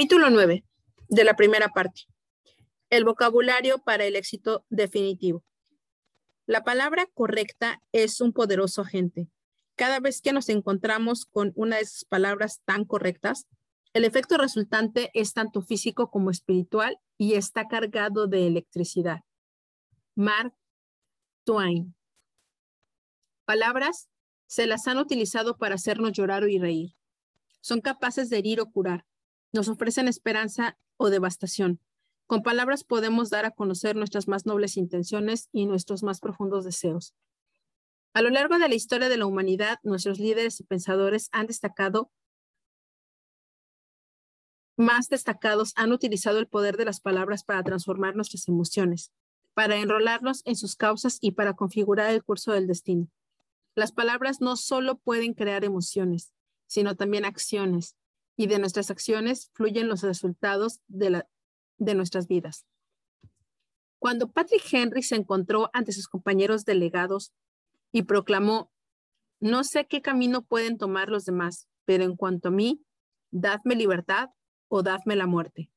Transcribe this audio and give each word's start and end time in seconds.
Capítulo 0.00 0.30
9 0.30 0.64
de 1.10 1.24
la 1.24 1.36
primera 1.36 1.68
parte. 1.68 2.06
El 2.88 3.04
vocabulario 3.04 3.80
para 3.80 4.06
el 4.06 4.16
éxito 4.16 4.64
definitivo. 4.70 5.44
La 6.46 6.64
palabra 6.64 7.04
correcta 7.12 7.82
es 7.92 8.22
un 8.22 8.32
poderoso 8.32 8.80
agente. 8.80 9.28
Cada 9.74 10.00
vez 10.00 10.22
que 10.22 10.32
nos 10.32 10.48
encontramos 10.48 11.26
con 11.26 11.52
una 11.54 11.76
de 11.76 11.82
esas 11.82 12.06
palabras 12.06 12.62
tan 12.64 12.86
correctas, 12.86 13.46
el 13.92 14.06
efecto 14.06 14.38
resultante 14.38 15.10
es 15.12 15.34
tanto 15.34 15.60
físico 15.60 16.10
como 16.10 16.30
espiritual 16.30 16.98
y 17.18 17.34
está 17.34 17.68
cargado 17.68 18.26
de 18.26 18.46
electricidad. 18.46 19.20
Mark 20.14 20.54
Twain. 21.44 21.94
Palabras 23.44 24.08
se 24.46 24.66
las 24.66 24.86
han 24.86 24.96
utilizado 24.96 25.58
para 25.58 25.74
hacernos 25.74 26.12
llorar 26.12 26.48
y 26.48 26.58
reír. 26.58 26.94
Son 27.60 27.82
capaces 27.82 28.30
de 28.30 28.38
herir 28.38 28.62
o 28.62 28.70
curar. 28.70 29.04
Nos 29.52 29.68
ofrecen 29.68 30.08
esperanza 30.08 30.78
o 30.96 31.10
devastación. 31.10 31.80
Con 32.26 32.42
palabras 32.42 32.84
podemos 32.84 33.30
dar 33.30 33.44
a 33.44 33.50
conocer 33.50 33.96
nuestras 33.96 34.28
más 34.28 34.46
nobles 34.46 34.76
intenciones 34.76 35.48
y 35.52 35.66
nuestros 35.66 36.02
más 36.02 36.20
profundos 36.20 36.64
deseos. 36.64 37.14
A 38.14 38.22
lo 38.22 38.30
largo 38.30 38.58
de 38.58 38.68
la 38.68 38.74
historia 38.74 39.08
de 39.08 39.16
la 39.16 39.26
humanidad, 39.26 39.78
nuestros 39.82 40.18
líderes 40.18 40.60
y 40.60 40.64
pensadores 40.64 41.28
han 41.32 41.46
destacado 41.46 42.10
más 44.80 45.08
destacados 45.08 45.72
han 45.76 45.92
utilizado 45.92 46.38
el 46.38 46.48
poder 46.48 46.76
de 46.76 46.86
las 46.86 47.00
palabras 47.00 47.44
para 47.44 47.62
transformar 47.62 48.16
nuestras 48.16 48.48
emociones, 48.48 49.12
para 49.54 49.76
enrolarnos 49.76 50.42
en 50.46 50.56
sus 50.56 50.74
causas 50.74 51.18
y 51.20 51.32
para 51.32 51.54
configurar 51.54 52.10
el 52.12 52.24
curso 52.24 52.52
del 52.52 52.66
destino. 52.66 53.08
Las 53.76 53.92
palabras 53.92 54.40
no 54.40 54.56
solo 54.56 54.96
pueden 54.96 55.34
crear 55.34 55.64
emociones, 55.64 56.32
sino 56.66 56.96
también 56.96 57.24
acciones, 57.24 57.94
y 58.40 58.46
de 58.46 58.58
nuestras 58.58 58.90
acciones 58.90 59.50
fluyen 59.52 59.86
los 59.86 60.02
resultados 60.02 60.80
de, 60.88 61.10
la, 61.10 61.28
nuestras 61.76 62.26
vidas. 62.26 62.64
Cuando 63.98 64.32
Patrick 64.32 64.62
Henry 64.72 65.02
se 65.02 65.16
encontró 65.16 65.68
ante 65.74 65.92
sus 65.92 66.08
compañeros 66.08 66.64
delegados 66.64 67.34
y 67.92 68.04
proclamó, 68.04 68.72
no 69.40 69.62
sé 69.62 69.86
qué 69.86 70.00
camino 70.00 70.40
pueden 70.40 70.78
tomar 70.78 71.10
los 71.10 71.26
demás, 71.26 71.68
pero 71.84 72.04
en 72.04 72.16
cuanto 72.16 72.48
a 72.48 72.50
mí, 72.50 72.82
dadme 73.30 73.74
libertad 73.74 74.30
o 74.68 74.82
dadme 74.82 75.16
la 75.16 75.26
muerte. 75.26 75.70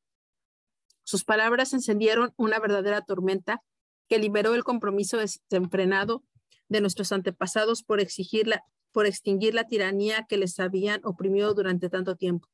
Sus 1.03 1.25
palabras 1.25 1.73
encendieron 1.73 2.33
una 2.38 2.59
verdadera 2.59 3.01
tormenta 3.01 3.61
que 4.07 4.19
liberó 4.19 4.55
el 4.55 4.63
compromiso 4.63 5.17
desenfrenado 5.17 6.23
de 6.69 6.79
nuestros 6.79 7.11
antepasados 7.11 7.83
por, 7.83 7.99
exigir 7.99 8.47
por 8.94 9.05
extinguir 9.05 9.53
la 9.53 9.67
tiranía 9.67 10.25
que 10.30 10.38
les 10.38 10.59
habían 10.59 11.02
oprimido 11.03 11.53
durante 11.53 11.89
tanto 11.89 12.16
tiempo. 12.16 12.47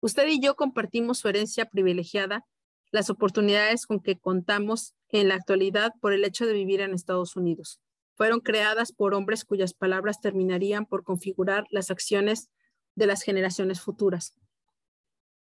Usted 0.00 0.26
y 0.28 0.40
yo 0.40 0.54
compartimos 0.56 1.18
su 1.18 1.28
herencia 1.28 1.64
privilegiada, 1.64 2.44
las 2.90 3.08
oportunidades 3.08 3.86
con 3.86 4.00
que 4.00 4.18
contamos 4.18 4.94
en 5.08 5.28
la 5.28 5.36
actualidad 5.36 5.92
por 6.00 6.12
el 6.12 6.24
hecho 6.24 6.46
de 6.46 6.52
vivir 6.52 6.80
en 6.80 6.92
Estados 6.92 7.36
Unidos. 7.36 7.80
Fueron 8.14 8.40
creadas 8.40 8.92
por 8.92 9.14
hombres 9.14 9.44
cuyas 9.44 9.74
palabras 9.74 10.20
terminarían 10.20 10.86
por 10.86 11.04
configurar 11.04 11.64
las 11.70 11.90
acciones 11.90 12.50
de 12.96 13.06
las 13.06 13.22
generaciones 13.22 13.80
futuras. 13.80 14.34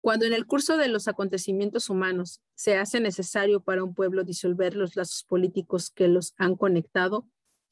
Cuando 0.01 0.25
en 0.25 0.33
el 0.33 0.45
curso 0.45 0.77
de 0.77 0.87
los 0.87 1.07
acontecimientos 1.07 1.89
humanos 1.89 2.41
se 2.53 2.77
hace 2.77 2.99
necesario 2.99 3.61
para 3.61 3.83
un 3.83 3.95
pueblo 3.95 4.23
disolver 4.23 4.75
los 4.75 4.95
lazos 4.95 5.23
políticos 5.23 5.89
que 5.89 6.07
los 6.07 6.33
han 6.37 6.55
conectado 6.55 7.27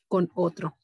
con 0.07 0.31
otro. 0.33 0.77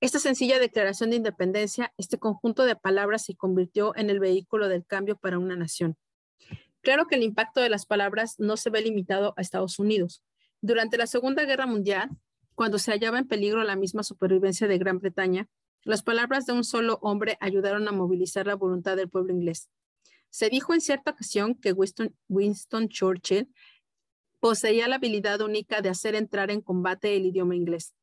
Esta 0.00 0.18
sencilla 0.18 0.58
declaración 0.58 1.10
de 1.10 1.16
independencia, 1.16 1.92
este 1.98 2.18
conjunto 2.18 2.64
de 2.64 2.74
palabras 2.74 3.24
se 3.24 3.34
convirtió 3.34 3.94
en 3.96 4.08
el 4.08 4.18
vehículo 4.18 4.68
del 4.68 4.86
cambio 4.86 5.16
para 5.16 5.38
una 5.38 5.56
nación. 5.56 5.98
Claro 6.80 7.06
que 7.06 7.16
el 7.16 7.22
impacto 7.22 7.60
de 7.60 7.68
las 7.68 7.84
palabras 7.84 8.36
no 8.38 8.56
se 8.56 8.70
ve 8.70 8.80
limitado 8.80 9.34
a 9.36 9.42
Estados 9.42 9.78
Unidos. 9.78 10.22
Durante 10.62 10.96
la 10.96 11.06
Segunda 11.06 11.44
Guerra 11.44 11.66
Mundial, 11.66 12.08
cuando 12.54 12.78
se 12.78 12.92
hallaba 12.92 13.18
en 13.18 13.28
peligro 13.28 13.62
la 13.62 13.76
misma 13.76 14.02
supervivencia 14.02 14.66
de 14.66 14.78
Gran 14.78 15.00
Bretaña, 15.00 15.48
las 15.84 16.02
palabras 16.02 16.46
de 16.46 16.54
un 16.54 16.64
solo 16.64 16.98
hombre 17.02 17.36
ayudaron 17.40 17.86
a 17.86 17.92
movilizar 17.92 18.46
la 18.46 18.54
voluntad 18.54 18.96
del 18.96 19.10
pueblo 19.10 19.34
inglés. 19.34 19.68
Se 20.30 20.48
dijo 20.48 20.72
en 20.72 20.80
cierta 20.80 21.10
ocasión 21.10 21.54
que 21.54 21.72
Winston, 21.72 22.88
Churchill 22.88 23.52
poseía 24.38 24.88
la 24.88 24.96
habilidad 24.96 25.42
única 25.42 25.82
de 25.82 25.90
hacer 25.90 26.14
entrar 26.14 26.50
en 26.50 26.62
combate 26.62 27.16
el 27.16 27.26
idioma 27.26 27.54
inglés. 27.54 27.94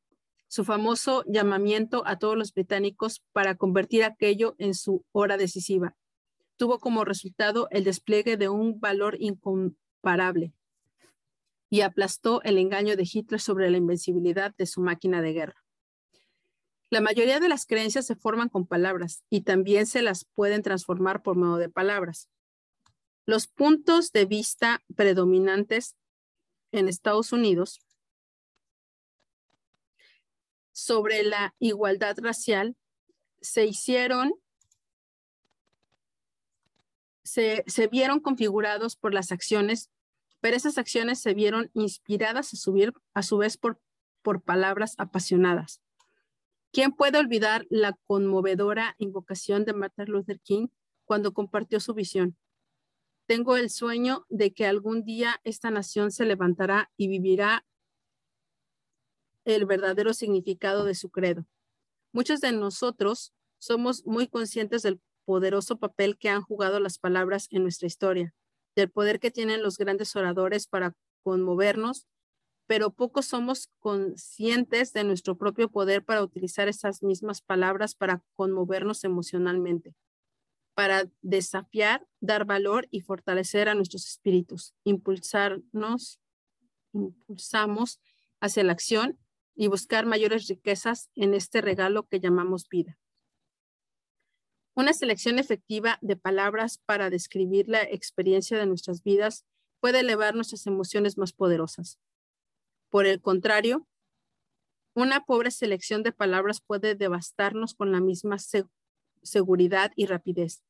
Su 0.48 0.64
famoso 0.64 1.24
llamamiento 1.28 2.04
a 2.06 2.20
todos 2.20 2.38
los 2.38 2.54
británicos 2.54 3.22
para 3.34 3.56
convertir 3.56 4.04
aquello 4.04 4.56
en 4.58 4.74
su 4.74 5.06
hora 5.12 5.38
decisiva 5.38 5.96
tuvo 6.58 6.80
como 6.80 7.06
resultado 7.06 7.68
el 7.72 7.84
despliegue 7.84 8.36
de 8.36 8.50
un 8.50 8.80
valor 8.80 9.16
incomparable 9.20 10.54
y 11.70 11.82
aplastó 11.82 12.42
el 12.44 12.58
engaño 12.58 12.96
de 12.96 13.08
Hitler 13.12 13.40
sobre 13.40 13.70
la 13.70 13.78
invencibilidad 13.78 14.54
de 14.56 14.66
su 14.66 14.82
máquina 14.82 15.22
de 15.22 15.34
guerra. 15.34 15.64
La 16.90 17.02
mayoría 17.02 17.40
de 17.40 17.50
las 17.50 17.66
creencias 17.66 18.06
se 18.06 18.16
forman 18.16 18.50
con 18.50 18.66
palabras 18.66 19.24
y 19.30 19.42
también 19.42 19.86
se 19.86 20.02
las 20.02 20.26
pueden 20.26 20.64
transformar 20.64 21.22
por 21.22 21.36
medio 21.36 21.58
de 21.58 21.70
palabras. 21.70 22.30
Los 23.26 23.48
puntos 23.48 24.12
de 24.14 24.26
vista 24.26 24.82
predominantes 24.96 25.96
en 26.72 26.88
Estados 26.88 27.34
Unidos 27.34 27.80
sobre 30.78 31.24
la 31.24 31.56
igualdad 31.58 32.16
racial 32.22 32.78
se 33.42 33.66
hicieron, 33.66 34.36
se, 37.24 37.64
vieron 37.92 38.20
configurados 38.20 38.96
por 38.96 39.12
las 39.12 39.32
acciones, 39.32 39.90
pero 40.40 40.56
esas 40.56 40.78
acciones 40.78 41.20
se 41.20 41.34
vieron 41.34 41.72
inspiradas 41.74 42.54
a, 42.54 42.58
subir, 42.58 42.94
a 43.16 43.24
su 43.24 43.38
vez 43.38 43.58
por, 43.58 43.82
por 44.22 44.44
palabras 44.44 44.94
apasionadas. 45.00 45.82
¿Quién 46.72 46.92
puede 46.92 47.18
olvidar 47.18 47.66
la 47.72 47.98
conmovedora 48.06 48.94
invocación 49.00 49.66
de 49.66 49.74
Martin 49.74 50.06
Luther 50.06 50.40
King 50.42 50.68
cuando 51.06 51.34
compartió 51.34 51.80
su 51.80 51.96
visión? 51.96 52.38
Tengo 53.26 53.58
el 53.58 53.72
sueño 53.72 54.28
de 54.30 54.54
que 54.54 54.68
algún 54.68 55.04
día 55.04 55.42
esta 55.44 55.72
nación 55.72 56.12
se 56.12 56.26
levantará 56.26 56.92
y 56.98 57.08
vivirá 57.08 57.66
el 59.56 59.66
verdadero 59.66 60.14
significado 60.14 60.86
de 60.86 60.96
su 60.96 61.10
credo. 61.10 61.46
Muchos 62.12 62.40
de 62.42 62.52
nosotros 62.52 63.34
somos 63.60 64.06
muy 64.06 64.28
conscientes 64.28 64.84
del 64.84 65.02
poderoso 65.26 65.78
papel 65.78 66.18
que 66.18 66.30
han 66.30 66.42
jugado 66.42 66.80
las 66.80 67.00
palabras 67.00 67.48
en 67.52 67.64
nuestra 67.64 67.88
historia, 67.88 68.34
del 68.76 68.90
poder 68.90 69.20
que 69.20 69.32
tienen 69.32 69.64
los 69.64 69.78
grandes 69.78 70.16
oradores 70.16 70.68
para 70.68 70.94
conmovernos 71.24 72.08
pero 72.68 72.92
pocos 72.92 73.26
somos 73.26 73.70
conscientes 73.80 74.92
de 74.92 75.06
nuestro 75.06 75.38
propio 75.38 75.72
poder 75.72 76.04
para 76.04 76.22
utilizar 76.22 76.68
esas 76.68 77.02
mismas 77.02 77.42
palabras 77.42 77.96
para 77.96 78.22
conmovernos 78.36 79.06
emocionalmente, 79.06 79.96
para 80.76 81.10
desafiar, 81.22 82.06
dar 82.20 82.46
valor 82.46 82.88
y 82.92 83.02
fortalecer 83.02 83.70
a 83.70 83.74
nuestros 83.74 84.06
espíritus, 84.06 84.76
impulsarnos, 84.84 86.20
impulsamos 86.92 88.02
hacia 88.42 88.66
la 88.66 88.74
acción 88.74 89.18
y 89.58 89.68
buscar 89.68 90.06
mayores 90.06 90.48
riquezas 90.48 91.10
en 91.16 91.34
este 91.34 91.62
regalo 91.62 92.08
que 92.08 92.20
llamamos 92.20 92.70
vida. 92.70 92.98
Una 94.76 94.94
selección 94.94 95.40
efectiva 95.40 95.98
de 96.02 96.16
palabras 96.16 96.78
para 96.78 97.10
describir 97.10 97.68
la 97.68 97.82
experiencia 97.82 98.60
de 98.60 98.68
nuestras 98.68 99.04
vidas 99.04 99.46
puede 99.80 100.02
elevar 100.02 100.36
nuestras 100.36 100.68
emociones 100.68 101.18
más 101.18 101.34
poderosas. 101.34 102.00
Por 102.90 103.08
el 103.08 103.20
contrario, 103.20 103.88
una 104.94 105.26
pobre 105.26 105.50
selección 105.50 106.04
de 106.04 106.12
palabras 106.12 106.62
puede 106.62 106.94
devastarnos 106.94 107.74
con 107.74 107.92
la 107.92 108.00
misma 108.00 108.38
seguridad 109.24 109.92
y 109.96 110.06
rapidez. 110.06 110.64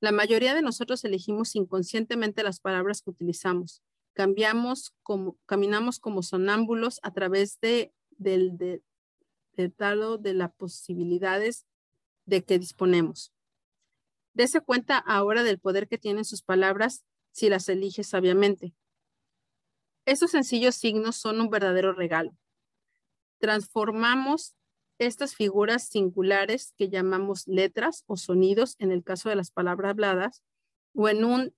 La 0.00 0.12
mayoría 0.12 0.54
de 0.54 0.62
nosotros 0.62 1.04
elegimos 1.04 1.56
inconscientemente 1.56 2.44
las 2.44 2.60
palabras 2.60 3.02
que 3.02 3.10
utilizamos. 3.10 3.82
Cambiamos 4.14 4.94
como, 5.02 5.36
caminamos 5.46 5.98
como 5.98 6.22
sonámbulos 6.22 7.00
a 7.02 7.12
través 7.12 7.58
de, 7.60 7.92
del 8.18 8.58
de, 8.58 8.82
de 9.56 10.34
las 10.34 10.52
posibilidades 10.54 11.66
de 12.26 12.44
que 12.44 12.58
disponemos. 12.58 13.32
Dese 14.34 14.60
cuenta 14.60 14.98
ahora 14.98 15.42
del 15.42 15.58
poder 15.58 15.88
que 15.88 15.98
tienen 15.98 16.24
sus 16.24 16.42
palabras 16.42 17.04
si 17.32 17.48
las 17.48 17.68
elige 17.68 18.04
sabiamente. 18.04 18.74
Estos 20.04 20.30
sencillos 20.30 20.74
signos 20.74 21.16
son 21.16 21.40
un 21.40 21.50
verdadero 21.50 21.92
regalo. 21.92 22.36
Transformamos 23.40 24.54
estas 24.98 25.34
figuras 25.34 25.88
singulares 25.88 26.74
que 26.76 26.88
llamamos 26.88 27.46
letras 27.46 28.04
o 28.06 28.16
sonidos 28.16 28.74
en 28.78 28.90
el 28.90 29.04
caso 29.04 29.28
de 29.28 29.36
las 29.36 29.50
palabras 29.50 29.90
habladas 29.90 30.42
o 30.94 31.08
en 31.08 31.24
un 31.24 31.54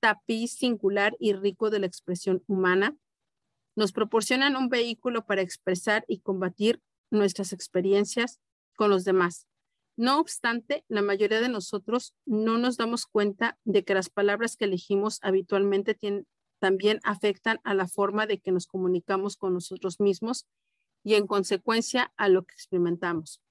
tapiz 0.00 0.52
singular 0.52 1.16
y 1.18 1.32
rico 1.32 1.70
de 1.70 1.78
la 1.78 1.86
expresión 1.86 2.42
humana, 2.46 2.96
nos 3.74 3.92
proporcionan 3.92 4.56
un 4.56 4.68
vehículo 4.68 5.24
para 5.24 5.42
expresar 5.42 6.04
y 6.08 6.20
combatir 6.20 6.80
nuestras 7.10 7.52
experiencias 7.52 8.40
con 8.76 8.90
los 8.90 9.04
demás. 9.04 9.46
No 9.96 10.18
obstante, 10.18 10.84
la 10.88 11.02
mayoría 11.02 11.40
de 11.40 11.48
nosotros 11.48 12.14
no 12.24 12.58
nos 12.58 12.76
damos 12.76 13.06
cuenta 13.06 13.58
de 13.64 13.84
que 13.84 13.94
las 13.94 14.08
palabras 14.08 14.56
que 14.56 14.64
elegimos 14.64 15.18
habitualmente 15.22 15.98
también 16.58 17.00
afectan 17.04 17.60
a 17.64 17.74
la 17.74 17.86
forma 17.86 18.26
de 18.26 18.38
que 18.38 18.52
nos 18.52 18.66
comunicamos 18.66 19.36
con 19.36 19.52
nosotros 19.52 20.00
mismos 20.00 20.46
y 21.04 21.14
en 21.14 21.26
consecuencia 21.26 22.12
a 22.16 22.28
lo 22.28 22.44
que 22.44 22.54
experimentamos. 22.54 23.42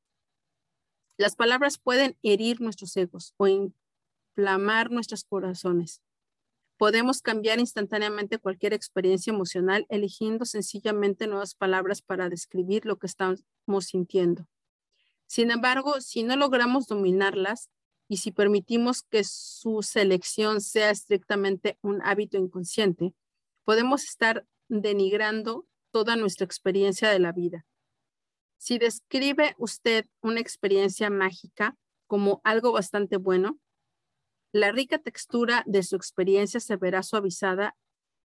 Las 1.17 1.35
palabras 1.35 1.77
pueden 1.77 2.17
herir 2.23 2.61
nuestros 2.61 2.97
egos 2.97 3.35
o 3.37 3.47
inflamar 3.47 4.89
nuestros 4.89 5.23
corazones. 5.23 6.01
Podemos 6.81 7.21
cambiar 7.21 7.59
instantáneamente 7.59 8.39
cualquier 8.39 8.73
experiencia 8.73 9.31
emocional 9.31 9.85
eligiendo 9.87 10.45
sencillamente 10.45 11.27
nuevas 11.27 11.53
palabras 11.53 12.01
para 12.01 12.27
describir 12.27 12.87
lo 12.87 12.97
que 12.97 13.05
estamos 13.05 13.45
sintiendo. 13.81 14.47
Sin 15.27 15.51
embargo, 15.51 16.01
si 16.01 16.23
no 16.23 16.35
logramos 16.35 16.87
dominarlas 16.87 17.69
y 18.07 18.17
si 18.17 18.31
permitimos 18.31 19.03
que 19.03 19.23
su 19.23 19.83
selección 19.83 20.59
sea 20.59 20.89
estrictamente 20.89 21.77
un 21.83 22.01
hábito 22.01 22.39
inconsciente, 22.39 23.13
podemos 23.63 24.03
estar 24.03 24.47
denigrando 24.67 25.67
toda 25.91 26.15
nuestra 26.15 26.45
experiencia 26.45 27.11
de 27.11 27.19
la 27.19 27.31
vida. 27.31 27.63
Si 28.57 28.79
describe 28.79 29.53
usted 29.59 30.07
una 30.19 30.39
experiencia 30.39 31.11
mágica 31.11 31.77
como 32.07 32.41
algo 32.43 32.71
bastante 32.71 33.17
bueno, 33.17 33.59
la 34.51 34.71
rica 34.71 34.99
textura 34.99 35.63
de 35.65 35.83
su 35.83 35.95
experiencia 35.95 36.59
se 36.59 36.75
verá 36.75 37.03
suavizada 37.03 37.75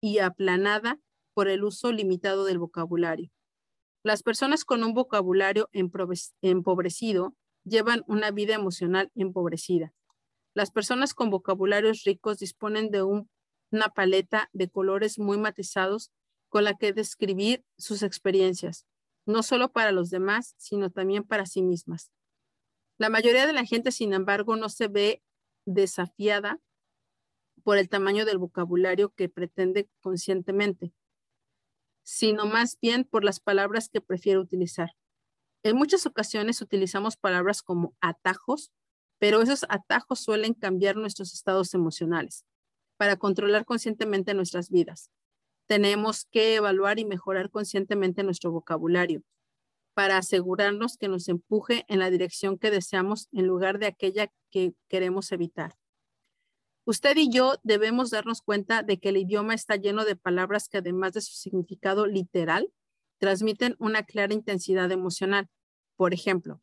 y 0.02 0.20
aplanada 0.20 1.00
por 1.34 1.48
el 1.48 1.64
uso 1.64 1.92
limitado 1.92 2.46
del 2.46 2.60
vocabulario. 2.60 3.32
Las 4.04 4.24
personas 4.24 4.66
con 4.66 4.84
un 4.84 4.94
vocabulario 4.94 5.70
empobrecido 5.72 7.36
llevan 7.64 8.04
una 8.08 8.32
vida 8.32 8.56
emocional 8.56 9.12
empobrecida. 9.16 9.94
Las 10.54 10.72
personas 10.72 11.14
con 11.14 11.30
vocabularios 11.30 12.04
ricos 12.04 12.40
disponen 12.40 12.92
de 12.92 13.04
una 13.04 13.90
paleta 13.94 14.50
de 14.54 14.70
colores 14.70 15.20
muy 15.20 15.38
matizados 15.38 16.12
con 16.50 16.64
la 16.64 16.76
que 16.76 16.94
describir 16.94 17.64
sus 17.78 18.04
experiencias 18.04 18.86
no 19.30 19.44
solo 19.44 19.72
para 19.72 19.92
los 19.92 20.10
demás, 20.10 20.56
sino 20.58 20.90
también 20.90 21.24
para 21.24 21.46
sí 21.46 21.62
mismas. 21.62 22.12
La 22.98 23.10
mayoría 23.10 23.48
de 23.48 23.54
la 23.54 23.64
gente, 23.64 23.92
sin 23.92 24.14
embargo, 24.14 24.56
no 24.56 24.70
se 24.70 24.88
ve 24.88 25.22
desafiada 25.66 26.60
por 27.64 27.78
el 27.78 27.90
tamaño 27.90 28.26
del 28.26 28.38
vocabulario 28.38 29.10
que 29.10 29.30
pretende 29.30 29.90
conscientemente, 30.02 30.94
sino 32.04 32.46
más 32.46 32.78
bien 32.82 33.04
por 33.04 33.24
las 33.24 33.40
palabras 33.40 33.90
que 33.90 34.02
prefiere 34.02 34.40
utilizar. 34.40 34.96
En 35.64 35.76
muchas 35.76 36.06
ocasiones 36.06 36.62
utilizamos 36.62 37.18
palabras 37.18 37.62
como 37.62 37.94
atajos, 38.02 38.72
pero 39.20 39.42
esos 39.42 39.66
atajos 39.70 40.20
suelen 40.20 40.54
cambiar 40.54 40.96
nuestros 40.96 41.34
estados 41.34 41.74
emocionales 41.74 42.46
para 42.98 43.18
controlar 43.18 43.66
conscientemente 43.66 44.34
nuestras 44.34 44.70
vidas 44.70 45.12
tenemos 45.70 46.26
que 46.26 46.56
evaluar 46.56 46.98
y 46.98 47.06
mejorar 47.06 47.52
conscientemente 47.52 48.24
nuestro 48.24 48.52
vocabulario 48.52 49.22
para 50.00 50.16
asegurarnos 50.16 50.96
que 50.96 51.10
nos 51.10 51.28
empuje 51.28 51.84
en 51.90 52.00
la 52.00 52.10
dirección 52.10 52.58
que 52.58 52.72
deseamos 52.72 53.28
en 53.34 53.48
lugar 53.48 53.80
de 53.80 53.88
aquella 53.88 54.32
que 54.50 54.74
queremos 54.88 55.34
evitar. 55.34 55.76
Usted 56.86 57.18
y 57.18 57.30
yo 57.30 57.56
debemos 57.64 58.10
darnos 58.10 58.42
cuenta 58.42 58.82
de 58.82 58.98
que 58.98 59.10
el 59.10 59.18
idioma 59.18 59.56
está 59.56 59.76
lleno 59.76 60.06
de 60.06 60.16
palabras 60.16 60.70
que 60.70 60.78
además 60.78 61.12
de 61.12 61.20
su 61.20 61.34
significado 61.34 62.06
literal, 62.06 62.72
transmiten 63.18 63.76
una 63.78 64.04
clara 64.04 64.34
intensidad 64.34 64.90
emocional. 64.90 65.50
Por 65.98 66.14
ejemplo, 66.14 66.62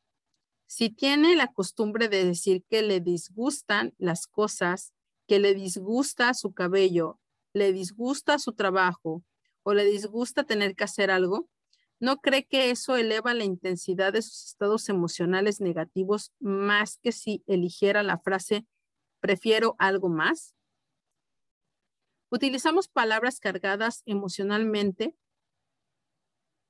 si 0.65 0.89
tiene 0.89 1.37
la 1.37 1.53
costumbre 1.53 2.09
de 2.09 2.25
decir 2.25 2.65
que 2.71 2.81
le 2.81 3.01
disgustan 3.01 3.93
las 3.99 4.27
cosas, 4.27 4.95
que 5.27 5.41
le 5.41 5.53
disgusta 5.53 6.33
su 6.33 6.55
cabello, 6.55 7.21
le 7.53 7.75
disgusta 7.75 8.39
su 8.39 8.55
trabajo 8.55 9.23
o 9.63 9.75
le 9.75 9.85
disgusta 9.85 10.45
tener 10.45 10.75
que 10.75 10.85
hacer 10.85 11.11
algo, 11.11 11.51
¿no 12.01 12.19
cree 12.19 12.47
que 12.47 12.71
eso 12.71 12.97
eleva 12.97 13.35
la 13.35 13.45
intensidad 13.45 14.13
de 14.13 14.23
sus 14.23 14.47
estados 14.47 14.89
emocionales 14.89 15.61
negativos 15.61 16.33
más 16.41 16.99
que 17.03 17.13
si 17.13 17.43
eligiera 17.47 18.03
la 18.03 18.19
frase 18.19 18.67
prefiero 19.21 19.77
algo 19.79 20.09
más? 20.09 20.55
Utilizamos 22.31 22.89
palabras 22.89 23.41
cargadas 23.41 24.03
emocionalmente. 24.05 25.17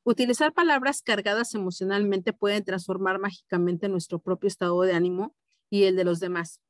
Utilizar 0.05 0.53
palabras 0.53 1.03
cargadas 1.03 1.55
emocionalmente 1.55 2.33
puede 2.33 2.63
transformar 2.63 3.19
mágicamente 3.19 3.89
nuestro 3.89 4.21
propio 4.21 4.49
estado 4.49 4.81
de 4.83 4.93
ánimo 4.93 5.35
y 5.69 5.85
el 5.85 5.97
de 5.97 6.05
los 6.05 6.21
demás. 6.21 6.61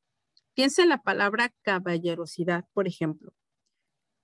Piensa 0.54 0.82
en 0.82 0.88
la 0.88 1.02
palabra 1.02 1.52
caballerosidad, 1.62 2.64
por 2.72 2.86
ejemplo 2.86 3.34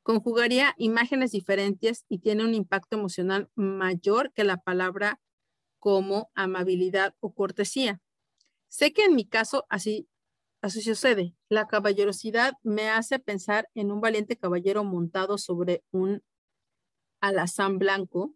conjugaría 0.03 0.75
imágenes 0.79 1.33
diferentes 1.33 2.05
y 2.09 2.19
tiene 2.19 2.45
un 2.45 2.55
impacto 2.55 2.97
emocional 2.97 3.51
mayor 3.55 4.33
que 4.33 4.45
la 4.45 4.59
palabra 4.59 5.21
como 5.79 6.31
amabilidad 6.35 7.15
o 7.21 7.35
cortesía. 7.35 8.01
Sé 8.69 8.93
que 8.93 9.05
en 9.05 9.15
mi 9.15 9.27
caso 9.27 9.67
así, 9.69 10.09
así 10.61 10.81
sucede. 10.83 11.35
La 11.49 11.67
caballerosidad 11.67 12.55
me 12.63 12.89
hace 12.89 13.19
pensar 13.19 13.69
en 13.75 13.93
un 13.93 14.01
valiente 14.01 14.37
caballero 14.37 14.85
montado 14.85 15.39
sobre 15.39 15.85
un 15.91 16.23
alazán 17.21 17.79
blanco, 17.79 18.35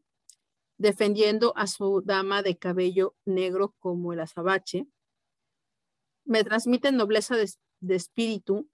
defendiendo 0.78 1.56
a 1.56 1.66
su 1.66 2.02
dama 2.04 2.42
de 2.42 2.58
cabello 2.58 3.16
negro 3.24 3.74
como 3.78 4.12
el 4.12 4.20
azabache. 4.20 4.86
Me 6.24 6.44
transmite 6.44 6.92
nobleza 6.92 7.36
de 7.36 7.94
espíritu 7.94 8.68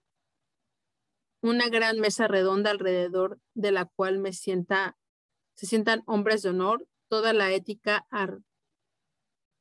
una 1.43 1.69
gran 1.69 1.99
mesa 1.99 2.27
redonda 2.27 2.71
alrededor 2.71 3.39
de 3.53 3.71
la 3.73 3.85
cual 3.85 4.17
me 4.17 4.31
sienta, 4.31 4.97
se 5.55 5.67
sientan 5.67 6.01
hombres 6.07 6.41
de 6.41 6.49
honor, 6.49 6.87
toda 7.09 7.33
la 7.33 7.51
ética 7.51 8.07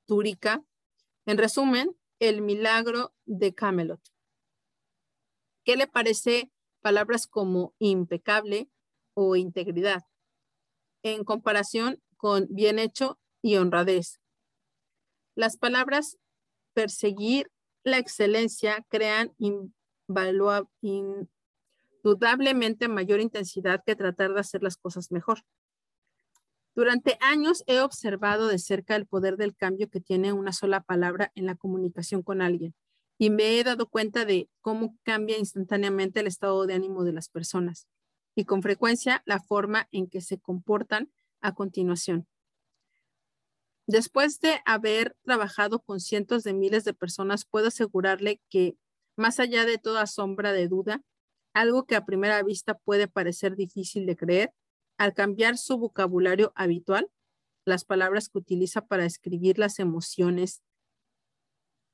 artúrica. 0.08 0.64
En 1.26 1.38
resumen, 1.38 1.94
el 2.20 2.40
milagro 2.40 3.12
de 3.24 3.52
Camelot. 3.52 4.00
¿Qué 5.64 5.76
le 5.76 5.88
parece 5.88 6.52
palabras 6.82 7.26
como 7.26 7.74
impecable 7.80 8.70
o 9.14 9.34
integridad 9.34 10.04
en 11.02 11.24
comparación 11.24 12.00
con 12.16 12.46
bien 12.48 12.78
hecho 12.78 13.18
y 13.42 13.56
honradez? 13.56 14.20
Las 15.34 15.56
palabras 15.56 16.16
perseguir 16.74 17.50
la 17.82 17.98
excelencia 17.98 18.86
crean 18.88 19.34
dudablemente 22.02 22.88
mayor 22.88 23.20
intensidad 23.20 23.82
que 23.84 23.96
tratar 23.96 24.34
de 24.34 24.40
hacer 24.40 24.62
las 24.62 24.76
cosas 24.76 25.10
mejor. 25.12 25.42
Durante 26.74 27.18
años 27.20 27.64
he 27.66 27.80
observado 27.80 28.48
de 28.48 28.58
cerca 28.58 28.96
el 28.96 29.06
poder 29.06 29.36
del 29.36 29.54
cambio 29.54 29.90
que 29.90 30.00
tiene 30.00 30.32
una 30.32 30.52
sola 30.52 30.80
palabra 30.82 31.30
en 31.34 31.46
la 31.46 31.54
comunicación 31.54 32.22
con 32.22 32.40
alguien 32.40 32.74
y 33.18 33.30
me 33.30 33.58
he 33.58 33.64
dado 33.64 33.88
cuenta 33.88 34.24
de 34.24 34.48
cómo 34.62 34.96
cambia 35.02 35.38
instantáneamente 35.38 36.20
el 36.20 36.26
estado 36.26 36.66
de 36.66 36.74
ánimo 36.74 37.04
de 37.04 37.12
las 37.12 37.28
personas 37.28 37.86
y 38.34 38.46
con 38.46 38.62
frecuencia 38.62 39.22
la 39.26 39.38
forma 39.38 39.88
en 39.92 40.08
que 40.08 40.22
se 40.22 40.38
comportan 40.38 41.12
a 41.40 41.54
continuación. 41.54 42.26
Después 43.86 44.40
de 44.40 44.60
haber 44.64 45.16
trabajado 45.22 45.80
con 45.80 46.00
cientos 46.00 46.44
de 46.44 46.54
miles 46.54 46.84
de 46.84 46.94
personas, 46.94 47.44
puedo 47.44 47.68
asegurarle 47.68 48.40
que, 48.48 48.76
más 49.16 49.40
allá 49.40 49.66
de 49.66 49.76
toda 49.76 50.06
sombra 50.06 50.52
de 50.52 50.68
duda, 50.68 51.02
algo 51.54 51.84
que 51.84 51.96
a 51.96 52.04
primera 52.04 52.42
vista 52.42 52.74
puede 52.78 53.08
parecer 53.08 53.56
difícil 53.56 54.06
de 54.06 54.16
creer, 54.16 54.52
al 54.98 55.14
cambiar 55.14 55.58
su 55.58 55.78
vocabulario 55.78 56.52
habitual, 56.54 57.10
las 57.64 57.84
palabras 57.84 58.28
que 58.28 58.38
utiliza 58.38 58.86
para 58.86 59.04
escribir 59.04 59.58
las 59.58 59.78
emociones 59.78 60.62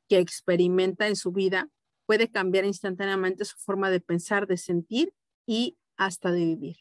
que 0.08 0.18
experimenta 0.18 1.08
en 1.08 1.16
su 1.16 1.32
vida, 1.32 1.68
puede 2.06 2.30
cambiar 2.30 2.64
instantáneamente 2.64 3.44
su 3.44 3.56
forma 3.58 3.90
de 3.90 4.00
pensar, 4.00 4.46
de 4.46 4.56
sentir 4.56 5.12
y 5.46 5.76
hasta 5.96 6.32
de 6.32 6.44
vivir. 6.44 6.76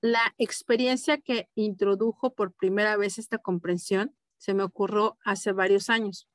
La 0.00 0.34
experiencia 0.38 1.18
que 1.18 1.48
introdujo 1.54 2.34
por 2.34 2.52
primera 2.54 2.96
vez 2.96 3.18
esta 3.18 3.38
comprensión 3.38 4.16
se 4.38 4.54
me 4.54 4.62
ocurrió 4.62 5.18
hace 5.24 5.52
varios 5.52 5.90
años. 5.90 6.26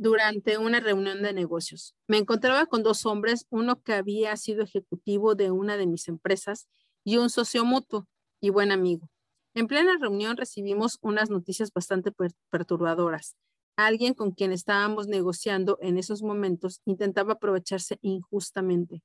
Durante 0.00 0.56
una 0.56 0.80
reunión 0.80 1.20
de 1.20 1.34
negocios. 1.34 1.94
Me 2.08 2.16
encontraba 2.16 2.64
con 2.64 2.82
dos 2.82 3.04
hombres, 3.04 3.46
uno 3.50 3.82
que 3.82 3.92
había 3.92 4.34
sido 4.38 4.62
ejecutivo 4.62 5.34
de 5.34 5.50
una 5.50 5.76
de 5.76 5.86
mis 5.86 6.08
empresas 6.08 6.68
y 7.04 7.18
un 7.18 7.28
socio 7.28 7.66
mutuo 7.66 8.08
y 8.40 8.48
buen 8.48 8.72
amigo. 8.72 9.10
En 9.52 9.66
plena 9.66 9.98
reunión 10.00 10.38
recibimos 10.38 10.96
unas 11.02 11.28
noticias 11.28 11.70
bastante 11.70 12.12
perturbadoras. 12.48 13.36
Alguien 13.76 14.14
con 14.14 14.30
quien 14.30 14.52
estábamos 14.52 15.06
negociando 15.06 15.76
en 15.82 15.98
esos 15.98 16.22
momentos 16.22 16.80
intentaba 16.86 17.34
aprovecharse 17.34 17.98
injustamente. 18.00 19.02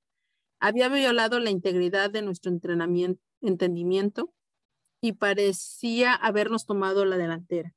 Había 0.61 0.87
violado 0.87 1.39
la 1.39 1.49
integridad 1.49 2.09
de 2.09 2.21
nuestro 2.21 2.53
entrenamiento, 2.53 3.21
entendimiento 3.41 4.33
y 5.01 5.11
parecía 5.11 6.13
habernos 6.13 6.65
tomado 6.65 7.03
la 7.03 7.17
delantera. 7.17 7.73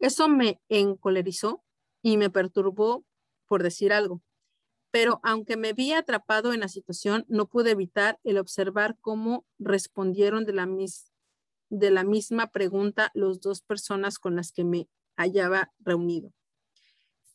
Eso 0.00 0.28
me 0.28 0.60
encolerizó 0.68 1.64
y 2.02 2.16
me 2.16 2.30
perturbó 2.30 3.04
por 3.46 3.62
decir 3.62 3.92
algo. 3.92 4.22
Pero 4.90 5.20
aunque 5.22 5.56
me 5.56 5.72
vi 5.72 5.92
atrapado 5.92 6.52
en 6.52 6.60
la 6.60 6.68
situación, 6.68 7.24
no 7.28 7.46
pude 7.46 7.70
evitar 7.70 8.18
el 8.24 8.36
observar 8.36 8.98
cómo 9.00 9.46
respondieron 9.58 10.44
de 10.44 10.52
la, 10.52 10.68
de 11.70 11.90
la 11.90 12.04
misma 12.04 12.48
pregunta 12.48 13.10
las 13.14 13.40
dos 13.40 13.62
personas 13.62 14.18
con 14.18 14.36
las 14.36 14.52
que 14.52 14.64
me 14.64 14.88
hallaba 15.16 15.72
reunido. 15.80 16.32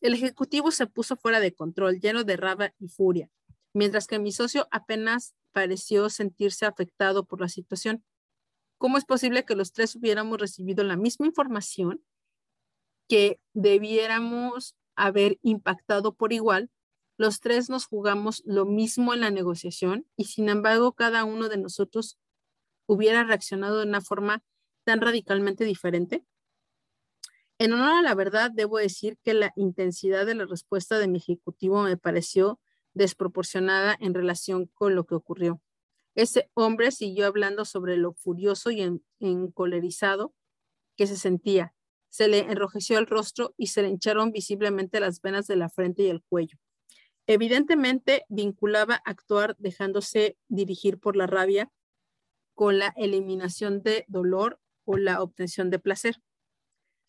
El 0.02 0.14
ejecutivo 0.14 0.70
se 0.70 0.86
puso 0.86 1.16
fuera 1.16 1.40
de 1.40 1.54
control, 1.54 2.00
lleno 2.00 2.24
de 2.24 2.38
rabia 2.38 2.76
y 2.78 2.88
furia, 2.88 3.32
mientras 3.74 4.06
que 4.06 4.20
mi 4.20 4.32
socio 4.32 4.68
apenas 4.70 5.34
pareció 5.52 6.10
sentirse 6.10 6.68
afectado 6.68 7.26
por 7.26 7.42
la 7.42 7.50
situación. 7.50 8.04
¿Cómo 8.78 9.00
es 9.00 9.06
posible 9.06 9.44
que 9.44 9.56
los 9.56 9.74
tres 9.74 9.96
hubiéramos 9.96 10.40
recibido 10.40 10.84
la 10.84 10.98
misma 10.98 11.26
información 11.26 12.04
que 13.08 13.40
debiéramos 13.54 14.76
haber 14.96 15.40
impactado 15.42 16.14
por 16.14 16.34
igual? 16.34 16.70
Los 17.18 17.40
tres 17.40 17.70
nos 17.70 17.86
jugamos 17.86 18.44
lo 18.46 18.66
mismo 18.66 19.14
en 19.14 19.22
la 19.22 19.32
negociación 19.32 20.06
y 20.16 20.26
sin 20.26 20.50
embargo 20.50 20.94
cada 20.94 21.24
uno 21.24 21.50
de 21.50 21.58
nosotros 21.58 22.20
hubiera 22.86 23.24
reaccionado 23.24 23.80
de 23.80 23.88
una 23.88 24.02
forma 24.02 24.44
tan 24.84 25.02
radicalmente 25.02 25.66
diferente. 25.66 26.24
En 27.60 27.74
honor 27.74 27.92
a 27.92 28.02
la 28.04 28.14
verdad, 28.14 28.52
debo 28.52 28.78
decir 28.78 29.18
que 29.24 29.34
la 29.34 29.52
intensidad 29.56 30.28
de 30.28 30.36
la 30.36 30.46
respuesta 30.46 31.00
de 31.00 31.08
mi 31.08 31.18
ejecutivo 31.18 31.82
me 31.82 31.98
pareció 31.98 32.60
desproporcionada 32.94 33.98
en 34.00 34.14
relación 34.14 34.68
con 34.68 34.96
lo 34.96 35.06
que 35.06 35.16
ocurrió. 35.16 35.60
Ese 36.14 36.50
hombre 36.54 36.92
siguió 36.92 37.28
hablando 37.28 37.66
sobre 37.66 37.98
lo 37.98 38.14
furioso 38.14 38.72
y 38.72 39.02
encolerizado 39.20 40.34
que 40.96 41.08
se 41.08 41.18
sentía. 41.18 41.74
Se 42.18 42.28
le 42.28 42.40
enrojeció 42.40 42.98
el 42.98 43.06
rostro 43.06 43.54
y 43.58 43.68
se 43.68 43.84
le 43.84 43.90
hincharon 43.90 44.32
visiblemente 44.32 45.00
las 45.00 45.22
venas 45.22 45.46
de 45.46 45.56
la 45.56 45.70
frente 45.70 46.02
y 46.02 46.08
el 46.08 46.24
cuello. 46.24 46.58
Evidentemente 47.28 48.26
vinculaba 48.28 48.96
actuar 49.06 49.56
dejándose 49.60 50.36
dirigir 50.48 50.98
por 50.98 51.16
la 51.16 51.28
rabia 51.28 51.72
con 52.56 52.80
la 52.80 52.92
eliminación 52.98 53.84
de 53.84 54.04
dolor 54.08 54.60
o 54.84 54.98
la 54.98 55.22
obtención 55.22 55.70
de 55.70 55.78
placer. 55.78 56.20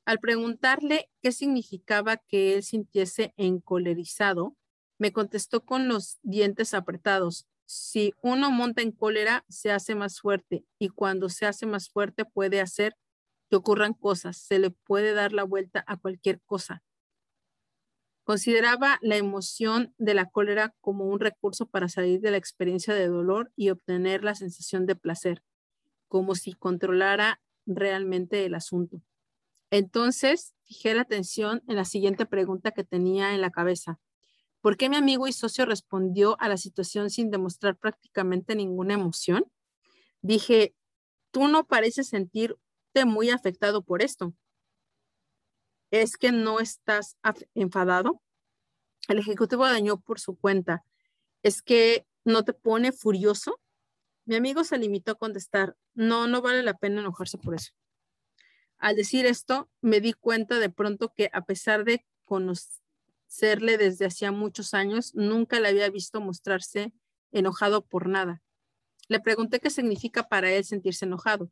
Al 0.04 0.18
preguntarle 0.18 1.08
qué 1.22 1.32
significaba 1.32 2.18
que 2.18 2.52
él 2.52 2.62
sintiese 2.62 3.32
encolerizado, 3.38 4.58
me 4.98 5.10
contestó 5.10 5.64
con 5.64 5.88
los 5.88 6.18
dientes 6.20 6.74
apretados. 6.74 7.46
Si 7.64 8.12
uno 8.20 8.50
monta 8.50 8.82
en 8.82 8.92
cólera, 8.92 9.46
se 9.48 9.72
hace 9.72 9.94
más 9.94 10.20
fuerte 10.20 10.66
y 10.78 10.90
cuando 10.90 11.30
se 11.30 11.46
hace 11.46 11.64
más 11.64 11.88
fuerte 11.88 12.26
puede 12.26 12.60
hacer 12.60 12.94
que 13.48 13.56
ocurran 13.56 13.94
cosas, 13.94 14.36
se 14.36 14.58
le 14.58 14.70
puede 14.70 15.12
dar 15.12 15.32
la 15.32 15.44
vuelta 15.44 15.84
a 15.86 15.96
cualquier 15.96 16.40
cosa. 16.42 16.82
Consideraba 18.24 18.98
la 19.00 19.16
emoción 19.16 19.94
de 19.96 20.12
la 20.12 20.26
cólera 20.26 20.74
como 20.80 21.06
un 21.06 21.18
recurso 21.18 21.66
para 21.66 21.88
salir 21.88 22.20
de 22.20 22.30
la 22.30 22.36
experiencia 22.36 22.92
de 22.92 23.08
dolor 23.08 23.50
y 23.56 23.70
obtener 23.70 24.22
la 24.22 24.34
sensación 24.34 24.84
de 24.84 24.96
placer, 24.96 25.42
como 26.08 26.34
si 26.34 26.52
controlara 26.52 27.40
realmente 27.64 28.44
el 28.44 28.54
asunto. 28.54 29.02
Entonces, 29.70 30.54
fijé 30.64 30.94
la 30.94 31.02
atención 31.02 31.62
en 31.68 31.76
la 31.76 31.84
siguiente 31.84 32.26
pregunta 32.26 32.72
que 32.72 32.84
tenía 32.84 33.34
en 33.34 33.40
la 33.40 33.50
cabeza. 33.50 33.98
¿Por 34.60 34.76
qué 34.76 34.88
mi 34.88 34.96
amigo 34.96 35.26
y 35.26 35.32
socio 35.32 35.64
respondió 35.64 36.38
a 36.40 36.48
la 36.48 36.56
situación 36.56 37.10
sin 37.10 37.30
demostrar 37.30 37.76
prácticamente 37.76 38.54
ninguna 38.54 38.94
emoción? 38.94 39.44
Dije, 40.20 40.74
tú 41.30 41.48
no 41.48 41.66
pareces 41.66 42.12
muy 43.04 43.30
afectado 43.30 43.82
por 43.82 44.02
esto. 44.02 44.34
¿Es 45.90 46.16
que 46.16 46.32
no 46.32 46.60
estás 46.60 47.16
enfadado? 47.54 48.22
El 49.08 49.18
ejecutivo 49.18 49.64
dañó 49.64 49.98
por 49.98 50.20
su 50.20 50.36
cuenta. 50.36 50.84
¿Es 51.42 51.62
que 51.62 52.06
no 52.24 52.44
te 52.44 52.52
pone 52.52 52.92
furioso? 52.92 53.58
Mi 54.26 54.36
amigo 54.36 54.64
se 54.64 54.76
limitó 54.76 55.12
a 55.12 55.18
contestar, 55.18 55.76
no, 55.94 56.26
no 56.26 56.42
vale 56.42 56.62
la 56.62 56.76
pena 56.76 57.00
enojarse 57.00 57.38
por 57.38 57.54
eso. 57.54 57.72
Al 58.76 58.94
decir 58.94 59.24
esto, 59.24 59.70
me 59.80 60.00
di 60.00 60.12
cuenta 60.12 60.58
de 60.58 60.68
pronto 60.70 61.12
que 61.14 61.30
a 61.32 61.46
pesar 61.46 61.84
de 61.84 62.04
conocerle 62.26 63.78
desde 63.78 64.04
hacía 64.04 64.30
muchos 64.30 64.74
años, 64.74 65.14
nunca 65.14 65.58
le 65.58 65.68
había 65.68 65.88
visto 65.88 66.20
mostrarse 66.20 66.92
enojado 67.32 67.86
por 67.86 68.08
nada. 68.08 68.42
Le 69.08 69.20
pregunté 69.20 69.58
qué 69.58 69.70
significa 69.70 70.28
para 70.28 70.50
él 70.50 70.64
sentirse 70.64 71.06
enojado. 71.06 71.50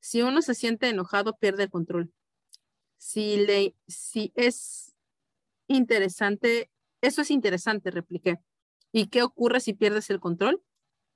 Si 0.00 0.22
uno 0.22 0.42
se 0.42 0.54
siente 0.54 0.88
enojado, 0.88 1.36
pierde 1.36 1.64
el 1.64 1.70
control. 1.70 2.12
Si, 2.96 3.36
le, 3.36 3.74
si 3.86 4.32
es 4.34 4.94
interesante, 5.66 6.70
eso 7.00 7.22
es 7.22 7.30
interesante, 7.30 7.90
repliqué. 7.90 8.38
¿Y 8.92 9.08
qué 9.08 9.22
ocurre 9.22 9.60
si 9.60 9.74
pierdes 9.74 10.10
el 10.10 10.20
control? 10.20 10.62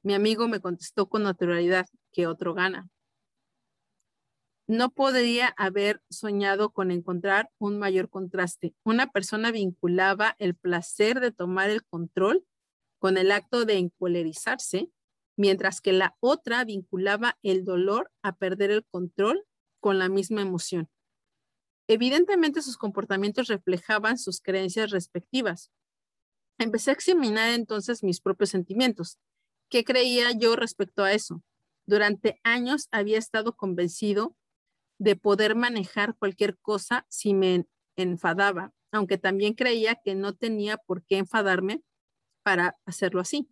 Mi 0.02 0.14
amigo 0.14 0.48
me 0.48 0.60
contestó 0.60 1.08
con 1.08 1.22
naturalidad 1.22 1.86
que 2.12 2.26
otro 2.26 2.54
gana. 2.54 2.88
No 4.66 4.90
podría 4.90 5.48
haber 5.56 6.02
soñado 6.08 6.70
con 6.70 6.90
encontrar 6.90 7.50
un 7.58 7.78
mayor 7.78 8.08
contraste. 8.08 8.74
Una 8.84 9.10
persona 9.10 9.50
vinculaba 9.50 10.36
el 10.38 10.54
placer 10.54 11.20
de 11.20 11.32
tomar 11.32 11.70
el 11.70 11.84
control 11.84 12.46
con 12.98 13.16
el 13.16 13.32
acto 13.32 13.64
de 13.64 13.78
encolerizarse, 13.78 14.88
mientras 15.36 15.80
que 15.80 15.92
la 15.92 16.16
otra 16.20 16.64
vinculaba 16.64 17.38
el 17.42 17.64
dolor 17.64 18.10
a 18.22 18.36
perder 18.36 18.70
el 18.70 18.84
control 18.84 19.44
con 19.80 19.98
la 19.98 20.08
misma 20.08 20.42
emoción. 20.42 20.88
Evidentemente 21.88 22.62
sus 22.62 22.76
comportamientos 22.76 23.48
reflejaban 23.48 24.18
sus 24.18 24.40
creencias 24.40 24.90
respectivas. 24.90 25.70
Empecé 26.58 26.90
a 26.90 26.94
examinar 26.94 27.50
entonces 27.50 28.02
mis 28.02 28.20
propios 28.20 28.50
sentimientos. 28.50 29.18
¿Qué 29.68 29.84
creía 29.84 30.30
yo 30.32 30.54
respecto 30.54 31.02
a 31.02 31.12
eso? 31.12 31.42
Durante 31.86 32.40
años 32.44 32.88
había 32.92 33.18
estado 33.18 33.56
convencido 33.56 34.36
de 34.98 35.16
poder 35.16 35.56
manejar 35.56 36.16
cualquier 36.16 36.56
cosa 36.58 37.04
si 37.08 37.34
me 37.34 37.66
enfadaba, 37.96 38.72
aunque 38.92 39.18
también 39.18 39.54
creía 39.54 39.96
que 40.04 40.14
no 40.14 40.34
tenía 40.34 40.76
por 40.76 41.04
qué 41.04 41.18
enfadarme 41.18 41.82
para 42.44 42.76
hacerlo 42.86 43.20
así. 43.20 43.48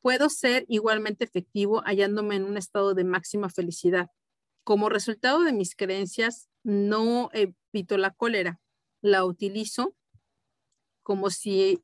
Puedo 0.00 0.30
ser 0.30 0.64
igualmente 0.68 1.24
efectivo 1.24 1.82
hallándome 1.84 2.36
en 2.36 2.44
un 2.44 2.56
estado 2.56 2.94
de 2.94 3.04
máxima 3.04 3.50
felicidad. 3.50 4.10
Como 4.64 4.88
resultado 4.88 5.42
de 5.42 5.52
mis 5.52 5.74
creencias, 5.74 6.48
no 6.62 7.30
evito 7.32 7.96
la 7.98 8.10
cólera, 8.10 8.60
la 9.02 9.24
utilizo 9.24 9.94
como 11.02 11.30
si, 11.30 11.82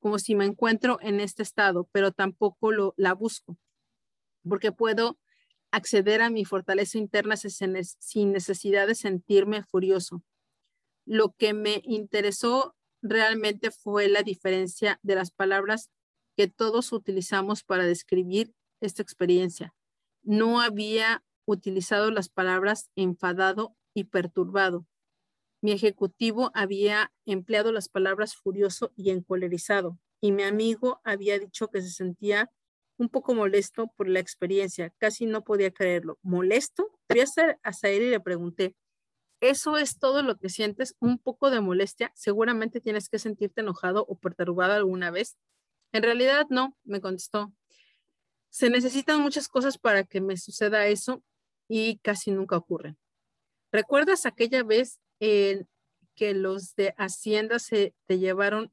como 0.00 0.18
si 0.18 0.34
me 0.34 0.44
encuentro 0.44 0.98
en 1.02 1.20
este 1.20 1.42
estado, 1.42 1.88
pero 1.92 2.12
tampoco 2.12 2.72
lo, 2.72 2.94
la 2.96 3.12
busco, 3.12 3.58
porque 4.48 4.72
puedo 4.72 5.18
acceder 5.70 6.22
a 6.22 6.30
mi 6.30 6.44
fortaleza 6.44 6.98
interna 6.98 7.36
sin 7.36 8.32
necesidad 8.32 8.86
de 8.86 8.94
sentirme 8.94 9.64
furioso. 9.64 10.22
Lo 11.04 11.32
que 11.32 11.52
me 11.52 11.82
interesó 11.84 12.76
realmente 13.02 13.70
fue 13.70 14.08
la 14.08 14.22
diferencia 14.22 14.98
de 15.02 15.16
las 15.16 15.30
palabras 15.30 15.90
que 16.36 16.48
todos 16.48 16.92
utilizamos 16.92 17.62
para 17.62 17.84
describir 17.84 18.54
esta 18.80 19.02
experiencia. 19.02 19.74
No 20.22 20.60
había 20.60 21.24
utilizado 21.46 22.10
las 22.10 22.28
palabras 22.28 22.90
enfadado 22.96 23.76
y 23.94 24.04
perturbado. 24.04 24.86
Mi 25.62 25.72
ejecutivo 25.72 26.50
había 26.54 27.12
empleado 27.24 27.72
las 27.72 27.88
palabras 27.88 28.34
furioso 28.34 28.92
y 28.96 29.10
encolerizado 29.10 29.98
y 30.24 30.32
mi 30.32 30.42
amigo 30.42 31.02
había 31.04 31.38
dicho 31.38 31.68
que 31.68 31.82
se 31.82 31.90
sentía 31.90 32.50
un 32.96 33.10
poco 33.10 33.34
molesto 33.34 33.88
por 33.94 34.08
la 34.08 34.20
experiencia, 34.20 34.88
casi 34.96 35.26
no 35.26 35.44
podía 35.44 35.70
creerlo. 35.70 36.18
¿Molesto? 36.22 36.88
Fui 37.10 37.20
a 37.20 37.88
él 37.90 38.02
y 38.02 38.08
le 38.08 38.20
pregunté, 38.20 38.74
¿eso 39.42 39.76
es 39.76 39.98
todo 39.98 40.22
lo 40.22 40.38
que 40.38 40.48
sientes? 40.48 40.96
¿Un 40.98 41.18
poco 41.18 41.50
de 41.50 41.60
molestia? 41.60 42.10
Seguramente 42.14 42.80
tienes 42.80 43.10
que 43.10 43.18
sentirte 43.18 43.60
enojado 43.60 44.06
o 44.08 44.16
perturbado 44.16 44.72
alguna 44.72 45.10
vez. 45.10 45.36
En 45.94 46.02
realidad 46.02 46.46
no, 46.50 46.76
me 46.82 47.00
contestó. 47.00 47.52
Se 48.50 48.68
necesitan 48.68 49.20
muchas 49.20 49.46
cosas 49.46 49.78
para 49.78 50.02
que 50.02 50.20
me 50.20 50.36
suceda 50.36 50.88
eso 50.88 51.22
y 51.68 51.98
casi 51.98 52.32
nunca 52.32 52.56
ocurren. 52.56 52.98
¿Recuerdas 53.70 54.26
aquella 54.26 54.64
vez 54.64 54.98
en 55.20 55.68
que 56.16 56.34
los 56.34 56.74
de 56.74 56.94
Hacienda 56.98 57.60
se 57.60 57.94
te 58.06 58.18
llevaron 58.18 58.72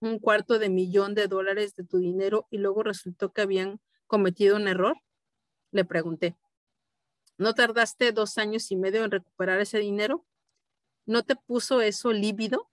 un 0.00 0.18
cuarto 0.18 0.58
de 0.58 0.70
millón 0.70 1.14
de 1.14 1.26
dólares 1.26 1.74
de 1.74 1.84
tu 1.84 1.98
dinero 1.98 2.48
y 2.50 2.56
luego 2.56 2.82
resultó 2.84 3.34
que 3.34 3.42
habían 3.42 3.78
cometido 4.06 4.56
un 4.56 4.66
error? 4.66 4.96
Le 5.72 5.84
pregunté. 5.84 6.38
¿No 7.36 7.52
tardaste 7.52 8.12
dos 8.12 8.38
años 8.38 8.70
y 8.70 8.76
medio 8.76 9.04
en 9.04 9.10
recuperar 9.10 9.60
ese 9.60 9.78
dinero? 9.78 10.26
¿No 11.04 11.22
te 11.22 11.36
puso 11.36 11.82
eso 11.82 12.14
lívido? 12.14 12.70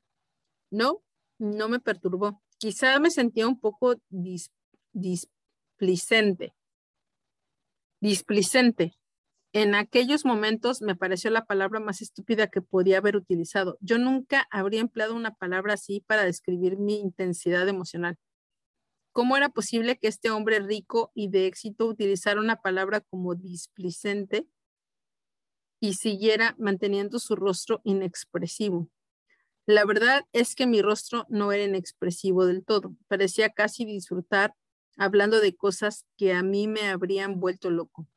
No, 0.69 1.03
no 1.37 1.67
me 1.67 1.81
perturbó. 1.81 2.41
Quizá 2.59 2.99
me 2.99 3.11
sentía 3.11 3.47
un 3.47 3.59
poco 3.59 3.95
displicente. 4.09 6.55
Displicente. 7.99 8.97
En 9.53 9.75
aquellos 9.75 10.25
momentos 10.25 10.81
me 10.81 10.95
pareció 10.95 11.31
la 11.31 11.45
palabra 11.45 11.79
más 11.79 12.01
estúpida 12.01 12.47
que 12.47 12.61
podía 12.61 12.97
haber 12.97 13.15
utilizado. 13.15 13.77
Yo 13.79 13.97
nunca 13.97 14.47
habría 14.51 14.81
empleado 14.81 15.15
una 15.15 15.35
palabra 15.35 15.75
así 15.75 16.03
para 16.05 16.25
describir 16.25 16.77
mi 16.77 16.99
intensidad 16.99 17.67
emocional. 17.67 18.17
¿Cómo 19.13 19.37
era 19.37 19.49
posible 19.49 19.97
que 19.97 20.07
este 20.07 20.29
hombre 20.29 20.59
rico 20.59 21.11
y 21.15 21.29
de 21.29 21.47
éxito 21.47 21.87
utilizara 21.87 22.39
una 22.39 22.57
palabra 22.57 23.01
como 23.01 23.35
displicente 23.35 24.47
y 25.79 25.93
siguiera 25.93 26.55
manteniendo 26.59 27.19
su 27.19 27.35
rostro 27.35 27.81
inexpresivo? 27.83 28.89
La 29.67 29.83
verdad 29.83 30.25
es 30.31 30.55
que 30.55 30.65
mi 30.65 30.81
rostro 30.81 31.25
no 31.27 31.51
era 31.51 31.65
inexpresivo 31.65 32.45
del 32.45 32.63
todo. 32.63 32.95
Parecía 33.09 33.49
casi 33.49 33.83
disfrutar 33.83 34.55
hablando 34.95 35.41
de 35.41 35.57
cosas 35.57 36.05
que 36.15 36.31
a 36.31 36.41
mí 36.41 36.69
me 36.69 36.87
habrían 36.87 37.41
vuelto 37.41 37.69
loco. 37.69 38.07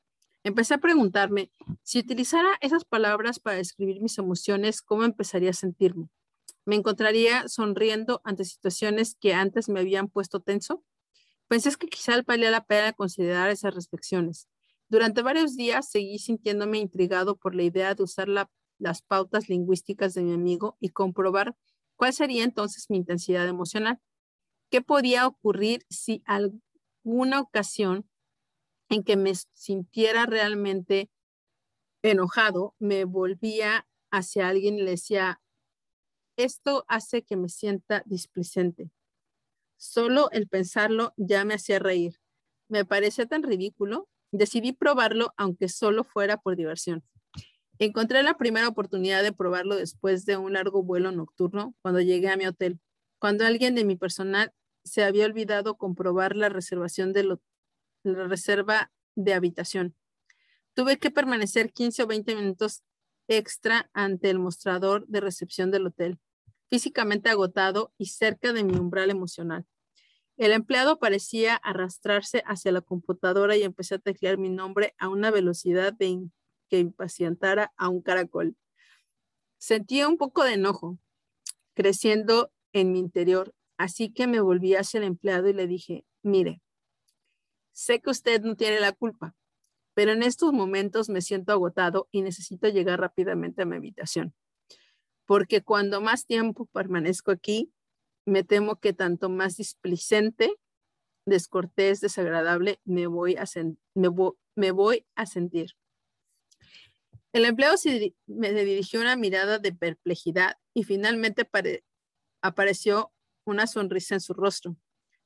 Empecé 0.44 0.74
a 0.74 0.78
preguntarme, 0.78 1.50
si 1.82 1.98
utilizara 1.98 2.48
esas 2.60 2.84
palabras 2.84 3.40
para 3.40 3.56
describir 3.56 4.00
mis 4.00 4.16
emociones, 4.16 4.80
¿cómo 4.80 5.02
empezaría 5.02 5.50
a 5.50 5.54
sentirme? 5.54 6.08
¿Me 6.64 6.76
encontraría 6.76 7.48
sonriendo 7.48 8.20
ante 8.22 8.44
situaciones 8.44 9.16
que 9.20 9.34
antes 9.34 9.68
me 9.68 9.80
habían 9.80 10.06
puesto 10.06 10.38
tenso? 10.38 10.84
Pensé 11.48 11.74
que 11.74 11.88
quizá 11.88 12.22
valía 12.22 12.52
la 12.52 12.64
pena 12.64 12.92
considerar 12.92 13.50
esas 13.50 13.74
reflexiones. 13.74 14.48
Durante 14.88 15.20
varios 15.22 15.56
días 15.56 15.90
seguí 15.90 16.20
sintiéndome 16.20 16.78
intrigado 16.78 17.34
por 17.36 17.56
la 17.56 17.64
idea 17.64 17.96
de 17.96 18.04
usar 18.04 18.28
la 18.28 18.48
las 18.80 19.02
pautas 19.02 19.48
lingüísticas 19.48 20.14
de 20.14 20.22
mi 20.22 20.32
amigo 20.32 20.76
y 20.80 20.88
comprobar 20.88 21.56
cuál 21.96 22.12
sería 22.12 22.44
entonces 22.44 22.86
mi 22.88 22.96
intensidad 22.96 23.46
emocional. 23.46 24.00
¿Qué 24.70 24.82
podía 24.82 25.26
ocurrir 25.26 25.84
si 25.88 26.22
alguna 26.26 27.40
ocasión 27.40 28.08
en 28.88 29.04
que 29.04 29.16
me 29.16 29.32
sintiera 29.34 30.26
realmente 30.26 31.10
enojado, 32.02 32.74
me 32.78 33.04
volvía 33.04 33.86
hacia 34.10 34.48
alguien 34.48 34.74
y 34.74 34.82
le 34.82 34.92
decía, 34.92 35.40
esto 36.36 36.84
hace 36.88 37.22
que 37.22 37.36
me 37.36 37.48
sienta 37.48 38.02
displicente. 38.06 38.90
Solo 39.76 40.30
el 40.32 40.48
pensarlo 40.48 41.14
ya 41.16 41.44
me 41.44 41.54
hacía 41.54 41.78
reír. 41.78 42.20
Me 42.68 42.84
parecía 42.84 43.26
tan 43.26 43.42
ridículo. 43.42 44.08
Decidí 44.32 44.72
probarlo, 44.72 45.32
aunque 45.36 45.68
solo 45.68 46.04
fuera 46.04 46.38
por 46.38 46.56
diversión. 46.56 47.04
Encontré 47.82 48.22
la 48.22 48.36
primera 48.36 48.68
oportunidad 48.68 49.22
de 49.22 49.32
probarlo 49.32 49.74
después 49.74 50.26
de 50.26 50.36
un 50.36 50.52
largo 50.52 50.82
vuelo 50.82 51.12
nocturno 51.12 51.74
cuando 51.80 52.02
llegué 52.02 52.28
a 52.28 52.36
mi 52.36 52.46
hotel, 52.46 52.78
cuando 53.18 53.46
alguien 53.46 53.74
de 53.74 53.86
mi 53.86 53.96
personal 53.96 54.52
se 54.84 55.02
había 55.02 55.24
olvidado 55.24 55.78
comprobar 55.78 56.36
la 56.36 56.50
reserva 56.50 56.88
de 59.14 59.32
habitación. 59.32 59.96
Tuve 60.74 60.98
que 60.98 61.10
permanecer 61.10 61.72
15 61.72 62.02
o 62.02 62.06
20 62.06 62.36
minutos 62.36 62.82
extra 63.28 63.88
ante 63.94 64.28
el 64.28 64.38
mostrador 64.38 65.06
de 65.06 65.20
recepción 65.20 65.70
del 65.70 65.86
hotel, 65.86 66.18
físicamente 66.68 67.30
agotado 67.30 67.94
y 67.96 68.08
cerca 68.08 68.52
de 68.52 68.62
mi 68.62 68.76
umbral 68.76 69.08
emocional. 69.08 69.64
El 70.36 70.52
empleado 70.52 70.98
parecía 70.98 71.54
arrastrarse 71.54 72.42
hacia 72.44 72.72
la 72.72 72.82
computadora 72.82 73.56
y 73.56 73.62
empecé 73.62 73.94
a 73.94 73.98
teclear 74.00 74.36
mi 74.36 74.50
nombre 74.50 74.94
a 74.98 75.08
una 75.08 75.30
velocidad 75.30 75.94
de 75.94 76.08
que 76.70 76.78
impacientara 76.78 77.72
a 77.76 77.88
un 77.88 78.00
caracol. 78.00 78.56
Sentía 79.58 80.08
un 80.08 80.16
poco 80.16 80.44
de 80.44 80.54
enojo 80.54 80.98
creciendo 81.74 82.52
en 82.72 82.92
mi 82.92 83.00
interior, 83.00 83.54
así 83.76 84.10
que 84.12 84.26
me 84.26 84.40
volví 84.40 84.74
hacia 84.74 84.98
el 84.98 85.04
empleado 85.04 85.48
y 85.48 85.52
le 85.52 85.66
dije, 85.66 86.06
mire, 86.22 86.62
sé 87.72 88.00
que 88.00 88.10
usted 88.10 88.42
no 88.42 88.56
tiene 88.56 88.80
la 88.80 88.92
culpa, 88.92 89.34
pero 89.94 90.12
en 90.12 90.22
estos 90.22 90.52
momentos 90.52 91.08
me 91.08 91.20
siento 91.20 91.52
agotado 91.52 92.08
y 92.12 92.22
necesito 92.22 92.68
llegar 92.68 93.00
rápidamente 93.00 93.62
a 93.62 93.66
mi 93.66 93.76
habitación, 93.76 94.34
porque 95.26 95.62
cuando 95.62 96.00
más 96.00 96.26
tiempo 96.26 96.66
permanezco 96.66 97.32
aquí, 97.32 97.72
me 98.24 98.44
temo 98.44 98.78
que 98.78 98.92
tanto 98.92 99.28
más 99.28 99.56
displicente, 99.56 100.54
descortés, 101.26 102.00
desagradable 102.00 102.80
me 102.84 103.06
voy 103.06 103.36
a, 103.36 103.44
me 104.54 104.70
voy 104.70 105.06
a 105.14 105.26
sentir. 105.26 105.72
El 107.32 107.44
empleado 107.44 107.76
me 108.26 108.52
dirigió 108.52 109.00
una 109.00 109.14
mirada 109.16 109.58
de 109.58 109.72
perplejidad 109.72 110.56
y 110.74 110.82
finalmente 110.82 111.48
apareció 112.42 113.12
una 113.44 113.66
sonrisa 113.66 114.14
en 114.14 114.20
su 114.20 114.34
rostro. 114.34 114.76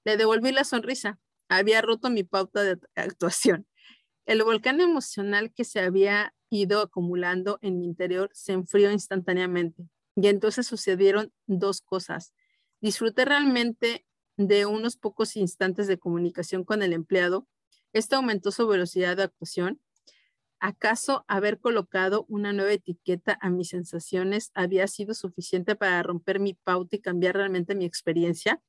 Le 0.04 0.16
devolví 0.16 0.52
la 0.52 0.64
sonrisa. 0.64 1.18
Había 1.48 1.80
roto 1.80 2.10
mi 2.10 2.22
pauta 2.22 2.62
de 2.62 2.78
actuación. 2.94 3.66
El 4.26 4.42
volcán 4.42 4.80
emocional 4.80 5.52
que 5.52 5.64
se 5.64 5.80
había 5.80 6.34
ido 6.50 6.80
acumulando 6.80 7.58
en 7.62 7.78
mi 7.78 7.86
interior 7.86 8.30
se 8.34 8.52
enfrió 8.52 8.90
instantáneamente. 8.90 9.88
Y 10.14 10.28
entonces 10.28 10.66
sucedieron 10.66 11.32
dos 11.46 11.80
cosas. 11.80 12.34
Disfruté 12.80 13.24
realmente 13.24 14.06
de 14.36 14.66
unos 14.66 14.96
pocos 14.96 15.36
instantes 15.36 15.86
de 15.86 15.98
comunicación 15.98 16.64
con 16.64 16.82
el 16.82 16.92
empleado. 16.92 17.48
Esto 17.92 18.16
aumentó 18.16 18.50
su 18.50 18.66
velocidad 18.66 19.16
de 19.16 19.24
actuación 19.24 19.80
¿Acaso 20.66 21.26
haber 21.28 21.60
colocado 21.60 22.24
una 22.26 22.54
nueva 22.54 22.72
etiqueta 22.72 23.36
a 23.42 23.50
mis 23.50 23.68
sensaciones 23.68 24.50
había 24.54 24.86
sido 24.86 25.12
suficiente 25.12 25.76
para 25.76 26.02
romper 26.02 26.40
mi 26.40 26.54
pauta 26.54 26.96
y 26.96 27.00
cambiar 27.00 27.34
realmente 27.34 27.74
mi 27.74 27.84
experiencia? 27.84 28.62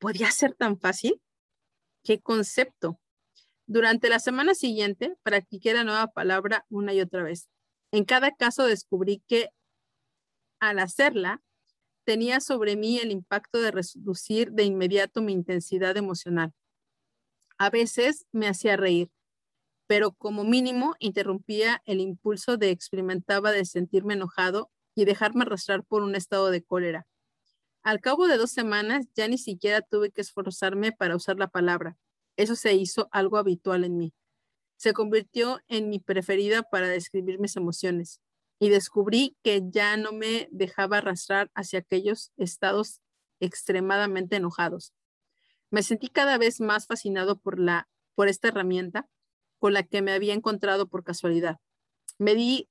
¿Podía 0.00 0.28
ser 0.32 0.54
tan 0.54 0.76
fácil? 0.76 1.22
¿Qué 2.02 2.20
concepto? 2.20 2.98
Durante 3.64 4.08
la 4.08 4.18
semana 4.18 4.56
siguiente, 4.56 5.14
practiqué 5.22 5.72
la 5.72 5.84
nueva 5.84 6.08
palabra 6.08 6.66
una 6.68 6.92
y 6.94 7.00
otra 7.00 7.22
vez. 7.22 7.48
En 7.92 8.04
cada 8.04 8.34
caso 8.34 8.64
descubrí 8.66 9.22
que 9.28 9.50
al 10.58 10.80
hacerla, 10.80 11.44
tenía 12.02 12.40
sobre 12.40 12.74
mí 12.74 12.98
el 12.98 13.12
impacto 13.12 13.60
de 13.60 13.70
reducir 13.70 14.50
de 14.50 14.64
inmediato 14.64 15.22
mi 15.22 15.32
intensidad 15.32 15.96
emocional. 15.96 16.52
A 17.56 17.70
veces 17.70 18.26
me 18.32 18.48
hacía 18.48 18.76
reír, 18.76 19.12
pero 19.86 20.12
como 20.12 20.44
mínimo 20.44 20.94
interrumpía 20.98 21.82
el 21.84 22.00
impulso 22.00 22.56
de 22.56 22.70
experimentaba 22.70 23.52
de 23.52 23.64
sentirme 23.64 24.14
enojado 24.14 24.70
y 24.94 25.04
dejarme 25.04 25.42
arrastrar 25.42 25.84
por 25.84 26.02
un 26.02 26.14
estado 26.16 26.50
de 26.50 26.62
cólera. 26.62 27.06
Al 27.82 28.00
cabo 28.00 28.26
de 28.26 28.36
dos 28.36 28.50
semanas 28.50 29.06
ya 29.14 29.28
ni 29.28 29.38
siquiera 29.38 29.80
tuve 29.80 30.10
que 30.10 30.20
esforzarme 30.20 30.92
para 30.92 31.14
usar 31.14 31.36
la 31.36 31.48
palabra. 31.48 31.96
Eso 32.36 32.56
se 32.56 32.74
hizo 32.74 33.08
algo 33.12 33.36
habitual 33.36 33.84
en 33.84 33.96
mí. 33.96 34.12
Se 34.76 34.92
convirtió 34.92 35.60
en 35.68 35.88
mi 35.88 36.00
preferida 36.00 36.62
para 36.62 36.88
describir 36.88 37.38
mis 37.38 37.56
emociones 37.56 38.20
y 38.58 38.70
descubrí 38.70 39.36
que 39.42 39.62
ya 39.70 39.96
no 39.96 40.12
me 40.12 40.48
dejaba 40.50 40.98
arrastrar 40.98 41.50
hacia 41.54 41.78
aquellos 41.78 42.32
estados 42.36 43.00
extremadamente 43.38 44.36
enojados. 44.36 44.92
Me 45.70 45.82
sentí 45.82 46.08
cada 46.08 46.38
vez 46.38 46.60
más 46.60 46.86
fascinado 46.86 47.38
por 47.38 47.58
la 47.58 47.88
por 48.16 48.28
esta 48.28 48.48
herramienta 48.48 49.08
con 49.58 49.72
la 49.72 49.82
que 49.82 50.02
me 50.02 50.12
había 50.12 50.34
encontrado 50.34 50.88
por 50.88 51.04
casualidad. 51.04 51.58
Me 52.18 52.34
di, 52.34 52.68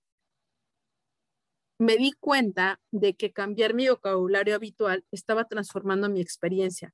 me 1.78 1.98
di 1.98 2.14
cuenta 2.20 2.80
de 2.92 3.16
que 3.16 3.32
cambiar 3.32 3.74
mi 3.74 3.88
vocabulario 3.88 4.56
habitual 4.56 5.06
estaba 5.12 5.46
transformando 5.46 6.10
mi 6.10 6.22
experiencia. 6.22 6.94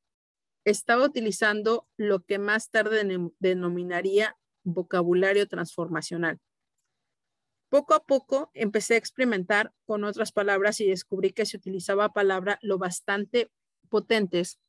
Estaba 0.66 1.06
utilizando 1.06 1.88
lo 1.98 2.22
que 2.22 2.40
más 2.40 2.70
tarde 2.70 3.04
denominaría 3.40 4.38
vocabulario 4.64 5.48
transformacional. 5.48 6.40
Poco 7.70 7.94
a 7.94 8.04
poco 8.04 8.52
empecé 8.54 8.96
a 8.96 8.98
experimentar 8.98 9.74
con 9.86 10.04
otras 10.04 10.32
palabras 10.32 10.82
y 10.82 10.88
descubrí 10.88 11.32
que 11.32 11.46
si 11.46 11.58
utilizaba 11.58 12.12
palabras 12.12 12.58
lo 12.62 12.78
bastante 12.78 13.50
potentes 13.90 14.60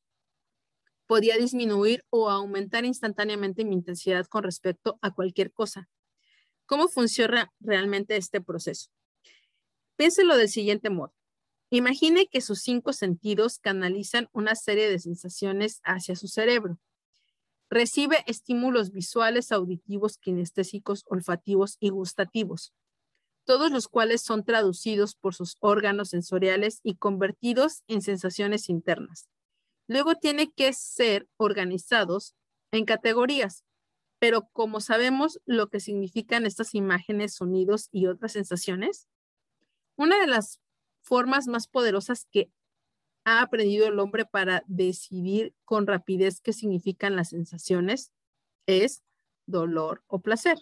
podía 1.13 1.37
disminuir 1.37 2.07
o 2.09 2.31
aumentar 2.31 2.87
instantáneamente 2.87 3.67
mi 3.67 3.75
intensidad 3.75 4.25
con 4.25 4.45
respecto 4.45 4.99
a 5.03 5.11
cualquier 5.11 5.53
cosa. 5.53 5.91
¿Cómo 6.65 6.89
funciona 6.89 7.53
realmente 7.61 8.17
este 8.17 8.41
proceso? 8.41 8.89
Piénselo 9.97 10.39
del 10.39 10.49
siguiente 10.49 10.89
modo. 10.89 11.13
Imagine 11.69 12.29
que 12.29 12.41
sus 12.41 12.63
cinco 12.63 12.95
sentidos 12.95 13.59
canalizan 13.59 14.31
una 14.33 14.55
serie 14.55 14.89
de 14.89 14.99
sensaciones 14.99 15.83
hacia 15.85 16.17
su 16.17 16.29
cerebro. 16.29 16.79
Recibe 17.69 18.25
estímulos 18.27 18.91
visuales, 18.91 19.53
auditivos, 19.53 20.17
kinestésicos, 20.17 21.05
olfativos 21.05 21.77
y 21.79 21.91
gustativos, 21.91 22.73
todos 23.45 23.71
los 23.71 23.87
cuales 23.87 24.23
son 24.23 24.47
traducidos 24.47 25.15
por 25.15 25.35
sus 25.35 25.59
órganos 25.61 26.09
sensoriales 26.09 26.81
y 26.83 26.95
convertidos 26.95 27.83
en 27.87 28.01
sensaciones 28.01 28.71
internas. 28.71 29.29
Luego 29.89 30.15
tiene 30.15 30.53
que 30.53 30.73
ser 30.73 31.29
organizados 31.37 32.35
en 32.71 32.85
categorías, 32.85 33.65
pero 34.19 34.49
como 34.53 34.81
sabemos 34.81 35.41
lo 35.45 35.69
que 35.69 35.81
significan 35.81 36.47
estas 36.47 36.75
imágenes, 36.75 37.35
sonidos 37.35 37.89
y 37.91 38.07
otras 38.07 38.33
sensaciones, 38.33 39.09
una 39.97 40.21
de 40.21 40.27
las 40.27 40.61
formas 41.03 41.49
más 41.49 41.67
poderosas 41.67 42.27
que 42.31 42.51
ha 43.25 43.43
aprendido 43.43 43.87
el 43.87 43.99
hombre 43.99 44.25
para 44.25 44.63
decidir 44.67 45.55
con 45.65 45.87
rapidez 45.87 46.41
qué 46.41 46.53
significan 46.53 47.17
las 47.17 47.31
sensaciones 47.31 48.13
es 48.67 49.03
dolor 49.47 50.03
o 50.07 50.21
placer. 50.21 50.59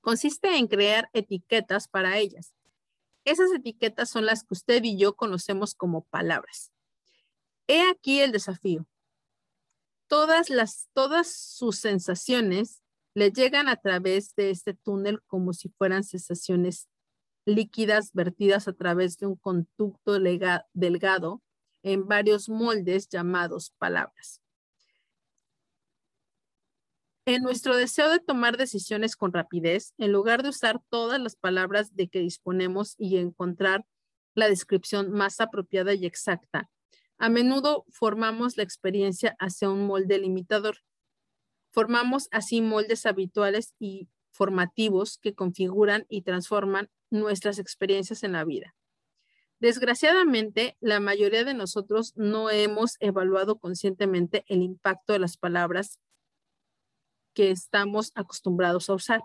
consiste 0.00 0.56
en 0.56 0.66
crear 0.66 1.10
etiquetas 1.12 1.86
para 1.88 2.16
ellas. 2.16 2.54
Esas 3.24 3.52
etiquetas 3.52 4.08
son 4.08 4.24
las 4.24 4.44
que 4.44 4.54
usted 4.54 4.82
y 4.82 4.96
yo 4.96 5.14
conocemos 5.14 5.74
como 5.74 6.04
palabras. 6.04 6.72
He 7.70 7.88
aquí 7.88 8.18
el 8.18 8.32
desafío. 8.32 8.84
Todas 10.08 10.50
las, 10.50 10.88
todas 10.92 11.32
sus 11.32 11.76
sensaciones 11.76 12.82
le 13.14 13.30
llegan 13.30 13.68
a 13.68 13.76
través 13.76 14.34
de 14.34 14.50
este 14.50 14.74
túnel 14.74 15.22
como 15.28 15.52
si 15.52 15.68
fueran 15.68 16.02
sensaciones 16.02 16.88
líquidas 17.44 18.10
vertidas 18.12 18.66
a 18.66 18.72
través 18.72 19.18
de 19.18 19.26
un 19.26 19.36
conducto 19.36 20.18
delgado 20.72 21.42
en 21.84 22.08
varios 22.08 22.48
moldes 22.48 23.08
llamados 23.08 23.70
palabras. 23.78 24.42
En 27.24 27.44
nuestro 27.44 27.76
deseo 27.76 28.10
de 28.10 28.18
tomar 28.18 28.56
decisiones 28.56 29.14
con 29.14 29.32
rapidez, 29.32 29.94
en 29.96 30.10
lugar 30.10 30.42
de 30.42 30.48
usar 30.48 30.82
todas 30.88 31.20
las 31.20 31.36
palabras 31.36 31.94
de 31.94 32.08
que 32.08 32.18
disponemos 32.18 32.96
y 32.98 33.18
encontrar 33.18 33.86
la 34.34 34.48
descripción 34.48 35.12
más 35.12 35.40
apropiada 35.40 35.94
y 35.94 36.04
exacta, 36.04 36.68
a 37.20 37.28
menudo 37.28 37.84
formamos 37.90 38.56
la 38.56 38.62
experiencia 38.62 39.36
hacia 39.38 39.68
un 39.68 39.86
molde 39.86 40.18
limitador. 40.18 40.78
Formamos 41.70 42.28
así 42.32 42.62
moldes 42.62 43.04
habituales 43.04 43.74
y 43.78 44.08
formativos 44.30 45.18
que 45.18 45.34
configuran 45.34 46.06
y 46.08 46.22
transforman 46.22 46.88
nuestras 47.10 47.58
experiencias 47.58 48.22
en 48.22 48.32
la 48.32 48.44
vida. 48.44 48.74
Desgraciadamente, 49.58 50.78
la 50.80 50.98
mayoría 50.98 51.44
de 51.44 51.52
nosotros 51.52 52.14
no 52.16 52.48
hemos 52.48 52.96
evaluado 53.00 53.58
conscientemente 53.58 54.46
el 54.48 54.62
impacto 54.62 55.12
de 55.12 55.18
las 55.18 55.36
palabras 55.36 56.00
que 57.34 57.50
estamos 57.50 58.12
acostumbrados 58.14 58.88
a 58.88 58.94
usar. 58.94 59.20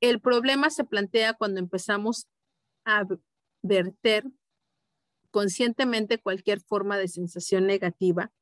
El 0.00 0.18
problema 0.22 0.70
se 0.70 0.84
plantea 0.84 1.34
cuando 1.34 1.60
empezamos 1.60 2.26
a 2.86 3.04
verter 3.60 4.24
conscientemente 5.30 6.18
cualquier 6.18 6.60
forma 6.60 6.98
de 6.98 7.08
sensación 7.08 7.66
negativa 7.66 8.32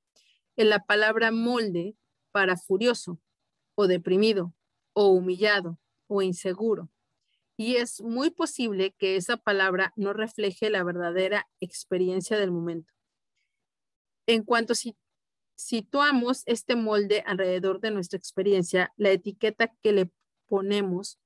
en 0.57 0.68
la 0.70 0.85
palabra 0.85 1.31
molde 1.31 1.96
para 2.33 2.57
furioso 2.57 3.20
o 3.74 3.87
deprimido 3.87 4.55
o 4.92 5.09
humillado 5.09 5.79
o 6.09 6.22
inseguro. 6.22 6.90
Y 7.57 7.77
es 7.77 8.01
muy 8.01 8.31
posible 8.31 8.94
que 8.98 9.16
esa 9.16 9.37
palabra 9.37 9.92
no 9.96 10.12
refleje 10.12 10.70
la 10.70 10.85
verdadera 10.85 11.48
experiencia 11.61 12.38
del 12.38 12.53
momento. 12.53 12.92
En 14.27 14.44
cuanto 14.44 14.74
si 14.74 14.96
situamos 15.57 16.42
este 16.46 16.77
molde 16.77 17.24
alrededor 17.27 17.81
de 17.81 17.90
nuestra 17.90 18.16
experiencia, 18.16 18.92
la 18.96 19.11
etiqueta 19.11 19.74
que 19.83 19.92
le 19.92 20.12
ponemos 20.46 21.18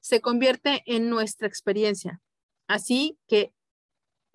se 0.00 0.20
convierte 0.20 0.84
en 0.86 1.10
nuestra 1.10 1.48
experiencia. 1.48 2.22
Así 2.68 3.18
que 3.26 3.52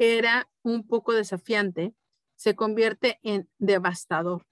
era 0.02 0.50
un 0.64 0.88
poco 0.88 1.14
desafiante, 1.14 1.94
se 2.36 2.56
convierte 2.56 3.20
en 3.22 3.48
devastador. 3.60 4.48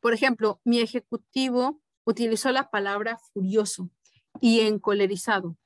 Por 0.00 0.12
ejemplo, 0.12 0.60
mi 0.64 0.80
ejecutivo 0.80 1.80
utilizó 2.04 2.50
la 2.50 2.68
palabra 2.68 3.18
furioso 3.32 3.90
y 4.40 4.60
encolerizado. 4.60 5.56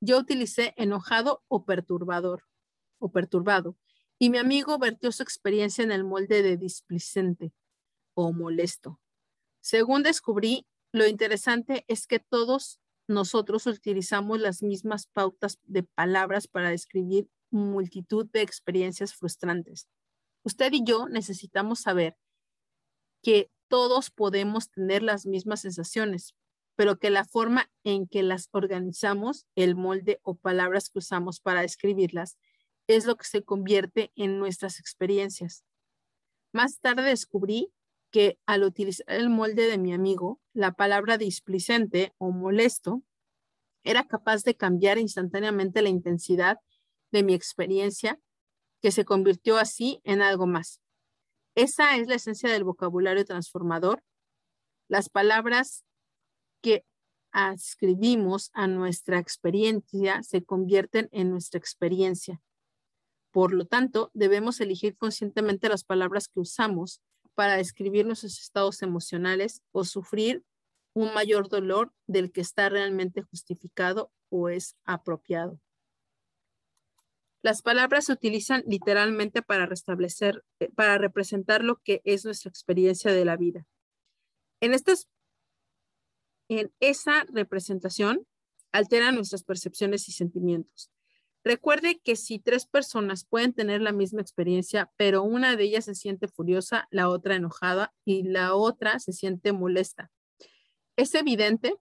Yo 0.00 0.18
utilicé 0.18 0.74
enojado 0.76 1.44
o 1.46 1.64
perturbador 1.64 2.42
o 2.98 3.12
perturbado 3.12 3.76
y 4.18 4.30
mi 4.30 4.38
amigo 4.38 4.76
vertió 4.78 5.12
su 5.12 5.22
experiencia 5.22 5.84
en 5.84 5.92
el 5.92 6.02
molde 6.02 6.42
de 6.42 6.56
displicente 6.56 7.52
o 8.14 8.32
molesto. 8.32 9.00
Según 9.60 10.02
descubrí, 10.02 10.66
lo 10.90 11.06
interesante 11.06 11.84
es 11.86 12.08
que 12.08 12.18
todos 12.18 12.80
nosotros 13.06 13.68
utilizamos 13.68 14.40
las 14.40 14.64
mismas 14.64 15.06
pautas 15.06 15.60
de 15.62 15.84
palabras 15.84 16.48
para 16.48 16.70
describir 16.70 17.28
multitud 17.50 18.26
de 18.32 18.42
experiencias 18.42 19.14
frustrantes. 19.14 19.88
Usted 20.44 20.72
y 20.72 20.84
yo 20.84 21.08
necesitamos 21.08 21.80
saber 21.80 22.16
que 23.22 23.50
todos 23.68 24.10
podemos 24.10 24.70
tener 24.70 25.02
las 25.02 25.26
mismas 25.26 25.60
sensaciones, 25.60 26.34
pero 26.76 26.98
que 26.98 27.10
la 27.10 27.24
forma 27.24 27.70
en 27.84 28.06
que 28.06 28.22
las 28.22 28.48
organizamos, 28.52 29.46
el 29.56 29.74
molde 29.74 30.20
o 30.22 30.36
palabras 30.36 30.88
que 30.90 31.00
usamos 31.00 31.40
para 31.40 31.62
describirlas, 31.62 32.38
es 32.86 33.04
lo 33.04 33.16
que 33.16 33.26
se 33.26 33.42
convierte 33.42 34.12
en 34.14 34.38
nuestras 34.38 34.78
experiencias. 34.78 35.64
Más 36.52 36.80
tarde 36.80 37.02
descubrí 37.02 37.72
que 38.10 38.38
al 38.46 38.62
utilizar 38.62 39.04
el 39.08 39.28
molde 39.28 39.66
de 39.66 39.76
mi 39.76 39.92
amigo, 39.92 40.40
la 40.54 40.72
palabra 40.72 41.18
displicente 41.18 42.14
o 42.16 42.30
molesto 42.30 43.02
era 43.84 44.04
capaz 44.04 44.44
de 44.44 44.56
cambiar 44.56 44.98
instantáneamente 44.98 45.82
la 45.82 45.88
intensidad 45.90 46.58
de 47.10 47.22
mi 47.22 47.34
experiencia, 47.34 48.18
que 48.80 48.92
se 48.92 49.04
convirtió 49.04 49.58
así 49.58 50.00
en 50.04 50.22
algo 50.22 50.46
más. 50.46 50.80
Esa 51.54 51.96
es 51.96 52.06
la 52.06 52.14
esencia 52.14 52.50
del 52.50 52.64
vocabulario 52.64 53.24
transformador. 53.24 54.02
Las 54.88 55.08
palabras 55.08 55.84
que 56.62 56.84
ascribimos 57.32 58.50
a 58.54 58.66
nuestra 58.66 59.18
experiencia 59.18 60.22
se 60.22 60.44
convierten 60.44 61.08
en 61.12 61.30
nuestra 61.30 61.58
experiencia. 61.58 62.40
Por 63.32 63.52
lo 63.52 63.66
tanto, 63.66 64.10
debemos 64.14 64.60
elegir 64.60 64.96
conscientemente 64.96 65.68
las 65.68 65.84
palabras 65.84 66.28
que 66.28 66.40
usamos 66.40 67.00
para 67.34 67.56
describir 67.56 68.06
nuestros 68.06 68.40
estados 68.40 68.82
emocionales 68.82 69.62
o 69.72 69.84
sufrir 69.84 70.44
un 70.94 71.12
mayor 71.14 71.48
dolor 71.48 71.92
del 72.06 72.32
que 72.32 72.40
está 72.40 72.68
realmente 72.68 73.22
justificado 73.22 74.10
o 74.30 74.48
es 74.48 74.76
apropiado. 74.84 75.60
Las 77.42 77.62
palabras 77.62 78.06
se 78.06 78.12
utilizan 78.12 78.64
literalmente 78.66 79.42
para 79.42 79.66
restablecer, 79.66 80.44
eh, 80.58 80.70
para 80.74 80.98
representar 80.98 81.62
lo 81.62 81.76
que 81.76 82.00
es 82.04 82.24
nuestra 82.24 82.48
experiencia 82.48 83.12
de 83.12 83.24
la 83.24 83.36
vida. 83.36 83.66
En, 84.60 84.74
estas, 84.74 85.08
en 86.48 86.72
esa 86.80 87.24
representación 87.32 88.26
alteran 88.72 89.14
nuestras 89.14 89.44
percepciones 89.44 90.08
y 90.08 90.12
sentimientos. 90.12 90.90
Recuerde 91.44 92.00
que 92.00 92.16
si 92.16 92.40
tres 92.40 92.66
personas 92.66 93.24
pueden 93.24 93.54
tener 93.54 93.80
la 93.80 93.92
misma 93.92 94.20
experiencia, 94.20 94.90
pero 94.96 95.22
una 95.22 95.56
de 95.56 95.64
ellas 95.64 95.84
se 95.84 95.94
siente 95.94 96.28
furiosa, 96.28 96.88
la 96.90 97.08
otra 97.08 97.36
enojada 97.36 97.94
y 98.04 98.24
la 98.24 98.54
otra 98.54 98.98
se 98.98 99.12
siente 99.12 99.52
molesta, 99.52 100.10
es 100.96 101.14
evidente 101.14 101.76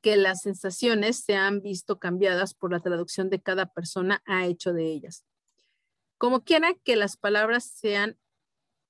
que 0.00 0.16
las 0.16 0.42
sensaciones 0.42 1.24
se 1.24 1.34
han 1.34 1.60
visto 1.60 1.98
cambiadas 1.98 2.54
por 2.54 2.72
la 2.72 2.80
traducción 2.80 3.30
de 3.30 3.40
cada 3.40 3.66
persona 3.72 4.22
ha 4.26 4.46
hecho 4.46 4.72
de 4.72 4.86
ellas. 4.86 5.24
Como 6.18 6.42
quiera 6.44 6.74
que 6.84 6.96
las 6.96 7.16
palabras 7.16 7.64
sean 7.64 8.18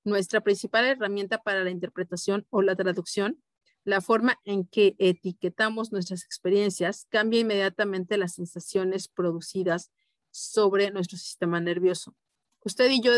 nuestra 0.04 0.40
principal 0.40 0.84
herramienta 0.86 1.42
para 1.42 1.64
la 1.64 1.70
interpretación 1.70 2.46
o 2.50 2.62
la 2.62 2.76
traducción, 2.76 3.42
la 3.84 4.00
forma 4.00 4.38
en 4.44 4.66
que 4.66 4.96
etiquetamos 4.98 5.92
nuestras 5.92 6.24
experiencias 6.24 7.06
cambia 7.08 7.40
inmediatamente 7.40 8.18
las 8.18 8.34
sensaciones 8.34 9.08
producidas 9.08 9.90
sobre 10.30 10.90
nuestro 10.90 11.16
sistema 11.16 11.60
nervioso. 11.60 12.14
Usted 12.64 12.90
y 12.90 13.00
yo 13.00 13.12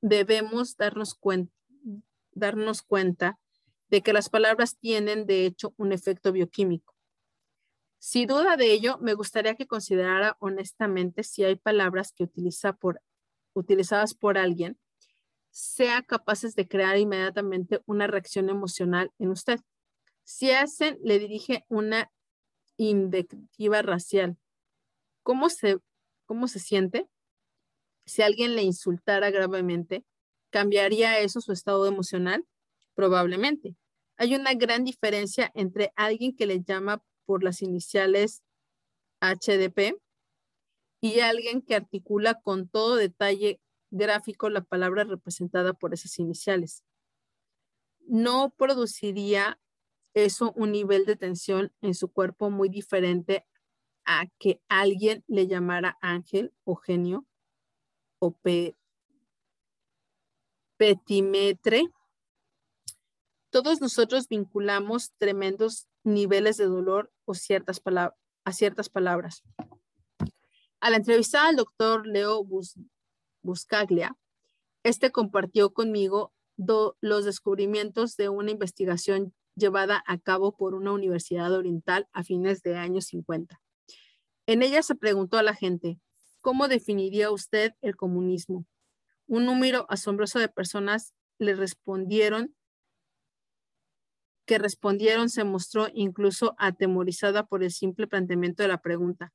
debemos 0.00 0.76
darnos, 0.76 1.18
darnos 2.32 2.82
cuenta 2.82 3.38
de 3.88 4.02
que 4.02 4.12
las 4.12 4.28
palabras 4.28 4.78
tienen, 4.78 5.26
de 5.26 5.44
hecho, 5.44 5.74
un 5.76 5.92
efecto 5.92 6.32
bioquímico. 6.32 6.91
Si 8.04 8.26
duda 8.26 8.56
de 8.56 8.72
ello, 8.72 8.98
me 8.98 9.14
gustaría 9.14 9.54
que 9.54 9.68
considerara 9.68 10.36
honestamente 10.40 11.22
si 11.22 11.44
hay 11.44 11.54
palabras 11.54 12.12
que 12.12 12.24
utiliza 12.24 12.72
por, 12.72 13.00
utilizadas 13.54 14.12
por 14.14 14.38
alguien 14.38 14.76
sea 15.52 16.02
capaces 16.02 16.56
de 16.56 16.66
crear 16.66 16.98
inmediatamente 16.98 17.80
una 17.86 18.08
reacción 18.08 18.50
emocional 18.50 19.12
en 19.20 19.30
usted. 19.30 19.60
Si 20.24 20.50
hacen, 20.50 20.98
le 21.04 21.20
dirige 21.20 21.64
una 21.68 22.10
invectiva 22.76 23.82
racial. 23.82 24.36
¿Cómo 25.22 25.48
se, 25.48 25.78
¿Cómo 26.26 26.48
se 26.48 26.58
siente? 26.58 27.06
Si 28.04 28.22
alguien 28.22 28.56
le 28.56 28.64
insultara 28.64 29.30
gravemente, 29.30 30.04
¿cambiaría 30.50 31.20
eso 31.20 31.40
su 31.40 31.52
estado 31.52 31.86
emocional? 31.86 32.44
Probablemente. 32.94 33.76
Hay 34.16 34.34
una 34.34 34.54
gran 34.54 34.82
diferencia 34.82 35.52
entre 35.54 35.92
alguien 35.94 36.34
que 36.34 36.46
le 36.46 36.62
llama 36.62 37.00
por 37.24 37.42
las 37.42 37.62
iniciales 37.62 38.42
HDP 39.20 40.00
y 41.00 41.20
alguien 41.20 41.62
que 41.62 41.74
articula 41.74 42.40
con 42.42 42.68
todo 42.68 42.96
detalle 42.96 43.60
gráfico 43.90 44.48
la 44.48 44.62
palabra 44.62 45.04
representada 45.04 45.72
por 45.74 45.94
esas 45.94 46.18
iniciales. 46.18 46.84
No 48.06 48.50
produciría 48.56 49.60
eso 50.14 50.52
un 50.56 50.72
nivel 50.72 51.06
de 51.06 51.16
tensión 51.16 51.72
en 51.80 51.94
su 51.94 52.08
cuerpo 52.12 52.50
muy 52.50 52.68
diferente 52.68 53.46
a 54.04 54.26
que 54.38 54.60
alguien 54.68 55.24
le 55.26 55.46
llamara 55.46 55.98
ángel 56.00 56.52
o 56.64 56.74
genio 56.76 57.26
o 58.18 58.36
petimetre. 60.76 61.84
Todos 63.50 63.80
nosotros 63.80 64.28
vinculamos 64.28 65.12
tremendos 65.18 65.86
niveles 66.04 66.56
de 66.56 66.66
dolor 66.66 67.12
o 67.24 67.34
ciertas 67.34 67.80
a 68.44 68.52
ciertas 68.52 68.88
palabras. 68.88 69.42
Al 70.80 70.94
entrevistar 70.94 71.46
al 71.46 71.56
doctor 71.56 72.06
Leo 72.06 72.44
Buscaglia, 73.42 74.16
este 74.82 75.12
compartió 75.12 75.72
conmigo 75.72 76.32
los 76.56 77.24
descubrimientos 77.24 78.16
de 78.16 78.28
una 78.28 78.50
investigación 78.50 79.32
llevada 79.54 80.02
a 80.06 80.18
cabo 80.18 80.56
por 80.56 80.74
una 80.74 80.92
universidad 80.92 81.52
oriental 81.52 82.08
a 82.12 82.24
fines 82.24 82.62
de 82.62 82.76
años 82.76 83.06
50. 83.06 83.60
En 84.46 84.62
ella 84.62 84.82
se 84.82 84.94
preguntó 84.94 85.38
a 85.38 85.42
la 85.42 85.54
gente, 85.54 86.00
¿cómo 86.40 86.68
definiría 86.68 87.30
usted 87.30 87.72
el 87.80 87.96
comunismo? 87.96 88.66
Un 89.26 89.46
número 89.46 89.86
asombroso 89.88 90.38
de 90.38 90.48
personas 90.48 91.14
le 91.38 91.54
respondieron 91.54 92.54
que 94.46 94.58
respondieron 94.58 95.28
se 95.28 95.44
mostró 95.44 95.88
incluso 95.92 96.54
atemorizada 96.58 97.46
por 97.46 97.62
el 97.62 97.70
simple 97.70 98.06
planteamiento 98.06 98.62
de 98.62 98.68
la 98.68 98.82
pregunta, 98.82 99.32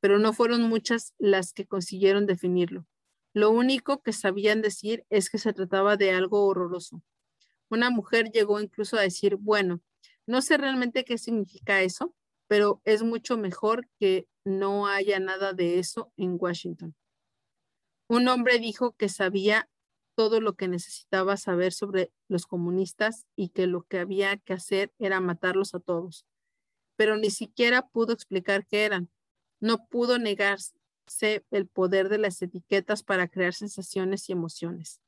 pero 0.00 0.18
no 0.18 0.32
fueron 0.32 0.62
muchas 0.62 1.14
las 1.18 1.52
que 1.52 1.66
consiguieron 1.66 2.26
definirlo. 2.26 2.86
Lo 3.32 3.50
único 3.50 4.00
que 4.02 4.12
sabían 4.12 4.62
decir 4.62 5.04
es 5.10 5.28
que 5.28 5.38
se 5.38 5.52
trataba 5.52 5.96
de 5.96 6.12
algo 6.12 6.46
horroroso. 6.46 7.02
Una 7.68 7.90
mujer 7.90 8.30
llegó 8.30 8.60
incluso 8.60 8.96
a 8.96 9.02
decir, 9.02 9.36
bueno, 9.36 9.80
no 10.26 10.40
sé 10.40 10.56
realmente 10.56 11.04
qué 11.04 11.18
significa 11.18 11.82
eso, 11.82 12.14
pero 12.46 12.80
es 12.84 13.02
mucho 13.02 13.36
mejor 13.36 13.88
que 13.98 14.28
no 14.44 14.86
haya 14.86 15.18
nada 15.18 15.52
de 15.52 15.78
eso 15.78 16.12
en 16.16 16.36
Washington. 16.38 16.94
Un 18.06 18.28
hombre 18.28 18.58
dijo 18.58 18.92
que 18.92 19.08
sabía 19.08 19.68
todo 20.14 20.40
lo 20.40 20.54
que 20.54 20.68
necesitaba 20.68 21.36
saber 21.36 21.72
sobre 21.72 22.12
los 22.28 22.46
comunistas 22.46 23.26
y 23.36 23.48
que 23.50 23.66
lo 23.66 23.82
que 23.82 23.98
había 23.98 24.36
que 24.36 24.52
hacer 24.52 24.92
era 24.98 25.20
matarlos 25.20 25.74
a 25.74 25.80
todos, 25.80 26.26
pero 26.96 27.16
ni 27.16 27.30
siquiera 27.30 27.86
pudo 27.88 28.12
explicar 28.12 28.66
qué 28.66 28.84
eran. 28.84 29.10
No 29.60 29.86
pudo 29.86 30.18
negarse 30.18 30.74
el 31.50 31.66
poder 31.66 32.08
de 32.08 32.18
las 32.18 32.40
etiquetas 32.42 33.02
para 33.02 33.28
crear 33.28 33.54
sensaciones 33.54 34.28
y 34.28 34.32
emociones. 34.32 35.00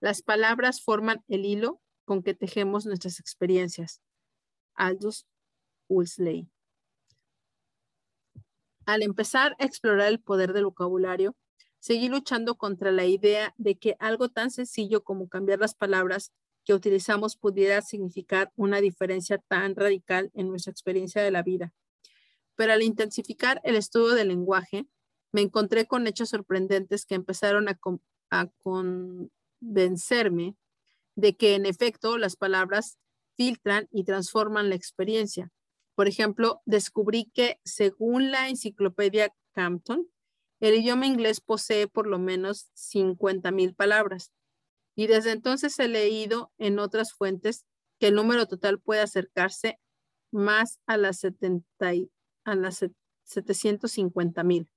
Las 0.00 0.22
palabras 0.22 0.82
forman 0.82 1.24
el 1.28 1.44
hilo 1.44 1.80
con 2.04 2.22
que 2.22 2.34
tejemos 2.34 2.86
nuestras 2.86 3.18
experiencias. 3.18 4.00
Aldous 4.74 5.26
Huxley. 5.88 6.48
Al 8.84 9.02
empezar 9.02 9.56
a 9.58 9.64
explorar 9.64 10.08
el 10.08 10.20
poder 10.20 10.52
del 10.52 10.66
vocabulario, 10.66 11.34
seguí 11.78 12.08
luchando 12.08 12.56
contra 12.56 12.90
la 12.92 13.04
idea 13.04 13.54
de 13.56 13.76
que 13.76 13.96
algo 13.98 14.28
tan 14.28 14.50
sencillo 14.50 15.04
como 15.04 15.28
cambiar 15.28 15.58
las 15.58 15.74
palabras 15.74 16.32
que 16.64 16.74
utilizamos 16.74 17.36
pudiera 17.36 17.80
significar 17.80 18.52
una 18.56 18.80
diferencia 18.80 19.38
tan 19.48 19.76
radical 19.76 20.30
en 20.34 20.48
nuestra 20.48 20.72
experiencia 20.72 21.22
de 21.22 21.30
la 21.30 21.42
vida. 21.42 21.72
Pero 22.56 22.72
al 22.72 22.82
intensificar 22.82 23.60
el 23.64 23.76
estudio 23.76 24.14
del 24.14 24.28
lenguaje, 24.28 24.86
me 25.32 25.42
encontré 25.42 25.86
con 25.86 26.06
hechos 26.06 26.30
sorprendentes 26.30 27.06
que 27.06 27.14
empezaron 27.14 27.68
a, 27.68 27.78
convencerme 28.62 30.56
de 31.14 31.36
que 31.36 31.54
en 31.54 31.66
efecto 31.66 32.18
las 32.18 32.36
palabras 32.36 32.98
filtran 33.36 33.86
y 33.92 34.04
transforman 34.04 34.68
la 34.68 34.74
experiencia. 34.74 35.52
Por 35.94 36.08
ejemplo, 36.08 36.62
descubrí 36.64 37.30
que 37.32 37.60
según 37.64 38.30
la 38.30 38.48
enciclopedia 38.48 39.32
Campton, 39.52 40.08
el 40.60 40.74
idioma 40.74 41.06
inglés 41.06 41.40
posee 41.40 41.86
por 41.86 42.06
lo 42.06 42.18
menos 42.18 42.70
50.000 42.74 43.74
palabras 43.74 44.32
y 44.94 45.06
desde 45.06 45.32
entonces 45.32 45.78
he 45.78 45.88
leído 45.88 46.52
en 46.58 46.78
otras 46.78 47.12
fuentes 47.12 47.66
que 47.98 48.08
el 48.08 48.14
número 48.14 48.46
total 48.46 48.80
puede 48.80 49.02
acercarse 49.02 49.78
más 50.32 50.80
a 50.86 50.96
las, 50.96 51.18
70, 51.18 51.66
a 52.44 52.54
las 52.54 52.82
750.000. 53.26 54.68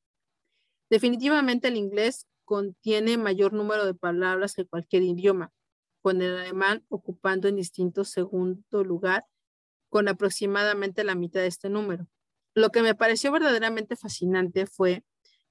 Definitivamente 0.90 1.68
el 1.70 1.78
inglés 1.78 2.28
contiene 2.44 3.18
mayor 3.18 3.54
número 3.54 3.86
de 3.86 3.94
palabras 3.94 4.56
que 4.56 4.66
cualquier 4.66 5.04
idioma, 5.04 5.54
con 6.02 6.22
el 6.22 6.38
alemán 6.38 6.86
ocupando 6.90 7.48
en 7.48 7.56
distinto 7.56 8.04
segundo 8.04 8.84
lugar 8.84 9.26
con 9.90 10.08
aproximadamente 10.08 11.04
la 11.04 11.16
mitad 11.16 11.42
de 11.42 11.48
este 11.48 11.70
número. 11.70 12.08
Lo 12.56 12.72
que 12.72 12.82
me 12.82 12.96
pareció 12.96 13.32
verdaderamente 13.32 13.96
fascinante 13.96 14.66
fue 14.66 15.04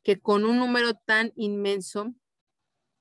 que 0.02 0.20
con 0.20 0.44
un 0.44 0.58
número 0.58 0.94
tan 0.94 1.32
inmenso 1.36 2.14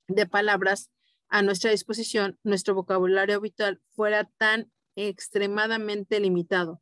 de 0.07 0.25
palabras 0.25 0.89
a 1.29 1.41
nuestra 1.41 1.71
disposición, 1.71 2.39
nuestro 2.43 2.73
vocabulario 2.73 3.35
habitual 3.35 3.81
fuera 3.91 4.25
tan 4.37 4.71
extremadamente 4.95 6.19
limitado. 6.19 6.81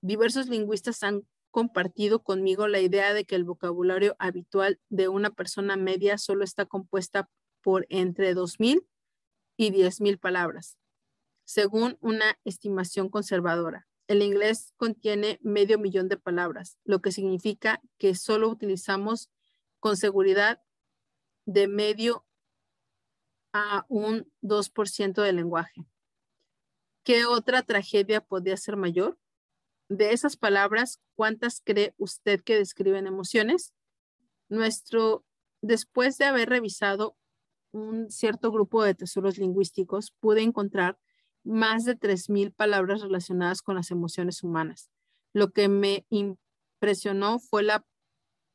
Diversos 0.00 0.48
lingüistas 0.48 1.02
han 1.02 1.26
compartido 1.50 2.22
conmigo 2.22 2.66
la 2.66 2.80
idea 2.80 3.12
de 3.12 3.24
que 3.24 3.34
el 3.34 3.44
vocabulario 3.44 4.16
habitual 4.18 4.80
de 4.88 5.08
una 5.08 5.30
persona 5.30 5.76
media 5.76 6.18
solo 6.18 6.44
está 6.44 6.64
compuesta 6.64 7.28
por 7.60 7.86
entre 7.90 8.34
2.000 8.34 8.84
y 9.56 9.70
10.000 9.70 10.18
palabras, 10.18 10.78
según 11.44 11.98
una 12.00 12.38
estimación 12.44 13.10
conservadora. 13.10 13.86
El 14.08 14.22
inglés 14.22 14.72
contiene 14.76 15.38
medio 15.42 15.78
millón 15.78 16.08
de 16.08 16.16
palabras, 16.16 16.78
lo 16.84 17.00
que 17.00 17.12
significa 17.12 17.80
que 17.98 18.14
solo 18.14 18.48
utilizamos 18.48 19.30
con 19.82 19.96
seguridad 19.96 20.62
de 21.44 21.66
medio 21.66 22.24
a 23.52 23.84
un 23.88 24.32
2% 24.40 25.22
del 25.22 25.34
lenguaje. 25.34 25.84
¿Qué 27.02 27.26
otra 27.26 27.62
tragedia 27.62 28.20
podría 28.20 28.56
ser 28.56 28.76
mayor? 28.76 29.18
De 29.88 30.12
esas 30.12 30.36
palabras, 30.36 31.00
¿cuántas 31.16 31.60
cree 31.60 31.96
usted 31.98 32.42
que 32.42 32.56
describen 32.56 33.08
emociones? 33.08 33.74
Nuestro, 34.48 35.24
después 35.62 36.16
de 36.16 36.26
haber 36.26 36.48
revisado 36.48 37.16
un 37.72 38.08
cierto 38.08 38.52
grupo 38.52 38.84
de 38.84 38.94
tesoros 38.94 39.36
lingüísticos, 39.36 40.12
pude 40.20 40.42
encontrar 40.42 40.96
más 41.42 41.84
de 41.84 41.98
3.000 41.98 42.54
palabras 42.54 43.00
relacionadas 43.00 43.62
con 43.62 43.74
las 43.74 43.90
emociones 43.90 44.44
humanas. 44.44 44.92
Lo 45.32 45.50
que 45.50 45.68
me 45.68 46.06
impresionó 46.08 47.40
fue 47.40 47.64
la 47.64 47.84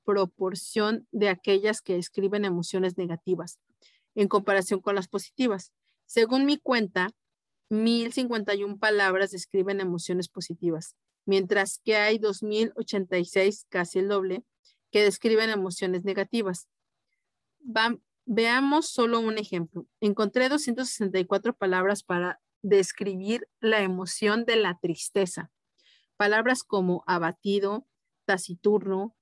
proporción 0.08 1.06
de 1.12 1.28
aquellas 1.28 1.82
que 1.82 1.98
escriben 1.98 2.46
emociones 2.46 2.98
negativas 2.98 3.60
en 4.15 4.30
comparación 4.30 4.80
con 4.80 4.96
las 4.96 5.10
positivas. 5.10 5.74
Según 6.06 6.46
mi 6.46 6.58
cuenta, 6.58 7.10
1051 7.70 8.78
palabras 8.78 9.32
describen 9.32 9.82
emociones 9.82 10.30
positivas, 10.30 10.96
mientras 11.26 11.82
que 11.84 11.98
hay 11.98 12.20
2086, 12.20 13.65
casi 13.67 14.00
el 14.00 14.08
doble, 14.08 14.46
que 14.91 15.04
describen 15.04 15.50
emociones 15.50 16.06
negativas. 16.06 16.70
veamos 18.26 18.88
solo 18.88 19.20
un 19.20 19.38
ejemplo. 19.38 19.88
Encontré 20.00 20.48
264 20.48 21.54
palabras 21.54 22.02
para 22.02 22.39
describir 22.62 23.50
la 23.60 23.82
emoción 23.82 24.46
de 24.46 24.56
la 24.56 24.80
tristeza. 24.80 25.52
Palabras 26.15 26.63
como 26.63 27.04
abatido, 27.08 27.86
taciturno, 28.24 29.17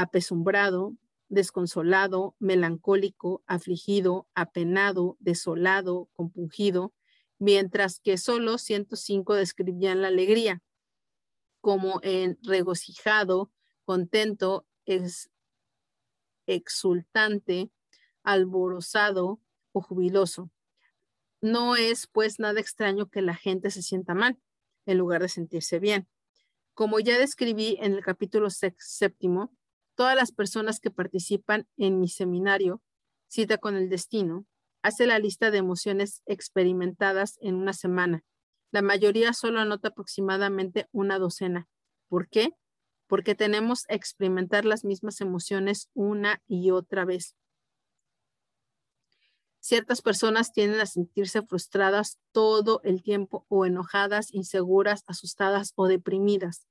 apesumbrado, 0.00 0.96
desconsolado, 1.28 2.34
melancólico, 2.38 3.42
afligido, 3.46 4.26
apenado, 4.34 5.16
desolado, 5.20 6.08
compungido, 6.12 6.94
mientras 7.38 8.00
que 8.00 8.16
solo 8.16 8.58
105 8.58 9.34
describían 9.34 10.02
la 10.02 10.08
alegría, 10.08 10.62
como 11.60 12.00
en 12.02 12.38
regocijado, 12.42 13.52
contento, 13.84 14.66
exultante, 16.46 17.70
alborozado 18.22 19.40
o 19.72 19.82
jubiloso. 19.82 20.50
No 21.42 21.76
es 21.76 22.06
pues 22.06 22.38
nada 22.38 22.60
extraño 22.60 23.10
que 23.10 23.22
la 23.22 23.34
gente 23.34 23.70
se 23.70 23.82
sienta 23.82 24.14
mal 24.14 24.38
en 24.86 24.98
lugar 24.98 25.22
de 25.22 25.28
sentirse 25.28 25.78
bien. 25.78 26.08
Como 26.74 27.00
ya 27.00 27.18
describí 27.18 27.76
en 27.80 27.92
el 27.92 28.02
capítulo 28.02 28.48
séptimo, 28.50 29.54
todas 30.00 30.16
las 30.16 30.32
personas 30.32 30.80
que 30.80 30.90
participan 30.90 31.68
en 31.76 32.00
mi 32.00 32.08
seminario, 32.08 32.80
Cita 33.28 33.58
con 33.58 33.76
el 33.76 33.90
Destino, 33.90 34.46
hace 34.80 35.06
la 35.06 35.18
lista 35.18 35.50
de 35.50 35.58
emociones 35.58 36.22
experimentadas 36.24 37.36
en 37.42 37.56
una 37.56 37.74
semana. 37.74 38.24
La 38.70 38.80
mayoría 38.80 39.34
solo 39.34 39.60
anota 39.60 39.88
aproximadamente 39.88 40.88
una 40.90 41.18
docena. 41.18 41.68
¿Por 42.08 42.30
qué? 42.30 42.54
Porque 43.08 43.34
tenemos 43.34 43.84
que 43.84 43.94
experimentar 43.94 44.64
las 44.64 44.86
mismas 44.86 45.20
emociones 45.20 45.90
una 45.92 46.40
y 46.46 46.70
otra 46.70 47.04
vez. 47.04 47.36
Ciertas 49.58 50.00
personas 50.00 50.54
tienden 50.54 50.80
a 50.80 50.86
sentirse 50.86 51.42
frustradas 51.42 52.18
todo 52.32 52.80
el 52.84 53.02
tiempo 53.02 53.44
o 53.48 53.66
enojadas, 53.66 54.32
inseguras, 54.32 55.04
asustadas 55.06 55.74
o 55.76 55.88
deprimidas. 55.88 56.66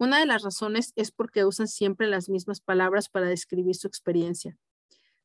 Una 0.00 0.18
de 0.18 0.24
las 0.24 0.42
razones 0.42 0.94
es 0.96 1.12
porque 1.12 1.44
usan 1.44 1.68
siempre 1.68 2.06
las 2.06 2.30
mismas 2.30 2.62
palabras 2.62 3.10
para 3.10 3.28
describir 3.28 3.74
su 3.74 3.86
experiencia. 3.86 4.56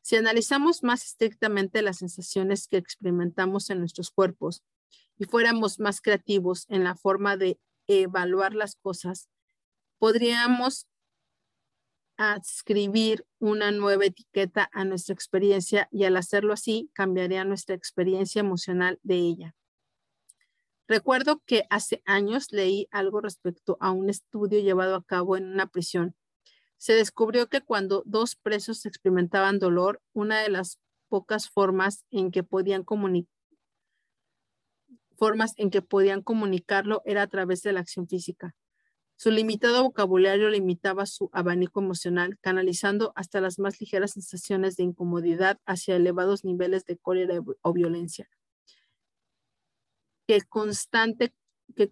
Si 0.01 0.17
analizamos 0.17 0.83
más 0.83 1.05
estrictamente 1.05 1.81
las 1.81 1.99
sensaciones 1.99 2.67
que 2.67 2.75
experimentamos 2.75 3.69
en 3.69 3.79
nuestros 3.79 4.11
cuerpos 4.11 4.65
y 5.17 5.23
fuéramos 5.23 5.79
más 5.79 6.01
creativos 6.01 6.65
en 6.67 6.83
la 6.83 6.93
forma 6.93 7.37
de 7.37 7.57
evaluar 7.87 8.53
las 8.53 8.75
cosas, 8.75 9.29
podríamos 9.97 10.87
adscribir 12.17 13.25
una 13.39 13.71
nueva 13.71 14.03
etiqueta 14.03 14.69
a 14.73 14.83
nuestra 14.83 15.13
experiencia 15.13 15.87
y 15.89 16.03
al 16.03 16.17
hacerlo 16.17 16.51
así 16.51 16.89
cambiaría 16.91 17.45
nuestra 17.45 17.75
experiencia 17.75 18.41
emocional 18.41 18.99
de 19.03 19.15
ella. 19.15 19.55
Recuerdo 20.87 21.41
que 21.45 21.65
hace 21.71 22.03
años 22.05 22.51
leí 22.51 22.87
algo 22.91 23.19
respecto 23.19 23.77
a 23.79 23.91
un 23.91 24.09
estudio 24.09 24.59
llevado 24.59 24.95
a 24.95 25.03
cabo 25.03 25.35
en 25.35 25.45
una 25.45 25.65
prisión. 25.65 26.15
Se 26.77 26.93
descubrió 26.93 27.47
que 27.47 27.61
cuando 27.61 28.03
dos 28.05 28.35
presos 28.35 28.85
experimentaban 28.85 29.57
dolor, 29.57 30.01
una 30.13 30.41
de 30.41 30.49
las 30.49 30.79
pocas 31.09 31.49
formas 31.49 32.05
en 32.11 32.29
que 32.29 32.43
podían 32.43 32.83
formas 35.17 35.53
en 35.57 35.71
que 35.71 35.81
podían 35.81 36.21
comunicarlo 36.21 37.01
era 37.05 37.23
a 37.23 37.27
través 37.27 37.63
de 37.63 37.73
la 37.73 37.79
acción 37.79 38.07
física. 38.07 38.53
Su 39.15 39.31
limitado 39.31 39.81
vocabulario 39.81 40.49
limitaba 40.49 41.05
su 41.05 41.29
abanico 41.31 41.79
emocional, 41.79 42.37
canalizando 42.41 43.13
hasta 43.15 43.39
las 43.39 43.57
más 43.57 43.79
ligeras 43.79 44.11
sensaciones 44.11 44.75
de 44.75 44.83
incomodidad 44.83 45.57
hacia 45.65 45.95
elevados 45.95 46.43
niveles 46.43 46.85
de 46.85 46.97
cólera 46.97 47.41
o 47.61 47.73
violencia. 47.73 48.29
Que 50.27 50.41
constante, 50.41 51.33
que, 51.75 51.91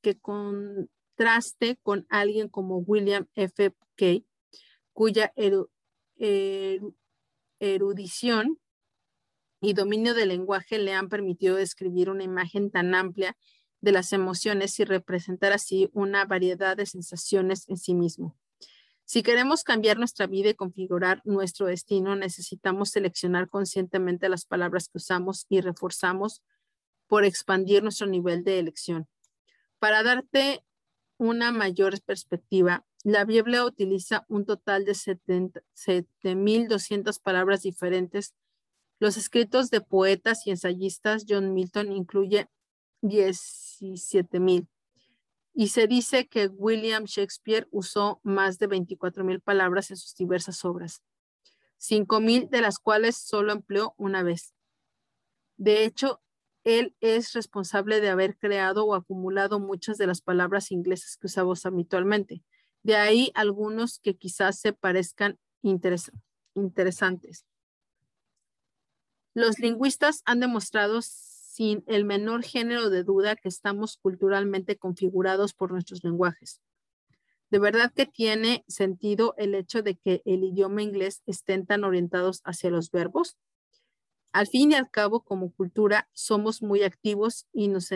que 0.00 0.18
contraste 0.18 1.78
con 1.82 2.06
alguien 2.08 2.48
como 2.48 2.78
William 2.78 3.26
F. 3.34 3.74
Kay, 3.96 4.26
cuya 4.92 5.32
erudición 7.58 8.58
y 9.60 9.74
dominio 9.74 10.14
del 10.14 10.28
lenguaje 10.28 10.78
le 10.78 10.94
han 10.94 11.08
permitido 11.08 11.56
describir 11.56 12.08
una 12.10 12.24
imagen 12.24 12.70
tan 12.70 12.94
amplia 12.94 13.36
de 13.80 13.92
las 13.92 14.12
emociones 14.12 14.78
y 14.80 14.84
representar 14.84 15.52
así 15.52 15.90
una 15.92 16.24
variedad 16.24 16.76
de 16.76 16.86
sensaciones 16.86 17.68
en 17.68 17.76
sí 17.76 17.94
mismo. 17.94 18.36
Si 19.04 19.22
queremos 19.22 19.64
cambiar 19.64 19.98
nuestra 19.98 20.26
vida 20.26 20.50
y 20.50 20.54
configurar 20.54 21.20
nuestro 21.24 21.66
destino, 21.66 22.14
necesitamos 22.14 22.90
seleccionar 22.90 23.48
conscientemente 23.48 24.28
las 24.28 24.44
palabras 24.44 24.88
que 24.88 24.98
usamos 24.98 25.46
y 25.48 25.60
reforzamos 25.60 26.42
por 27.10 27.24
expandir 27.24 27.82
nuestro 27.82 28.06
nivel 28.06 28.44
de 28.44 28.60
elección. 28.60 29.08
Para 29.80 30.04
darte 30.04 30.64
una 31.18 31.50
mayor 31.50 32.00
perspectiva, 32.02 32.86
la 33.02 33.24
Biblia 33.24 33.64
utiliza 33.64 34.24
un 34.28 34.46
total 34.46 34.84
de 34.84 34.92
7.200 34.92 37.20
palabras 37.20 37.62
diferentes. 37.62 38.36
Los 39.00 39.16
escritos 39.16 39.70
de 39.70 39.80
poetas 39.80 40.46
y 40.46 40.50
ensayistas 40.50 41.24
John 41.28 41.52
Milton 41.52 41.90
incluye 41.90 42.48
17 43.02 44.38
mil. 44.38 44.68
Y 45.52 45.70
se 45.70 45.88
dice 45.88 46.28
que 46.28 46.46
William 46.46 47.06
Shakespeare 47.06 47.66
usó 47.72 48.20
más 48.22 48.60
de 48.60 48.68
24 48.68 49.24
mil 49.24 49.40
palabras 49.40 49.90
en 49.90 49.96
sus 49.96 50.14
diversas 50.14 50.64
obras, 50.64 51.02
5 51.78 52.20
mil 52.20 52.48
de 52.50 52.60
las 52.60 52.78
cuales 52.78 53.16
solo 53.16 53.50
empleó 53.50 53.94
una 53.96 54.22
vez. 54.22 54.54
De 55.56 55.84
hecho, 55.84 56.20
él 56.64 56.94
es 57.00 57.32
responsable 57.32 58.00
de 58.00 58.10
haber 58.10 58.36
creado 58.36 58.84
o 58.84 58.94
acumulado 58.94 59.60
muchas 59.60 59.98
de 59.98 60.06
las 60.06 60.20
palabras 60.20 60.70
inglesas 60.70 61.16
que 61.16 61.26
usamos 61.26 61.64
habitualmente. 61.66 62.42
De 62.82 62.96
ahí 62.96 63.30
algunos 63.34 63.98
que 63.98 64.16
quizás 64.16 64.58
se 64.58 64.72
parezcan 64.72 65.38
interesantes. 65.62 67.44
Los 69.34 69.58
lingüistas 69.58 70.22
han 70.24 70.40
demostrado 70.40 71.00
sin 71.02 71.84
el 71.86 72.04
menor 72.04 72.42
género 72.42 72.90
de 72.90 73.04
duda 73.04 73.36
que 73.36 73.48
estamos 73.48 73.96
culturalmente 73.98 74.76
configurados 74.76 75.52
por 75.54 75.72
nuestros 75.72 76.02
lenguajes. 76.02 76.60
De 77.50 77.58
verdad 77.58 77.92
que 77.92 78.06
tiene 78.06 78.64
sentido 78.68 79.34
el 79.36 79.54
hecho 79.54 79.82
de 79.82 79.96
que 79.96 80.22
el 80.24 80.44
idioma 80.44 80.82
inglés 80.82 81.22
estén 81.26 81.66
tan 81.66 81.84
orientados 81.84 82.40
hacia 82.44 82.70
los 82.70 82.90
verbos. 82.90 83.36
Al 84.32 84.46
fin 84.46 84.72
y 84.72 84.74
al 84.74 84.90
cabo, 84.90 85.24
como 85.24 85.52
cultura, 85.52 86.08
somos 86.12 86.62
muy 86.62 86.82
activos 86.82 87.46
y 87.52 87.68
nos 87.68 87.90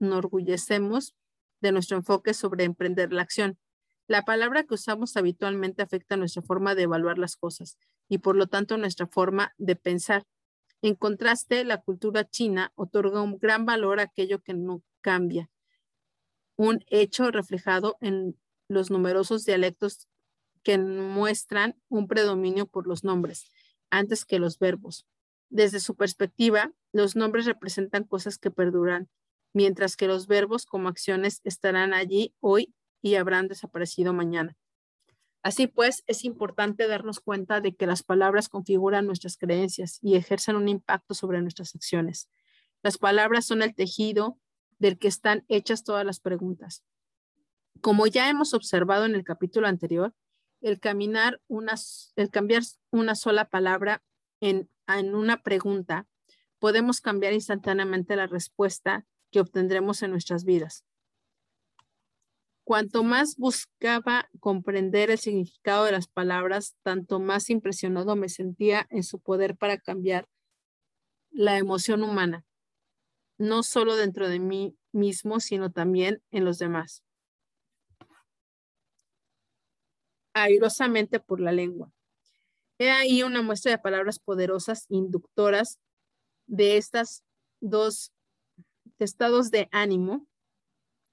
enorgullecemos 0.00 1.14
de 1.60 1.72
nuestro 1.72 1.96
enfoque 1.96 2.34
sobre 2.34 2.64
emprender 2.64 3.12
la 3.12 3.22
acción. 3.22 3.58
La 4.06 4.24
palabra 4.24 4.64
que 4.64 4.74
usamos 4.74 5.16
habitualmente 5.16 5.82
afecta 5.82 6.16
nuestra 6.16 6.42
forma 6.42 6.74
de 6.74 6.82
evaluar 6.82 7.18
las 7.18 7.36
cosas 7.36 7.78
y 8.08 8.18
por 8.18 8.36
lo 8.36 8.46
tanto 8.46 8.76
nuestra 8.76 9.06
forma 9.06 9.54
de 9.56 9.76
pensar 9.76 10.26
en 10.82 10.94
contraste, 10.94 11.64
la 11.64 11.82
cultura 11.82 12.28
china 12.28 12.72
otorga 12.74 13.20
un 13.20 13.38
gran 13.38 13.66
valor 13.66 14.00
a 14.00 14.04
aquello 14.04 14.42
que 14.42 14.54
no 14.54 14.82
cambia, 15.02 15.50
un 16.56 16.84
hecho 16.88 17.30
reflejado 17.30 17.96
en 18.00 18.38
los 18.68 18.90
numerosos 18.90 19.44
dialectos 19.44 20.08
que 20.62 20.78
muestran 20.78 21.78
un 21.88 22.06
predominio 22.08 22.66
por 22.66 22.86
los 22.86 23.04
nombres 23.04 23.50
antes 23.90 24.24
que 24.24 24.38
los 24.38 24.58
verbos. 24.58 25.06
Desde 25.50 25.80
su 25.80 25.96
perspectiva, 25.96 26.72
los 26.92 27.16
nombres 27.16 27.44
representan 27.44 28.04
cosas 28.04 28.38
que 28.38 28.50
perduran, 28.50 29.10
mientras 29.52 29.96
que 29.96 30.06
los 30.06 30.26
verbos 30.28 30.64
como 30.64 30.88
acciones 30.88 31.40
estarán 31.44 31.92
allí 31.92 32.34
hoy 32.40 32.72
y 33.02 33.16
habrán 33.16 33.48
desaparecido 33.48 34.12
mañana. 34.12 34.56
Así 35.42 35.66
pues, 35.66 36.04
es 36.06 36.24
importante 36.24 36.86
darnos 36.86 37.18
cuenta 37.18 37.60
de 37.60 37.74
que 37.74 37.86
las 37.86 38.02
palabras 38.02 38.48
configuran 38.48 39.06
nuestras 39.06 39.36
creencias 39.36 39.98
y 40.02 40.16
ejercen 40.16 40.54
un 40.54 40.68
impacto 40.68 41.14
sobre 41.14 41.40
nuestras 41.40 41.74
acciones. 41.74 42.28
Las 42.82 42.98
palabras 42.98 43.46
son 43.46 43.62
el 43.62 43.74
tejido 43.74 44.38
del 44.78 44.98
que 44.98 45.08
están 45.08 45.44
hechas 45.48 45.82
todas 45.82 46.04
las 46.04 46.20
preguntas. 46.20 46.84
Como 47.80 48.06
ya 48.06 48.28
hemos 48.28 48.54
observado 48.54 49.06
en 49.06 49.14
el 49.14 49.24
capítulo 49.24 49.66
anterior, 49.66 50.14
el, 50.60 50.78
caminar 50.78 51.40
el 52.16 52.30
cambiar 52.30 52.62
una 52.90 53.14
sola 53.14 53.46
palabra 53.46 54.02
en, 54.40 54.68
en 54.98 55.14
una 55.14 55.42
pregunta, 55.42 56.06
podemos 56.58 57.00
cambiar 57.00 57.32
instantáneamente 57.32 58.16
la 58.16 58.26
respuesta 58.26 59.06
que 59.30 59.40
obtendremos 59.40 60.02
en 60.02 60.10
nuestras 60.10 60.44
vidas. 60.44 60.84
Cuanto 62.64 63.02
más 63.02 63.36
buscaba 63.36 64.28
comprender 64.38 65.10
el 65.10 65.18
significado 65.18 65.84
de 65.84 65.92
las 65.92 66.06
palabras, 66.06 66.76
tanto 66.82 67.18
más 67.18 67.50
impresionado 67.50 68.14
me 68.14 68.28
sentía 68.28 68.86
en 68.90 69.02
su 69.02 69.18
poder 69.18 69.56
para 69.56 69.78
cambiar 69.78 70.28
la 71.30 71.58
emoción 71.58 72.04
humana, 72.04 72.44
no 73.38 73.62
solo 73.62 73.96
dentro 73.96 74.28
de 74.28 74.38
mí 74.38 74.76
mismo, 74.92 75.40
sino 75.40 75.72
también 75.72 76.22
en 76.30 76.44
los 76.44 76.58
demás. 76.58 77.02
Airosamente 80.32 81.18
por 81.18 81.40
la 81.40 81.50
lengua. 81.50 81.92
He 82.80 82.90
ahí 82.90 83.22
una 83.22 83.42
muestra 83.42 83.72
de 83.72 83.78
palabras 83.78 84.18
poderosas, 84.18 84.86
inductoras 84.88 85.78
de 86.46 86.78
estas 86.78 87.22
dos 87.60 88.10
estados 88.98 89.50
de 89.50 89.68
ánimo 89.70 90.26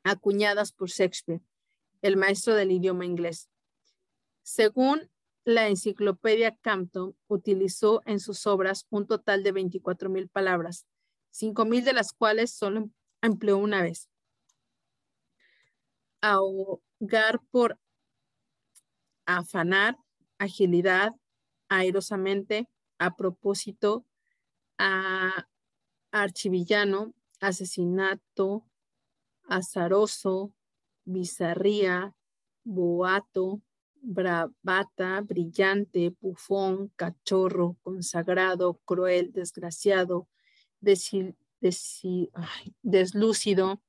acuñadas 0.05 0.71
por 0.71 0.87
Shakespeare, 0.87 1.41
el 2.01 2.15
maestro 2.15 2.55
del 2.55 2.71
idioma 2.71 3.05
inglés. 3.05 3.49
Según 4.43 5.11
la 5.43 5.67
enciclopedia 5.67 6.55
Campton, 6.55 7.17
utilizó 7.27 8.01
en 8.05 8.21
sus 8.21 8.47
obras 8.47 8.87
un 8.89 9.05
total 9.05 9.43
de 9.43 9.51
24 9.51 10.09
mil 10.09 10.29
palabras, 10.29 10.87
5 11.31 11.65
mil 11.65 11.83
de 11.83 11.91
las 11.91 12.13
cuales 12.13 12.53
solo 12.53 12.89
empleó 13.21 13.57
una 13.57 13.81
vez. 13.81 14.07
Ahogar 16.21 17.41
por 17.51 17.77
afanar, 19.25 19.97
agilidad, 20.37 21.11
airosamente, 21.69 22.69
a 22.97 23.15
propósito, 23.15 24.05
a 24.77 25.47
archivillano, 26.11 27.13
asesinato, 27.39 28.65
azaroso, 29.47 30.53
bizarría, 31.05 32.15
boato, 32.63 33.61
bravata, 34.01 35.21
brillante, 35.21 36.15
bufón, 36.21 36.91
cachorro, 36.95 37.77
consagrado, 37.83 38.79
cruel, 38.85 39.31
desgraciado, 39.31 40.27
deslúcido, 42.81 43.81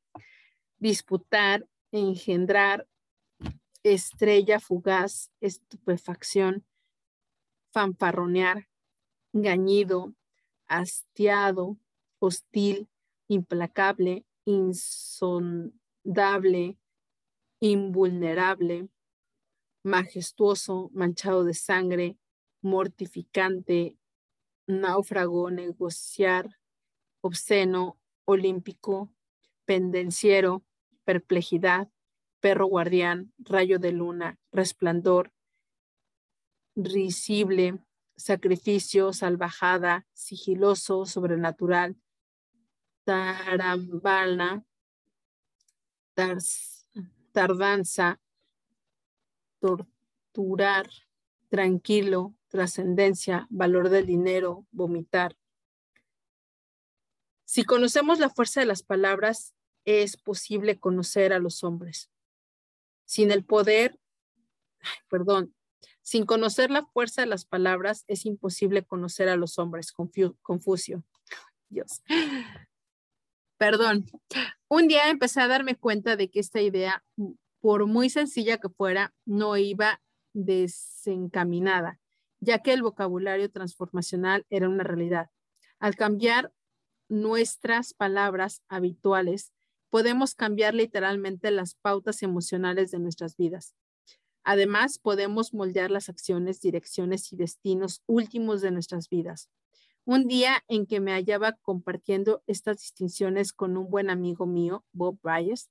disputar, 0.79 1.67
engendrar, 1.93 2.87
estrella 3.83 4.61
fugaz, 4.61 5.31
estupefacción, 5.41 6.65
fanfarronear, 7.79 8.67
gañido, 9.33 10.13
hastiado, 10.67 11.79
hostil, 12.19 12.89
implacable, 13.29 14.27
insondable, 14.45 15.73
invulnerable, 17.61 18.89
majestuoso, 19.85 20.91
manchado 20.93 21.45
de 21.45 21.55
sangre, 21.55 22.19
mortificante, 22.63 23.97
náufrago, 24.67 25.53
negociar, 25.53 26.59
obsceno, 27.21 27.97
olímpico, 28.25 29.09
pendenciero, 29.67 30.65
perplejidad, 31.05 31.89
perro 32.41 32.67
guardián, 32.67 33.33
rayo 33.39 33.79
de 33.79 33.93
luna, 33.93 34.37
resplandor, 34.51 35.33
risible, 36.85 37.79
sacrificio, 38.17 39.13
salvajada, 39.13 40.07
sigiloso, 40.13 41.07
sobrenatural, 41.07 41.97
tarambana, 43.05 44.65
tardanza, 47.33 48.21
torturar, 49.61 50.89
tranquilo, 51.49 52.35
trascendencia, 52.49 53.47
valor 53.51 53.89
del 53.89 54.07
dinero, 54.07 54.67
vomitar. 54.71 55.37
Si 57.45 57.65
conocemos 57.65 58.19
la 58.19 58.31
fuerza 58.31 58.61
de 58.61 58.67
las 58.67 58.83
palabras, 58.83 59.55
es 59.85 60.17
posible 60.17 60.79
conocer 60.79 61.33
a 61.33 61.39
los 61.39 61.65
hombres. 61.65 62.11
Sin 63.05 63.31
el 63.31 63.45
poder, 63.45 63.99
perdón, 65.09 65.55
sin 66.09 66.25
conocer 66.25 66.71
la 66.71 66.87
fuerza 66.87 67.21
de 67.21 67.27
las 67.27 67.45
palabras, 67.45 68.05
es 68.09 68.25
imposible 68.25 68.83
conocer 68.83 69.29
a 69.29 69.37
los 69.37 69.59
hombres. 69.59 69.93
Confucio. 69.93 71.05
Dios. 71.69 72.03
Perdón. 73.59 74.07
Un 74.69 74.89
día 74.89 75.11
empecé 75.11 75.43
a 75.43 75.49
darme 75.49 75.77
cuenta 75.77 76.17
de 76.17 76.31
que 76.31 76.41
esta 76.41 76.63
idea, 76.63 77.05
por 77.61 77.85
muy 77.85 78.09
sencilla 78.09 78.57
que 78.57 78.71
fuera, 78.71 79.13
no 79.27 79.59
iba 79.59 80.01
desencaminada, 80.33 82.01
ya 82.41 82.61
que 82.61 82.73
el 82.73 82.81
vocabulario 82.81 83.51
transformacional 83.51 84.47
era 84.49 84.71
una 84.71 84.85
realidad. 84.85 85.29
Al 85.79 85.95
cambiar 85.95 86.55
nuestras 87.11 87.93
palabras 87.93 88.63
habituales, 88.71 89.53
podemos 89.91 90.35
cambiar 90.35 90.73
literalmente 90.73 91.51
las 91.51 91.75
pautas 91.75 92.23
emocionales 92.23 92.93
de 92.93 92.99
nuestras 92.99 93.37
vidas. 93.37 93.75
Además, 94.51 94.99
podemos 94.99 95.53
moldear 95.53 95.91
las 95.91 96.09
acciones, 96.09 96.63
direcciones 96.63 97.35
y 97.35 97.37
destinos 97.37 98.03
últimos 98.07 98.63
de 98.63 98.71
nuestras 98.71 99.11
vidas. 99.11 99.51
Un 100.07 100.27
día 100.27 100.65
en 100.69 100.87
que 100.87 101.01
me 101.01 101.13
hallaba 101.13 101.59
compartiendo 101.61 102.43
estas 102.47 102.79
distinciones 102.79 103.53
con 103.53 103.77
un 103.77 103.91
buen 103.91 104.09
amigo 104.09 104.47
mío, 104.47 104.87
Bob 104.93 105.19
Byers, 105.23 105.69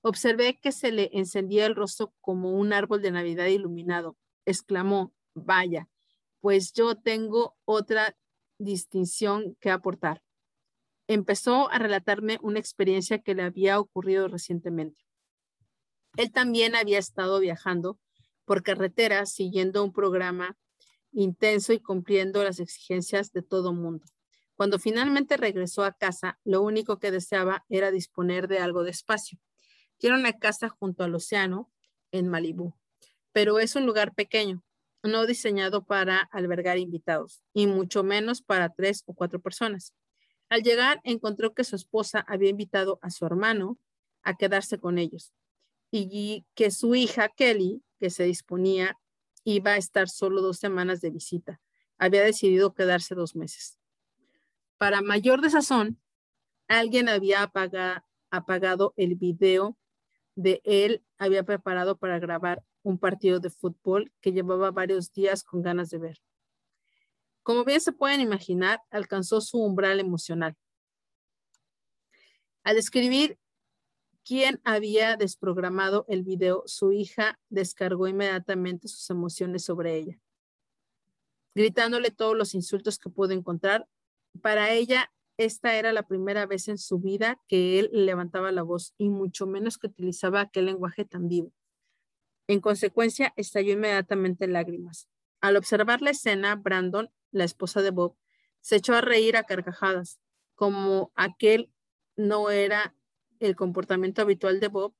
observé 0.00 0.60
que 0.60 0.70
se 0.70 0.92
le 0.92 1.10
encendía 1.12 1.66
el 1.66 1.74
rostro 1.74 2.14
como 2.20 2.52
un 2.52 2.72
árbol 2.72 3.02
de 3.02 3.10
Navidad 3.10 3.46
iluminado. 3.46 4.16
Exclamó, 4.46 5.12
vaya, 5.34 5.88
pues 6.38 6.72
yo 6.72 6.94
tengo 6.94 7.56
otra 7.64 8.16
distinción 8.58 9.56
que 9.58 9.72
aportar 9.72 10.22
empezó 11.08 11.68
a 11.72 11.80
relatarme 11.80 12.38
una 12.42 12.60
experiencia 12.60 13.18
que 13.18 13.34
le 13.34 13.42
había 13.42 13.80
ocurrido 13.80 14.28
recientemente. 14.28 15.04
Él 16.16 16.30
también 16.30 16.76
había 16.76 17.00
estado 17.00 17.40
viajando 17.40 17.98
por 18.50 18.64
carretera 18.64 19.26
siguiendo 19.26 19.84
un 19.84 19.92
programa 19.92 20.58
intenso 21.12 21.72
y 21.72 21.78
cumpliendo 21.78 22.42
las 22.42 22.58
exigencias 22.58 23.30
de 23.30 23.42
todo 23.42 23.72
mundo. 23.72 24.04
Cuando 24.56 24.80
finalmente 24.80 25.36
regresó 25.36 25.84
a 25.84 25.92
casa, 25.92 26.40
lo 26.42 26.60
único 26.62 26.98
que 26.98 27.12
deseaba 27.12 27.64
era 27.68 27.92
disponer 27.92 28.48
de 28.48 28.58
algo 28.58 28.82
de 28.82 28.90
espacio. 28.90 29.38
Tiene 29.98 30.18
una 30.18 30.32
casa 30.32 30.68
junto 30.68 31.04
al 31.04 31.14
océano 31.14 31.70
en 32.10 32.26
Malibú, 32.26 32.74
pero 33.30 33.60
es 33.60 33.76
un 33.76 33.86
lugar 33.86 34.16
pequeño, 34.16 34.64
no 35.04 35.26
diseñado 35.26 35.84
para 35.84 36.18
albergar 36.32 36.76
invitados 36.76 37.44
y 37.54 37.68
mucho 37.68 38.02
menos 38.02 38.42
para 38.42 38.70
tres 38.70 39.04
o 39.06 39.14
cuatro 39.14 39.40
personas. 39.40 39.94
Al 40.48 40.64
llegar, 40.64 41.00
encontró 41.04 41.54
que 41.54 41.62
su 41.62 41.76
esposa 41.76 42.24
había 42.26 42.50
invitado 42.50 42.98
a 43.00 43.10
su 43.10 43.24
hermano 43.26 43.78
a 44.24 44.36
quedarse 44.36 44.80
con 44.80 44.98
ellos 44.98 45.32
y 45.92 46.44
que 46.56 46.72
su 46.72 46.96
hija 46.96 47.28
Kelly, 47.28 47.84
que 48.00 48.10
se 48.10 48.24
disponía, 48.24 48.98
iba 49.44 49.72
a 49.72 49.76
estar 49.76 50.08
solo 50.08 50.40
dos 50.40 50.58
semanas 50.58 51.00
de 51.00 51.10
visita. 51.10 51.60
Había 51.98 52.22
decidido 52.22 52.74
quedarse 52.74 53.14
dos 53.14 53.36
meses. 53.36 53.78
Para 54.78 55.02
mayor 55.02 55.42
desazón, 55.42 56.00
alguien 56.66 57.08
había 57.08 57.42
apagado 58.30 58.94
el 58.96 59.14
video 59.14 59.76
de 60.34 60.62
él, 60.64 61.04
había 61.18 61.44
preparado 61.44 61.98
para 61.98 62.18
grabar 62.18 62.64
un 62.82 62.98
partido 62.98 63.40
de 63.40 63.50
fútbol 63.50 64.10
que 64.22 64.32
llevaba 64.32 64.70
varios 64.70 65.12
días 65.12 65.44
con 65.44 65.60
ganas 65.60 65.90
de 65.90 65.98
ver. 65.98 66.22
Como 67.42 67.64
bien 67.64 67.80
se 67.80 67.92
pueden 67.92 68.20
imaginar, 68.20 68.80
alcanzó 68.90 69.40
su 69.40 69.58
umbral 69.58 70.00
emocional. 70.00 70.56
Al 72.62 72.78
escribir 72.78 73.38
quién 74.24 74.60
había 74.64 75.16
desprogramado 75.16 76.04
el 76.08 76.22
video, 76.22 76.62
su 76.66 76.92
hija 76.92 77.38
descargó 77.48 78.08
inmediatamente 78.08 78.88
sus 78.88 79.08
emociones 79.10 79.64
sobre 79.64 79.96
ella, 79.96 80.18
gritándole 81.54 82.10
todos 82.10 82.36
los 82.36 82.54
insultos 82.54 82.98
que 82.98 83.10
pudo 83.10 83.32
encontrar. 83.32 83.88
Para 84.42 84.70
ella, 84.70 85.12
esta 85.36 85.74
era 85.74 85.92
la 85.92 86.06
primera 86.06 86.46
vez 86.46 86.68
en 86.68 86.78
su 86.78 86.98
vida 86.98 87.40
que 87.48 87.78
él 87.78 87.90
levantaba 87.92 88.52
la 88.52 88.62
voz 88.62 88.94
y 88.98 89.08
mucho 89.08 89.46
menos 89.46 89.78
que 89.78 89.86
utilizaba 89.86 90.40
aquel 90.40 90.66
lenguaje 90.66 91.04
tan 91.04 91.28
vivo. 91.28 91.52
En 92.46 92.60
consecuencia, 92.60 93.32
estalló 93.36 93.72
inmediatamente 93.72 94.44
en 94.44 94.52
lágrimas. 94.52 95.08
Al 95.40 95.56
observar 95.56 96.02
la 96.02 96.10
escena, 96.10 96.56
Brandon 96.56 97.10
la 97.32 97.44
esposa 97.44 97.82
de 97.82 97.90
Bob, 97.90 98.16
se 98.60 98.76
echó 98.76 98.94
a 98.94 99.00
reír 99.00 99.36
a 99.36 99.44
carcajadas, 99.44 100.20
como 100.54 101.12
aquel 101.14 101.72
no 102.16 102.50
era 102.50 102.94
el 103.40 103.56
comportamiento 103.56 104.22
habitual 104.22 104.60
de 104.60 104.68
Bob, 104.68 104.94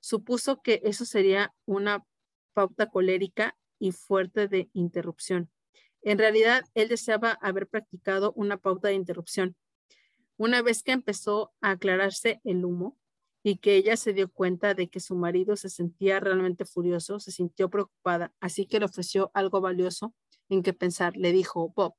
supuso 0.00 0.62
que 0.62 0.80
eso 0.84 1.04
sería 1.04 1.54
una 1.66 2.06
pauta 2.54 2.88
colérica 2.88 3.56
y 3.78 3.92
fuerte 3.92 4.48
de 4.48 4.70
interrupción. 4.72 5.50
En 6.02 6.18
realidad, 6.18 6.64
él 6.74 6.88
deseaba 6.88 7.32
haber 7.32 7.66
practicado 7.66 8.32
una 8.34 8.56
pauta 8.56 8.88
de 8.88 8.94
interrupción. 8.94 9.56
Una 10.36 10.62
vez 10.62 10.82
que 10.82 10.92
empezó 10.92 11.52
a 11.60 11.72
aclararse 11.72 12.40
el 12.44 12.64
humo 12.64 12.96
y 13.42 13.56
que 13.58 13.76
ella 13.76 13.96
se 13.96 14.12
dio 14.12 14.30
cuenta 14.30 14.74
de 14.74 14.88
que 14.88 15.00
su 15.00 15.16
marido 15.16 15.56
se 15.56 15.68
sentía 15.68 16.20
realmente 16.20 16.64
furioso, 16.64 17.20
se 17.20 17.32
sintió 17.32 17.70
preocupada, 17.70 18.32
así 18.40 18.66
que 18.66 18.78
le 18.78 18.86
ofreció 18.86 19.30
algo 19.34 19.60
valioso 19.60 20.14
en 20.48 20.62
qué 20.62 20.72
pensar. 20.72 21.16
Le 21.16 21.32
dijo, 21.32 21.72
Bob, 21.74 21.94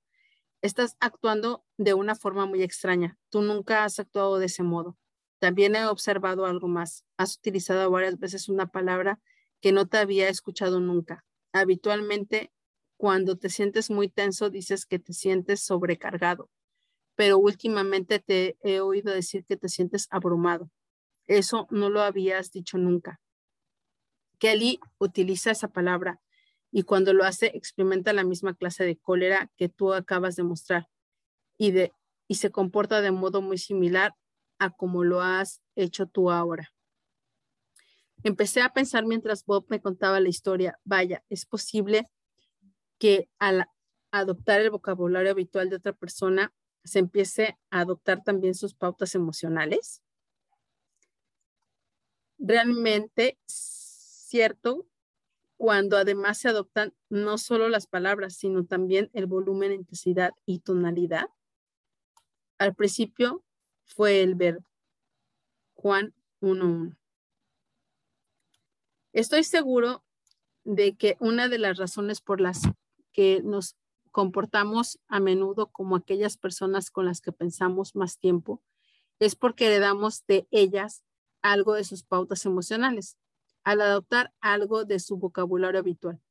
estás 0.62 0.98
actuando 1.00 1.66
de 1.78 1.94
una 1.94 2.16
forma 2.16 2.46
muy 2.46 2.64
extraña. 2.64 3.18
Tú 3.30 3.42
nunca 3.42 3.84
has 3.84 4.00
actuado 4.00 4.40
de 4.40 4.48
ese 4.48 4.64
modo. 4.64 4.98
También 5.40 5.76
he 5.76 5.86
observado 5.86 6.46
algo 6.46 6.68
más. 6.68 7.06
Has 7.18 7.38
utilizado 7.38 7.90
varias 7.92 8.18
veces 8.20 8.50
una 8.50 8.68
palabra 8.68 9.20
que 9.62 9.72
no 9.72 9.88
te 9.88 9.98
había 9.98 10.30
escuchado 10.30 10.80
nunca. 10.80 11.26
Habitualmente, 11.54 12.52
cuando 12.98 13.38
te 13.38 13.50
sientes 13.50 13.90
muy 13.90 14.10
tenso, 14.10 14.50
dices 14.50 14.86
que 14.86 15.00
te 15.00 15.14
sientes 15.14 15.62
sobrecargado, 15.62 16.50
pero 17.16 17.38
últimamente 17.38 18.20
te 18.20 18.58
he 18.62 18.80
oído 18.80 19.14
decir 19.14 19.46
que 19.46 19.58
te 19.58 19.70
sientes 19.70 20.08
abrumado. 20.10 20.72
Eso 21.28 21.68
no 21.70 21.90
lo 21.90 22.02
habías 22.02 22.52
dicho 22.52 22.78
nunca. 22.78 23.20
Kelly 24.40 24.80
utiliza 25.00 25.52
esa 25.52 25.68
palabra 25.68 26.22
y 26.72 26.84
cuando 26.84 27.14
lo 27.14 27.24
hace 27.24 27.48
experimenta 27.48 28.14
la 28.14 28.24
misma 28.24 28.56
clase 28.56 28.84
de 28.84 28.98
cólera 28.98 29.52
que 29.58 29.70
tú 29.70 29.94
acabas 29.94 30.36
de 30.36 30.44
mostrar 30.44 30.88
y, 31.58 31.72
de, 31.72 31.94
y 32.28 32.36
se 32.36 32.52
comporta 32.52 33.02
de 33.02 33.12
modo 33.12 33.42
muy 33.42 33.58
similar 33.58 34.16
a 34.60 34.72
como 34.72 35.04
lo 35.04 35.22
has 35.22 35.62
hecho 35.76 36.08
tú 36.08 36.32
ahora. 36.32 36.72
Empecé 38.24 38.62
a 38.62 38.74
pensar 38.74 39.06
mientras 39.06 39.46
Bob 39.46 39.66
me 39.70 39.82
contaba 39.82 40.20
la 40.20 40.30
historia, 40.30 40.80
vaya, 40.84 41.24
es 41.30 41.46
posible 41.46 42.10
que 42.98 43.30
al 43.40 43.68
adoptar 44.12 44.62
el 44.62 44.72
vocabulario 44.72 45.32
habitual 45.32 45.70
de 45.70 45.76
otra 45.76 45.94
persona 45.94 46.54
se 46.84 47.00
empiece 47.00 47.58
a 47.70 47.82
adoptar 47.82 48.24
también 48.24 48.56
sus 48.56 48.74
pautas 48.74 49.14
emocionales. 49.14 50.02
Realmente, 52.40 53.38
cierto 53.46 54.88
cuando 55.58 55.98
además 55.98 56.38
se 56.38 56.50
adoptan 56.50 56.94
no 57.10 57.38
solo 57.40 57.68
las 57.68 57.88
palabras, 57.88 58.36
sino 58.36 58.66
también 58.66 59.10
el 59.14 59.26
volumen, 59.26 59.74
intensidad 59.74 60.32
y 60.46 60.60
tonalidad. 60.60 61.26
Al 62.60 62.76
principio 62.76 63.44
fue 63.88 64.22
el 64.22 64.36
verbo. 64.36 64.66
Juan 65.74 66.14
1.1. 66.42 66.96
Estoy 69.14 69.44
seguro 69.44 70.04
de 70.64 70.96
que 70.96 71.18
una 71.20 71.48
de 71.48 71.58
las 71.58 71.78
razones 71.78 72.22
por 72.22 72.42
las 72.42 72.62
que 73.14 73.42
nos 73.44 73.76
comportamos 74.12 75.00
a 75.08 75.20
menudo 75.20 75.68
como 75.72 75.96
aquellas 75.96 76.38
personas 76.38 76.92
con 76.92 77.06
las 77.06 77.22
que 77.22 77.32
pensamos 77.32 77.96
más 77.96 78.20
tiempo 78.20 78.62
es 79.20 79.36
porque 79.36 79.68
heredamos 79.68 80.26
de 80.28 80.48
ellas 80.52 81.04
algo 81.42 81.74
de 81.74 81.84
sus 81.84 82.04
pautas 82.04 82.46
emocionales 82.46 83.18
al 83.64 83.82
adoptar 83.82 84.34
algo 84.40 84.86
de 84.86 85.00
su 85.00 85.18
vocabulario 85.18 85.80
habitual. 85.80 86.22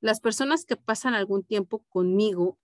Las 0.00 0.20
personas 0.20 0.64
que 0.64 0.76
pasan 0.76 1.14
algún 1.14 1.44
tiempo 1.44 1.84
conmigo 1.88 2.58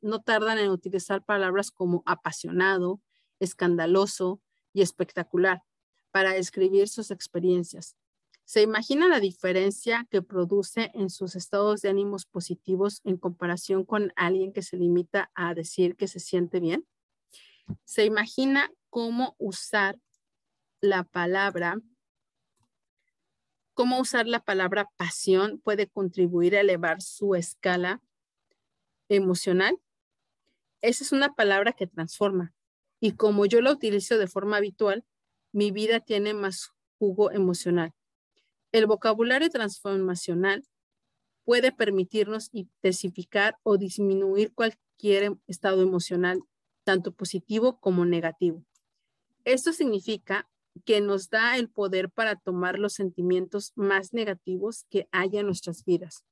no 0.00 0.22
tardan 0.22 0.58
en 0.58 0.70
utilizar 0.70 1.24
palabras 1.24 1.70
como 1.70 2.02
apasionado, 2.06 3.00
escandaloso 3.42 4.40
y 4.72 4.82
espectacular, 4.82 5.62
para 6.10 6.32
describir 6.32 6.88
sus 6.88 7.10
experiencias. 7.10 7.96
¿Se 8.44 8.62
imagina 8.62 9.08
la 9.08 9.20
diferencia 9.20 10.06
que 10.10 10.20
produce 10.20 10.90
en 10.94 11.10
sus 11.10 11.36
estados 11.36 11.80
de 11.80 11.88
ánimos 11.88 12.26
positivos 12.26 13.00
en 13.04 13.16
comparación 13.16 13.84
con 13.84 14.12
alguien 14.16 14.52
que 14.52 14.62
se 14.62 14.76
limita 14.76 15.30
a 15.34 15.54
decir 15.54 15.96
que 15.96 16.08
se 16.08 16.20
siente 16.20 16.60
bien? 16.60 16.86
¿Se 17.84 18.04
imagina 18.04 18.70
cómo 18.90 19.36
usar 19.38 19.98
la 20.80 21.04
palabra, 21.04 21.80
cómo 23.74 24.00
usar 24.00 24.26
la 24.26 24.40
palabra 24.40 24.88
pasión 24.96 25.60
puede 25.60 25.86
contribuir 25.86 26.56
a 26.56 26.60
elevar 26.60 27.00
su 27.00 27.34
escala 27.34 28.02
emocional? 29.08 29.78
Esa 30.82 31.04
es 31.04 31.12
una 31.12 31.32
palabra 31.34 31.72
que 31.72 31.86
transforma. 31.86 32.52
Y 33.04 33.16
como 33.16 33.46
yo 33.46 33.60
la 33.60 33.72
utilizo 33.72 34.16
de 34.16 34.28
forma 34.28 34.58
habitual, 34.58 35.04
mi 35.50 35.72
vida 35.72 35.98
tiene 35.98 36.34
más 36.34 36.70
jugo 37.00 37.32
emocional. 37.32 37.92
El 38.70 38.86
vocabulario 38.86 39.50
transformacional 39.50 40.64
puede 41.44 41.72
permitirnos 41.72 42.48
intensificar 42.52 43.56
o 43.64 43.76
disminuir 43.76 44.54
cualquier 44.54 45.36
estado 45.48 45.82
emocional, 45.82 46.44
tanto 46.84 47.10
positivo 47.10 47.80
como 47.80 48.04
negativo. 48.04 48.64
Esto 49.44 49.72
significa 49.72 50.48
que 50.84 51.00
nos 51.00 51.28
da 51.28 51.56
el 51.56 51.68
poder 51.68 52.08
para 52.08 52.36
tomar 52.36 52.78
los 52.78 52.92
sentimientos 52.92 53.72
más 53.74 54.12
negativos 54.12 54.86
que 54.90 55.08
haya 55.10 55.40
en 55.40 55.46
nuestras 55.46 55.84
vidas 55.84 56.24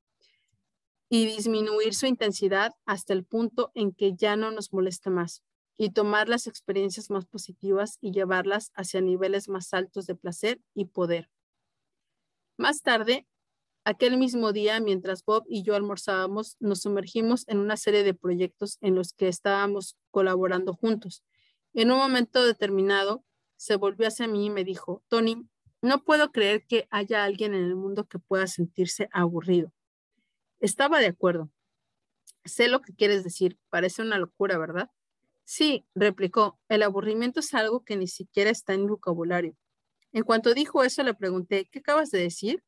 y 1.09 1.27
disminuir 1.27 1.97
su 1.97 2.07
intensidad 2.07 2.75
hasta 2.87 3.13
el 3.13 3.25
punto 3.25 3.73
en 3.75 3.91
que 3.91 4.15
ya 4.15 4.37
no 4.37 4.53
nos 4.53 4.73
molesta 4.73 5.11
más 5.11 5.43
y 5.83 5.89
tomar 5.93 6.29
las 6.29 6.47
experiencias 6.47 7.09
más 7.09 7.25
positivas 7.25 7.97
y 8.03 8.13
llevarlas 8.13 8.71
hacia 8.75 9.01
niveles 9.01 9.49
más 9.49 9.73
altos 9.73 10.05
de 10.05 10.15
placer 10.15 10.61
y 10.75 10.85
poder. 10.85 11.31
Más 12.59 12.83
tarde, 12.83 13.27
aquel 13.85 14.19
mismo 14.19 14.53
día, 14.53 14.79
mientras 14.81 15.25
Bob 15.25 15.47
y 15.49 15.63
yo 15.63 15.75
almorzábamos, 15.75 16.59
nos 16.61 16.83
sumergimos 16.83 17.49
en 17.49 17.57
una 17.57 17.79
serie 17.79 18.03
de 18.03 18.13
proyectos 18.13 18.77
en 18.83 18.95
los 18.95 19.15
que 19.15 19.29
estábamos 19.29 19.97
colaborando 20.11 20.75
juntos. 20.75 21.25
En 21.73 21.91
un 21.91 21.97
momento 21.97 22.45
determinado, 22.45 23.25
se 23.57 23.77
volvió 23.77 24.07
hacia 24.07 24.29
mí 24.29 24.45
y 24.45 24.51
me 24.51 24.65
dijo, 24.65 25.03
Tony, 25.09 25.49
no 25.81 26.05
puedo 26.05 26.31
creer 26.31 26.67
que 26.67 26.89
haya 26.91 27.25
alguien 27.25 27.55
en 27.55 27.65
el 27.65 27.75
mundo 27.75 28.07
que 28.07 28.19
pueda 28.19 28.47
sentirse 28.49 29.09
aburrido. 29.13 29.73
Estaba 30.59 30.99
de 30.99 31.07
acuerdo. 31.07 31.51
Sé 32.45 32.69
lo 32.69 32.83
que 32.83 32.95
quieres 32.95 33.25
decir. 33.25 33.59
Parece 33.71 34.03
una 34.03 34.19
locura, 34.19 34.59
¿verdad? 34.59 34.91
Sí, 35.53 35.85
replicó. 35.97 36.61
El 36.69 36.85
aburrimiento 36.85 37.41
es 37.41 37.55
algo 37.55 37.83
que 37.85 37.97
ni 37.97 38.07
siquiera 38.07 38.51
está 38.51 38.73
en 38.73 38.83
mi 38.83 38.91
vocabulario. 38.91 39.57
En 40.13 40.23
cuanto 40.23 40.55
dijo 40.55 40.85
eso, 40.85 41.03
le 41.03 41.13
pregunté, 41.13 41.69
¿qué 41.73 41.81
acabas 41.81 42.13
de 42.13 42.21
decir? 42.21 42.63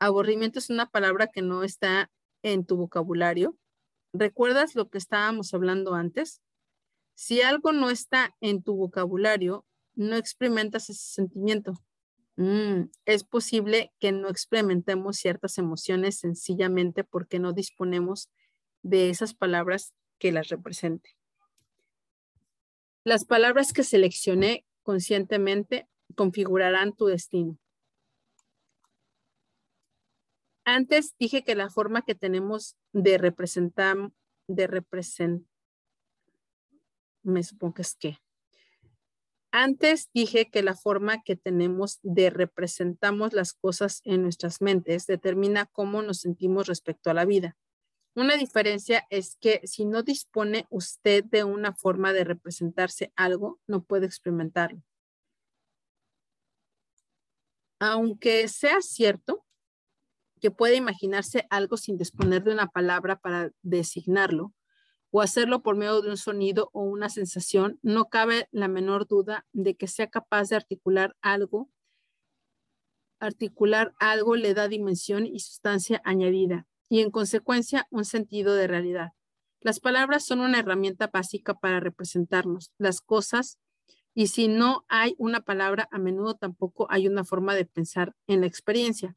Aburrimiento 0.00 0.58
es 0.58 0.70
una 0.70 0.90
palabra 0.90 1.28
que 1.28 1.40
no 1.40 1.62
está 1.62 2.10
en 2.42 2.66
tu 2.66 2.76
vocabulario. 2.76 3.56
¿Recuerdas 4.12 4.74
lo 4.74 4.90
que 4.90 4.98
estábamos 4.98 5.54
hablando 5.54 5.94
antes? 5.94 6.42
Si 7.14 7.42
algo 7.42 7.70
no 7.70 7.90
está 7.90 8.34
en 8.40 8.64
tu 8.64 8.74
vocabulario, 8.74 9.64
no 9.94 10.16
experimentas 10.16 10.90
ese 10.90 11.12
sentimiento. 11.12 11.74
Mm, 12.34 12.90
es 13.04 13.22
posible 13.22 13.92
que 14.00 14.10
no 14.10 14.30
experimentemos 14.30 15.16
ciertas 15.16 15.58
emociones 15.58 16.18
sencillamente 16.18 17.04
porque 17.04 17.38
no 17.38 17.52
disponemos 17.52 18.30
de 18.82 19.10
esas 19.10 19.32
palabras 19.32 19.94
que 20.18 20.32
las 20.32 20.48
representen. 20.48 21.19
Las 23.02 23.24
palabras 23.24 23.72
que 23.72 23.82
seleccioné 23.82 24.66
conscientemente 24.82 25.88
configurarán 26.16 26.94
tu 26.94 27.06
destino. 27.06 27.58
Antes 30.64 31.14
dije 31.18 31.42
que 31.42 31.54
la 31.54 31.70
forma 31.70 32.02
que 32.02 32.14
tenemos 32.14 32.76
de 32.92 33.16
representar, 33.16 33.96
de 34.48 34.66
representar, 34.66 35.48
me 37.22 37.42
supongo 37.42 37.74
que 37.74 37.82
es 37.82 37.94
que. 37.96 38.18
Antes 39.50 40.10
dije 40.12 40.50
que 40.50 40.62
la 40.62 40.76
forma 40.76 41.22
que 41.22 41.36
tenemos 41.36 41.98
de 42.02 42.30
representamos 42.30 43.32
las 43.32 43.52
cosas 43.54 44.00
en 44.04 44.22
nuestras 44.22 44.60
mentes 44.60 45.06
determina 45.06 45.66
cómo 45.66 46.02
nos 46.02 46.20
sentimos 46.20 46.66
respecto 46.68 47.10
a 47.10 47.14
la 47.14 47.24
vida. 47.24 47.56
Una 48.14 48.36
diferencia 48.36 49.06
es 49.10 49.36
que 49.40 49.60
si 49.64 49.84
no 49.84 50.02
dispone 50.02 50.66
usted 50.70 51.24
de 51.24 51.44
una 51.44 51.72
forma 51.74 52.12
de 52.12 52.24
representarse 52.24 53.12
algo, 53.16 53.60
no 53.66 53.82
puede 53.82 54.06
experimentarlo 54.06 54.82
aunque 57.80 58.46
sea 58.46 58.82
cierto 58.82 59.44
que 60.40 60.50
puede 60.50 60.76
imaginarse 60.76 61.46
algo 61.50 61.76
sin 61.76 61.98
disponer 61.98 62.44
de 62.44 62.52
una 62.52 62.68
palabra 62.68 63.16
para 63.16 63.50
designarlo 63.62 64.54
o 65.10 65.22
hacerlo 65.22 65.62
por 65.62 65.76
medio 65.76 66.00
de 66.02 66.10
un 66.10 66.16
sonido 66.16 66.70
o 66.72 66.82
una 66.82 67.08
sensación, 67.08 67.80
no 67.82 68.08
cabe 68.08 68.48
la 68.52 68.68
menor 68.68 69.08
duda 69.08 69.46
de 69.52 69.74
que 69.74 69.88
sea 69.88 70.08
capaz 70.08 70.50
de 70.50 70.56
articular 70.56 71.16
algo. 71.20 71.68
Articular 73.18 73.92
algo 73.98 74.36
le 74.36 74.54
da 74.54 74.68
dimensión 74.68 75.26
y 75.26 75.40
sustancia 75.40 76.00
añadida 76.04 76.66
y 76.90 77.00
en 77.00 77.10
consecuencia 77.10 77.86
un 77.90 78.04
sentido 78.04 78.54
de 78.54 78.66
realidad. 78.66 79.12
Las 79.60 79.78
palabras 79.78 80.24
son 80.26 80.40
una 80.40 80.58
herramienta 80.58 81.06
básica 81.06 81.54
para 81.54 81.80
representarnos 81.80 82.72
las 82.78 83.00
cosas 83.00 83.58
y 84.12 84.26
si 84.26 84.48
no 84.48 84.84
hay 84.88 85.14
una 85.16 85.40
palabra, 85.40 85.88
a 85.92 85.98
menudo 85.98 86.34
tampoco 86.34 86.88
hay 86.90 87.06
una 87.06 87.24
forma 87.24 87.54
de 87.54 87.64
pensar 87.64 88.14
en 88.26 88.40
la 88.40 88.48
experiencia. 88.48 89.16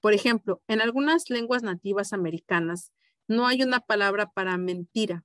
Por 0.00 0.14
ejemplo, 0.14 0.62
en 0.66 0.80
algunas 0.80 1.30
lenguas 1.30 1.62
nativas 1.62 2.12
americanas 2.12 2.92
no 3.28 3.46
hay 3.46 3.62
una 3.62 3.78
palabra 3.78 4.30
para 4.32 4.58
mentira. 4.58 5.24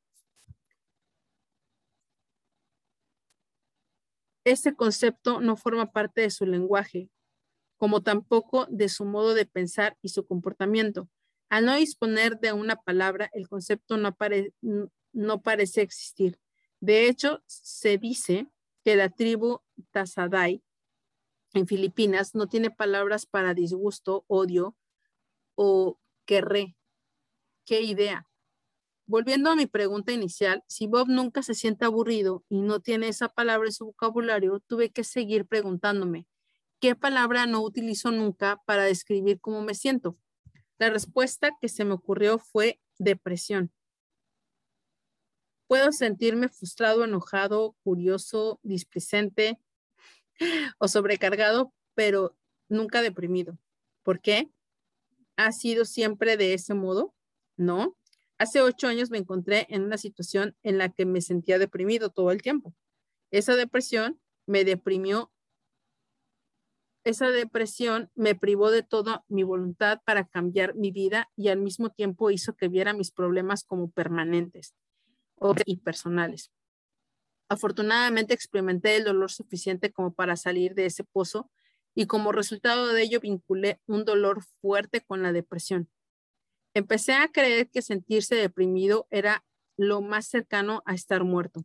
Ese 4.43 4.75
concepto 4.75 5.41
no 5.41 5.57
forma 5.57 5.91
parte 5.91 6.21
de 6.21 6.29
su 6.29 6.45
lenguaje, 6.45 7.09
como 7.75 8.03
tampoco 8.03 8.67
de 8.69 8.87
su 8.87 9.03
modo 9.03 9.33
de 9.33 9.45
pensar 9.45 9.97
y 10.01 10.09
su 10.09 10.27
comportamiento. 10.27 11.09
Al 11.49 11.65
no 11.65 11.75
disponer 11.75 12.39
de 12.39 12.53
una 12.53 12.75
palabra, 12.75 13.29
el 13.33 13.47
concepto 13.47 13.97
no, 13.97 14.15
no 15.13 15.41
parece 15.41 15.81
existir. 15.81 16.39
De 16.79 17.07
hecho, 17.07 17.41
se 17.45 17.97
dice 17.97 18.47
que 18.83 18.95
la 18.95 19.09
tribu 19.09 19.61
Tazaday 19.91 20.61
en 21.53 21.67
Filipinas 21.67 22.35
no 22.35 22.47
tiene 22.47 22.69
palabras 22.69 23.25
para 23.25 23.53
disgusto, 23.53 24.25
odio 24.27 24.75
o 25.55 25.99
querré. 26.25 26.75
¿Qué 27.65 27.81
idea? 27.81 28.27
Volviendo 29.05 29.49
a 29.49 29.55
mi 29.55 29.65
pregunta 29.65 30.11
inicial, 30.11 30.63
si 30.67 30.85
Bob 30.87 31.07
nunca 31.07 31.41
se 31.41 31.53
siente 31.53 31.85
aburrido 31.85 32.43
y 32.49 32.61
no 32.61 32.81
tiene 32.81 33.07
esa 33.07 33.29
palabra 33.29 33.67
en 33.67 33.73
su 33.73 33.85
vocabulario, 33.85 34.59
tuve 34.67 34.91
que 34.91 35.05
seguir 35.05 35.45
preguntándome, 35.45 36.27
¿qué 36.79 36.95
palabra 36.95 37.45
no 37.45 37.61
utilizo 37.61 38.11
nunca 38.11 38.61
para 38.65 38.83
describir 38.83 39.39
cómo 39.39 39.61
me 39.61 39.75
siento? 39.75 40.17
La 40.77 40.89
respuesta 40.89 41.51
que 41.59 41.69
se 41.69 41.85
me 41.85 41.93
ocurrió 41.93 42.39
fue 42.39 42.79
depresión. 42.97 43.71
Puedo 45.67 45.91
sentirme 45.91 46.47
frustrado, 46.49 47.03
enojado, 47.03 47.75
curioso, 47.83 48.59
displicente 48.63 49.59
o 50.77 50.87
sobrecargado, 50.87 51.73
pero 51.93 52.37
nunca 52.69 53.01
deprimido. 53.01 53.57
¿Por 54.03 54.21
qué? 54.21 54.49
¿Ha 55.35 55.51
sido 55.51 55.83
siempre 55.83 56.37
de 56.37 56.53
ese 56.53 56.73
modo? 56.73 57.13
No. 57.57 57.97
Hace 58.37 58.61
ocho 58.61 58.87
años 58.87 59.09
me 59.09 59.17
encontré 59.17 59.65
en 59.69 59.83
una 59.83 59.97
situación 59.97 60.55
en 60.63 60.77
la 60.77 60.89
que 60.89 61.05
me 61.05 61.21
sentía 61.21 61.59
deprimido 61.59 62.09
todo 62.11 62.31
el 62.31 62.41
tiempo. 62.41 62.73
Esa 63.31 63.55
depresión 63.55 64.21
me 64.45 64.63
deprimió. 64.63 65.31
Esa 67.07 67.29
depresión 67.29 68.11
me 68.15 68.35
privó 68.35 68.69
de 68.69 68.83
toda 68.83 69.23
mi 69.29 69.43
voluntad 69.43 70.01
para 70.03 70.27
cambiar 70.27 70.75
mi 70.75 70.91
vida 70.91 71.31
y 71.37 71.47
al 71.47 71.57
mismo 71.57 71.89
tiempo 71.89 72.31
hizo 72.31 72.57
que 72.57 72.67
viera 72.67 72.91
mis 72.91 73.11
problemas 73.11 73.63
como 73.63 73.89
permanentes 73.89 74.75
y 75.65 75.77
personales. 75.77 76.51
Afortunadamente 77.47 78.33
experimenté 78.33 78.97
el 78.97 79.05
dolor 79.05 79.31
suficiente 79.31 79.93
como 79.93 80.13
para 80.13 80.35
salir 80.35 80.75
de 80.75 80.85
ese 80.85 81.05
pozo 81.05 81.49
y 81.95 82.07
como 82.07 82.33
resultado 82.33 82.87
de 82.87 83.03
ello 83.03 83.21
vinculé 83.21 83.79
un 83.87 84.03
dolor 84.03 84.43
fuerte 84.59 84.99
con 84.99 85.23
la 85.23 85.31
depresión. 85.31 85.89
Empecé 86.73 87.13
a 87.13 87.29
creer 87.29 87.69
que 87.69 87.81
sentirse 87.81 88.35
deprimido 88.35 89.07
era 89.11 89.45
lo 89.77 90.01
más 90.01 90.27
cercano 90.27 90.83
a 90.85 90.93
estar 90.93 91.23
muerto. 91.23 91.63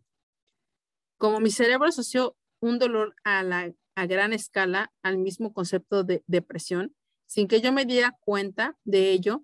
Como 1.18 1.40
mi 1.40 1.50
cerebro 1.50 1.88
asoció 1.88 2.36
un 2.60 2.78
dolor 2.78 3.16
a, 3.24 3.42
la, 3.42 3.74
a 3.94 4.06
gran 4.06 4.32
escala 4.32 4.92
al 5.02 5.18
mismo 5.18 5.52
concepto 5.52 6.04
de 6.04 6.22
depresión, 6.26 6.94
sin 7.26 7.48
que 7.48 7.60
yo 7.60 7.72
me 7.72 7.84
diera 7.84 8.16
cuenta 8.20 8.76
de 8.84 9.10
ello, 9.10 9.42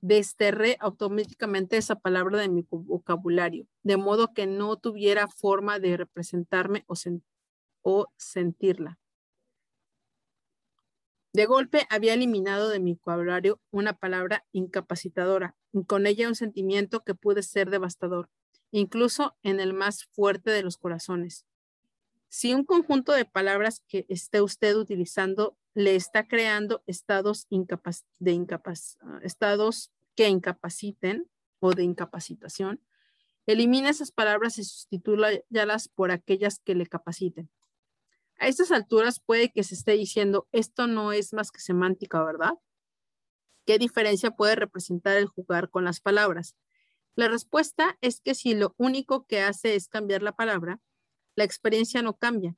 desterré 0.00 0.76
automáticamente 0.80 1.76
esa 1.76 1.96
palabra 1.96 2.38
de 2.38 2.48
mi 2.48 2.64
vocabulario, 2.70 3.66
de 3.82 3.96
modo 3.96 4.32
que 4.32 4.46
no 4.46 4.76
tuviera 4.76 5.28
forma 5.28 5.78
de 5.78 5.96
representarme 5.96 6.84
o, 6.86 6.94
o 7.82 8.06
sentirla. 8.16 8.98
De 11.32 11.44
golpe 11.44 11.86
había 11.90 12.14
eliminado 12.14 12.70
de 12.70 12.80
mi 12.80 12.94
vocabulario 12.94 13.60
una 13.70 13.92
palabra 13.92 14.46
incapacitadora 14.52 15.54
con 15.86 16.06
ella 16.06 16.28
un 16.28 16.34
sentimiento 16.34 17.04
que 17.04 17.14
puede 17.14 17.42
ser 17.42 17.68
devastador, 17.68 18.30
incluso 18.70 19.36
en 19.42 19.60
el 19.60 19.74
más 19.74 20.06
fuerte 20.12 20.50
de 20.50 20.62
los 20.62 20.78
corazones. 20.78 21.44
Si 22.28 22.54
un 22.54 22.64
conjunto 22.64 23.12
de 23.12 23.24
palabras 23.24 23.82
que 23.88 24.06
esté 24.08 24.42
usted 24.42 24.76
utilizando 24.76 25.56
le 25.74 25.94
está 25.94 26.26
creando 26.26 26.82
estados, 26.86 27.46
de 27.48 28.46
estados 29.22 29.92
que 30.14 30.28
incapaciten 30.28 31.30
o 31.60 31.72
de 31.72 31.84
incapacitación, 31.84 32.80
elimine 33.46 33.88
esas 33.88 34.10
palabras 34.10 34.58
y 34.58 34.64
sustituyalas 34.64 35.88
por 35.88 36.10
aquellas 36.10 36.58
que 36.58 36.74
le 36.74 36.86
capaciten. 36.86 37.50
A 38.38 38.48
estas 38.48 38.70
alturas 38.70 39.20
puede 39.20 39.50
que 39.50 39.62
se 39.62 39.74
esté 39.74 39.92
diciendo, 39.92 40.48
esto 40.52 40.86
no 40.86 41.12
es 41.12 41.32
más 41.32 41.50
que 41.50 41.60
semántica, 41.60 42.22
¿verdad? 42.22 42.54
¿Qué 43.64 43.78
diferencia 43.78 44.30
puede 44.30 44.56
representar 44.56 45.16
el 45.16 45.26
jugar 45.26 45.70
con 45.70 45.84
las 45.84 46.00
palabras? 46.00 46.54
La 47.14 47.28
respuesta 47.28 47.96
es 48.02 48.20
que 48.20 48.34
si 48.34 48.54
lo 48.54 48.74
único 48.76 49.26
que 49.26 49.40
hace 49.40 49.74
es 49.74 49.88
cambiar 49.88 50.22
la 50.22 50.36
palabra, 50.36 50.80
la 51.36 51.44
experiencia 51.44 52.02
no 52.02 52.16
cambia, 52.16 52.56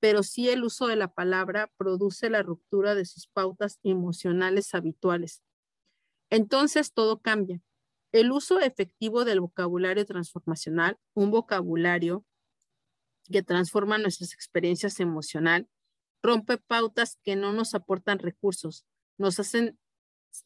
pero 0.00 0.22
sí 0.22 0.48
el 0.48 0.64
uso 0.64 0.86
de 0.86 0.96
la 0.96 1.12
palabra 1.12 1.70
produce 1.76 2.30
la 2.30 2.42
ruptura 2.42 2.94
de 2.94 3.04
sus 3.04 3.26
pautas 3.26 3.78
emocionales 3.82 4.74
habituales. 4.74 5.42
Entonces 6.30 6.92
todo 6.92 7.20
cambia. 7.20 7.60
El 8.12 8.32
uso 8.32 8.60
efectivo 8.60 9.24
del 9.24 9.40
vocabulario 9.40 10.06
transformacional, 10.06 10.98
un 11.14 11.30
vocabulario 11.30 12.24
que 13.30 13.42
transforma 13.42 13.98
nuestras 13.98 14.32
experiencias 14.32 14.98
emocional, 15.00 15.68
rompe 16.22 16.58
pautas 16.58 17.18
que 17.22 17.36
no 17.36 17.52
nos 17.52 17.74
aportan 17.74 18.18
recursos, 18.18 18.86
nos 19.18 19.38
hacen 19.38 19.78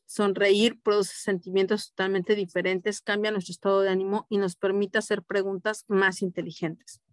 sonreír, 0.06 0.80
produce 0.82 1.14
sentimientos 1.16 1.90
totalmente 1.90 2.34
diferentes, 2.34 3.00
cambia 3.00 3.30
nuestro 3.30 3.52
estado 3.52 3.80
de 3.82 3.90
ánimo 3.90 4.26
y 4.28 4.38
nos 4.38 4.56
permite 4.56 4.98
hacer 4.98 5.22
preguntas 5.22 5.84
más 5.88 6.22
inteligentes. 6.22 7.03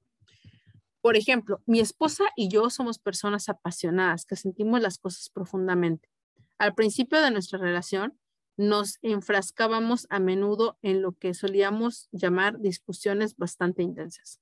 Por 1.02 1.18
ejemplo, 1.18 1.62
mi 1.66 1.80
esposa 1.80 2.26
y 2.36 2.48
yo 2.48 2.70
somos 2.70 3.00
personas 3.00 3.50
apasionadas 3.50 4.26
que 4.26 4.36
sentimos 4.36 4.82
las 4.82 5.00
cosas 5.00 5.30
profundamente. 5.30 6.10
Al 6.60 6.76
principio 6.76 7.20
de 7.22 7.32
nuestra 7.32 7.58
relación, 7.58 8.20
nos 8.56 9.00
enfrascábamos 9.02 10.06
a 10.12 10.20
menudo 10.20 10.78
en 10.84 11.02
lo 11.02 11.14
que 11.14 11.34
solíamos 11.34 12.08
llamar 12.12 12.60
discusiones 12.60 13.36
bastante 13.36 13.82
intensas. 13.82 14.40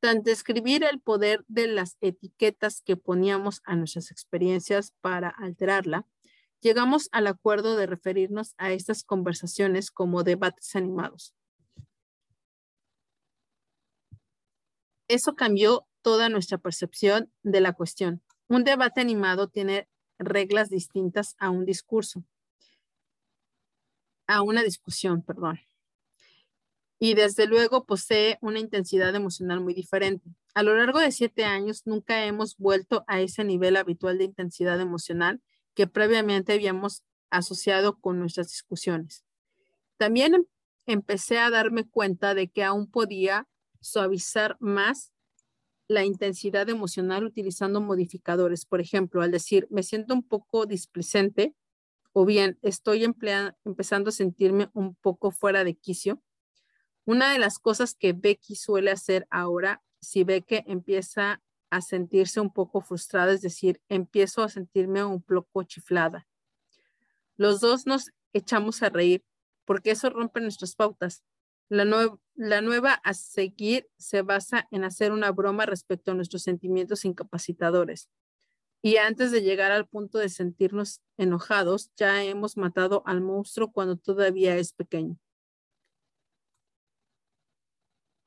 Tanto 0.00 0.30
describir 0.30 0.82
el 0.82 1.00
poder 1.00 1.44
de 1.46 1.68
las 1.68 1.96
etiquetas 2.00 2.82
que 2.82 2.96
poníamos 2.96 3.62
a 3.64 3.76
nuestras 3.76 4.10
experiencias 4.10 4.92
para 5.00 5.28
alterarla, 5.28 6.06
llegamos 6.60 7.08
al 7.12 7.28
acuerdo 7.28 7.76
de 7.76 7.86
referirnos 7.86 8.54
a 8.58 8.72
estas 8.72 9.04
conversaciones 9.04 9.92
como 9.92 10.24
debates 10.24 10.74
animados. 10.74 11.32
Eso 15.08 15.34
cambió 15.34 15.86
toda 16.02 16.28
nuestra 16.28 16.58
percepción 16.58 17.32
de 17.42 17.60
la 17.60 17.72
cuestión. 17.72 18.22
Un 18.48 18.64
debate 18.64 19.00
animado 19.00 19.48
tiene 19.48 19.88
reglas 20.18 20.70
distintas 20.70 21.34
a 21.38 21.50
un 21.50 21.64
discurso, 21.64 22.24
a 24.26 24.42
una 24.42 24.62
discusión, 24.62 25.22
perdón 25.22 25.60
y 26.98 27.14
desde 27.14 27.46
luego 27.46 27.84
posee 27.84 28.38
una 28.40 28.58
intensidad 28.58 29.14
emocional 29.14 29.60
muy 29.60 29.74
diferente. 29.74 30.30
A 30.54 30.62
lo 30.62 30.74
largo 30.76 30.98
de 30.98 31.12
siete 31.12 31.44
años 31.44 31.82
nunca 31.84 32.24
hemos 32.24 32.56
vuelto 32.56 33.04
a 33.06 33.20
ese 33.20 33.44
nivel 33.44 33.76
habitual 33.76 34.18
de 34.18 34.24
intensidad 34.24 34.80
emocional 34.80 35.42
que 35.74 35.86
previamente 35.86 36.54
habíamos 36.54 37.02
asociado 37.30 37.98
con 37.98 38.18
nuestras 38.18 38.48
discusiones. 38.48 39.24
También 39.98 40.34
em, 40.34 40.44
empecé 40.86 41.38
a 41.38 41.50
darme 41.50 41.86
cuenta 41.86 42.34
de 42.34 42.48
que 42.48 42.64
aún 42.64 42.90
podía 42.90 43.46
suavizar 43.86 44.56
más 44.60 45.12
la 45.88 46.04
intensidad 46.04 46.68
emocional 46.68 47.24
utilizando 47.24 47.80
modificadores. 47.80 48.66
Por 48.66 48.80
ejemplo, 48.80 49.22
al 49.22 49.30
decir, 49.30 49.66
me 49.70 49.82
siento 49.82 50.14
un 50.14 50.22
poco 50.22 50.66
displicente 50.66 51.54
o 52.12 52.24
bien 52.24 52.58
estoy 52.62 53.04
empezando 53.04 54.08
a 54.08 54.12
sentirme 54.12 54.70
un 54.72 54.94
poco 54.94 55.30
fuera 55.30 55.64
de 55.64 55.74
quicio, 55.74 56.22
una 57.04 57.30
de 57.32 57.38
las 57.38 57.58
cosas 57.58 57.94
que 57.94 58.14
Becky 58.14 58.56
suele 58.56 58.90
hacer 58.90 59.28
ahora, 59.30 59.82
si 60.00 60.24
ve 60.24 60.42
que 60.42 60.64
empieza 60.66 61.42
a 61.70 61.80
sentirse 61.80 62.40
un 62.40 62.52
poco 62.52 62.80
frustrada, 62.80 63.32
es 63.32 63.42
decir, 63.42 63.80
empiezo 63.88 64.42
a 64.42 64.48
sentirme 64.48 65.04
un 65.04 65.22
poco 65.22 65.62
chiflada. 65.62 66.26
Los 67.36 67.60
dos 67.60 67.86
nos 67.86 68.10
echamos 68.32 68.82
a 68.82 68.88
reír 68.88 69.22
porque 69.64 69.90
eso 69.90 70.10
rompe 70.10 70.40
nuestras 70.40 70.74
pautas. 70.74 71.22
La, 71.68 71.84
la 72.36 72.60
nueva 72.60 72.92
a 72.92 73.14
seguir 73.14 73.88
se 73.96 74.22
basa 74.22 74.68
en 74.70 74.84
hacer 74.84 75.12
una 75.12 75.32
broma 75.32 75.66
respecto 75.66 76.10
a 76.10 76.14
nuestros 76.14 76.42
sentimientos 76.42 77.04
incapacitadores. 77.04 78.10
Y 78.82 78.98
antes 78.98 79.32
de 79.32 79.42
llegar 79.42 79.72
al 79.72 79.88
punto 79.88 80.18
de 80.18 80.28
sentirnos 80.28 81.00
enojados, 81.16 81.90
ya 81.96 82.22
hemos 82.22 82.56
matado 82.56 83.02
al 83.06 83.22
monstruo 83.22 83.72
cuando 83.72 83.96
todavía 83.96 84.56
es 84.56 84.72
pequeño. 84.74 85.18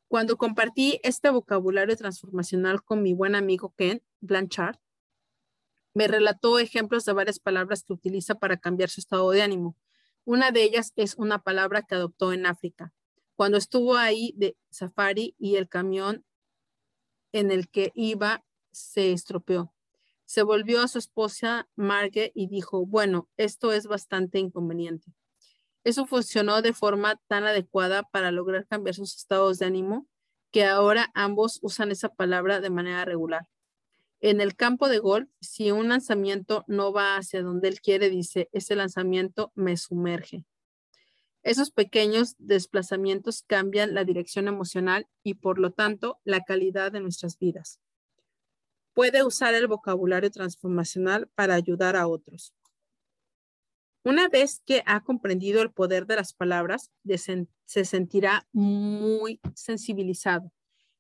Cuando 0.07 0.38
compartí 0.38 0.99
este 1.03 1.30
vocabulario 1.30 1.95
transformacional 1.95 2.84
con 2.84 3.03
mi 3.03 3.14
buen 3.14 3.36
amigo 3.36 3.76
Ken 3.78 4.01
Blanchard, 4.22 4.78
me 5.93 6.07
relató 6.07 6.57
ejemplos 6.57 7.05
de 7.05 7.14
varias 7.14 7.39
palabras 7.39 7.84
que 7.84 7.93
utiliza 7.93 8.36
para 8.36 8.57
cambiar 8.57 8.89
su 8.89 9.01
estado 9.01 9.30
de 9.30 9.43
ánimo. 9.43 9.78
Una 10.26 10.51
de 10.51 10.64
ellas 10.64 10.93
es 10.95 11.16
una 11.16 11.43
palabra 11.43 11.84
que 11.84 11.95
adoptó 11.95 12.34
en 12.34 12.47
África. 12.47 12.91
Cuando 13.40 13.58
estuvo 13.58 13.96
ahí 13.96 14.34
de 14.36 14.58
safari 14.70 15.34
y 15.40 15.56
el 15.56 15.70
camión 15.70 16.26
en 17.32 17.52
el 17.52 17.70
que 17.70 17.94
iba 17.96 18.44
se 18.74 19.14
estropeó. 19.14 19.74
Se 20.26 20.44
volvió 20.44 20.82
a 20.82 20.90
su 20.90 21.00
esposa 21.00 21.70
Marge 21.78 22.34
y 22.36 22.48
dijo, 22.48 22.86
bueno, 22.86 23.30
esto 23.38 23.72
es 23.72 23.88
bastante 23.88 24.40
inconveniente. 24.40 25.14
Eso 25.86 26.06
funcionó 26.06 26.62
de 26.62 26.74
forma 26.74 27.16
tan 27.28 27.46
adecuada 27.46 28.04
para 28.04 28.32
lograr 28.32 28.68
cambiar 28.68 28.96
sus 28.96 29.16
estados 29.16 29.58
de 29.58 29.68
ánimo 29.68 30.06
que 30.52 30.66
ahora 30.66 31.10
ambos 31.14 31.60
usan 31.62 31.92
esa 31.92 32.10
palabra 32.10 32.60
de 32.60 32.72
manera 32.72 33.06
regular. 33.06 33.48
En 34.20 34.42
el 34.42 34.58
campo 34.58 34.90
de 34.90 35.00
golf, 35.00 35.30
si 35.40 35.72
un 35.72 35.88
lanzamiento 35.88 36.66
no 36.68 36.92
va 36.92 37.16
hacia 37.16 37.42
donde 37.42 37.70
él 37.70 37.80
quiere, 37.80 38.10
dice, 38.10 38.50
ese 38.52 38.76
lanzamiento 38.76 39.54
me 39.56 39.78
sumerge. 39.78 40.46
Esos 41.42 41.72
pequeños 41.72 42.36
desplazamientos 42.38 43.44
cambian 43.44 43.94
la 43.94 44.04
dirección 44.04 44.48
emocional 44.48 45.08
y 45.24 45.36
por 45.36 45.58
lo 45.58 45.72
tanto 45.72 46.20
la 46.24 46.42
calidad 46.42 46.92
de 46.92 47.00
nuestras 47.00 47.40
vidas. 47.40 47.80
Puede 48.94 49.24
usar 49.24 49.54
el 49.54 49.68
vocabulario 49.68 50.30
transformacional 50.32 51.30
para 51.36 51.56
ayudar 51.56 51.96
a 51.96 52.08
otros. 52.08 52.54
Una 54.04 54.28
vez 54.28 54.62
que 54.66 54.84
ha 54.86 55.04
comprendido 55.04 55.62
el 55.62 55.72
poder 55.72 56.06
de 56.06 56.16
las 56.16 56.34
palabras, 56.34 56.92
se 57.66 57.86
sentirá 57.86 58.48
muy 58.52 59.40
sensibilizado, 59.56 60.52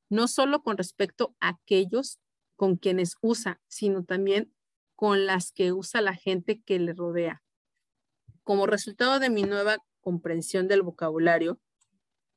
no 0.09 0.27
solo 0.27 0.63
con 0.63 0.77
respecto 0.77 1.35
a 1.39 1.49
aquellos 1.49 2.19
con 2.55 2.75
quienes 2.75 3.15
usa, 3.21 3.61
sino 3.67 4.03
también 4.03 4.53
con 4.95 5.25
las 5.25 5.51
que 5.51 5.71
usa 5.71 6.01
la 6.01 6.13
gente 6.13 6.61
que 6.61 6.77
le 6.77 6.93
rodea. 6.93 7.41
Como 8.43 8.67
resultado 8.67 9.19
de 9.19 9.29
mi 9.29 9.43
nueva 9.43 9.77
comprensión 10.01 10.67
del 10.67 10.81
vocabulario 10.81 11.59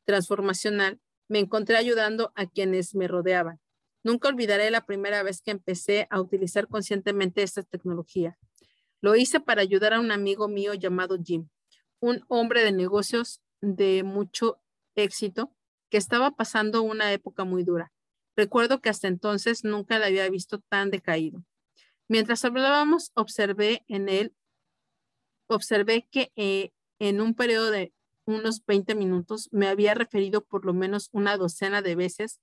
transformacional, 0.04 1.00
me 1.28 1.38
encontré 1.38 1.76
ayudando 1.76 2.32
a 2.34 2.46
quienes 2.46 2.94
me 2.94 3.08
rodeaban. 3.08 3.60
Nunca 4.02 4.28
olvidaré 4.28 4.70
la 4.70 4.84
primera 4.84 5.22
vez 5.22 5.40
que 5.40 5.52
empecé 5.52 6.08
a 6.10 6.20
utilizar 6.20 6.66
conscientemente 6.68 7.42
esta 7.42 7.62
tecnología. 7.62 8.36
Lo 9.00 9.16
hice 9.16 9.40
para 9.40 9.62
ayudar 9.62 9.94
a 9.94 10.00
un 10.00 10.10
amigo 10.10 10.48
mío 10.48 10.74
llamado 10.74 11.18
Jim, 11.22 11.48
un 12.00 12.24
hombre 12.28 12.64
de 12.64 12.72
negocios 12.72 13.40
de 13.60 14.02
mucho 14.02 14.60
éxito 14.96 15.54
que 15.88 15.98
estaba 15.98 16.32
pasando 16.32 16.82
una 16.82 17.12
época 17.12 17.44
muy 17.44 17.64
dura. 17.64 17.92
Recuerdo 18.36 18.80
que 18.80 18.88
hasta 18.88 19.08
entonces 19.08 19.62
nunca 19.62 19.98
le 19.98 20.06
había 20.06 20.28
visto 20.28 20.58
tan 20.58 20.90
decaído. 20.90 21.44
Mientras 22.08 22.44
hablábamos, 22.44 23.12
observé 23.14 23.84
en 23.88 24.08
él, 24.08 24.34
observé 25.46 26.08
que 26.10 26.32
eh, 26.36 26.72
en 27.08 27.20
un 27.20 27.34
periodo 27.34 27.72
de 27.72 27.92
unos 28.26 28.64
20 28.64 28.94
minutos 28.94 29.48
me 29.50 29.66
había 29.66 29.92
referido 29.92 30.44
por 30.44 30.64
lo 30.64 30.72
menos 30.72 31.08
una 31.10 31.36
docena 31.36 31.82
de 31.82 31.96
veces 31.96 32.40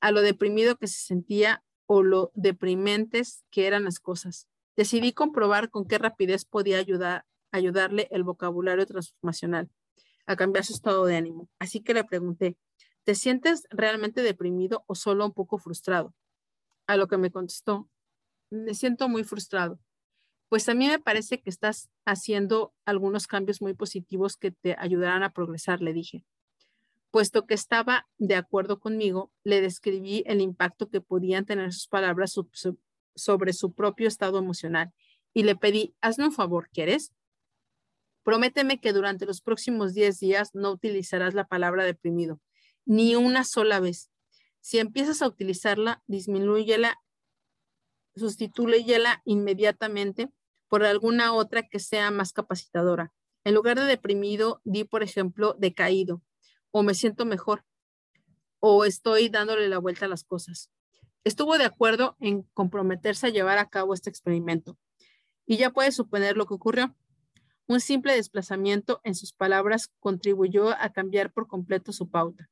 a 0.00 0.10
lo 0.12 0.22
deprimido 0.22 0.76
que 0.76 0.86
se 0.86 1.00
sentía 1.00 1.62
o 1.84 2.02
lo 2.02 2.32
deprimentes 2.34 3.44
que 3.50 3.66
eran 3.66 3.84
las 3.84 4.00
cosas. 4.00 4.48
Decidí 4.76 5.12
comprobar 5.12 5.68
con 5.68 5.86
qué 5.86 5.98
rapidez 5.98 6.46
podía 6.46 6.78
ayudar, 6.78 7.26
ayudarle 7.50 8.08
el 8.10 8.24
vocabulario 8.24 8.86
transformacional 8.86 9.68
a 10.24 10.36
cambiar 10.36 10.64
su 10.64 10.72
estado 10.72 11.04
de 11.04 11.16
ánimo. 11.16 11.50
Así 11.58 11.82
que 11.82 11.92
le 11.92 12.04
pregunté, 12.04 12.56
¿te 13.04 13.14
sientes 13.14 13.64
realmente 13.68 14.22
deprimido 14.22 14.84
o 14.86 14.94
solo 14.94 15.26
un 15.26 15.34
poco 15.34 15.58
frustrado? 15.58 16.14
A 16.86 16.96
lo 16.96 17.08
que 17.08 17.18
me 17.18 17.30
contestó, 17.30 17.90
me 18.48 18.72
siento 18.72 19.10
muy 19.10 19.22
frustrado. 19.22 19.78
Pues 20.52 20.68
a 20.68 20.74
mí 20.74 20.86
me 20.86 20.98
parece 20.98 21.40
que 21.40 21.48
estás 21.48 21.88
haciendo 22.04 22.74
algunos 22.84 23.26
cambios 23.26 23.62
muy 23.62 23.72
positivos 23.72 24.36
que 24.36 24.50
te 24.50 24.76
ayudarán 24.78 25.22
a 25.22 25.32
progresar, 25.32 25.80
le 25.80 25.94
dije. 25.94 26.26
Puesto 27.10 27.46
que 27.46 27.54
estaba 27.54 28.06
de 28.18 28.34
acuerdo 28.34 28.78
conmigo, 28.78 29.32
le 29.44 29.62
describí 29.62 30.24
el 30.26 30.42
impacto 30.42 30.90
que 30.90 31.00
podían 31.00 31.46
tener 31.46 31.72
sus 31.72 31.88
palabras 31.88 32.38
sobre 33.14 33.52
su 33.54 33.72
propio 33.72 34.06
estado 34.06 34.36
emocional 34.36 34.92
y 35.32 35.44
le 35.44 35.56
pedí, 35.56 35.94
hazme 36.02 36.26
un 36.26 36.32
favor, 36.32 36.68
¿quieres? 36.70 37.14
Prométeme 38.22 38.78
que 38.78 38.92
durante 38.92 39.24
los 39.24 39.40
próximos 39.40 39.94
10 39.94 40.20
días 40.20 40.50
no 40.52 40.70
utilizarás 40.70 41.32
la 41.32 41.46
palabra 41.46 41.84
deprimido, 41.84 42.42
ni 42.84 43.14
una 43.14 43.44
sola 43.44 43.80
vez. 43.80 44.10
Si 44.60 44.80
empiezas 44.80 45.22
a 45.22 45.28
utilizarla, 45.28 46.02
disminúyela, 46.06 47.00
sustitúyela 48.16 49.22
inmediatamente 49.24 50.28
por 50.72 50.84
alguna 50.84 51.34
otra 51.34 51.68
que 51.68 51.78
sea 51.78 52.10
más 52.10 52.32
capacitadora. 52.32 53.12
En 53.44 53.52
lugar 53.52 53.78
de 53.78 53.84
deprimido, 53.84 54.62
di, 54.64 54.84
por 54.84 55.02
ejemplo, 55.02 55.54
decaído, 55.58 56.22
o 56.70 56.82
me 56.82 56.94
siento 56.94 57.26
mejor, 57.26 57.62
o 58.58 58.86
estoy 58.86 59.28
dándole 59.28 59.68
la 59.68 59.76
vuelta 59.76 60.06
a 60.06 60.08
las 60.08 60.24
cosas. 60.24 60.70
Estuvo 61.24 61.58
de 61.58 61.66
acuerdo 61.66 62.16
en 62.20 62.44
comprometerse 62.54 63.26
a 63.26 63.30
llevar 63.30 63.58
a 63.58 63.68
cabo 63.68 63.92
este 63.92 64.08
experimento. 64.08 64.78
Y 65.44 65.58
ya 65.58 65.68
puedes 65.74 65.94
suponer 65.94 66.38
lo 66.38 66.46
que 66.46 66.54
ocurrió. 66.54 66.96
Un 67.66 67.80
simple 67.80 68.14
desplazamiento 68.14 69.02
en 69.04 69.14
sus 69.14 69.34
palabras 69.34 69.90
contribuyó 70.00 70.70
a 70.70 70.90
cambiar 70.90 71.34
por 71.34 71.48
completo 71.48 71.92
su 71.92 72.08
pauta. 72.08 72.48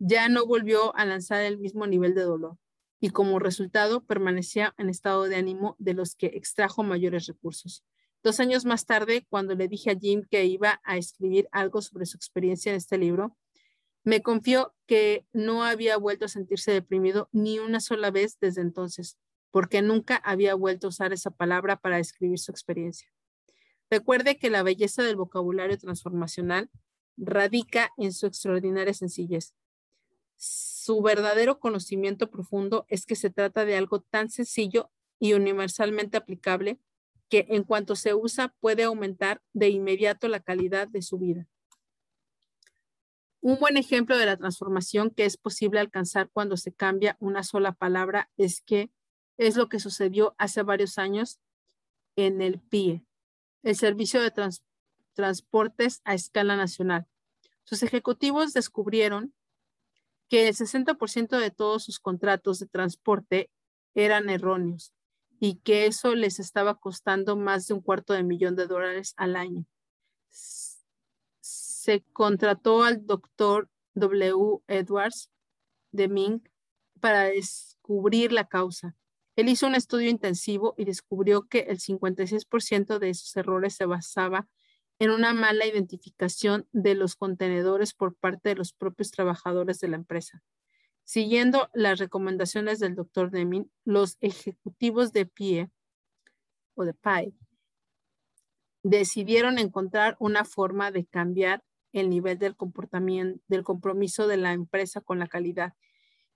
Ya 0.00 0.28
no 0.28 0.44
volvió 0.44 0.92
a 0.96 1.04
lanzar 1.04 1.42
el 1.42 1.58
mismo 1.58 1.86
nivel 1.86 2.16
de 2.16 2.22
dolor 2.22 2.58
y 3.04 3.10
como 3.10 3.38
resultado 3.38 4.02
permanecía 4.02 4.74
en 4.78 4.88
estado 4.88 5.24
de 5.24 5.36
ánimo 5.36 5.76
de 5.78 5.92
los 5.92 6.14
que 6.14 6.28
extrajo 6.28 6.82
mayores 6.82 7.26
recursos. 7.26 7.84
Dos 8.22 8.40
años 8.40 8.64
más 8.64 8.86
tarde, 8.86 9.26
cuando 9.28 9.54
le 9.54 9.68
dije 9.68 9.90
a 9.90 9.94
Jim 9.94 10.22
que 10.30 10.46
iba 10.46 10.80
a 10.84 10.96
escribir 10.96 11.46
algo 11.52 11.82
sobre 11.82 12.06
su 12.06 12.16
experiencia 12.16 12.70
en 12.70 12.76
este 12.76 12.96
libro, 12.96 13.36
me 14.04 14.22
confió 14.22 14.74
que 14.86 15.26
no 15.34 15.64
había 15.64 15.98
vuelto 15.98 16.24
a 16.24 16.28
sentirse 16.28 16.72
deprimido 16.72 17.28
ni 17.30 17.58
una 17.58 17.80
sola 17.80 18.10
vez 18.10 18.38
desde 18.40 18.62
entonces, 18.62 19.18
porque 19.50 19.82
nunca 19.82 20.16
había 20.16 20.54
vuelto 20.54 20.86
a 20.86 20.88
usar 20.88 21.12
esa 21.12 21.30
palabra 21.30 21.76
para 21.76 21.98
describir 21.98 22.38
su 22.38 22.52
experiencia. 22.52 23.12
Recuerde 23.90 24.38
que 24.38 24.48
la 24.48 24.62
belleza 24.62 25.02
del 25.02 25.16
vocabulario 25.16 25.76
transformacional 25.76 26.70
radica 27.18 27.90
en 27.98 28.14
su 28.14 28.24
extraordinaria 28.24 28.94
sencillez 28.94 29.52
su 30.44 31.00
verdadero 31.00 31.58
conocimiento 31.58 32.30
profundo 32.30 32.84
es 32.88 33.06
que 33.06 33.16
se 33.16 33.30
trata 33.30 33.64
de 33.64 33.76
algo 33.76 34.00
tan 34.00 34.28
sencillo 34.28 34.90
y 35.18 35.32
universalmente 35.32 36.18
aplicable 36.18 36.78
que 37.30 37.46
en 37.48 37.64
cuanto 37.64 37.96
se 37.96 38.12
usa 38.12 38.54
puede 38.60 38.82
aumentar 38.82 39.40
de 39.54 39.70
inmediato 39.70 40.28
la 40.28 40.40
calidad 40.40 40.86
de 40.86 41.00
su 41.00 41.18
vida. 41.18 41.48
Un 43.40 43.58
buen 43.58 43.78
ejemplo 43.78 44.18
de 44.18 44.26
la 44.26 44.36
transformación 44.36 45.10
que 45.10 45.24
es 45.24 45.38
posible 45.38 45.80
alcanzar 45.80 46.28
cuando 46.30 46.58
se 46.58 46.72
cambia 46.72 47.16
una 47.18 47.42
sola 47.42 47.72
palabra 47.72 48.30
es 48.36 48.60
que 48.60 48.90
es 49.38 49.56
lo 49.56 49.70
que 49.70 49.80
sucedió 49.80 50.34
hace 50.36 50.62
varios 50.62 50.98
años 50.98 51.40
en 52.16 52.42
el 52.42 52.60
PIE, 52.60 53.04
el 53.62 53.76
Servicio 53.76 54.20
de 54.22 54.32
Transportes 55.14 56.02
a 56.04 56.14
Escala 56.14 56.56
Nacional. 56.56 57.06
Sus 57.64 57.82
ejecutivos 57.82 58.52
descubrieron 58.52 59.34
que 60.28 60.48
el 60.48 60.54
60% 60.54 61.38
de 61.38 61.50
todos 61.50 61.84
sus 61.84 61.98
contratos 62.00 62.58
de 62.58 62.66
transporte 62.66 63.50
eran 63.94 64.28
erróneos 64.30 64.92
y 65.40 65.56
que 65.56 65.86
eso 65.86 66.14
les 66.14 66.40
estaba 66.40 66.74
costando 66.76 67.36
más 67.36 67.66
de 67.66 67.74
un 67.74 67.80
cuarto 67.80 68.12
de 68.12 68.22
millón 68.22 68.56
de 68.56 68.66
dólares 68.66 69.14
al 69.16 69.36
año. 69.36 69.66
Se 70.30 72.02
contrató 72.12 72.82
al 72.82 73.06
doctor 73.06 73.68
W. 73.94 74.62
Edwards 74.68 75.30
de 75.92 76.08
Ming 76.08 76.40
para 77.00 77.24
descubrir 77.24 78.32
la 78.32 78.48
causa. 78.48 78.96
Él 79.36 79.48
hizo 79.48 79.66
un 79.66 79.74
estudio 79.74 80.08
intensivo 80.08 80.74
y 80.78 80.84
descubrió 80.84 81.42
que 81.48 81.60
el 81.60 81.78
56% 81.78 82.98
de 82.98 83.10
esos 83.10 83.36
errores 83.36 83.74
se 83.74 83.84
basaba 83.84 84.38
en 84.38 84.48
una 85.00 85.34
mala 85.34 85.66
identificación 85.66 86.68
de 86.72 86.94
los 86.94 87.16
contenedores 87.16 87.94
por 87.94 88.14
parte 88.14 88.50
de 88.50 88.54
los 88.54 88.72
propios 88.72 89.10
trabajadores 89.10 89.80
de 89.80 89.88
la 89.88 89.96
empresa. 89.96 90.42
Siguiendo 91.04 91.68
las 91.74 91.98
recomendaciones 91.98 92.78
del 92.78 92.94
doctor 92.94 93.30
Deming, 93.30 93.70
los 93.84 94.16
ejecutivos 94.20 95.12
de 95.12 95.26
PIE 95.26 95.70
o 96.74 96.84
de 96.84 96.94
PIE 96.94 97.34
decidieron 98.82 99.58
encontrar 99.58 100.16
una 100.18 100.44
forma 100.44 100.90
de 100.90 101.04
cambiar 101.06 101.62
el 101.92 102.10
nivel 102.10 102.38
del 102.38 102.56
comportamiento, 102.56 103.42
del 103.48 103.62
compromiso 103.62 104.26
de 104.26 104.36
la 104.36 104.52
empresa 104.52 105.00
con 105.00 105.18
la 105.18 105.28
calidad 105.28 105.74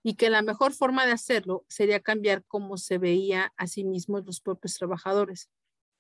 y 0.03 0.15
que 0.15 0.31
la 0.31 0.43
mejor 0.43 0.73
forma 0.73 1.07
de 1.07 1.13
hacerlo 1.13 1.65
sería 1.69 2.01
cambiar 2.01 2.45
cómo 2.47 2.77
se 2.77 2.99
veía 2.99 3.53
a 3.57 3.67
sí 3.67 3.85
mismos 3.85 4.25
los 4.25 4.41
propios 4.41 4.75
trabajadores. 4.75 5.51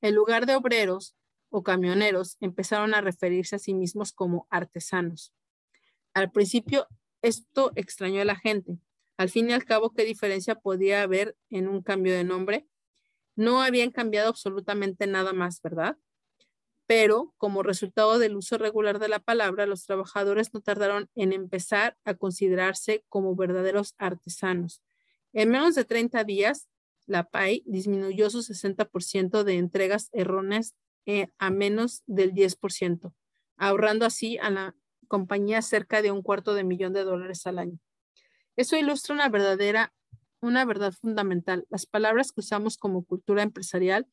En 0.00 0.14
lugar 0.14 0.46
de 0.46 0.54
obreros, 0.54 1.16
o 1.50 1.62
camioneros 1.62 2.36
empezaron 2.40 2.94
a 2.94 3.00
referirse 3.00 3.56
a 3.56 3.58
sí 3.58 3.74
mismos 3.74 4.12
como 4.12 4.46
artesanos. 4.50 5.32
Al 6.14 6.30
principio, 6.30 6.86
esto 7.22 7.72
extrañó 7.74 8.22
a 8.22 8.24
la 8.24 8.36
gente. 8.36 8.78
Al 9.16 9.28
fin 9.28 9.50
y 9.50 9.52
al 9.52 9.64
cabo, 9.64 9.92
¿qué 9.92 10.04
diferencia 10.04 10.54
podía 10.54 11.02
haber 11.02 11.36
en 11.50 11.68
un 11.68 11.82
cambio 11.82 12.14
de 12.14 12.24
nombre? 12.24 12.66
No 13.34 13.62
habían 13.62 13.90
cambiado 13.90 14.28
absolutamente 14.28 15.06
nada 15.06 15.32
más, 15.32 15.60
¿verdad? 15.62 15.96
Pero 16.86 17.34
como 17.36 17.62
resultado 17.62 18.18
del 18.18 18.36
uso 18.36 18.56
regular 18.58 18.98
de 18.98 19.08
la 19.08 19.18
palabra, 19.18 19.66
los 19.66 19.84
trabajadores 19.84 20.54
no 20.54 20.60
tardaron 20.60 21.10
en 21.14 21.32
empezar 21.32 21.98
a 22.04 22.14
considerarse 22.14 23.04
como 23.08 23.36
verdaderos 23.36 23.94
artesanos. 23.98 24.82
En 25.32 25.50
menos 25.50 25.74
de 25.74 25.84
30 25.84 26.24
días, 26.24 26.68
la 27.06 27.24
PAI 27.24 27.62
disminuyó 27.66 28.30
su 28.30 28.42
60% 28.42 29.42
de 29.42 29.54
entregas 29.56 30.08
erróneas 30.12 30.74
eh, 31.06 31.28
a 31.38 31.50
menos 31.50 32.02
del 32.06 32.32
10%, 32.32 33.14
ahorrando 33.56 34.06
así 34.06 34.38
a 34.38 34.50
la 34.50 34.76
compañía 35.08 35.62
cerca 35.62 36.02
de 36.02 36.10
un 36.10 36.22
cuarto 36.22 36.54
de 36.54 36.64
millón 36.64 36.92
de 36.92 37.04
dólares 37.04 37.46
al 37.46 37.58
año. 37.58 37.78
Eso 38.56 38.76
ilustra 38.76 39.14
una 39.14 39.28
verdadera, 39.28 39.94
una 40.40 40.64
verdad 40.64 40.92
fundamental. 40.92 41.66
Las 41.70 41.86
palabras 41.86 42.32
que 42.32 42.40
usamos 42.40 42.76
como 42.76 43.04
cultura 43.04 43.42
empresarial 43.42 44.06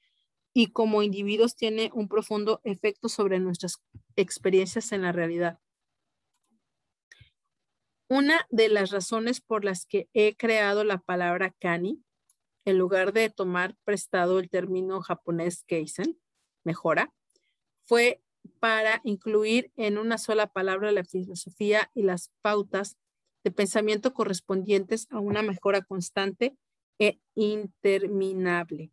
y 0.53 0.71
como 0.71 1.03
individuos 1.03 1.55
tienen 1.55 1.91
un 1.93 2.07
profundo 2.07 2.61
efecto 2.63 3.09
sobre 3.09 3.39
nuestras 3.39 3.83
experiencias 4.15 4.91
en 4.91 5.01
la 5.01 5.11
realidad. 5.11 5.59
Una 8.07 8.45
de 8.51 8.69
las 8.69 8.91
razones 8.91 9.41
por 9.41 9.65
las 9.65 9.85
que 9.85 10.07
he 10.13 10.35
creado 10.37 10.83
la 10.83 10.99
palabra 10.99 11.53
kani, 11.59 12.03
en 12.63 12.77
lugar 12.77 13.13
de 13.13 13.29
tomar 13.29 13.75
prestado 13.83 14.39
el 14.39 14.49
término 14.49 15.01
japonés 15.01 15.63
keisen, 15.63 16.19
mejora, 16.65 17.13
fue 17.83 18.21
para 18.59 19.01
incluir 19.03 19.71
en 19.75 19.97
una 19.97 20.17
sola 20.17 20.47
palabra 20.47 20.91
la 20.91 21.03
filosofía 21.03 21.89
y 21.93 22.03
las 22.03 22.31
pautas 22.41 22.97
de 23.43 23.51
pensamiento 23.51 24.13
correspondientes 24.13 25.07
a 25.11 25.19
una 25.19 25.41
mejora 25.41 25.81
constante 25.81 26.57
e 26.99 27.19
interminable. 27.35 28.91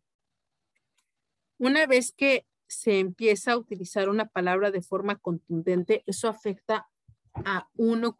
Una 1.57 1.85
vez 1.87 2.11
que 2.11 2.45
se 2.67 2.99
empieza 2.99 3.53
a 3.53 3.57
utilizar 3.57 4.09
una 4.09 4.27
palabra 4.27 4.71
de 4.71 4.81
forma 4.81 5.17
contundente, 5.17 6.03
eso 6.05 6.27
afecta 6.27 6.89
a 7.33 7.69
uno 7.75 8.15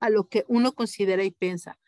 a 0.00 0.10
lo 0.10 0.28
que 0.28 0.44
uno 0.48 0.72
considera 0.74 1.24
y 1.24 1.30
piensa. 1.30 1.78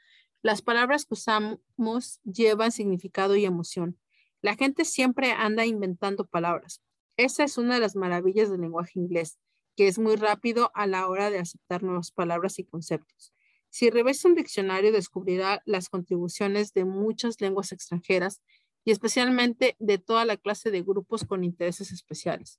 Las 0.43 0.63
palabras 0.63 1.05
que 1.05 1.15
usamos 1.15 2.21
llevan 2.25 2.73
significado 2.73 3.37
y 3.37 3.45
emoción. 3.45 3.99
La 4.43 4.57
gente 4.57 4.85
siempre 4.85 5.33
anda 5.33 5.67
inventando 5.67 6.27
palabras. 6.27 6.83
Esa 7.17 7.45
es 7.45 7.59
una 7.59 7.75
de 7.75 7.81
las 7.81 7.97
maravillas 7.97 8.51
del 8.51 8.63
lenguaje 8.63 8.99
inglés, 8.99 9.39
que 9.77 9.89
es 9.89 9.99
muy 9.99 10.17
rápido 10.17 10.71
a 10.75 10.87
la 10.87 11.09
hora 11.09 11.31
de 11.31 11.39
aceptar 11.39 11.83
nuevas 11.83 12.11
palabras 12.11 12.59
y 12.59 12.65
conceptos. 12.65 13.35
Si 13.69 13.91
revisa 13.91 14.29
un 14.29 14.35
diccionario, 14.35 14.93
descubrirá 14.93 15.63
las 15.65 15.89
contribuciones 15.89 16.73
de 16.73 16.85
muchas 16.85 17.41
lenguas 17.41 17.73
extranjeras 17.73 18.43
y 18.85 18.91
especialmente 18.91 19.77
de 19.79 19.99
toda 19.99 20.25
la 20.25 20.37
clase 20.37 20.71
de 20.71 20.83
grupos 20.83 21.25
con 21.25 21.45
intereses 21.45 21.93
especiales. 21.93 22.59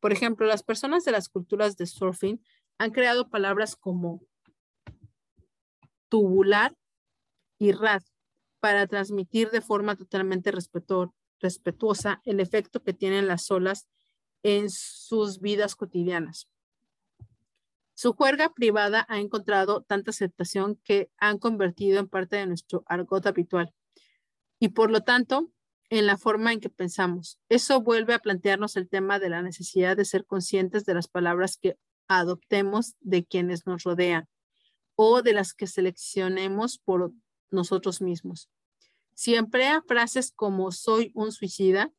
Por 0.00 0.12
ejemplo, 0.12 0.46
las 0.46 0.62
personas 0.62 1.04
de 1.04 1.12
las 1.12 1.28
culturas 1.28 1.76
de 1.76 1.86
surfing 1.86 2.44
han 2.78 2.90
creado 2.90 3.30
palabras 3.30 3.76
como 3.76 4.22
tubular 6.08 6.76
y 7.58 7.72
rad 7.72 8.02
para 8.60 8.86
transmitir 8.86 9.50
de 9.50 9.60
forma 9.60 9.96
totalmente 9.96 10.52
respetor, 10.52 11.12
respetuosa 11.42 12.22
el 12.24 12.40
efecto 12.40 12.82
que 12.82 12.94
tienen 12.94 13.26
las 13.26 13.50
olas 13.50 13.88
en 14.42 14.70
sus 14.70 15.40
vidas 15.40 15.76
cotidianas. 15.76 16.48
Su 17.94 18.14
juerga 18.14 18.52
privada 18.54 19.04
ha 19.08 19.18
encontrado 19.18 19.82
tanta 19.82 20.10
aceptación 20.10 20.80
que 20.82 21.10
han 21.18 21.38
convertido 21.38 22.00
en 22.00 22.08
parte 22.08 22.36
de 22.36 22.46
nuestro 22.46 22.82
argot 22.86 23.26
habitual. 23.26 23.72
Y 24.58 24.70
por 24.70 24.90
lo 24.90 25.02
tanto, 25.02 25.50
en 25.90 26.06
la 26.06 26.16
forma 26.16 26.54
en 26.54 26.60
que 26.60 26.70
pensamos. 26.70 27.38
Eso 27.50 27.82
vuelve 27.82 28.14
a 28.14 28.18
plantearnos 28.18 28.76
el 28.76 28.88
tema 28.88 29.18
de 29.18 29.28
la 29.28 29.42
necesidad 29.42 29.94
de 29.94 30.06
ser 30.06 30.24
conscientes 30.24 30.86
de 30.86 30.94
las 30.94 31.06
palabras 31.06 31.58
que 31.58 31.76
adoptemos 32.08 32.94
de 33.00 33.26
quienes 33.26 33.66
nos 33.66 33.82
rodean 33.82 34.26
o 34.94 35.20
de 35.20 35.34
las 35.34 35.52
que 35.52 35.66
seleccionemos 35.66 36.78
por 36.78 37.12
nosotros 37.50 38.00
mismos. 38.00 38.48
Si 39.14 39.34
emplea 39.34 39.82
frases 39.82 40.32
como 40.34 40.72
soy 40.72 41.12
un 41.14 41.32
suicida, 41.32 41.92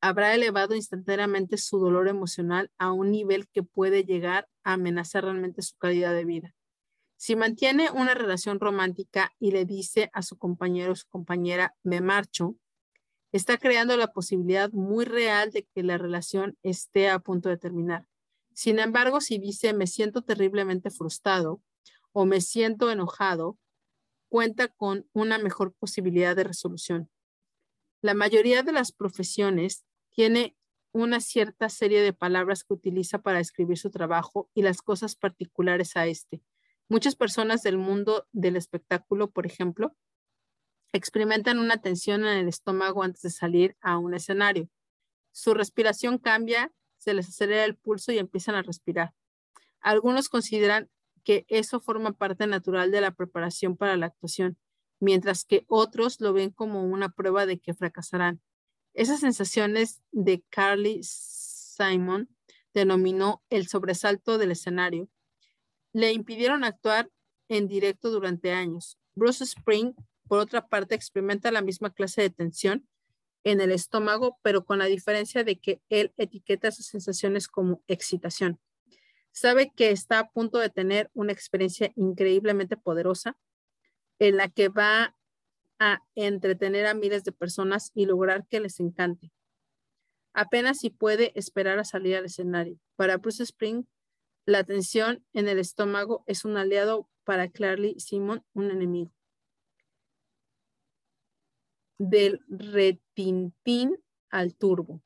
habrá 0.00 0.34
elevado 0.34 0.74
instantáneamente 0.74 1.56
su 1.56 1.78
dolor 1.78 2.08
emocional 2.08 2.70
a 2.78 2.92
un 2.92 3.10
nivel 3.10 3.48
que 3.48 3.62
puede 3.62 4.04
llegar 4.04 4.48
a 4.62 4.74
amenazar 4.74 5.24
realmente 5.24 5.62
su 5.62 5.76
calidad 5.76 6.12
de 6.12 6.24
vida. 6.24 6.54
Si 7.16 7.34
mantiene 7.34 7.90
una 7.90 8.14
relación 8.14 8.60
romántica 8.60 9.32
y 9.40 9.50
le 9.50 9.64
dice 9.64 10.08
a 10.12 10.22
su 10.22 10.38
compañero 10.38 10.92
o 10.92 10.96
su 10.96 11.08
compañera, 11.08 11.74
me 11.82 12.00
marcho, 12.00 12.54
está 13.32 13.58
creando 13.58 13.96
la 13.96 14.12
posibilidad 14.12 14.70
muy 14.70 15.04
real 15.04 15.50
de 15.50 15.64
que 15.64 15.82
la 15.82 15.98
relación 15.98 16.56
esté 16.62 17.08
a 17.08 17.18
punto 17.18 17.48
de 17.48 17.56
terminar. 17.56 18.06
Sin 18.54 18.78
embargo, 18.78 19.20
si 19.20 19.38
dice, 19.38 19.72
me 19.72 19.86
siento 19.86 20.22
terriblemente 20.22 20.90
frustrado 20.90 21.60
o 22.12 22.24
me 22.24 22.40
siento 22.40 22.90
enojado, 22.90 23.58
cuenta 24.28 24.68
con 24.68 25.08
una 25.12 25.38
mejor 25.38 25.74
posibilidad 25.74 26.36
de 26.36 26.44
resolución. 26.44 27.10
La 28.00 28.14
mayoría 28.14 28.62
de 28.62 28.72
las 28.72 28.92
profesiones 28.92 29.84
tiene 30.10 30.56
una 30.92 31.20
cierta 31.20 31.68
serie 31.68 32.02
de 32.02 32.12
palabras 32.12 32.64
que 32.64 32.74
utiliza 32.74 33.18
para 33.18 33.40
escribir 33.40 33.78
su 33.78 33.90
trabajo 33.90 34.50
y 34.54 34.62
las 34.62 34.82
cosas 34.82 35.16
particulares 35.16 35.96
a 35.96 36.06
este. 36.06 36.42
Muchas 36.88 37.16
personas 37.16 37.62
del 37.62 37.76
mundo 37.76 38.26
del 38.32 38.56
espectáculo, 38.56 39.30
por 39.30 39.46
ejemplo, 39.46 39.94
experimentan 40.92 41.58
una 41.58 41.76
tensión 41.78 42.22
en 42.22 42.38
el 42.38 42.48
estómago 42.48 43.02
antes 43.02 43.22
de 43.22 43.30
salir 43.30 43.76
a 43.80 43.98
un 43.98 44.14
escenario. 44.14 44.70
Su 45.32 45.54
respiración 45.54 46.18
cambia, 46.18 46.72
se 46.96 47.14
les 47.14 47.28
acelera 47.28 47.64
el 47.64 47.76
pulso 47.76 48.10
y 48.12 48.18
empiezan 48.18 48.54
a 48.54 48.62
respirar. 48.62 49.14
Algunos 49.80 50.28
consideran 50.28 50.90
que 51.24 51.44
eso 51.48 51.80
forma 51.80 52.12
parte 52.12 52.46
natural 52.46 52.90
de 52.90 53.00
la 53.00 53.12
preparación 53.12 53.76
para 53.76 53.96
la 53.96 54.06
actuación, 54.06 54.56
mientras 55.00 55.44
que 55.44 55.64
otros 55.68 56.20
lo 56.20 56.32
ven 56.32 56.50
como 56.50 56.84
una 56.84 57.08
prueba 57.10 57.46
de 57.46 57.58
que 57.58 57.74
fracasarán. 57.74 58.40
Esas 58.94 59.20
sensaciones 59.20 60.02
de 60.10 60.42
Carly 60.48 61.00
Simon 61.02 62.28
denominó 62.74 63.42
el 63.50 63.68
sobresalto 63.68 64.38
del 64.38 64.52
escenario. 64.52 65.08
Le 65.92 66.12
impidieron 66.12 66.64
actuar 66.64 67.10
en 67.48 67.68
directo 67.68 68.10
durante 68.10 68.52
años. 68.52 68.98
Bruce 69.14 69.44
Spring, 69.44 69.94
por 70.26 70.38
otra 70.38 70.68
parte, 70.68 70.94
experimenta 70.94 71.50
la 71.50 71.62
misma 71.62 71.92
clase 71.92 72.22
de 72.22 72.30
tensión 72.30 72.88
en 73.44 73.60
el 73.60 73.72
estómago, 73.72 74.38
pero 74.42 74.64
con 74.64 74.78
la 74.78 74.86
diferencia 74.86 75.44
de 75.44 75.58
que 75.58 75.80
él 75.88 76.12
etiqueta 76.16 76.68
esas 76.68 76.86
sensaciones 76.86 77.48
como 77.48 77.82
excitación. 77.86 78.60
Sabe 79.32 79.72
que 79.74 79.90
está 79.90 80.18
a 80.18 80.30
punto 80.30 80.58
de 80.58 80.70
tener 80.70 81.10
una 81.14 81.32
experiencia 81.32 81.92
increíblemente 81.96 82.76
poderosa 82.76 83.36
en 84.18 84.36
la 84.36 84.48
que 84.48 84.68
va 84.68 85.16
a 85.78 86.02
entretener 86.14 86.86
a 86.86 86.94
miles 86.94 87.24
de 87.24 87.32
personas 87.32 87.92
y 87.94 88.06
lograr 88.06 88.46
que 88.48 88.60
les 88.60 88.80
encante. 88.80 89.30
Apenas 90.32 90.78
si 90.78 90.90
puede 90.90 91.32
esperar 91.38 91.78
a 91.78 91.84
salir 91.84 92.16
al 92.16 92.24
escenario. 92.24 92.78
Para 92.96 93.16
Bruce 93.16 93.42
Spring, 93.42 93.84
la 94.44 94.64
tensión 94.64 95.24
en 95.32 95.48
el 95.48 95.58
estómago 95.58 96.24
es 96.26 96.44
un 96.44 96.56
aliado 96.56 97.08
para 97.24 97.48
Clarly 97.48 98.00
Simon, 98.00 98.44
un 98.54 98.70
enemigo. 98.70 99.12
Del 101.98 102.40
retintín 102.48 104.02
al 104.30 104.54
turbo. 104.54 105.02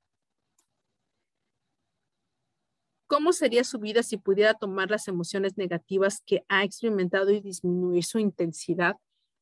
¿Cómo 3.13 3.35
sería 3.35 3.63
su 3.63 3.79
vida 3.79 4.03
si 4.03 4.17
pudiera 4.17 4.55
tomar 4.55 4.91
las 4.91 5.07
emociones 5.07 5.59
negativas 5.59 6.23
que 6.25 6.47
ha 6.49 6.65
experimentado 6.65 7.31
y 7.31 7.43
disminuir 7.43 8.05
su 8.05 8.19
intensidad 8.19 8.97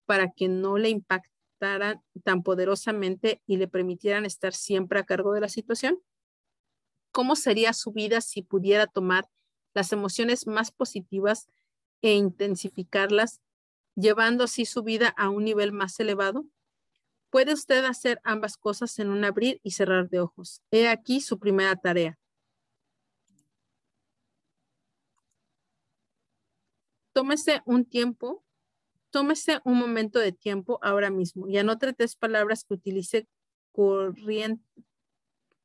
para 0.07 0.33
que 0.33 0.49
no 0.49 0.77
le 0.77 0.89
impactaran 0.89 2.03
tan 2.25 2.43
poderosamente 2.43 3.41
y 3.47 3.59
le 3.59 3.69
permitieran 3.69 4.27
estar 4.27 4.55
siempre 4.55 4.99
a 4.99 5.05
cargo 5.05 5.35
de 5.35 5.43
la 5.43 5.49
situación? 5.49 6.03
¿Cómo 7.13 7.37
sería 7.37 7.73
su 7.73 7.93
vida 7.93 8.21
si 8.23 8.43
pudiera 8.43 8.89
tomar 8.89 9.29
las 9.73 9.93
emociones 9.93 10.49
más 10.49 10.73
positivas 10.73 11.47
e 12.03 12.15
intensificarlas, 12.15 13.41
llevando 13.95 14.43
así 14.43 14.65
su 14.65 14.83
vida 14.83 15.15
a 15.17 15.29
un 15.29 15.45
nivel 15.45 15.71
más 15.71 16.01
elevado? 16.01 16.45
Puede 17.31 17.53
usted 17.53 17.85
hacer 17.85 18.21
ambas 18.25 18.57
cosas 18.57 18.99
en 18.99 19.11
un 19.11 19.25
abrir 19.25 19.61
y 19.63 19.71
cerrar 19.71 20.09
de 20.09 20.19
ojos. 20.19 20.61
He 20.73 20.89
aquí 20.89 21.21
su 21.21 21.39
primera 21.39 21.77
tarea. 21.77 22.19
Tómese 27.21 27.61
un 27.67 27.85
tiempo 27.85 28.43
tómese 29.11 29.61
un 29.65 29.79
momento 29.79 30.19
de 30.19 30.33
tiempo 30.33 30.79
ahora 30.81 31.11
mismo 31.11 31.47
y 31.49 31.59
anote 31.59 31.93
tres 31.93 32.17
palabras 32.17 32.65
que 32.65 32.73
utilice 32.73 33.29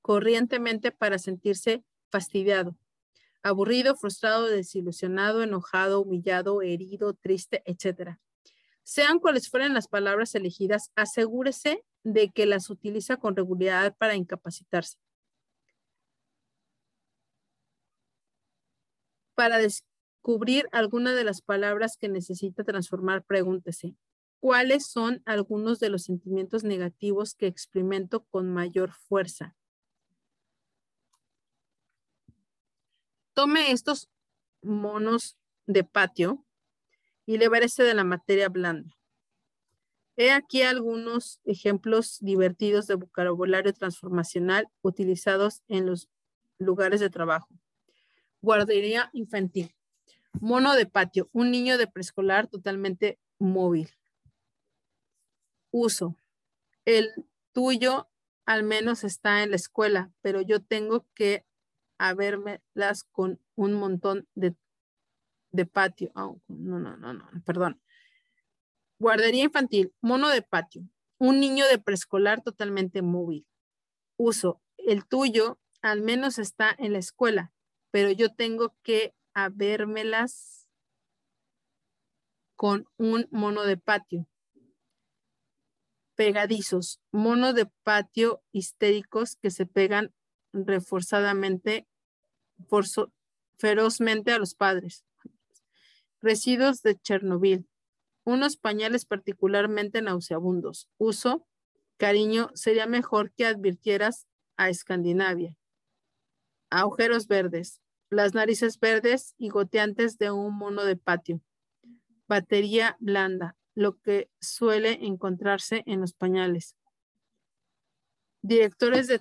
corrientemente 0.01 0.91
para 0.91 1.17
sentirse 1.17 1.81
fastidiado, 2.11 2.75
aburrido, 3.41 3.95
frustrado, 3.95 4.47
desilusionado, 4.47 5.43
enojado, 5.43 6.01
humillado, 6.01 6.61
herido, 6.61 7.13
triste, 7.13 7.63
etc. 7.65 8.17
Sean 8.83 9.19
cuales 9.19 9.49
fueran 9.49 9.73
las 9.73 9.87
palabras 9.87 10.35
elegidas, 10.35 10.91
asegúrese 10.93 11.85
de 12.03 12.31
que 12.31 12.45
las 12.45 12.69
utiliza 12.69 13.15
con 13.15 13.33
regularidad 13.33 13.95
para 13.95 14.15
incapacitarse. 14.15 14.97
Para, 19.35 19.57
cubrir 20.25 20.67
alguna 20.71 21.13
de 21.13 21.23
las 21.23 21.43
palabras 21.43 21.97
que 21.97 22.09
necesita 22.09 22.63
transformar, 22.63 23.23
pregúntese, 23.23 23.93
¿cuáles 24.39 24.87
son 24.87 25.21
algunos 25.23 25.79
de 25.79 25.89
los 25.89 26.01
sentimientos 26.01 26.63
negativos 26.63 27.35
que 27.35 27.45
experimento 27.45 28.23
con 28.31 28.51
mayor 28.51 28.91
fuerza? 28.91 29.55
Tome 33.35 33.69
estos 33.69 34.09
monos 34.63 35.37
de 35.67 35.83
patio 35.83 36.43
y 37.27 37.37
libérese 37.37 37.83
de 37.83 37.93
la 37.93 38.03
materia 38.03 38.49
blanda. 38.49 38.97
He 40.17 40.31
aquí 40.31 40.63
algunos 40.63 41.39
ejemplos 41.45 42.17
divertidos 42.19 42.87
de 42.87 42.95
vocabulario 42.95 43.73
transformacional 43.73 44.67
utilizados 44.81 45.61
en 45.67 45.85
los 45.85 46.09
lugares 46.57 46.99
de 46.99 47.11
trabajo. 47.11 47.49
Guardería 48.41 49.11
infantil. 49.13 49.74
Mono 50.41 50.75
de 50.75 50.85
patio, 50.85 51.29
un 51.31 51.51
niño 51.51 51.77
de 51.77 51.87
preescolar 51.87 52.47
totalmente 52.47 53.19
móvil. 53.39 53.89
Uso. 55.71 56.15
El 56.85 57.11
tuyo 57.53 58.09
al 58.45 58.63
menos 58.63 59.03
está 59.03 59.43
en 59.43 59.49
la 59.49 59.55
escuela, 59.55 60.11
pero 60.21 60.41
yo 60.41 60.61
tengo 60.61 61.05
que 61.15 61.45
las 62.73 63.03
con 63.03 63.39
un 63.55 63.73
montón 63.73 64.27
de, 64.35 64.55
de 65.51 65.65
patio. 65.65 66.11
Oh, 66.15 66.39
no, 66.47 66.79
no, 66.79 66.97
no, 66.97 67.13
no, 67.13 67.29
perdón. 67.45 67.81
Guardería 68.99 69.43
infantil, 69.43 69.93
mono 70.01 70.29
de 70.29 70.41
patio, 70.41 70.87
un 71.17 71.39
niño 71.39 71.65
de 71.67 71.79
preescolar 71.79 72.41
totalmente 72.41 73.01
móvil. 73.01 73.45
Uso. 74.17 74.61
El 74.77 75.05
tuyo 75.05 75.59
al 75.81 76.01
menos 76.01 76.37
está 76.39 76.75
en 76.77 76.93
la 76.93 76.99
escuela, 76.99 77.51
pero 77.91 78.11
yo 78.11 78.33
tengo 78.33 78.75
que 78.83 79.13
a 79.35 79.49
vérmelas 79.49 80.67
con 82.55 82.87
un 82.97 83.27
mono 83.31 83.63
de 83.63 83.77
patio. 83.77 84.27
Pegadizos, 86.15 87.01
monos 87.11 87.53
de 87.53 87.65
patio 87.83 88.41
histéricos 88.53 89.35
que 89.35 89.51
se 89.51 89.65
pegan 89.65 90.13
reforzadamente, 90.53 91.85
ferozmente 93.57 94.31
a 94.31 94.39
los 94.39 94.55
padres. 94.55 95.05
Residuos 96.21 96.81
de 96.81 96.95
Chernobyl, 96.95 97.67
unos 98.23 98.55
pañales 98.55 99.03
particularmente 99.05 100.01
nauseabundos. 100.01 100.87
Uso, 100.97 101.45
cariño, 101.97 102.49
sería 102.53 102.87
mejor 102.87 103.33
que 103.33 103.45
advirtieras 103.45 104.27
a 104.55 104.69
Escandinavia. 104.69 105.57
Agujeros 106.69 107.27
verdes, 107.27 107.81
las 108.15 108.33
narices 108.33 108.79
verdes 108.79 109.35
y 109.37 109.49
goteantes 109.49 110.17
de 110.17 110.31
un 110.31 110.57
mono 110.57 110.85
de 110.85 110.95
patio. 110.95 111.41
Batería 112.27 112.95
blanda, 112.99 113.57
lo 113.75 113.99
que 113.99 114.29
suele 114.39 115.05
encontrarse 115.05 115.83
en 115.85 115.99
los 115.99 116.13
pañales. 116.13 116.75
Directores 118.41 119.07
de 119.07 119.19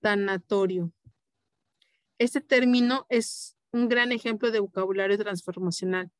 tanatorio. 0.00 0.90
Este 2.18 2.40
término 2.40 3.06
es 3.10 3.56
un 3.72 3.88
gran 3.88 4.10
ejemplo 4.10 4.50
de 4.50 4.60
vocabulario 4.60 5.18
transformacional, 5.18 6.10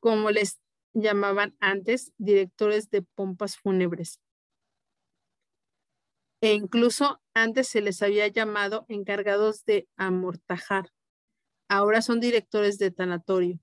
como 0.00 0.30
les 0.30 0.58
llamaban 0.94 1.56
antes, 1.60 2.12
directores 2.18 2.90
de 2.90 3.02
pompas 3.02 3.56
fúnebres. 3.56 4.18
E 6.40 6.54
incluso 6.54 7.20
antes 7.34 7.68
se 7.68 7.82
les 7.82 8.02
había 8.02 8.26
llamado 8.26 8.84
encargados 8.88 9.64
de 9.64 9.86
amortajar. 9.96 10.90
Ahora 11.72 12.02
son 12.02 12.18
directores 12.18 12.78
de 12.78 12.90
tanatorio, 12.90 13.60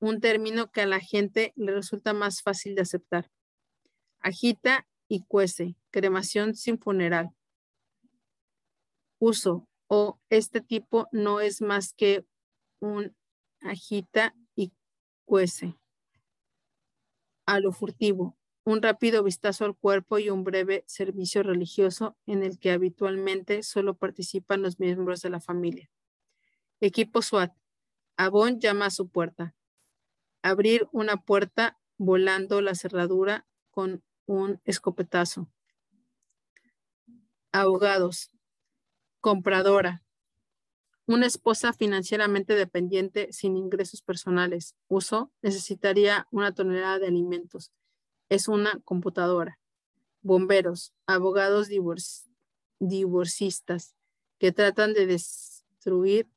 un 0.00 0.20
término 0.20 0.72
que 0.72 0.80
a 0.80 0.86
la 0.86 0.98
gente 0.98 1.52
le 1.54 1.70
resulta 1.70 2.12
más 2.12 2.42
fácil 2.42 2.74
de 2.74 2.82
aceptar. 2.82 3.30
Agita 4.18 4.88
y 5.06 5.22
cuece, 5.22 5.76
cremación 5.92 6.56
sin 6.56 6.80
funeral. 6.80 7.30
Uso 9.20 9.68
o 9.86 10.18
este 10.30 10.60
tipo 10.60 11.06
no 11.12 11.40
es 11.40 11.62
más 11.62 11.92
que 11.92 12.26
un 12.80 13.14
agita 13.60 14.34
y 14.56 14.72
cuece. 15.24 15.76
A 17.46 17.60
lo 17.60 17.70
furtivo, 17.70 18.36
un 18.64 18.82
rápido 18.82 19.22
vistazo 19.22 19.64
al 19.64 19.76
cuerpo 19.76 20.18
y 20.18 20.28
un 20.28 20.42
breve 20.42 20.82
servicio 20.88 21.44
religioso 21.44 22.16
en 22.26 22.42
el 22.42 22.58
que 22.58 22.72
habitualmente 22.72 23.62
solo 23.62 23.94
participan 23.94 24.60
los 24.60 24.80
miembros 24.80 25.22
de 25.22 25.30
la 25.30 25.40
familia. 25.40 25.88
Equipo 26.80 27.22
SWAT. 27.22 27.52
Avon 28.16 28.60
llama 28.60 28.86
a 28.86 28.90
su 28.90 29.08
puerta. 29.08 29.56
Abrir 30.42 30.88
una 30.92 31.16
puerta 31.16 31.76
volando 31.96 32.60
la 32.60 32.76
cerradura 32.76 33.48
con 33.72 34.04
un 34.26 34.60
escopetazo. 34.64 35.48
Abogados. 37.50 38.30
Compradora. 39.20 40.04
Una 41.06 41.26
esposa 41.26 41.72
financieramente 41.72 42.54
dependiente 42.54 43.32
sin 43.32 43.56
ingresos 43.56 44.00
personales. 44.00 44.76
Uso 44.86 45.32
necesitaría 45.42 46.28
una 46.30 46.54
tonelada 46.54 47.00
de 47.00 47.08
alimentos. 47.08 47.72
Es 48.28 48.46
una 48.46 48.78
computadora. 48.84 49.58
Bomberos. 50.22 50.92
Abogados 51.06 51.68
divorcistas 52.78 53.96
que 54.38 54.52
tratan 54.52 54.92
de 54.92 55.06
destruir 55.06 56.28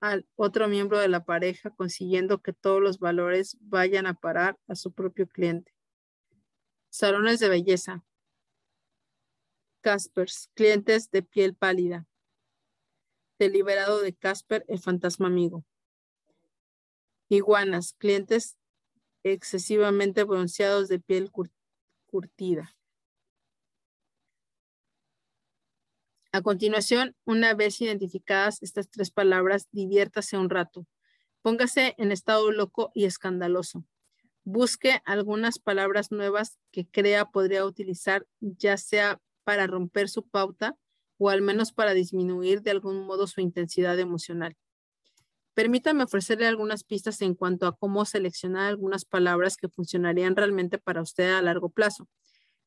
al 0.00 0.26
otro 0.36 0.68
miembro 0.68 0.98
de 0.98 1.08
la 1.08 1.24
pareja 1.24 1.70
consiguiendo 1.70 2.40
que 2.40 2.52
todos 2.52 2.80
los 2.80 2.98
valores 2.98 3.56
vayan 3.60 4.06
a 4.06 4.14
parar 4.14 4.58
a 4.68 4.74
su 4.74 4.92
propio 4.92 5.28
cliente. 5.28 5.72
Salones 6.88 7.40
de 7.40 7.48
belleza. 7.48 8.04
Caspers, 9.80 10.50
clientes 10.54 11.10
de 11.10 11.22
piel 11.22 11.54
pálida. 11.54 12.06
Deliberado 13.38 14.00
de 14.00 14.14
Casper, 14.14 14.64
el 14.68 14.80
fantasma 14.80 15.28
amigo. 15.28 15.64
Iguanas, 17.28 17.92
clientes 17.92 18.56
excesivamente 19.22 20.24
bronceados 20.24 20.88
de 20.88 20.98
piel 20.98 21.30
curtida. 22.06 22.77
A 26.30 26.42
continuación, 26.42 27.16
una 27.24 27.54
vez 27.54 27.80
identificadas 27.80 28.62
estas 28.62 28.90
tres 28.90 29.10
palabras, 29.10 29.68
diviértase 29.72 30.36
un 30.36 30.50
rato. 30.50 30.86
Póngase 31.40 31.94
en 31.96 32.12
estado 32.12 32.50
loco 32.52 32.90
y 32.94 33.06
escandaloso. 33.06 33.84
Busque 34.44 35.00
algunas 35.06 35.58
palabras 35.58 36.12
nuevas 36.12 36.58
que 36.70 36.86
crea 36.86 37.26
podría 37.30 37.64
utilizar, 37.64 38.26
ya 38.40 38.76
sea 38.76 39.20
para 39.44 39.66
romper 39.66 40.10
su 40.10 40.28
pauta 40.28 40.76
o 41.16 41.30
al 41.30 41.40
menos 41.40 41.72
para 41.72 41.94
disminuir 41.94 42.60
de 42.60 42.72
algún 42.72 43.06
modo 43.06 43.26
su 43.26 43.40
intensidad 43.40 43.98
emocional. 43.98 44.54
Permítame 45.54 46.04
ofrecerle 46.04 46.46
algunas 46.46 46.84
pistas 46.84 47.20
en 47.22 47.34
cuanto 47.34 47.66
a 47.66 47.74
cómo 47.74 48.04
seleccionar 48.04 48.68
algunas 48.68 49.04
palabras 49.04 49.56
que 49.56 49.68
funcionarían 49.68 50.36
realmente 50.36 50.78
para 50.78 51.02
usted 51.02 51.32
a 51.32 51.42
largo 51.42 51.70
plazo. 51.70 52.06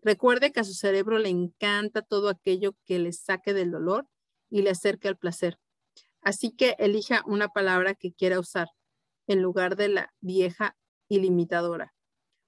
Recuerde 0.03 0.51
que 0.51 0.61
a 0.61 0.63
su 0.63 0.73
cerebro 0.73 1.19
le 1.19 1.29
encanta 1.29 2.01
todo 2.01 2.29
aquello 2.29 2.75
que 2.85 2.99
le 2.99 3.13
saque 3.13 3.53
del 3.53 3.71
dolor 3.71 4.07
y 4.49 4.63
le 4.63 4.71
acerque 4.71 5.07
al 5.07 5.17
placer. 5.17 5.59
Así 6.21 6.51
que 6.51 6.75
elija 6.79 7.23
una 7.25 7.49
palabra 7.49 7.93
que 7.93 8.13
quiera 8.13 8.39
usar 8.39 8.67
en 9.27 9.41
lugar 9.41 9.75
de 9.75 9.89
la 9.89 10.13
vieja 10.19 10.75
y 11.07 11.19
limitadora. 11.19 11.93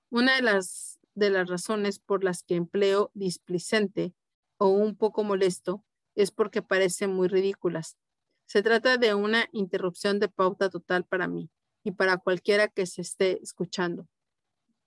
Una 0.10 0.36
de 0.36 0.42
las, 0.42 1.00
de 1.16 1.30
las 1.30 1.48
razones 1.48 2.00
por 2.00 2.24
las 2.24 2.44
que 2.44 2.56
empleo 2.56 3.12
displicente 3.14 4.14
o 4.58 4.68
un 4.68 4.96
poco 4.96 5.24
molesto 5.24 5.84
es 6.16 6.32
porque 6.32 6.62
parecen 6.62 7.12
muy 7.14 7.28
ridículas. 7.28 7.98
Se 8.46 8.62
trata 8.62 8.98
de 8.98 9.14
una 9.16 9.48
interrupción 9.52 10.20
de 10.20 10.30
pauta 10.30 10.70
total 10.70 11.06
para 11.06 11.28
mí 11.28 11.50
y 11.84 11.92
para 11.92 12.18
cualquiera 12.18 12.68
que 12.68 12.86
se 12.86 13.02
esté 13.02 13.42
escuchando. 13.42 14.08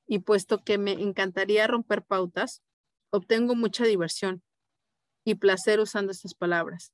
Y 0.06 0.20
puesto 0.20 0.62
que 0.62 0.78
me 0.78 0.92
encantaría 0.92 1.66
romper 1.66 2.04
pautas, 2.04 2.62
obtengo 3.10 3.54
mucha 3.54 3.84
diversión 3.84 4.42
y 5.24 5.36
placer 5.36 5.80
usando 5.80 6.12
estas 6.12 6.34
palabras. 6.34 6.92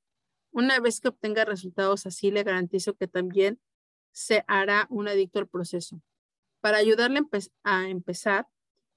Una 0.51 0.79
vez 0.79 0.99
que 0.99 1.09
obtenga 1.09 1.45
resultados 1.45 2.05
así, 2.05 2.31
le 2.31 2.43
garantizo 2.43 2.95
que 2.95 3.07
también 3.07 3.59
se 4.11 4.43
hará 4.47 4.87
un 4.89 5.07
adicto 5.07 5.39
al 5.39 5.47
proceso. 5.47 6.01
Para 6.61 6.77
ayudarle 6.77 7.21
a 7.63 7.87
empezar, 7.89 8.47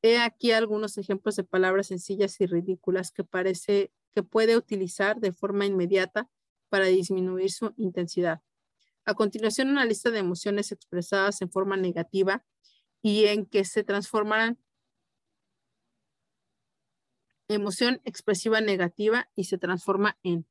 He 0.03 0.19
aquí 0.19 0.53
algunos 0.53 0.99
ejemplos 0.99 1.37
de 1.37 1.45
palabras 1.45 1.89
sencillas 1.89 2.41
y 2.41 2.47
ridículas 2.47 3.11
que 3.11 3.25
parece 3.25 3.91
que 4.15 4.23
puede 4.23 4.57
utilizar 4.57 5.21
de 5.21 5.33
forma 5.33 5.67
inmediata 5.67 6.29
para 6.69 6.87
disminuir 6.87 7.51
su 7.51 7.73
intensidad. 7.77 8.41
A 9.05 9.15
continuación, 9.15 9.69
una 9.69 9.85
lista 9.85 10.11
de 10.11 10.19
emociones 10.19 10.71
expresadas 10.73 11.43
en 11.43 11.51
forma 11.51 11.77
negativa 11.77 12.45
y 13.07 13.27
en 13.27 13.47
que 13.47 13.65
se 13.65 13.85
transformarán 13.85 14.59
emoción 17.47 18.01
expresiva 18.05 18.61
negativa 18.61 19.31
y 19.37 19.45
se 19.45 19.59
transforma 19.59 20.19
en 20.25 20.45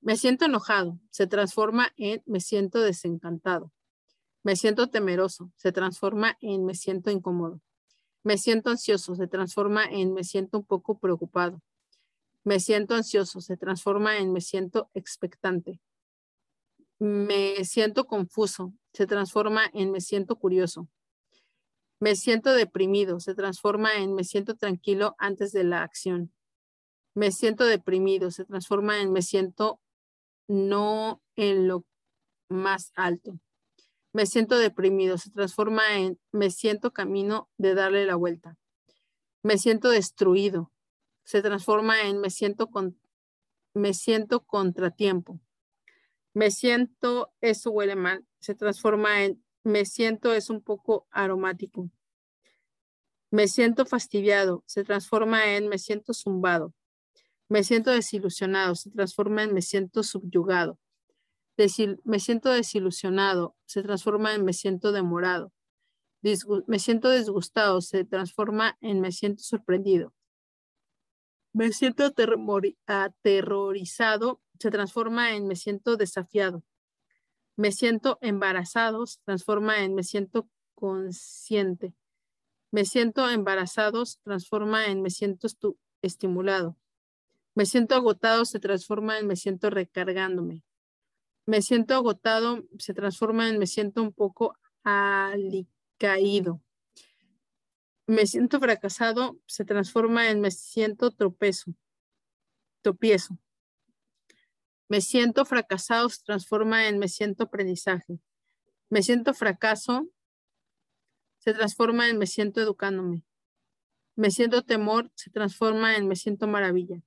me 0.00 0.16
siento 0.16 0.46
enojado, 0.46 0.98
se 1.10 1.26
transforma 1.26 1.92
en 1.98 2.22
me 2.24 2.40
siento 2.40 2.80
desencantado. 2.80 3.72
Me 4.42 4.56
siento 4.56 4.88
temeroso, 4.88 5.52
se 5.56 5.70
transforma 5.70 6.38
en 6.40 6.64
me 6.64 6.74
siento 6.74 7.10
incómodo. 7.10 7.60
Me 8.22 8.38
siento 8.38 8.70
ansioso, 8.70 9.14
se 9.14 9.26
transforma 9.26 9.84
en 9.84 10.14
me 10.14 10.24
siento 10.24 10.56
un 10.56 10.64
poco 10.64 10.98
preocupado. 10.98 11.60
Me 12.42 12.58
siento 12.58 12.94
ansioso, 12.94 13.42
se 13.42 13.58
transforma 13.58 14.16
en 14.16 14.32
me 14.32 14.40
siento 14.40 14.90
expectante. 14.94 15.78
Me 16.98 17.62
siento 17.66 18.06
confuso, 18.06 18.72
se 18.94 19.06
transforma 19.06 19.70
en 19.74 19.90
me 19.90 20.00
siento 20.00 20.36
curioso. 20.36 20.88
Me 22.04 22.16
siento 22.16 22.52
deprimido, 22.52 23.18
se 23.18 23.34
transforma 23.34 23.94
en 23.94 24.14
me 24.14 24.24
siento 24.24 24.56
tranquilo 24.56 25.16
antes 25.16 25.52
de 25.52 25.64
la 25.64 25.82
acción. 25.82 26.34
Me 27.14 27.32
siento 27.32 27.64
deprimido, 27.64 28.30
se 28.30 28.44
transforma 28.44 29.00
en 29.00 29.10
me 29.10 29.22
siento 29.22 29.80
no 30.46 31.22
en 31.34 31.66
lo 31.66 31.86
más 32.50 32.92
alto. 32.94 33.40
Me 34.12 34.26
siento 34.26 34.58
deprimido, 34.58 35.16
se 35.16 35.30
transforma 35.30 35.96
en 35.96 36.20
me 36.30 36.50
siento 36.50 36.92
camino 36.92 37.48
de 37.56 37.74
darle 37.74 38.04
la 38.04 38.16
vuelta. 38.16 38.58
Me 39.42 39.56
siento 39.56 39.88
destruido, 39.88 40.70
se 41.24 41.40
transforma 41.40 42.02
en 42.02 42.20
me 42.20 42.28
siento 42.28 42.66
con 42.66 43.00
me 43.72 43.94
siento 43.94 44.44
contratiempo. 44.44 45.40
Me 46.34 46.50
siento 46.50 47.32
eso 47.40 47.70
huele 47.70 47.96
mal, 47.96 48.26
se 48.40 48.54
transforma 48.54 49.24
en 49.24 49.43
me 49.64 49.84
siento 49.84 50.32
es 50.32 50.50
un 50.50 50.62
poco 50.62 51.08
aromático. 51.10 51.90
Me 53.30 53.48
siento 53.48 53.84
fastidiado, 53.84 54.62
se 54.66 54.84
transforma 54.84 55.56
en 55.56 55.68
me 55.68 55.78
siento 55.78 56.14
zumbado. 56.14 56.72
Me 57.48 57.64
siento 57.64 57.90
desilusionado, 57.90 58.76
se 58.76 58.90
transforma 58.90 59.42
en 59.42 59.52
me 59.52 59.62
siento 59.62 60.02
subyugado 60.04 60.78
me 62.04 62.18
siento 62.18 62.50
desilusionado, 62.50 63.54
se 63.66 63.82
transforma 63.82 64.34
en 64.34 64.44
me 64.44 64.52
siento 64.52 64.92
demorado. 64.92 65.52
me 66.66 66.78
siento 66.78 67.10
disgustado, 67.10 67.80
se 67.80 68.04
transforma 68.04 68.76
en 68.80 69.00
me 69.00 69.12
siento 69.12 69.42
sorprendido. 69.42 70.12
Me 71.52 71.72
siento 71.72 72.12
aterrorizado, 72.86 74.40
se 74.58 74.70
transforma 74.70 75.36
en 75.36 75.46
me 75.46 75.54
siento 75.54 75.96
desafiado. 75.96 76.64
Me 77.56 77.72
siento 77.72 78.18
embarazado, 78.20 79.06
se 79.06 79.18
transforma 79.24 79.82
en 79.82 79.94
me 79.94 80.02
siento 80.02 80.48
consciente. 80.74 81.94
Me 82.70 82.84
siento 82.84 83.28
embarazado, 83.30 84.04
se 84.06 84.18
transforma 84.22 84.86
en 84.86 85.02
me 85.02 85.10
siento 85.10 85.48
estimulado. 86.02 86.76
Me 87.54 87.66
siento 87.66 87.94
agotado, 87.94 88.44
se 88.44 88.58
transforma 88.58 89.18
en 89.18 89.28
me 89.28 89.36
siento 89.36 89.70
recargándome 89.70 90.64
me 91.46 91.62
siento 91.62 91.94
agotado 91.94 92.64
se 92.78 92.94
transforma 92.94 93.48
en 93.48 93.58
me 93.58 93.66
siento 93.66 94.02
un 94.02 94.12
poco 94.12 94.56
alicaído. 94.82 96.62
Me 98.06 98.26
siento 98.26 98.60
fracasado 98.60 99.38
se 99.46 99.64
transforma 99.64 100.30
en 100.30 100.40
me 100.40 100.50
siento 100.50 101.10
tropezo, 101.10 101.74
tropiezo. 102.82 103.38
Me 104.88 105.00
siento 105.00 105.44
fracasado 105.44 106.08
se 106.08 106.22
transforma 106.22 106.88
en 106.88 106.98
me 106.98 107.08
siento 107.08 107.44
aprendizaje. 107.44 108.18
Me 108.90 109.02
siento 109.02 109.34
fracaso 109.34 110.08
se 111.38 111.52
transforma 111.52 112.08
en 112.08 112.18
me 112.18 112.26
siento 112.26 112.60
educándome. 112.60 113.24
Me 114.16 114.30
siento 114.30 114.62
temor 114.62 115.10
se 115.14 115.30
transforma 115.30 115.96
en 115.96 116.06
me 116.06 116.16
siento 116.16 116.46
maravilla. 116.46 117.02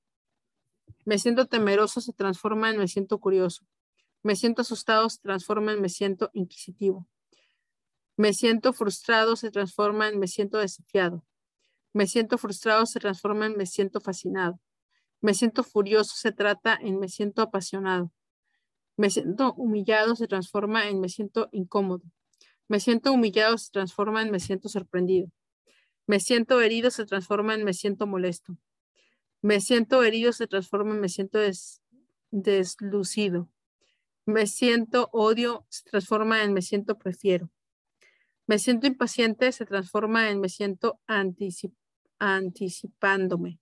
Me 1.05 1.17
siento 1.19 1.45
temeroso 1.45 2.01
se 2.01 2.13
transforma 2.13 2.69
en 2.69 2.77
me 2.77 2.87
siento 2.87 3.19
curioso. 3.19 3.65
Me 4.23 4.35
siento 4.35 4.63
asustado 4.63 5.09
se 5.09 5.19
transforma 5.21 5.73
en 5.73 5.81
me 5.81 5.89
siento 5.89 6.29
inquisitivo. 6.33 7.07
Me 8.17 8.33
siento 8.33 8.73
frustrado 8.73 9.35
se 9.35 9.51
transforma 9.51 10.09
en 10.09 10.19
me 10.19 10.27
siento 10.27 10.57
desafiado. 10.57 11.23
Me 11.93 12.07
siento 12.07 12.37
frustrado 12.37 12.85
se 12.85 12.99
transforma 12.99 13.45
en 13.45 13.55
me 13.55 13.65
siento 13.65 14.01
fascinado. 14.01 14.59
Me 15.21 15.33
siento 15.33 15.63
furioso 15.63 16.15
se 16.15 16.31
trata 16.31 16.77
en 16.79 16.99
me 16.99 17.09
siento 17.09 17.41
apasionado. 17.41 18.11
Me 18.97 19.09
siento 19.09 19.53
humillado 19.53 20.15
se 20.15 20.27
transforma 20.27 20.87
en 20.89 20.99
me 20.99 21.09
siento 21.09 21.49
incómodo. 21.51 22.03
Me 22.67 22.79
siento 22.79 23.13
humillado 23.13 23.57
se 23.57 23.71
transforma 23.71 24.21
en 24.21 24.31
me 24.31 24.39
siento 24.39 24.69
sorprendido. 24.69 25.29
Me 26.05 26.19
siento 26.19 26.61
herido 26.61 26.91
se 26.91 27.05
transforma 27.05 27.53
en 27.53 27.63
me 27.63 27.73
siento 27.73 28.07
molesto. 28.07 28.57
Me 29.41 29.59
siento 29.61 30.03
herido 30.03 30.33
se 30.33 30.47
transforma 30.47 30.93
en 30.95 31.01
me 31.01 31.09
siento 31.09 31.39
deslucido. 32.31 33.49
Me 34.25 34.47
siento 34.47 35.09
odio 35.13 35.65
se 35.69 35.83
transforma 35.89 36.43
en 36.43 36.53
me 36.53 36.61
siento 36.61 36.97
prefiero. 36.97 37.49
Me 38.45 38.59
siento 38.59 38.87
impaciente 38.87 39.51
se 39.51 39.65
transforma 39.65 40.29
en 40.29 40.39
me 40.39 40.49
siento 40.49 40.99
anticipándome. 42.19 43.59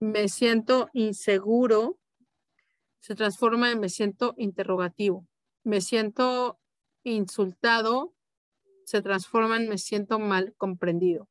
Me 0.00 0.28
siento 0.28 0.90
inseguro 0.92 1.98
se 3.00 3.14
transforma 3.14 3.70
en 3.70 3.80
me 3.80 3.88
siento 3.88 4.34
interrogativo. 4.36 5.26
Me 5.64 5.80
siento 5.80 6.58
insultado 7.02 8.12
se 8.84 9.00
transforma 9.00 9.56
en 9.56 9.68
me 9.68 9.78
siento 9.78 10.18
mal 10.18 10.54
comprendido. 10.56 11.28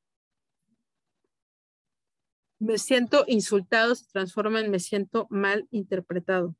Me 2.60 2.78
siento 2.78 3.24
insultado 3.28 3.94
se 3.96 4.06
transforma 4.12 4.62
en 4.62 4.72
me 4.72 4.80
siento 4.80 5.28
mal 5.30 5.68
interpretado. 5.72 6.56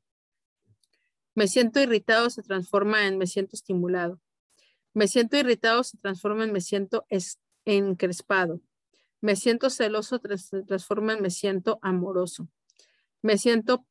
Me 1.34 1.48
siento 1.48 1.80
irritado 1.80 2.30
se 2.30 2.42
transforma 2.42 3.06
en 3.06 3.18
me 3.18 3.26
siento 3.26 3.56
estimulado. 3.56 4.20
Me 4.94 5.08
siento 5.08 5.36
irritado 5.36 5.82
se 5.82 5.98
transforma 5.98 6.44
en 6.44 6.52
me 6.52 6.60
siento 6.60 7.04
encrespado. 7.64 8.60
Me 9.26 9.34
siento 9.34 9.70
celoso 9.70 10.20
se 10.36 10.62
transforma 10.62 11.14
en 11.14 11.20
me 11.20 11.30
siento 11.30 11.80
amoroso. 11.82 12.48
Me 13.22 13.38
siento 13.38 13.84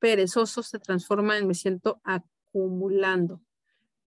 perezoso 0.00 0.64
se 0.64 0.80
transforma 0.80 1.38
en 1.38 1.46
me 1.46 1.54
siento 1.54 2.00
acumulando. 2.02 3.40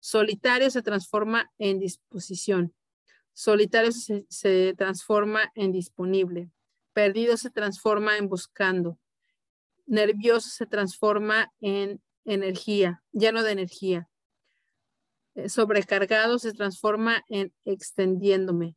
Solitario 0.01 0.71
se 0.71 0.81
transforma 0.81 1.53
en 1.59 1.79
disposición. 1.79 2.73
Solitario 3.35 3.93
se, 3.93 4.75
transforma 4.75 5.53
en 5.55 5.73
disponible. 5.73 6.49
Perdido 6.95 7.37
se 7.37 7.51
transforma 7.51 8.17
en 8.17 8.31
buscando. 8.31 8.99
Nervioso 9.85 10.49
se 10.49 10.65
transforma 10.65 11.53
en 11.61 12.01
energía, 12.25 13.03
lleno 13.13 13.43
de 13.43 13.53
energía. 13.53 14.09
Eh, 15.35 15.51
sobrecargado 15.51 16.39
se 16.39 16.55
transforma 16.55 17.27
en 17.29 17.53
extendiéndome. 17.67 18.75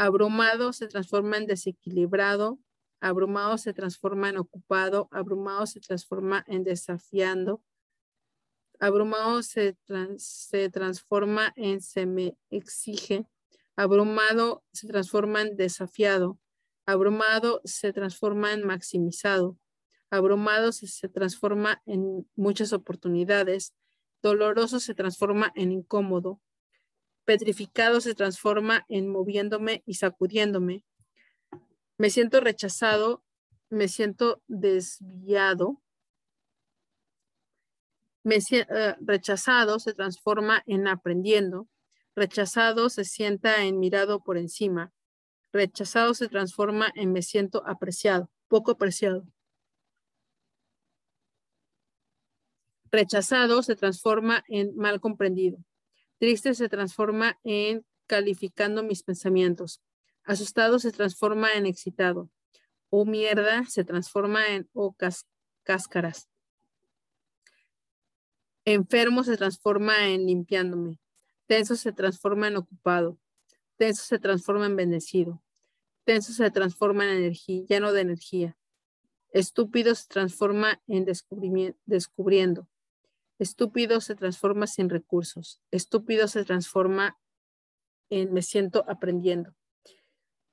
Abrumado 0.00 0.72
se 0.72 0.86
transforma 0.86 1.38
en 1.38 1.48
desequilibrado. 1.48 2.60
Abrumado 3.00 3.58
se 3.58 3.72
transforma 3.74 4.28
en 4.28 4.36
ocupado. 4.36 5.08
Abrumado 5.10 5.66
se 5.66 5.80
transforma 5.80 6.44
en 6.46 6.62
desafiando. 6.62 7.60
Abrumado 8.78 9.42
se, 9.42 9.76
se 10.18 10.70
transforma 10.70 11.52
en 11.56 11.80
se 11.80 12.06
me 12.06 12.38
exige. 12.48 13.26
Abrumado 13.74 14.62
se 14.72 14.86
transforma 14.86 15.42
en 15.42 15.56
desafiado. 15.56 16.38
Abrumado 16.86 17.60
se 17.64 17.92
transforma 17.92 18.52
en 18.52 18.64
maximizado. 18.64 19.58
Abrumado 20.10 20.70
se, 20.70 20.86
se 20.86 21.08
transforma 21.08 21.82
en 21.86 22.24
muchas 22.36 22.72
oportunidades. 22.72 23.74
Doloroso 24.22 24.78
se 24.78 24.94
transforma 24.94 25.52
en 25.56 25.72
incómodo. 25.72 26.40
Petrificado 27.28 28.00
se 28.00 28.14
transforma 28.14 28.86
en 28.88 29.06
moviéndome 29.06 29.82
y 29.84 29.96
sacudiéndome. 29.96 30.82
Me 31.98 32.08
siento 32.08 32.40
rechazado, 32.40 33.22
me 33.68 33.88
siento 33.88 34.40
desviado, 34.48 35.82
eh, 38.24 38.64
rechazado 39.00 39.78
se 39.78 39.92
transforma 39.92 40.62
en 40.66 40.88
aprendiendo. 40.88 41.68
Rechazado 42.16 42.88
se 42.88 43.04
sienta 43.04 43.62
en 43.62 43.78
mirado 43.78 44.20
por 44.20 44.38
encima. 44.38 44.90
Rechazado 45.52 46.14
se 46.14 46.28
transforma 46.28 46.90
en 46.94 47.12
me 47.12 47.20
siento 47.20 47.62
apreciado, 47.66 48.30
poco 48.48 48.70
apreciado. 48.70 49.26
Rechazado 52.90 53.62
se 53.62 53.76
transforma 53.76 54.44
en 54.48 54.74
mal 54.76 54.98
comprendido. 55.02 55.58
Triste 56.18 56.54
se 56.54 56.68
transforma 56.68 57.38
en 57.44 57.84
calificando 58.06 58.82
mis 58.82 59.02
pensamientos. 59.02 59.80
Asustado 60.24 60.78
se 60.78 60.90
transforma 60.90 61.52
en 61.54 61.66
excitado. 61.66 62.28
O 62.90 63.04
mierda 63.04 63.64
se 63.66 63.84
transforma 63.84 64.48
en 64.48 64.68
o 64.72 64.96
cáscaras. 65.62 66.28
Enfermo 68.64 69.22
se 69.24 69.36
transforma 69.36 70.08
en 70.08 70.26
limpiándome. 70.26 70.98
Tenso 71.46 71.76
se 71.76 71.92
transforma 71.92 72.48
en 72.48 72.56
ocupado. 72.56 73.18
Tenso 73.76 74.02
se 74.04 74.18
transforma 74.18 74.66
en 74.66 74.76
bendecido. 74.76 75.42
Tenso 76.04 76.32
se 76.32 76.50
transforma 76.50 77.04
en 77.04 77.18
energía, 77.18 77.64
lleno 77.68 77.92
de 77.92 78.00
energía. 78.00 78.58
Estúpido 79.30 79.94
se 79.94 80.08
transforma 80.08 80.82
en 80.86 81.06
descubriendo. 81.86 82.68
Estúpido 83.38 84.00
se 84.00 84.14
transforma 84.14 84.66
sin 84.66 84.88
recursos. 84.88 85.60
Estúpido 85.70 86.26
se 86.28 86.44
transforma 86.44 87.18
en 88.10 88.32
me 88.32 88.42
siento 88.42 88.84
aprendiendo. 88.88 89.54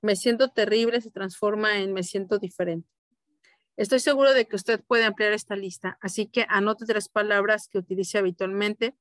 Me 0.02 0.16
siento 0.16 0.50
terrible 0.50 1.02
se 1.02 1.10
transforma 1.10 1.80
en 1.80 1.94
me 1.94 2.04
siento 2.04 2.38
diferente. 2.38 2.88
Estoy 3.78 4.00
seguro 4.00 4.34
de 4.34 4.48
que 4.48 4.56
usted 4.56 4.82
puede 4.84 5.04
ampliar 5.04 5.34
esta 5.34 5.56
lista, 5.56 5.98
así 6.00 6.28
que 6.28 6.46
anote 6.48 6.86
tres 6.86 7.10
palabras 7.10 7.68
que 7.68 7.80
utilice 7.80 8.18
habitualmente 8.18 8.96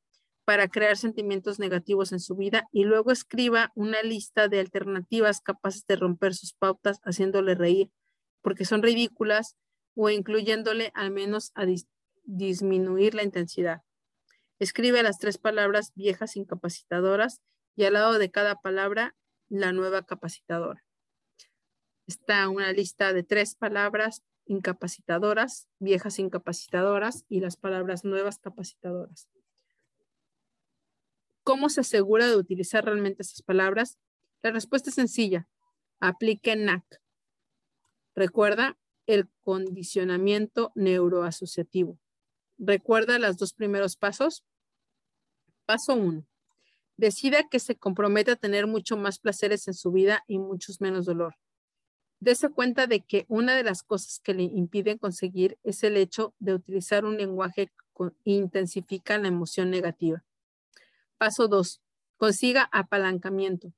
para 0.45 0.69
crear 0.69 0.97
sentimientos 0.97 1.59
negativos 1.59 2.13
en 2.13 2.21
su 2.21 2.35
vida 2.35 2.69
y 2.73 2.85
luego 2.85 3.13
escriba 3.13 3.71
una 3.75 4.03
lista 4.03 4.49
de 4.49 4.61
alternativas 4.61 5.41
capaces 5.41 5.87
de 5.87 5.97
romper 5.97 6.35
sus 6.35 6.55
pautas 6.55 7.01
haciéndole 7.05 7.55
reír, 7.55 7.91
porque 8.43 8.65
son 8.65 8.83
ridículas 8.83 9.57
o 9.95 10.11
incluyéndole 10.11 10.91
al 10.95 11.11
menos 11.13 11.53
a 11.55 11.67
disminuir 12.25 13.15
la 13.15 13.23
intensidad. 13.23 13.83
Escribe 14.59 15.03
las 15.03 15.19
tres 15.19 15.39
palabras 15.39 15.93
viejas 15.95 16.37
incapacitadoras 16.37 17.41
y 17.77 17.85
al 17.85 17.95
lado 17.95 18.19
de 18.19 18.31
cada 18.31 18.57
palabra 18.61 19.15
la 19.49 19.73
nueva 19.73 20.07
capacitadora. 20.07 20.85
Está 22.07 22.49
una 22.49 22.73
lista 22.73 23.13
de 23.13 23.23
tres 23.23 23.55
palabras 23.55 24.23
incapacitadoras, 24.47 25.69
viejas 25.79 26.19
incapacitadoras 26.19 27.25
y 27.29 27.41
las 27.41 27.57
palabras 27.57 28.05
nuevas 28.05 28.39
capacitadoras. 28.39 29.29
¿Cómo 31.43 31.69
se 31.69 31.81
asegura 31.81 32.27
de 32.27 32.37
utilizar 32.37 32.85
realmente 32.85 33.23
esas 33.23 33.43
palabras? 33.43 33.99
La 34.43 34.51
respuesta 34.51 34.91
es 34.91 34.95
sencilla. 34.95 35.49
Aplique 36.01 36.57
NAC. 36.57 37.01
Recuerda 38.15 38.79
el 39.07 39.29
condicionamiento 39.43 40.73
neuroasociativo. 40.75 41.99
¿Recuerda 42.59 43.19
los 43.19 43.37
dos 43.37 43.53
primeros 43.53 43.97
pasos? 43.97 44.45
Paso 45.67 45.95
uno. 45.95 46.25
Decida 46.97 47.49
que 47.49 47.59
se 47.59 47.77
compromete 47.77 48.31
a 48.31 48.37
tener 48.37 48.67
mucho 48.67 48.97
más 48.97 49.19
placeres 49.19 49.67
en 49.69 49.75
su 49.75 49.91
vida 49.91 50.23
y 50.29 50.39
muchos 50.39 50.81
menos 50.81 51.07
dolor 51.07 51.35
dése 52.25 52.49
cuenta 52.49 52.87
de 52.87 53.01
que 53.01 53.27
una 53.29 53.55
de 53.55 53.63
las 53.63 53.83
cosas 53.83 54.19
que 54.19 54.33
le 54.33 54.45
impiden 54.45 54.97
conseguir 54.97 55.59
es 55.63 55.85
el 55.85 55.97
hecho 55.97 56.35
de 56.39 56.55
utilizar 56.55 57.05
un 57.05 57.19
lenguaje 57.19 57.71
que 57.97 58.11
intensifica 58.25 59.19
la 59.19 59.29
emoción 59.29 59.71
negativa. 59.71 60.25
Paso 61.19 61.49
2. 61.49 61.83
Consiga 62.17 62.69
apalancamiento 62.73 63.73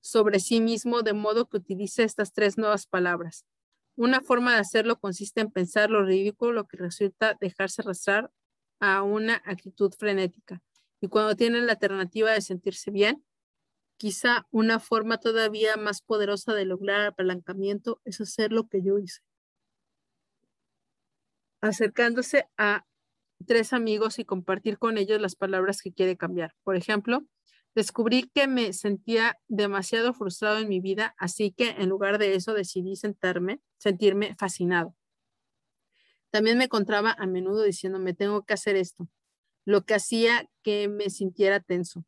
sobre 0.00 0.40
sí 0.40 0.60
mismo 0.60 1.02
de 1.02 1.14
modo 1.14 1.48
que 1.48 1.56
utilice 1.56 2.02
estas 2.02 2.32
tres 2.32 2.58
nuevas 2.58 2.86
palabras. 2.86 3.46
Una 3.96 4.20
forma 4.20 4.54
de 4.54 4.60
hacerlo 4.60 4.98
consiste 4.98 5.40
en 5.40 5.50
pensar 5.50 5.90
lo 5.90 6.04
ridículo, 6.04 6.52
lo 6.52 6.66
que 6.66 6.76
resulta 6.76 7.36
dejarse 7.40 7.82
arrastrar 7.82 8.30
a 8.80 9.02
una 9.02 9.40
actitud 9.44 9.92
frenética. 9.92 10.60
Y 11.00 11.08
cuando 11.08 11.36
tiene 11.36 11.60
la 11.60 11.72
alternativa 11.72 12.32
de 12.32 12.40
sentirse 12.40 12.90
bien, 12.90 13.24
Quizá 13.96 14.46
una 14.50 14.80
forma 14.80 15.18
todavía 15.18 15.76
más 15.76 16.02
poderosa 16.02 16.52
de 16.52 16.64
lograr 16.64 17.06
apalancamiento 17.06 18.00
es 18.04 18.20
hacer 18.20 18.52
lo 18.52 18.68
que 18.68 18.82
yo 18.82 18.98
hice. 18.98 19.20
Acercándose 21.60 22.48
a 22.58 22.84
tres 23.46 23.72
amigos 23.72 24.18
y 24.18 24.24
compartir 24.24 24.78
con 24.78 24.98
ellos 24.98 25.20
las 25.20 25.36
palabras 25.36 25.80
que 25.80 25.92
quiere 25.92 26.16
cambiar. 26.16 26.54
Por 26.64 26.76
ejemplo, 26.76 27.24
Descubrí 27.74 28.30
que 28.32 28.46
me 28.46 28.72
sentía 28.72 29.38
demasiado 29.48 30.14
frustrado 30.14 30.58
en 30.58 30.68
mi 30.68 30.80
vida, 30.80 31.14
así 31.18 31.50
que 31.50 31.70
en 31.70 31.88
lugar 31.88 32.18
de 32.18 32.36
eso 32.36 32.54
decidí 32.54 32.94
sentarme, 32.94 33.60
sentirme 33.78 34.36
fascinado. 34.36 34.94
También 36.30 36.56
me 36.56 36.64
encontraba 36.64 37.16
a 37.18 37.26
menudo 37.26 37.64
diciéndome, 37.64 38.14
tengo 38.14 38.44
que 38.44 38.54
hacer 38.54 38.76
esto, 38.76 39.08
lo 39.64 39.84
que 39.84 39.94
hacía 39.94 40.48
que 40.62 40.88
me 40.88 41.10
sintiera 41.10 41.58
tenso, 41.58 42.04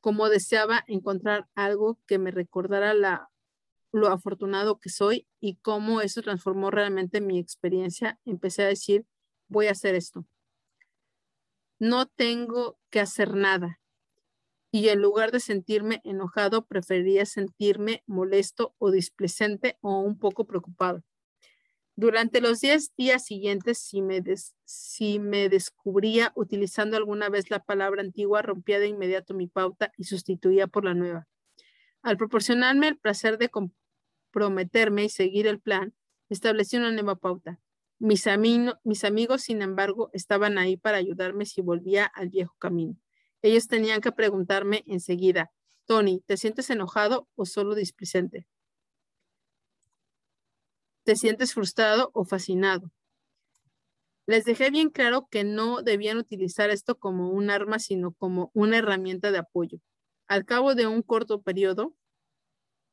como 0.00 0.28
deseaba 0.28 0.84
encontrar 0.86 1.48
algo 1.54 1.98
que 2.06 2.18
me 2.18 2.30
recordara 2.30 2.92
la, 2.92 3.30
lo 3.92 4.08
afortunado 4.08 4.78
que 4.80 4.90
soy 4.90 5.26
y 5.40 5.56
cómo 5.56 6.02
eso 6.02 6.20
transformó 6.20 6.70
realmente 6.70 7.22
mi 7.22 7.38
experiencia. 7.38 8.18
Empecé 8.26 8.64
a 8.64 8.68
decir, 8.68 9.06
voy 9.48 9.68
a 9.68 9.72
hacer 9.72 9.94
esto. 9.94 10.26
No 11.78 12.06
tengo 12.06 12.78
que 12.90 13.00
hacer 13.00 13.34
nada 13.34 13.80
y 14.72 14.88
en 14.88 15.00
lugar 15.00 15.32
de 15.32 15.40
sentirme 15.40 16.00
enojado, 16.04 16.64
prefería 16.66 17.26
sentirme 17.26 18.02
molesto 18.06 18.74
o 18.78 18.90
displecente 18.90 19.78
o 19.80 20.00
un 20.00 20.18
poco 20.18 20.46
preocupado. 20.46 21.02
Durante 21.96 22.40
los 22.40 22.60
10 22.60 22.94
días 22.96 23.26
siguientes, 23.26 23.78
si 23.78 24.00
me, 25.18 25.48
descubría 25.50 26.32
utilizando 26.34 26.96
alguna 26.96 27.28
vez 27.28 27.50
la 27.50 27.62
palabra 27.62 28.00
antigua, 28.00 28.40
rompía 28.40 28.78
de 28.78 28.88
inmediato 28.88 29.34
mi 29.34 29.48
pauta 29.48 29.92
y 29.98 30.04
sustituía 30.04 30.66
por 30.66 30.84
la 30.84 30.94
nueva. 30.94 31.28
Al 32.00 32.16
proporcionarme 32.16 32.88
el 32.88 32.96
placer 32.96 33.36
de 33.36 33.50
comprometerme 33.50 35.04
y 35.04 35.08
seguir 35.10 35.46
el 35.46 35.60
plan, 35.60 35.92
establecí 36.30 36.78
una 36.78 36.90
nueva 36.90 37.16
pauta. 37.16 37.60
Mis 37.98 38.26
amigos, 38.26 39.42
sin 39.42 39.60
embargo, 39.60 40.08
estaban 40.14 40.56
ahí 40.56 40.78
para 40.78 40.96
ayudarme 40.96 41.44
si 41.44 41.60
volvía 41.60 42.06
al 42.06 42.30
viejo 42.30 42.54
camino. 42.58 42.96
Ellos 43.42 43.68
tenían 43.68 44.00
que 44.00 44.12
preguntarme 44.12 44.84
enseguida, 44.86 45.50
Tony, 45.86 46.20
¿te 46.26 46.36
sientes 46.36 46.70
enojado 46.70 47.28
o 47.36 47.46
solo 47.46 47.74
displicente? 47.74 48.46
¿Te 51.04 51.16
sientes 51.16 51.54
frustrado 51.54 52.10
o 52.14 52.24
fascinado? 52.24 52.90
Les 54.26 54.44
dejé 54.44 54.70
bien 54.70 54.90
claro 54.90 55.26
que 55.28 55.42
no 55.42 55.82
debían 55.82 56.18
utilizar 56.18 56.70
esto 56.70 56.98
como 56.98 57.30
un 57.30 57.50
arma, 57.50 57.78
sino 57.80 58.12
como 58.12 58.50
una 58.54 58.78
herramienta 58.78 59.32
de 59.32 59.38
apoyo. 59.38 59.80
Al 60.28 60.44
cabo 60.44 60.76
de 60.76 60.86
un 60.86 61.02
corto 61.02 61.42
periodo 61.42 61.96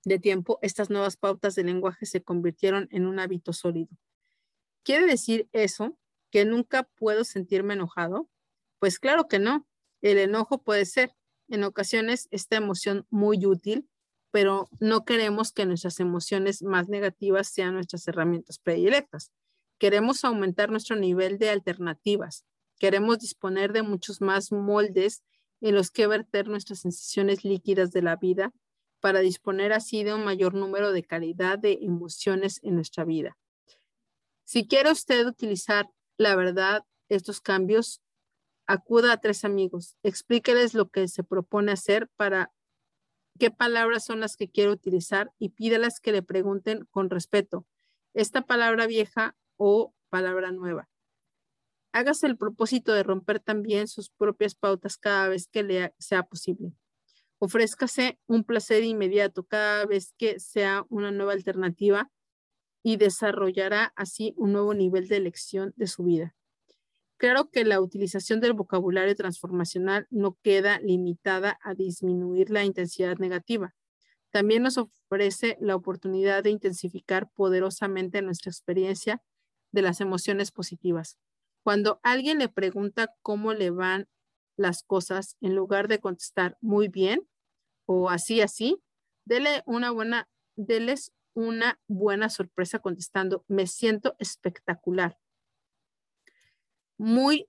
de 0.03 0.17
tiempo, 0.17 0.57
estas 0.63 0.89
nuevas 0.89 1.17
pautas 1.17 1.53
de 1.53 1.63
lenguaje 1.63 2.07
se 2.07 2.23
convirtieron 2.23 2.87
en 2.91 3.05
un 3.05 3.19
hábito 3.19 3.53
sólido. 3.53 3.89
¿Quiere 4.83 5.05
decir 5.05 5.47
eso 5.51 5.97
que 6.31 6.45
nunca 6.45 6.83
puedo 6.83 7.23
sentirme 7.23 7.75
enojado? 7.75 8.27
Pues 8.79 8.97
claro 8.97 9.27
que 9.27 9.37
no. 9.37 9.67
El 10.01 10.17
enojo 10.17 10.63
puede 10.63 10.85
ser 10.85 11.13
en 11.49 11.63
ocasiones 11.63 12.27
esta 12.31 12.57
emoción 12.57 13.05
muy 13.09 13.45
útil, 13.45 13.89
pero 14.31 14.69
no 14.79 15.05
queremos 15.05 15.51
que 15.51 15.65
nuestras 15.65 15.99
emociones 15.99 16.61
más 16.61 16.89
negativas 16.89 17.47
sean 17.47 17.73
nuestras 17.73 18.07
herramientas 18.07 18.59
predilectas. 18.59 19.31
Queremos 19.79 20.23
aumentar 20.23 20.69
nuestro 20.69 20.95
nivel 20.95 21.37
de 21.37 21.49
alternativas. 21.49 22.45
Queremos 22.79 23.19
disponer 23.19 23.73
de 23.73 23.83
muchos 23.83 24.21
más 24.21 24.51
moldes 24.51 25.23
en 25.61 25.75
los 25.75 25.91
que 25.91 26.07
verter 26.07 26.47
nuestras 26.47 26.79
sensaciones 26.79 27.43
líquidas 27.43 27.91
de 27.91 28.01
la 28.01 28.15
vida 28.15 28.53
para 28.99 29.19
disponer 29.19 29.73
así 29.73 30.03
de 30.03 30.13
un 30.13 30.23
mayor 30.23 30.53
número 30.53 30.91
de 30.91 31.03
calidad 31.03 31.57
de 31.57 31.79
emociones 31.81 32.59
en 32.63 32.75
nuestra 32.75 33.05
vida. 33.05 33.37
Si 34.43 34.67
quiere 34.67 34.91
usted 34.91 35.25
utilizar 35.25 35.89
la 36.17 36.35
verdad, 36.35 36.83
estos 37.09 37.41
cambios 37.41 38.01
acuda 38.67 39.13
a 39.13 39.17
tres 39.17 39.45
amigos, 39.45 39.97
explíqueles 40.03 40.73
lo 40.73 40.89
que 40.89 41.07
se 41.07 41.23
propone 41.23 41.71
hacer 41.71 42.09
para 42.17 42.51
qué 43.39 43.49
palabras 43.49 44.03
son 44.03 44.19
las 44.19 44.35
que 44.35 44.49
quiere 44.49 44.71
utilizar 44.71 45.31
y 45.39 45.49
pídelas 45.49 45.99
que 45.99 46.11
le 46.11 46.21
pregunten 46.21 46.85
con 46.91 47.09
respeto, 47.09 47.65
esta 48.13 48.41
palabra 48.41 48.87
vieja 48.87 49.35
o 49.55 49.93
palabra 50.09 50.51
nueva. 50.51 50.89
Hágase 51.93 52.27
el 52.27 52.37
propósito 52.37 52.93
de 52.93 53.03
romper 53.03 53.39
también 53.39 53.87
sus 53.87 54.09
propias 54.09 54.55
pautas 54.55 54.97
cada 54.97 55.29
vez 55.29 55.47
que 55.47 55.63
le 55.63 55.93
sea 55.97 56.23
posible. 56.23 56.73
Ofrézcase 57.39 58.19
un 58.27 58.43
placer 58.43 58.83
inmediato 58.83 59.43
cada 59.43 59.85
vez 59.85 60.13
que 60.17 60.39
sea 60.39 60.85
una 60.89 61.11
nueva 61.11 61.33
alternativa 61.33 62.11
y 62.83 62.97
desarrollará 62.97 63.93
así 63.95 64.33
un 64.37 64.53
nuevo 64.53 64.73
nivel 64.73 65.07
de 65.07 65.17
elección 65.17 65.73
de 65.75 65.87
su 65.87 66.03
vida. 66.03 66.36
Claro 67.17 67.49
que 67.49 67.65
la 67.65 67.81
utilización 67.81 68.39
del 68.41 68.53
vocabulario 68.53 69.15
transformacional 69.15 70.05
no 70.11 70.37
queda 70.43 70.79
limitada 70.79 71.59
a 71.63 71.73
disminuir 71.73 72.51
la 72.51 72.63
intensidad 72.63 73.17
negativa. 73.17 73.73
También 74.31 74.61
nos 74.61 74.77
ofrece 74.77 75.57
la 75.59 75.75
oportunidad 75.75 76.43
de 76.43 76.51
intensificar 76.51 77.31
poderosamente 77.31 78.21
nuestra 78.21 78.51
experiencia 78.51 79.23
de 79.71 79.81
las 79.81 79.99
emociones 79.99 80.51
positivas. 80.51 81.17
Cuando 81.63 81.99
alguien 82.03 82.37
le 82.37 82.49
pregunta 82.49 83.15
cómo 83.23 83.53
le 83.53 83.71
van 83.71 84.07
las 84.55 84.83
cosas, 84.83 85.37
en 85.41 85.55
lugar 85.55 85.87
de 85.87 85.99
contestar 85.99 86.57
muy 86.61 86.87
bien 86.87 87.27
o 87.87 88.11
así, 88.11 88.41
así, 88.41 88.77
dele 89.25 89.63
una 89.65 89.89
buena, 89.89 90.29
deles 90.55 91.13
una 91.33 91.79
buena 91.87 92.29
sorpresa 92.29 92.79
contestando, 92.79 93.43
me 93.47 93.65
siento 93.65 94.15
espectacular 94.19 95.17
muy, 96.97 97.47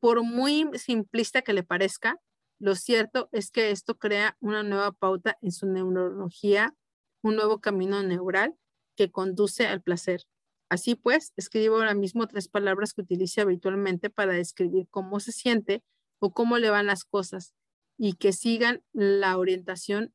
por 0.00 0.22
muy 0.22 0.68
simplista 0.78 1.42
que 1.42 1.52
le 1.52 1.62
parezca, 1.62 2.20
lo 2.60 2.74
cierto 2.74 3.28
es 3.32 3.50
que 3.50 3.70
esto 3.70 3.96
crea 3.96 4.36
una 4.40 4.62
nueva 4.62 4.92
pauta 4.92 5.38
en 5.42 5.52
su 5.52 5.66
neurología, 5.66 6.74
un 7.22 7.36
nuevo 7.36 7.60
camino 7.60 8.02
neural 8.02 8.56
que 8.96 9.10
conduce 9.10 9.66
al 9.66 9.80
placer. 9.80 10.22
Así 10.68 10.96
pues, 10.96 11.32
escribo 11.36 11.76
ahora 11.76 11.94
mismo 11.94 12.26
tres 12.26 12.48
palabras 12.48 12.92
que 12.92 13.02
utilice 13.02 13.40
habitualmente 13.40 14.10
para 14.10 14.32
describir 14.32 14.86
cómo 14.90 15.20
se 15.20 15.32
siente 15.32 15.82
o 16.20 16.32
cómo 16.32 16.58
le 16.58 16.68
van 16.68 16.86
las 16.86 17.04
cosas 17.04 17.54
y 17.96 18.14
que 18.14 18.32
sigan 18.32 18.82
la 18.92 19.38
orientación 19.38 20.12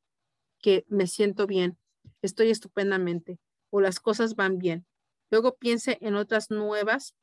que 0.59 0.85
me 0.87 1.07
siento 1.07 1.47
bien, 1.47 1.77
estoy 2.21 2.49
estupendamente 2.49 3.39
o 3.69 3.81
las 3.81 3.99
cosas 3.99 4.35
van 4.35 4.57
bien. 4.57 4.85
Luego 5.31 5.55
piense 5.55 5.97
en 6.01 6.15
otras 6.15 6.51
nuevas 6.51 7.15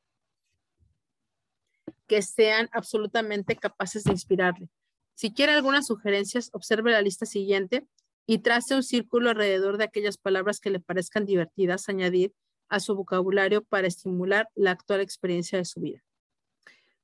que 2.10 2.22
sean 2.22 2.68
absolutamente 2.72 3.54
capaces 3.54 4.02
de 4.02 4.10
inspirarle. 4.10 4.68
Si 5.14 5.32
quiere 5.32 5.52
algunas 5.52 5.86
sugerencias, 5.86 6.50
observe 6.52 6.90
la 6.90 7.02
lista 7.02 7.24
siguiente 7.24 7.86
y 8.26 8.38
trace 8.38 8.74
un 8.74 8.82
círculo 8.82 9.30
alrededor 9.30 9.78
de 9.78 9.84
aquellas 9.84 10.18
palabras 10.18 10.58
que 10.58 10.70
le 10.70 10.80
parezcan 10.80 11.24
divertidas 11.24 11.88
añadir 11.88 12.34
a 12.68 12.80
su 12.80 12.96
vocabulario 12.96 13.62
para 13.62 13.86
estimular 13.86 14.48
la 14.56 14.72
actual 14.72 15.00
experiencia 15.02 15.56
de 15.56 15.64
su 15.64 15.78
vida. 15.78 16.02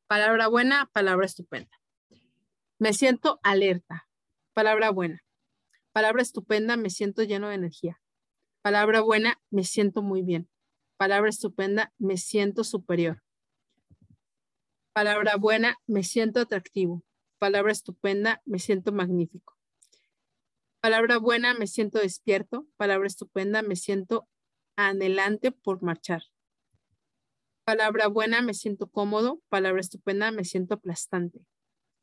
Palabra 0.09 0.49
buena, 0.49 0.91
palabra 0.93 1.25
estupenda. 1.25 1.81
Me 2.81 2.93
siento 2.93 3.39
alerta. 3.45 4.09
Palabra 4.55 4.91
buena. 4.91 5.23
Palabra 5.93 6.21
estupenda, 6.21 6.77
me 6.77 6.91
siento 6.91 7.23
lleno 7.23 7.51
de 7.51 7.55
energía. 7.55 8.01
Palabra 8.61 9.03
buena, 9.03 9.41
me 9.51 9.63
siento 9.63 10.03
muy 10.03 10.23
bien. 10.23 10.49
Palabra 10.97 11.31
estupenda, 11.31 11.93
me 11.97 12.17
siento 12.17 12.65
superior. 12.65 13.23
Palabra 14.97 15.37
buena, 15.37 15.77
me 15.87 16.03
siento 16.03 16.41
atractivo. 16.41 17.05
Palabra 17.39 17.71
estupenda, 17.71 18.41
me 18.47 18.59
siento 18.59 18.93
magnífico. 18.93 19.55
Palabra 20.81 21.19
buena, 21.19 21.53
me 21.53 21.67
siento 21.67 21.99
despierto. 21.99 22.67
Palabra 22.79 23.07
estupenda, 23.07 23.61
me 23.61 23.77
siento 23.77 24.27
anhelante 24.75 25.53
por 25.53 25.83
marchar. 25.83 26.23
Palabra 27.67 28.09
buena, 28.09 28.41
me 28.41 28.55
siento 28.55 28.87
cómodo. 28.87 29.43
Palabra 29.51 29.83
estupenda, 29.83 30.31
me 30.31 30.47
siento 30.47 30.73
aplastante. 30.73 31.45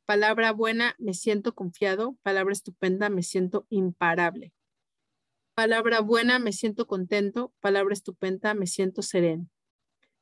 Palabra 0.06 0.52
buena, 0.52 0.94
me 0.99 1.15
siento 1.15 1.56
confiado. 1.56 2.15
Palabra 2.22 2.53
estupenda, 2.53 3.10
me 3.10 3.24
siento 3.24 3.65
imparable. 3.72 4.53
Palabra 5.56 6.02
buena, 6.02 6.38
me 6.38 6.52
siento 6.52 6.86
contento. 6.86 7.56
Palabra 7.60 7.94
estupenda, 7.95 8.53
me 8.53 8.68
siento 8.68 9.02
sereno. 9.02 9.49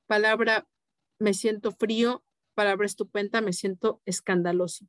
Palabra, 0.07 0.69
me 1.19 1.34
siento 1.34 1.73
frío 1.73 2.23
palabra 2.53 2.86
estupenda, 2.86 3.41
me 3.41 3.53
siento 3.53 4.02
escandaloso. 4.06 4.88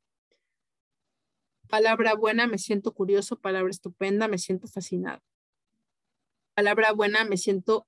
Palabra 1.69 2.15
buena, 2.15 2.47
me 2.47 2.57
siento 2.57 2.93
curioso. 2.93 3.39
Palabra 3.39 3.71
estupenda, 3.71 4.27
me 4.27 4.37
siento 4.37 4.67
fascinado. 4.67 5.21
Palabra 6.55 6.91
buena, 6.91 7.25
me 7.25 7.37
siento 7.37 7.87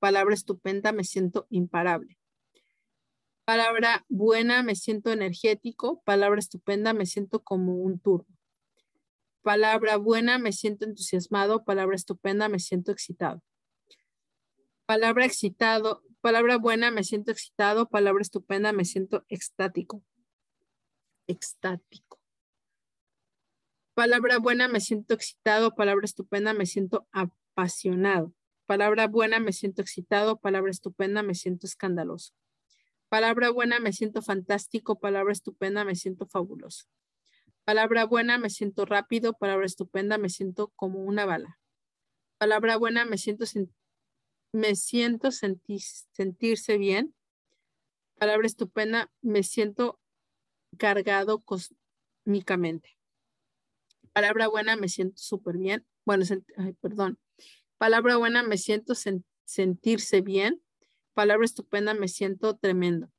Palabra 0.00 0.34
estupenda, 0.34 0.92
me 0.92 1.04
siento 1.04 1.46
imparable. 1.50 2.18
Palabra 3.44 4.04
buena, 4.08 4.62
me 4.62 4.74
siento 4.74 5.12
energético. 5.12 6.02
Palabra 6.04 6.38
estupenda, 6.38 6.94
me 6.94 7.04
siento 7.04 7.42
como 7.42 7.76
un 7.76 8.00
turbo. 8.00 8.26
Palabra 9.42 9.96
buena, 9.98 10.38
me 10.38 10.52
siento 10.52 10.86
entusiasmado. 10.86 11.64
Palabra 11.64 11.96
estupenda, 11.96 12.48
me 12.48 12.58
siento 12.58 12.92
excitado. 12.92 13.42
Palabra 14.86 15.26
excitado, 15.26 16.02
palabra 16.20 16.58
buena, 16.58 16.90
me 16.90 17.04
siento 17.04 17.30
excitado. 17.30 17.88
Palabra 17.88 18.22
estupenda, 18.22 18.72
me 18.72 18.84
siento 18.84 19.24
extático. 19.28 20.02
Extático. 21.26 22.20
Palabra 23.94 24.38
buena, 24.38 24.68
me 24.68 24.80
siento 24.80 25.14
excitado. 25.14 25.74
Palabra 25.74 26.04
estupenda, 26.04 26.54
me 26.54 26.66
siento 26.66 27.06
apasionado. 27.12 28.32
Palabra 28.66 29.06
buena, 29.08 29.40
me 29.40 29.52
siento 29.52 29.82
excitado. 29.82 30.38
Palabra 30.38 30.70
estupenda, 30.70 31.22
me 31.22 31.34
siento 31.34 31.66
escandaloso. 31.66 32.34
Palabra 33.08 33.50
buena, 33.50 33.80
me 33.80 33.92
siento 33.92 34.22
fantástico. 34.22 35.00
Palabra 35.00 35.32
estupenda, 35.32 35.84
me 35.84 35.96
siento 35.96 36.26
fabuloso. 36.26 36.86
Palabra 37.64 38.04
buena, 38.04 38.38
me 38.38 38.48
siento 38.48 38.86
rápido. 38.86 39.34
Palabra 39.34 39.66
estupenda, 39.66 40.18
me 40.18 40.28
siento 40.28 40.72
como 40.76 41.00
una 41.00 41.26
bala. 41.26 41.58
Palabra 42.38 42.76
buena, 42.78 43.04
me 43.04 43.18
siento, 43.18 43.44
me 44.52 44.74
siento 44.76 45.30
sentirse 45.30 46.78
bien. 46.78 47.14
Palabra 48.18 48.46
estupenda, 48.46 49.10
me 49.22 49.42
siento 49.42 49.98
cargado 50.76 51.42
cósmicamente. 51.42 52.96
Palabra 54.12 54.48
buena, 54.48 54.76
me 54.76 54.88
siento 54.88 55.16
súper 55.16 55.56
bien. 55.56 55.86
Bueno, 56.04 56.24
perdón. 56.80 57.18
Palabra 57.78 58.16
buena, 58.16 58.42
me 58.42 58.58
siento 58.58 58.94
sentirse 59.44 60.20
bien. 60.20 60.62
Palabra 61.14 61.44
estupenda, 61.44 61.94
me 61.94 62.08
siento 62.08 62.56
tremendo. 62.56 63.10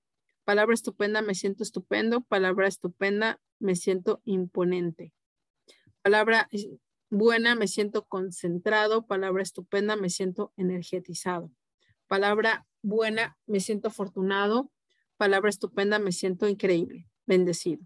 Palabra 0.44 0.74
estupenda, 0.74 1.22
me 1.22 1.34
siento 1.34 1.64
estupendo. 1.64 2.22
Palabra 2.22 2.68
estupenda, 2.68 3.40
me 3.60 3.76
siento 3.76 4.22
imponente. 4.26 5.14
Palabra 6.02 6.50
buena, 7.12 7.54
me 7.54 7.68
siento 7.68 8.06
concentrado. 8.08 9.06
Palabra 9.06 9.44
estupenda, 9.44 9.96
me 9.96 10.10
siento 10.10 10.52
energetizado. 10.58 11.52
Palabra 12.08 12.66
buena, 12.82 13.38
me 13.46 13.60
siento 13.60 13.90
afortunado. 13.90 14.72
Palabra 15.18 15.52
estupenda, 15.52 16.00
me 16.00 16.12
siento 16.12 16.48
increíble, 16.48 17.08
bendecido. 17.28 17.86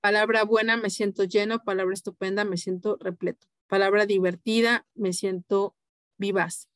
Palabra 0.00 0.44
buena, 0.44 0.76
me 0.76 0.90
siento 0.90 1.22
lleno. 1.22 1.62
Palabra 1.62 1.94
estupenda, 1.94 2.44
me 2.44 2.56
siento 2.56 2.98
repleto. 2.98 3.46
Palabra 3.68 4.06
divertida, 4.06 4.84
me 4.94 5.12
siento 5.12 5.76
vivaz. 6.16 6.68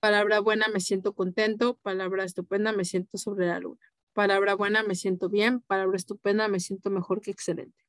Palabra 0.00 0.40
buena, 0.40 0.66
me 0.68 0.80
siento 0.80 1.14
contento. 1.14 1.78
Palabra 1.82 2.24
estupenda, 2.24 2.72
me 2.72 2.84
siento 2.84 3.18
sobre 3.18 3.46
la 3.46 3.60
luna. 3.60 3.80
Palabra 4.12 4.54
buena, 4.54 4.82
me 4.82 4.94
siento 4.94 5.28
bien. 5.28 5.60
Palabra 5.60 5.96
estupenda, 5.96 6.48
me 6.48 6.60
siento 6.60 6.90
mejor 6.90 7.20
que 7.20 7.30
excelente. 7.30 7.85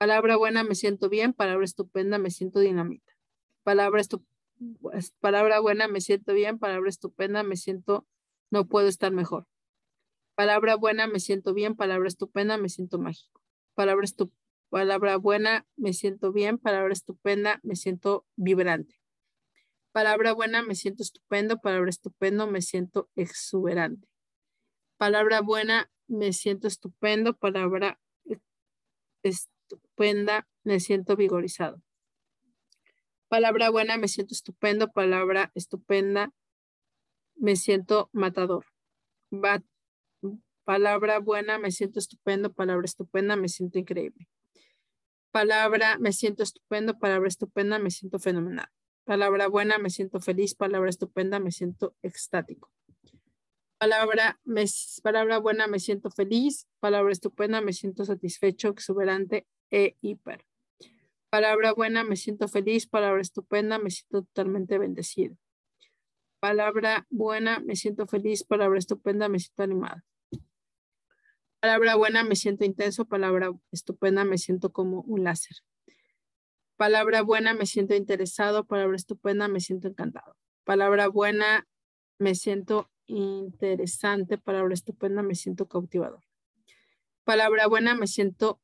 Palabra 0.00 0.38
buena, 0.38 0.64
me 0.64 0.74
siento 0.74 1.10
bien. 1.10 1.34
Palabra 1.34 1.62
estupenda, 1.62 2.16
me 2.16 2.30
siento 2.30 2.58
dinamita. 2.58 3.12
Palabra, 3.64 4.00
palabra 5.20 5.60
buena, 5.60 5.88
me 5.88 6.00
siento 6.00 6.32
bien. 6.32 6.58
Palabra 6.58 6.88
estupenda, 6.88 7.42
me 7.42 7.58
siento 7.58 8.06
no 8.50 8.64
puedo 8.66 8.88
estar 8.88 9.12
mejor. 9.12 9.46
Palabra 10.34 10.76
buena, 10.76 11.06
me 11.06 11.20
siento 11.20 11.52
bien. 11.52 11.76
Palabra 11.76 12.08
estupenda, 12.08 12.56
me 12.56 12.70
siento 12.70 12.98
mágico. 12.98 13.42
Palabra, 13.74 14.06
palabra 14.70 15.18
buena, 15.18 15.66
me 15.76 15.92
siento 15.92 16.32
bien. 16.32 16.56
Palabra 16.56 16.94
estupenda, 16.94 17.60
me 17.62 17.76
siento 17.76 18.24
vibrante. 18.36 19.02
Palabra 19.92 20.32
buena, 20.32 20.62
me 20.62 20.76
siento 20.76 21.02
estupendo. 21.02 21.58
Palabra 21.58 21.90
estupendo, 21.90 22.46
me 22.46 22.62
siento 22.62 23.10
exuberante. 23.16 24.08
Palabra 24.96 25.42
buena, 25.42 25.90
me 26.08 26.32
siento 26.32 26.68
estupendo. 26.68 27.36
Palabra 27.36 28.00
me 30.64 30.80
siento 30.80 31.14
vigorizado. 31.14 31.82
Palabra 33.28 33.70
buena, 33.70 33.98
me 33.98 34.08
siento 34.08 34.32
estupendo. 34.32 34.90
Palabra 34.90 35.52
estupenda, 35.54 36.32
me 37.36 37.54
siento 37.56 38.08
matador. 38.12 38.64
palabra 40.64 41.18
buena, 41.18 41.58
me 41.58 41.70
siento 41.70 41.98
estupendo. 41.98 42.52
Palabra 42.52 42.86
estupenda, 42.86 43.36
me 43.36 43.48
siento 43.48 43.78
increíble. 43.78 44.26
Palabra, 45.32 45.98
me 45.98 46.12
siento 46.12 46.42
estupendo. 46.44 46.98
Palabra 46.98 47.28
estupenda, 47.28 47.78
me 47.78 47.90
siento 47.90 48.18
fenomenal. 48.18 48.68
Palabra 49.04 49.48
buena, 49.48 49.78
me 49.78 49.90
siento 49.90 50.18
feliz. 50.20 50.54
Palabra 50.54 50.88
estupenda, 50.88 51.40
me 51.40 51.52
siento 51.52 51.94
extático. 52.00 52.72
Palabra, 53.78 54.40
palabra 55.02 55.38
buena, 55.40 55.66
me 55.66 55.78
siento 55.78 56.10
feliz. 56.10 56.66
Palabra 56.80 57.12
estupenda, 57.12 57.60
me 57.60 57.74
siento 57.74 58.06
satisfecho, 58.06 58.68
exuberante 58.70 59.46
e 59.70 59.96
hiper. 60.00 60.44
Palabra 61.30 61.72
buena, 61.72 62.02
me 62.04 62.16
siento 62.16 62.48
feliz. 62.48 62.86
Palabra 62.86 63.20
estupenda, 63.20 63.78
me 63.78 63.90
siento 63.90 64.22
totalmente 64.22 64.78
bendecido. 64.78 65.36
Palabra 66.40 67.06
buena, 67.10 67.60
me 67.60 67.76
siento 67.76 68.06
feliz. 68.06 68.44
Palabra 68.44 68.78
estupenda, 68.78 69.28
me 69.28 69.38
siento 69.38 69.62
animado. 69.62 70.02
Palabra 71.60 71.94
buena, 71.94 72.24
me 72.24 72.34
siento 72.34 72.64
intenso. 72.64 73.04
Palabra 73.04 73.50
estupenda, 73.70 74.24
me 74.24 74.38
siento 74.38 74.72
como 74.72 75.02
un 75.02 75.24
láser. 75.24 75.58
Palabra 76.76 77.22
buena, 77.22 77.52
me 77.52 77.66
siento 77.66 77.94
interesado. 77.94 78.64
Palabra 78.64 78.96
estupenda, 78.96 79.48
me 79.48 79.60
siento 79.60 79.88
encantado. 79.88 80.34
Palabra 80.64 81.08
buena, 81.08 81.68
me 82.18 82.34
siento 82.34 82.90
interesante. 83.06 84.38
Palabra 84.38 84.72
estupenda, 84.72 85.22
me 85.22 85.34
siento 85.34 85.68
cautivador. 85.68 86.24
Palabra 87.24 87.66
buena, 87.66 87.94
me 87.94 88.06
siento, 88.06 88.60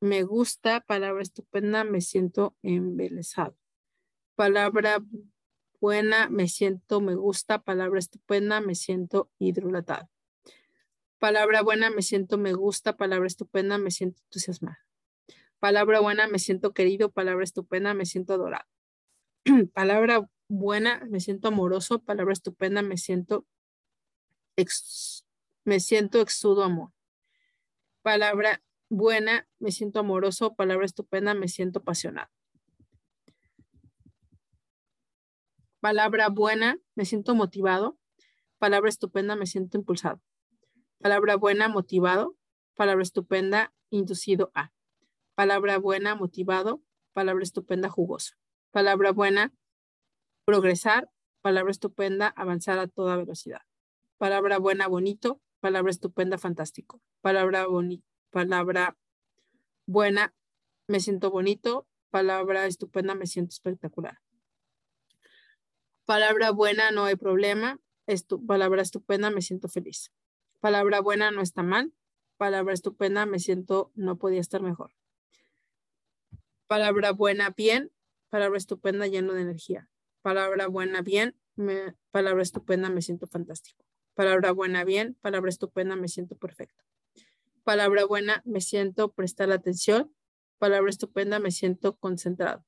me 0.00 0.22
gusta. 0.22 0.80
Palabra 0.80 1.22
estupenda, 1.22 1.84
me 1.84 2.00
siento 2.00 2.56
embelesado. 2.62 3.56
Palabra 4.34 4.98
buena, 5.80 6.28
me 6.28 6.48
siento, 6.48 7.00
me 7.00 7.14
gusta. 7.14 7.62
Palabra 7.62 7.98
estupenda, 7.98 8.60
me 8.60 8.74
siento 8.74 9.30
hidrolatado. 9.38 10.08
Palabra 11.18 11.62
buena, 11.62 11.90
me 11.90 12.02
siento, 12.02 12.38
me 12.38 12.54
gusta. 12.54 12.96
Palabra 12.96 13.26
estupenda, 13.26 13.78
me 13.78 13.90
siento 13.90 14.22
entusiasmado. 14.22 14.78
Palabra 15.58 16.00
buena, 16.00 16.26
me 16.26 16.38
siento 16.38 16.72
querido. 16.72 17.10
Palabra 17.10 17.44
estupenda, 17.44 17.92
me 17.94 18.06
siento 18.06 18.32
adorado. 18.32 18.66
Palabra 19.74 20.26
buena, 20.48 21.06
me 21.10 21.20
siento 21.20 21.48
amoroso. 21.48 22.02
Palabra 22.02 22.32
estupenda, 22.32 22.82
me 22.82 22.96
siento, 22.96 23.46
me 25.64 25.80
siento 25.80 26.20
exudo 26.20 26.64
amor. 26.64 26.90
Palabra 28.02 28.62
buena, 28.90 29.48
me 29.58 29.72
siento 29.72 30.00
amoroso. 30.00 30.54
Palabra 30.54 30.84
estupenda, 30.84 31.32
me 31.32 31.48
siento 31.48 31.78
apasionado. 31.78 32.28
Palabra 35.80 36.28
buena, 36.28 36.78
me 36.94 37.06
siento 37.06 37.34
motivado. 37.34 37.96
Palabra 38.58 38.90
estupenda, 38.90 39.36
me 39.36 39.46
siento 39.46 39.78
impulsado. 39.78 40.20
Palabra 40.98 41.36
buena, 41.36 41.68
motivado. 41.68 42.36
Palabra 42.74 43.02
estupenda, 43.02 43.72
inducido 43.88 44.50
a. 44.54 44.72
Palabra 45.34 45.78
buena, 45.78 46.14
motivado. 46.14 46.82
Palabra 47.14 47.42
estupenda, 47.42 47.88
jugoso. 47.88 48.34
Palabra 48.70 49.12
buena, 49.12 49.54
progresar. 50.44 51.08
Palabra 51.40 51.70
estupenda, 51.70 52.28
avanzar 52.28 52.78
a 52.78 52.86
toda 52.86 53.16
velocidad. 53.16 53.62
Palabra 54.18 54.58
buena, 54.58 54.86
bonito. 54.88 55.40
Palabra 55.60 55.90
estupenda, 55.90 56.36
fantástico. 56.36 57.00
Palabra 57.22 57.66
bonita. 57.66 58.09
Palabra 58.30 58.96
buena, 59.86 60.34
me 60.86 61.00
siento 61.00 61.30
bonito. 61.30 61.86
Palabra 62.10 62.66
estupenda, 62.66 63.14
me 63.14 63.26
siento 63.26 63.50
espectacular. 63.50 64.18
Palabra 66.04 66.50
buena, 66.50 66.90
no 66.90 67.04
hay 67.04 67.16
problema. 67.16 67.78
palabra 68.46 68.82
estupenda, 68.82 69.30
me 69.30 69.42
siento 69.42 69.68
feliz. 69.68 70.12
Palabra 70.60 71.00
buena, 71.00 71.30
no 71.30 71.40
está 71.40 71.62
mal. 71.62 71.92
Palabra 72.36 72.74
estupenda, 72.74 73.26
me 73.26 73.38
siento, 73.38 73.92
no 73.94 74.16
podía 74.16 74.40
estar 74.40 74.62
mejor. 74.62 74.92
Palabra 76.66 77.12
buena, 77.12 77.50
bien. 77.50 77.92
Palabra 78.28 78.58
estupenda, 78.58 79.06
lleno 79.06 79.34
de 79.34 79.42
energía. 79.42 79.88
Palabra 80.22 80.68
buena, 80.68 81.02
bien. 81.02 81.36
palabra 82.10 82.42
estupenda, 82.42 82.90
me 82.90 83.02
siento 83.02 83.26
fantástico. 83.26 83.84
Palabra 84.14 84.52
buena, 84.52 84.84
bien. 84.84 85.16
Palabra 85.20 85.48
estupenda, 85.48 85.96
me 85.96 86.08
siento 86.08 86.36
perfecto. 86.36 86.89
Palabra 87.64 88.04
buena, 88.04 88.42
me 88.44 88.60
siento 88.60 89.12
prestar 89.12 89.50
atención. 89.52 90.14
Palabra 90.58 90.90
estupenda, 90.90 91.38
me 91.38 91.50
siento 91.50 91.96
concentrado. 91.96 92.64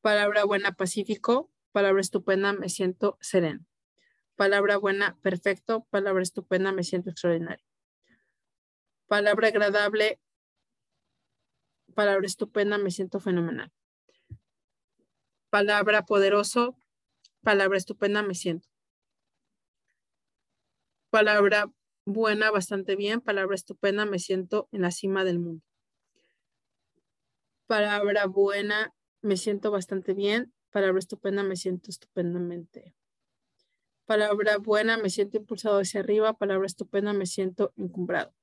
Palabra 0.00 0.44
buena, 0.44 0.72
pacífico. 0.72 1.50
Palabra 1.72 2.00
estupenda, 2.00 2.52
me 2.52 2.68
siento 2.68 3.18
sereno. 3.20 3.64
Palabra 4.36 4.76
buena, 4.78 5.18
perfecto. 5.20 5.86
Palabra 5.90 6.22
estupenda, 6.22 6.72
me 6.72 6.84
siento 6.84 7.10
extraordinario. 7.10 7.64
Palabra 9.06 9.48
agradable, 9.48 10.20
palabra 11.94 12.26
estupenda, 12.26 12.76
me 12.78 12.90
siento 12.90 13.20
fenomenal. 13.20 13.72
Palabra 15.50 16.04
poderoso, 16.04 16.76
palabra 17.42 17.78
estupenda, 17.78 18.22
me 18.22 18.34
siento. 18.34 18.68
Palabra 21.10 21.72
buena, 22.08 22.50
bastante 22.50 22.96
bien. 22.96 23.20
Palabra 23.20 23.54
estupenda, 23.54 24.04
me 24.06 24.18
siento 24.18 24.68
en 24.72 24.82
la 24.82 24.90
cima 24.90 25.24
del 25.24 25.38
mundo. 25.38 25.62
Palabra 27.66 28.26
buena, 28.26 28.94
me 29.20 29.36
siento 29.36 29.70
bastante 29.70 30.14
bien. 30.14 30.52
Palabra 30.70 30.98
estupenda, 30.98 31.42
me 31.42 31.56
siento 31.56 31.90
estupendamente. 31.90 32.94
Palabra 34.06 34.58
buena, 34.58 34.96
me 34.96 35.10
siento 35.10 35.36
impulsado 35.36 35.80
hacia 35.80 36.00
arriba. 36.00 36.32
Palabra 36.32 36.66
estupenda, 36.66 37.12
me 37.12 37.26
siento 37.26 37.72
encumbrado. 37.76 38.34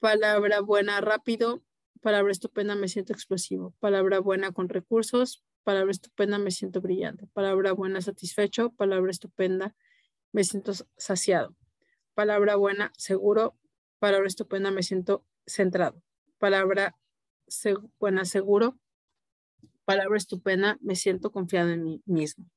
Palabra 0.00 0.60
buena, 0.60 1.00
rápido 1.00 1.62
palabra 2.04 2.32
estupenda, 2.32 2.74
me 2.74 2.88
siento 2.88 3.14
explosivo. 3.14 3.72
Palabra 3.80 4.20
buena 4.20 4.52
con 4.52 4.68
recursos, 4.68 5.42
palabra 5.62 5.90
estupenda, 5.90 6.38
me 6.38 6.50
siento 6.50 6.82
brillante. 6.82 7.26
Palabra 7.28 7.72
buena, 7.72 8.02
satisfecho. 8.02 8.74
Palabra 8.74 9.10
estupenda, 9.10 9.74
me 10.30 10.44
siento 10.44 10.72
saciado. 10.98 11.56
Palabra 12.14 12.54
buena, 12.54 12.92
seguro. 12.96 13.56
Palabra 13.98 14.28
estupenda, 14.28 14.70
me 14.70 14.82
siento 14.82 15.24
centrado. 15.46 16.00
Palabra 16.38 16.96
buena, 17.98 18.24
seguro. 18.24 18.78
Palabra 19.84 20.16
estupenda, 20.16 20.78
me 20.80 20.94
siento 20.94 21.32
confiado 21.32 21.70
en 21.70 21.82
mí 21.82 22.02
mismo. 22.06 22.48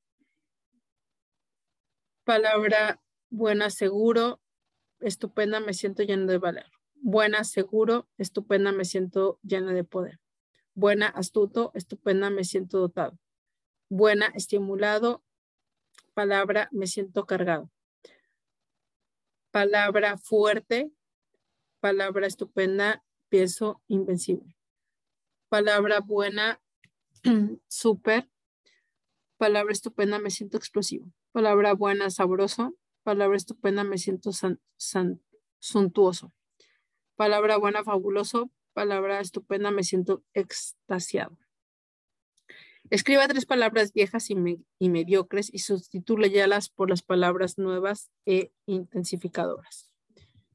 Palabra 2.24 3.00
buena, 3.30 3.70
seguro. 3.70 4.40
Estupenda, 5.00 5.58
me 5.60 5.74
siento 5.74 6.02
lleno 6.04 6.26
de 6.26 6.38
valor. 6.38 6.66
Buena, 6.94 7.42
seguro. 7.42 8.08
Estupenda, 8.16 8.70
me 8.70 8.84
siento 8.84 9.40
lleno 9.42 9.72
de 9.72 9.84
poder. 9.84 10.20
Buena, 10.74 11.08
astuto. 11.08 11.72
Estupenda, 11.74 12.30
me 12.30 12.44
siento 12.44 12.78
dotado. 12.78 13.18
Buena, 13.88 14.26
estimulado. 14.34 15.24
Palabra, 16.14 16.68
me 16.70 16.86
siento 16.86 17.26
cargado. 17.26 17.70
Palabra 19.58 20.16
fuerte. 20.16 20.92
Palabra 21.80 22.28
estupenda, 22.28 23.04
pienso 23.28 23.82
invencible. 23.88 24.56
Palabra 25.48 25.98
buena, 25.98 26.60
súper. 27.66 28.30
Palabra 29.36 29.72
estupenda, 29.72 30.20
me 30.20 30.30
siento 30.30 30.58
explosivo. 30.58 31.12
Palabra 31.32 31.74
buena, 31.74 32.08
sabroso. 32.08 32.76
Palabra 33.02 33.36
estupenda, 33.36 33.82
me 33.82 33.98
siento 33.98 34.30
suntuoso. 35.58 36.32
Palabra 37.16 37.56
buena, 37.56 37.82
fabuloso. 37.82 38.52
Palabra 38.74 39.18
estupenda, 39.18 39.72
me 39.72 39.82
siento 39.82 40.22
extasiado. 40.34 41.36
Escriba 42.90 43.28
tres 43.28 43.44
palabras 43.44 43.92
viejas 43.92 44.30
y, 44.30 44.36
y 44.78 44.88
mediocres 44.88 45.52
y 45.52 45.58
sustituyalas 45.58 46.70
por 46.70 46.88
las 46.88 47.02
palabras 47.02 47.58
nuevas 47.58 48.10
e 48.24 48.52
intensificadoras. 48.66 49.90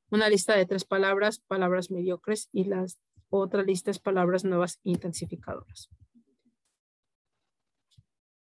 Una 0.09 0.29
lista 0.29 0.55
de 0.55 0.65
tres 0.65 0.83
palabras, 0.85 1.39
palabras 1.39 1.91
mediocres 1.91 2.49
y 2.51 2.65
las 2.65 2.99
otra 3.29 3.63
lista 3.63 3.89
es 3.89 3.99
palabras 3.99 4.43
nuevas 4.43 4.79
intensificadoras. 4.83 5.89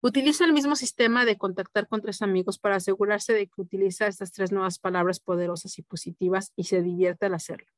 Utiliza 0.01 0.45
el 0.45 0.53
mismo 0.53 0.75
sistema 0.75 1.25
de 1.25 1.37
contactar 1.37 1.87
con 1.87 2.01
tres 2.01 2.21
amigos 2.21 2.59
para 2.59 2.75
asegurarse 2.75 3.33
de 3.33 3.47
que 3.47 3.61
utiliza 3.61 4.07
estas 4.07 4.31
tres 4.31 4.51
nuevas 4.51 4.77
palabras 4.77 5.19
poderosas 5.19 5.79
y 5.79 5.81
positivas 5.81 6.51
y 6.55 6.65
se 6.65 6.81
divierte 6.81 7.25
al 7.25 7.33
hacerlo. 7.33 7.71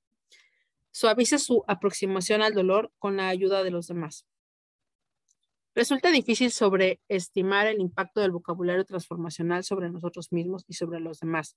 Suavice 0.91 1.40
su 1.40 1.64
aproximación 1.68 2.41
al 2.41 2.53
dolor 2.53 2.91
con 2.99 3.18
la 3.18 3.30
ayuda 3.30 3.64
de 3.64 3.72
los 3.72 3.88
demás. 3.88 4.26
Resulta 5.77 6.09
difícil 6.09 6.51
sobreestimar 6.51 7.67
el 7.67 7.79
impacto 7.79 8.21
del 8.21 8.31
vocabulario 8.31 8.83
transformacional 8.83 9.63
sobre 9.63 9.91
nosotros 9.91 10.31
mismos 10.31 10.65
y 10.67 10.73
sobre 10.73 10.99
los 10.99 11.19
demás. 11.19 11.55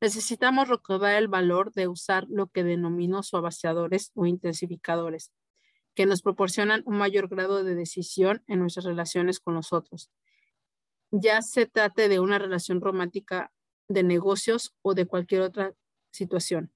Necesitamos 0.00 0.66
recordar 0.66 1.14
el 1.14 1.28
valor 1.28 1.72
de 1.72 1.86
usar 1.86 2.26
lo 2.28 2.48
que 2.48 2.64
denomino 2.64 3.22
suaviciadores 3.22 4.10
o 4.16 4.26
intensificadores, 4.26 5.30
que 5.94 6.04
nos 6.04 6.20
proporcionan 6.20 6.82
un 6.84 6.98
mayor 6.98 7.28
grado 7.28 7.62
de 7.62 7.76
decisión 7.76 8.42
en 8.48 8.58
nuestras 8.58 8.86
relaciones 8.86 9.38
con 9.38 9.54
los 9.54 9.72
otros. 9.72 10.10
Ya 11.12 11.40
se 11.40 11.66
trate 11.66 12.08
de 12.08 12.18
una 12.18 12.40
relación 12.40 12.80
romántica 12.80 13.52
de 13.86 14.02
negocios 14.02 14.74
o 14.82 14.94
de 14.94 15.06
cualquier 15.06 15.42
otra 15.42 15.74
situación. 16.10 16.72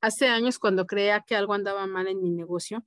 Hace 0.00 0.28
años, 0.28 0.58
cuando 0.58 0.86
creía 0.86 1.20
que 1.20 1.36
algo 1.36 1.52
andaba 1.52 1.86
mal 1.86 2.06
en 2.08 2.22
mi 2.22 2.30
negocio, 2.30 2.86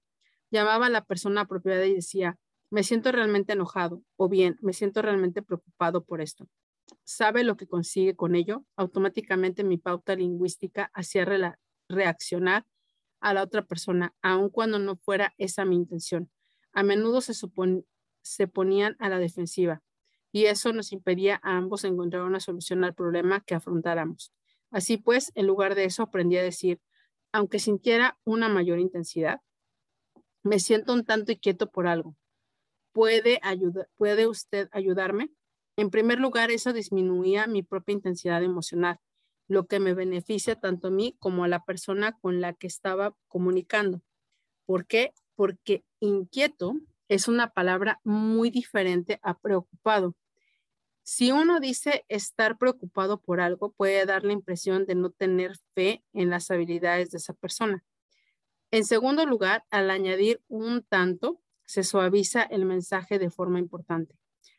llamaba 0.50 0.88
a 0.88 0.90
la 0.90 1.06
persona 1.06 1.42
apropiada 1.42 1.86
y 1.86 1.94
decía, 1.94 2.40
me 2.70 2.84
siento 2.84 3.12
realmente 3.12 3.54
enojado 3.54 4.04
o 4.16 4.30
bien, 4.30 4.58
me 4.62 4.74
siento 4.74 5.02
realmente 5.02 5.42
preocupado 5.42 6.04
por 6.04 6.22
esto 6.22 6.48
sabe 7.04 7.44
lo 7.44 7.58
que 7.58 7.68
consigue 7.68 8.16
con 8.16 8.36
ello, 8.36 8.66
automáticamente 8.76 9.64
mi 9.64 9.78
pauta 9.78 10.16
lingüística 10.16 10.92
hacía 10.94 11.26
reaccionar 11.88 12.66
a 13.20 13.34
la 13.34 13.44
otra 13.44 13.66
persona, 13.66 14.16
aun 14.22 14.50
cuando 14.50 14.80
no 14.80 14.96
fuera 14.96 15.34
esa 15.38 15.66
mi 15.66 15.76
intención. 15.76 16.32
A 16.72 16.84
menudo 16.84 17.22
se, 17.22 17.34
se 18.22 18.48
ponían 18.48 18.96
a 19.00 19.10
la 19.10 19.20
defensiva 19.20 19.82
y 20.32 20.46
eso 20.46 20.72
nos 20.74 20.92
impedía 20.92 21.40
a 21.44 21.58
ambos 21.58 21.84
encontrar 21.84 22.24
una 22.24 22.40
solución 22.40 22.84
al 22.84 22.94
problema 22.94 23.42
que 23.42 23.56
afrontáramos. 23.56 24.32
Así 24.72 24.98
pues, 24.98 25.32
en 25.36 25.48
lugar 25.48 25.76
de 25.76 25.86
eso, 25.86 26.04
aprendí 26.04 26.38
a 26.38 26.44
decir, 26.44 26.80
aunque 27.32 27.60
sintiera 27.60 28.20
una 28.24 28.50
mayor 28.50 28.80
intensidad, 28.80 29.42
me 30.44 30.60
siento 30.60 30.94
un 30.94 31.06
tanto 31.06 31.32
inquieto 31.32 31.72
por 31.72 31.88
algo. 31.88 32.16
¿Puede, 32.92 33.40
¿Puede 33.96 34.28
usted 34.28 34.70
ayudarme? 34.72 35.32
En 35.78 35.90
primer 35.90 36.20
lugar, 36.20 36.52
eso 36.52 36.74
disminuía 36.74 37.48
mi 37.48 37.64
propia 37.64 37.94
intensidad 37.94 38.44
emocional, 38.44 39.00
lo 39.48 39.66
que 39.66 39.80
me 39.80 39.94
beneficia 39.94 40.56
tanto 40.56 40.90
a 40.90 40.92
mí 40.92 41.16
como 41.20 41.44
a 41.44 41.48
la 41.48 41.64
persona 41.64 42.18
con 42.20 42.42
la 42.42 42.54
que 42.54 42.68
estaba 42.68 43.16
comunicando. 43.28 44.02
¿Por 44.66 44.86
qué? 44.86 45.14
Porque 45.36 45.84
inquieto 46.00 46.74
es 47.08 47.28
una 47.28 47.52
palabra 47.52 48.00
muy 48.04 48.50
diferente 48.50 49.20
a 49.24 49.38
preocupado. 49.38 50.16
Si 51.04 51.32
uno 51.32 51.60
dice 51.60 52.06
estar 52.08 52.58
preocupado 52.58 53.20
por 53.20 53.42
algo, 53.42 53.72
puede 53.72 54.06
dar 54.06 54.24
la 54.24 54.34
impresión 54.34 54.86
de 54.86 54.96
no 54.96 55.10
tener 55.10 55.54
fe 55.74 56.04
en 56.14 56.30
las 56.30 56.52
habilidades 56.52 57.10
de 57.10 57.18
esa 57.18 57.34
persona. 57.34 57.84
En 58.70 58.86
segundo 58.86 59.26
lugar, 59.26 59.66
al 59.72 59.90
añadir 59.90 60.44
un 60.48 60.84
tanto, 60.84 61.42
se 61.70 61.84
suaviza 61.84 62.42
el 62.42 62.66
mensaje 62.66 63.20
de 63.20 63.30
forma 63.30 63.60
importante. 63.60 64.18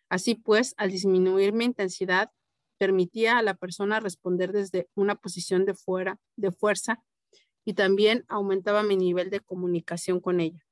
Así 0.09 0.37
pues, 0.37 0.75
al 0.77 0.93
disminuir 0.93 1.53
mi 1.53 1.65
intensidad, 1.65 2.31
permitía 2.79 3.37
a 3.37 3.43
la 3.43 3.55
persona 3.55 3.99
responder 3.99 4.53
desde 4.53 4.89
una 4.95 5.17
posición 5.17 5.65
de 5.65 5.75
fuera, 5.75 6.21
de 6.37 6.53
fuerza, 6.53 7.03
y 7.65 7.75
también 7.75 8.25
aumentaba 8.29 8.85
mi 8.85 8.97
nivel 8.97 9.29
de 9.29 9.41
comunicación 9.41 10.21
con 10.21 10.39
ella. 10.39 10.65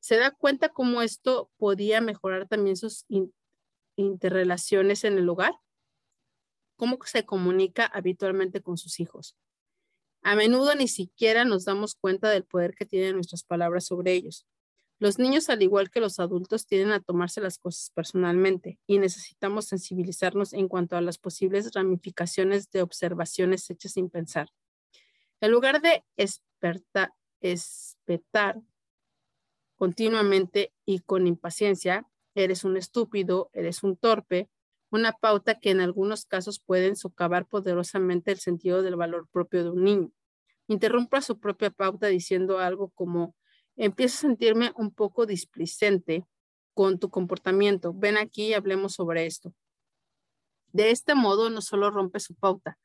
¿Se 0.00 0.16
da 0.16 0.30
cuenta 0.30 0.70
cómo 0.70 1.02
esto 1.02 1.50
podía 1.58 2.00
mejorar 2.00 2.48
también 2.48 2.76
sus 2.76 3.04
interrelaciones 3.96 5.04
en 5.04 5.18
el 5.18 5.28
hogar? 5.28 5.52
¿Cómo 6.76 6.98
se 7.04 7.26
comunica 7.26 7.84
habitualmente 7.84 8.62
con 8.62 8.78
sus 8.78 8.98
hijos? 8.98 9.36
A 10.22 10.36
menudo 10.36 10.74
ni 10.74 10.88
siquiera 10.88 11.44
nos 11.44 11.66
damos 11.66 11.96
cuenta 11.96 12.30
del 12.30 12.44
poder 12.44 12.74
que 12.74 12.86
tienen 12.86 13.14
nuestras 13.16 13.44
palabras 13.44 13.84
sobre 13.84 14.14
ellos. 14.14 14.46
Los 15.02 15.18
niños, 15.18 15.48
al 15.48 15.60
igual 15.64 15.90
que 15.90 15.98
los 15.98 16.20
adultos, 16.20 16.64
tienden 16.64 16.92
a 16.92 17.00
tomarse 17.00 17.40
las 17.40 17.58
cosas 17.58 17.90
personalmente 17.90 18.78
y 18.86 19.00
necesitamos 19.00 19.64
sensibilizarnos 19.64 20.52
en 20.52 20.68
cuanto 20.68 20.96
a 20.96 21.00
las 21.00 21.18
posibles 21.18 21.72
ramificaciones 21.74 22.70
de 22.70 22.82
observaciones 22.82 23.68
hechas 23.68 23.94
sin 23.94 24.10
pensar. 24.10 24.50
En 25.40 25.50
lugar 25.50 25.82
de 25.82 26.04
espertar, 26.16 27.12
espetar 27.40 28.60
continuamente 29.74 30.72
y 30.84 31.00
con 31.00 31.26
impaciencia, 31.26 32.06
eres 32.36 32.62
un 32.62 32.76
estúpido, 32.76 33.50
eres 33.54 33.82
un 33.82 33.96
torpe, 33.96 34.50
una 34.92 35.14
pauta 35.14 35.58
que 35.58 35.70
en 35.70 35.80
algunos 35.80 36.26
casos 36.26 36.60
pueden 36.60 36.94
socavar 36.94 37.48
poderosamente 37.48 38.30
el 38.30 38.38
sentido 38.38 38.82
del 38.82 38.94
valor 38.94 39.26
propio 39.32 39.64
de 39.64 39.70
un 39.70 39.82
niño. 39.82 40.12
Interrumpa 40.68 41.22
su 41.22 41.40
propia 41.40 41.70
pauta 41.70 42.06
diciendo 42.06 42.60
algo 42.60 42.90
como, 42.90 43.34
empiezo 43.76 44.18
a 44.18 44.30
sentirme 44.30 44.72
un 44.76 44.92
poco 44.92 45.26
displicente 45.26 46.26
con 46.74 46.98
tu 46.98 47.10
comportamiento. 47.10 47.92
Ven 47.94 48.16
aquí 48.16 48.48
y 48.48 48.54
hablemos 48.54 48.94
sobre 48.94 49.26
esto. 49.26 49.54
De 50.72 50.90
este 50.90 51.14
modo, 51.14 51.50
no 51.50 51.60
solo 51.60 51.90
rompe 51.90 52.18
su 52.18 52.34
pauta, 52.34 52.78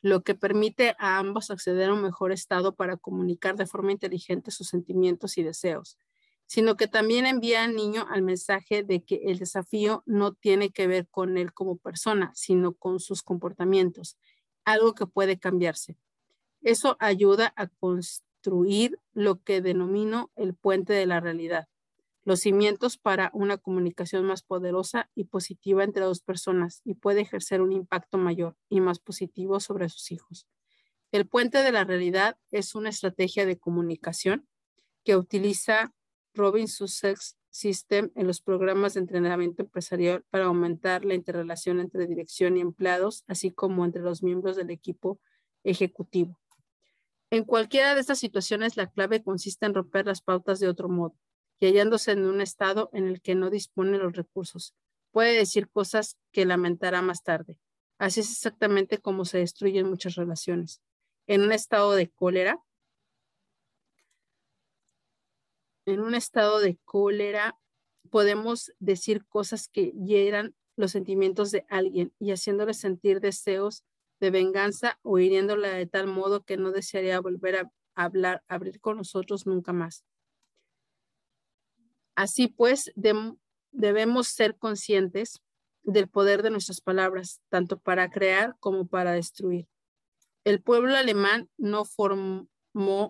lo 0.00 0.22
que 0.22 0.34
permite 0.34 0.94
a 0.98 1.18
ambos 1.18 1.50
acceder 1.50 1.90
a 1.90 1.94
un 1.94 2.02
mejor 2.02 2.32
estado 2.32 2.74
para 2.74 2.96
comunicar 2.96 3.56
de 3.56 3.66
forma 3.66 3.92
inteligente 3.92 4.50
sus 4.50 4.68
sentimientos 4.68 5.38
y 5.38 5.42
deseos, 5.42 5.98
sino 6.46 6.76
que 6.76 6.88
también 6.88 7.26
envía 7.26 7.64
al 7.64 7.74
niño 7.74 8.06
al 8.10 8.22
mensaje 8.22 8.82
de 8.82 9.02
que 9.02 9.22
el 9.24 9.38
desafío 9.38 10.02
no 10.06 10.34
tiene 10.34 10.70
que 10.70 10.86
ver 10.86 11.08
con 11.08 11.38
él 11.38 11.52
como 11.52 11.76
persona, 11.76 12.32
sino 12.34 12.74
con 12.74 13.00
sus 13.00 13.22
comportamientos, 13.22 14.18
algo 14.64 14.94
que 14.94 15.06
puede 15.06 15.38
cambiarse. 15.38 15.96
Eso 16.62 16.96
ayuda 16.98 17.52
a, 17.56 17.68
construir 18.44 19.00
lo 19.14 19.42
que 19.42 19.62
denomino 19.62 20.30
el 20.36 20.54
puente 20.54 20.92
de 20.92 21.06
la 21.06 21.18
realidad, 21.18 21.66
los 22.24 22.40
cimientos 22.40 22.98
para 22.98 23.30
una 23.32 23.56
comunicación 23.56 24.26
más 24.26 24.42
poderosa 24.42 25.10
y 25.14 25.24
positiva 25.24 25.82
entre 25.82 26.04
dos 26.04 26.20
personas 26.20 26.82
y 26.84 26.94
puede 26.94 27.22
ejercer 27.22 27.62
un 27.62 27.72
impacto 27.72 28.18
mayor 28.18 28.54
y 28.68 28.82
más 28.82 28.98
positivo 28.98 29.60
sobre 29.60 29.88
sus 29.88 30.12
hijos. 30.12 30.46
El 31.10 31.26
puente 31.26 31.62
de 31.62 31.72
la 31.72 31.84
realidad 31.84 32.36
es 32.50 32.74
una 32.74 32.90
estrategia 32.90 33.46
de 33.46 33.56
comunicación 33.56 34.46
que 35.04 35.16
utiliza 35.16 35.94
Robin 36.34 36.68
Sussex 36.68 37.38
System 37.48 38.10
en 38.14 38.26
los 38.26 38.42
programas 38.42 38.92
de 38.92 39.00
entrenamiento 39.00 39.62
empresarial 39.62 40.22
para 40.28 40.46
aumentar 40.46 41.06
la 41.06 41.14
interrelación 41.14 41.80
entre 41.80 42.06
dirección 42.06 42.58
y 42.58 42.60
empleados, 42.60 43.24
así 43.26 43.52
como 43.52 43.86
entre 43.86 44.02
los 44.02 44.22
miembros 44.22 44.56
del 44.56 44.68
equipo 44.68 45.18
ejecutivo. 45.62 46.38
En 47.34 47.42
cualquiera 47.42 47.96
de 47.96 48.00
estas 48.00 48.20
situaciones, 48.20 48.76
la 48.76 48.88
clave 48.88 49.20
consiste 49.20 49.66
en 49.66 49.74
romper 49.74 50.06
las 50.06 50.22
pautas 50.22 50.60
de 50.60 50.68
otro 50.68 50.88
modo 50.88 51.16
y 51.58 51.66
hallándose 51.66 52.12
en 52.12 52.26
un 52.26 52.40
estado 52.40 52.90
en 52.92 53.08
el 53.08 53.20
que 53.20 53.34
no 53.34 53.50
dispone 53.50 53.98
los 53.98 54.14
recursos. 54.14 54.72
Puede 55.10 55.36
decir 55.36 55.68
cosas 55.68 56.16
que 56.30 56.44
lamentará 56.44 57.02
más 57.02 57.24
tarde. 57.24 57.58
Así 57.98 58.20
es 58.20 58.30
exactamente 58.30 58.98
como 58.98 59.24
se 59.24 59.38
destruyen 59.38 59.90
muchas 59.90 60.14
relaciones. 60.14 60.80
En 61.26 61.42
un 61.42 61.50
estado 61.50 61.94
de 61.94 62.08
cólera, 62.08 62.60
en 65.86 65.98
un 65.98 66.14
estado 66.14 66.60
de 66.60 66.78
cólera 66.84 67.58
podemos 68.10 68.72
decir 68.78 69.26
cosas 69.26 69.66
que 69.66 69.90
hieran 69.90 70.54
los 70.76 70.92
sentimientos 70.92 71.50
de 71.50 71.66
alguien 71.68 72.14
y 72.20 72.30
haciéndole 72.30 72.74
sentir 72.74 73.18
deseos 73.18 73.82
de 74.20 74.30
venganza 74.30 74.98
o 75.02 75.18
hiriéndola 75.18 75.68
de 75.68 75.86
tal 75.86 76.06
modo 76.06 76.44
que 76.44 76.56
no 76.56 76.70
desearía 76.70 77.20
volver 77.20 77.56
a 77.56 77.72
hablar, 77.94 78.42
abrir 78.48 78.80
con 78.80 78.96
nosotros 78.96 79.46
nunca 79.46 79.72
más. 79.72 80.04
Así 82.14 82.48
pues, 82.48 82.92
debemos 83.72 84.28
ser 84.28 84.56
conscientes 84.56 85.42
del 85.82 86.08
poder 86.08 86.42
de 86.42 86.50
nuestras 86.50 86.80
palabras, 86.80 87.40
tanto 87.48 87.78
para 87.78 88.10
crear 88.10 88.56
como 88.60 88.86
para 88.86 89.12
destruir. 89.12 89.68
El 90.44 90.62
pueblo 90.62 90.96
alemán 90.96 91.50
no 91.56 91.84
formó 91.84 92.48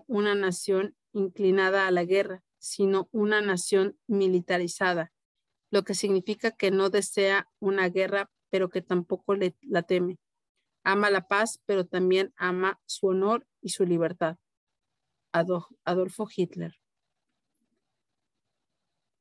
una 0.07 0.35
nación 0.35 0.95
inclinada 1.13 1.87
a 1.87 1.91
la 1.91 2.03
guerra, 2.03 2.43
sino 2.59 3.09
una 3.11 3.41
nación 3.41 3.97
militarizada, 4.07 5.13
lo 5.69 5.83
que 5.83 5.93
significa 5.93 6.51
que 6.51 6.71
no 6.71 6.89
desea 6.89 7.49
una 7.59 7.89
guerra, 7.89 8.29
pero 8.49 8.69
que 8.69 8.81
tampoco 8.81 9.35
la 9.61 9.83
teme. 9.83 10.17
Ama 10.85 11.09
la 11.09 11.27
paz, 11.27 11.61
pero 11.65 11.85
también 11.85 12.33
ama 12.37 12.79
su 12.85 13.07
honor 13.07 13.45
y 13.59 13.69
su 13.69 13.85
libertad. 13.85 14.37
Adolfo 15.33 16.27
Hitler. 16.33 16.79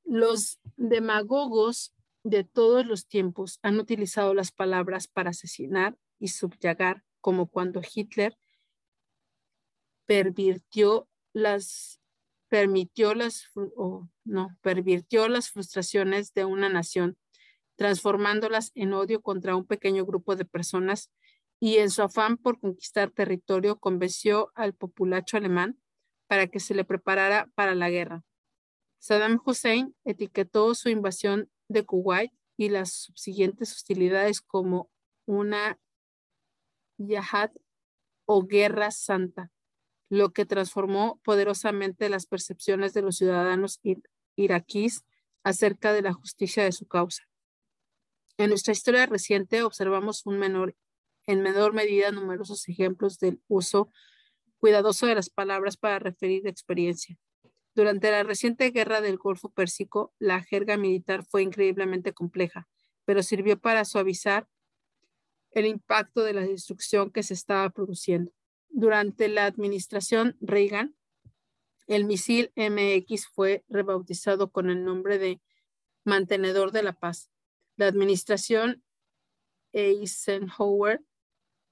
Los 0.05 0.61
demagogos 0.77 1.93
de 2.23 2.45
todos 2.45 2.87
los 2.87 3.07
tiempos 3.07 3.59
han 3.63 3.81
utilizado 3.81 4.35
las 4.35 4.53
palabras 4.53 5.09
para 5.09 5.31
asesinar 5.31 5.99
y 6.21 6.29
subyagar, 6.29 7.03
como 7.21 7.49
cuando 7.49 7.81
Hitler 7.83 8.39
pervirtió 10.07 11.09
las 11.33 12.01
permitió 12.49 13.15
las, 13.15 13.51
no, 14.25 14.57
pervirtió 14.61 15.29
las 15.29 15.51
frustraciones 15.51 16.35
de 16.35 16.45
una 16.45 16.69
nación, 16.69 17.17
transformándolas 17.75 18.71
en 18.77 18.93
odio 18.93 19.23
contra 19.23 19.57
un 19.57 19.67
pequeño 19.67 20.07
grupo 20.07 20.37
de 20.37 20.45
personas 20.45 21.11
y 21.65 21.79
en 21.79 21.89
su 21.89 22.03
afán 22.03 22.37
por 22.37 22.61
conquistar 22.61 23.11
territorio 23.11 23.81
convenció 23.81 24.53
al 24.55 24.75
populacho 24.75 25.39
alemán 25.39 25.81
para 26.27 26.47
que 26.47 26.61
se 26.61 26.75
le 26.75 26.85
preparara 26.85 27.51
para 27.55 27.75
la 27.75 27.89
guerra. 27.89 28.23
Saddam 28.99 29.41
Hussein 29.43 29.97
etiquetó 30.05 30.75
su 30.75 30.91
invasión 30.91 31.51
de 31.69 31.87
Kuwait 31.87 32.33
y 32.59 32.69
las 32.69 32.93
subsiguientes 32.93 33.73
hostilidades 33.73 34.43
como 34.43 34.91
una 35.25 35.81
yahad 36.99 37.51
o 38.27 38.43
guerra 38.43 38.91
santa 38.91 39.51
lo 40.11 40.35
que 40.35 40.45
transformó 40.45 41.19
poderosamente 41.25 42.11
las 42.11 42.27
percepciones 42.27 42.93
de 42.93 43.01
los 43.01 43.17
ciudadanos 43.17 43.81
iraquíes 44.37 45.07
acerca 45.43 45.95
de 45.95 46.03
la 46.03 46.13
justicia 46.13 46.63
de 46.63 46.73
su 46.73 46.87
causa. 46.87 47.23
En 48.37 48.51
nuestra 48.51 48.73
historia 48.73 49.07
reciente 49.07 49.63
observamos 49.63 50.27
un 50.27 50.39
menor, 50.39 50.77
en 51.27 51.43
menor 51.43 51.73
medida 51.73 52.11
numerosos 52.11 52.69
ejemplos 52.69 53.19
del 53.19 53.41
uso 53.49 53.91
cuidadoso 54.59 55.07
de 55.07 55.15
las 55.15 55.31
palabras 55.31 55.77
para 55.77 55.99
referir 55.99 56.47
experiencia. 56.47 57.19
Durante 57.75 58.11
la 58.11 58.23
reciente 58.23 58.71
guerra 58.71 59.01
del 59.01 59.19
Golfo 59.19 59.51
Pérsico, 59.51 60.15
la 60.19 60.43
jerga 60.43 60.77
militar 60.77 61.25
fue 61.25 61.43
increíblemente 61.43 62.13
compleja, 62.13 62.69
pero 63.05 63.23
sirvió 63.23 63.59
para 63.59 63.85
suavizar 63.85 64.47
el 65.51 65.67
impacto 65.67 66.23
de 66.23 66.33
la 66.35 66.43
destrucción 66.43 67.11
que 67.11 67.23
se 67.23 67.35
estaba 67.35 67.71
produciendo 67.71 68.33
durante 68.75 69.29
la 69.29 69.47
administración 69.47 70.37
Reagan, 70.41 70.97
el 71.87 72.05
misil 72.05 72.53
MX 72.57 73.29
fue 73.29 73.65
rebautizado 73.69 74.51
con 74.51 74.69
el 74.69 74.85
nombre 74.85 75.19
de 75.19 75.41
Mantenedor 76.05 76.73
de 76.73 76.83
la 76.83 76.93
Paz. 76.93 77.31
La 77.77 77.87
administración 77.87 78.83
Eisenhower 79.73 81.05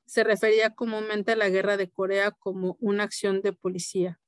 se 0.06 0.24
refería 0.24 0.70
comúnmente 0.70 1.32
a 1.32 1.36
la 1.36 1.48
guerra 1.48 1.76
de 1.76 1.90
Corea 1.90 2.30
como 2.32 2.76
una 2.80 3.04
acción 3.04 3.40
de 3.42 3.52
policía. 3.52 4.20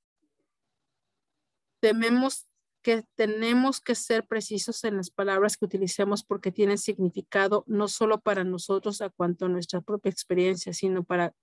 Tememos 1.80 2.46
que 2.82 3.02
tenemos 3.14 3.80
que 3.80 3.94
ser 3.94 4.26
precisos 4.26 4.84
en 4.84 4.98
las 4.98 5.10
palabras 5.10 5.56
que 5.56 5.64
utilicemos 5.64 6.22
porque 6.22 6.52
tienen 6.52 6.76
significado 6.76 7.64
no 7.66 7.88
solo 7.88 8.20
para 8.20 8.44
nosotros 8.44 9.01
a 9.01 9.09
cuanto 9.09 9.46
a 9.46 9.48
nuestra 9.48 9.80
propia 9.80 10.10
experiencia, 10.10 10.74
sino 10.74 11.02
para 11.02 11.34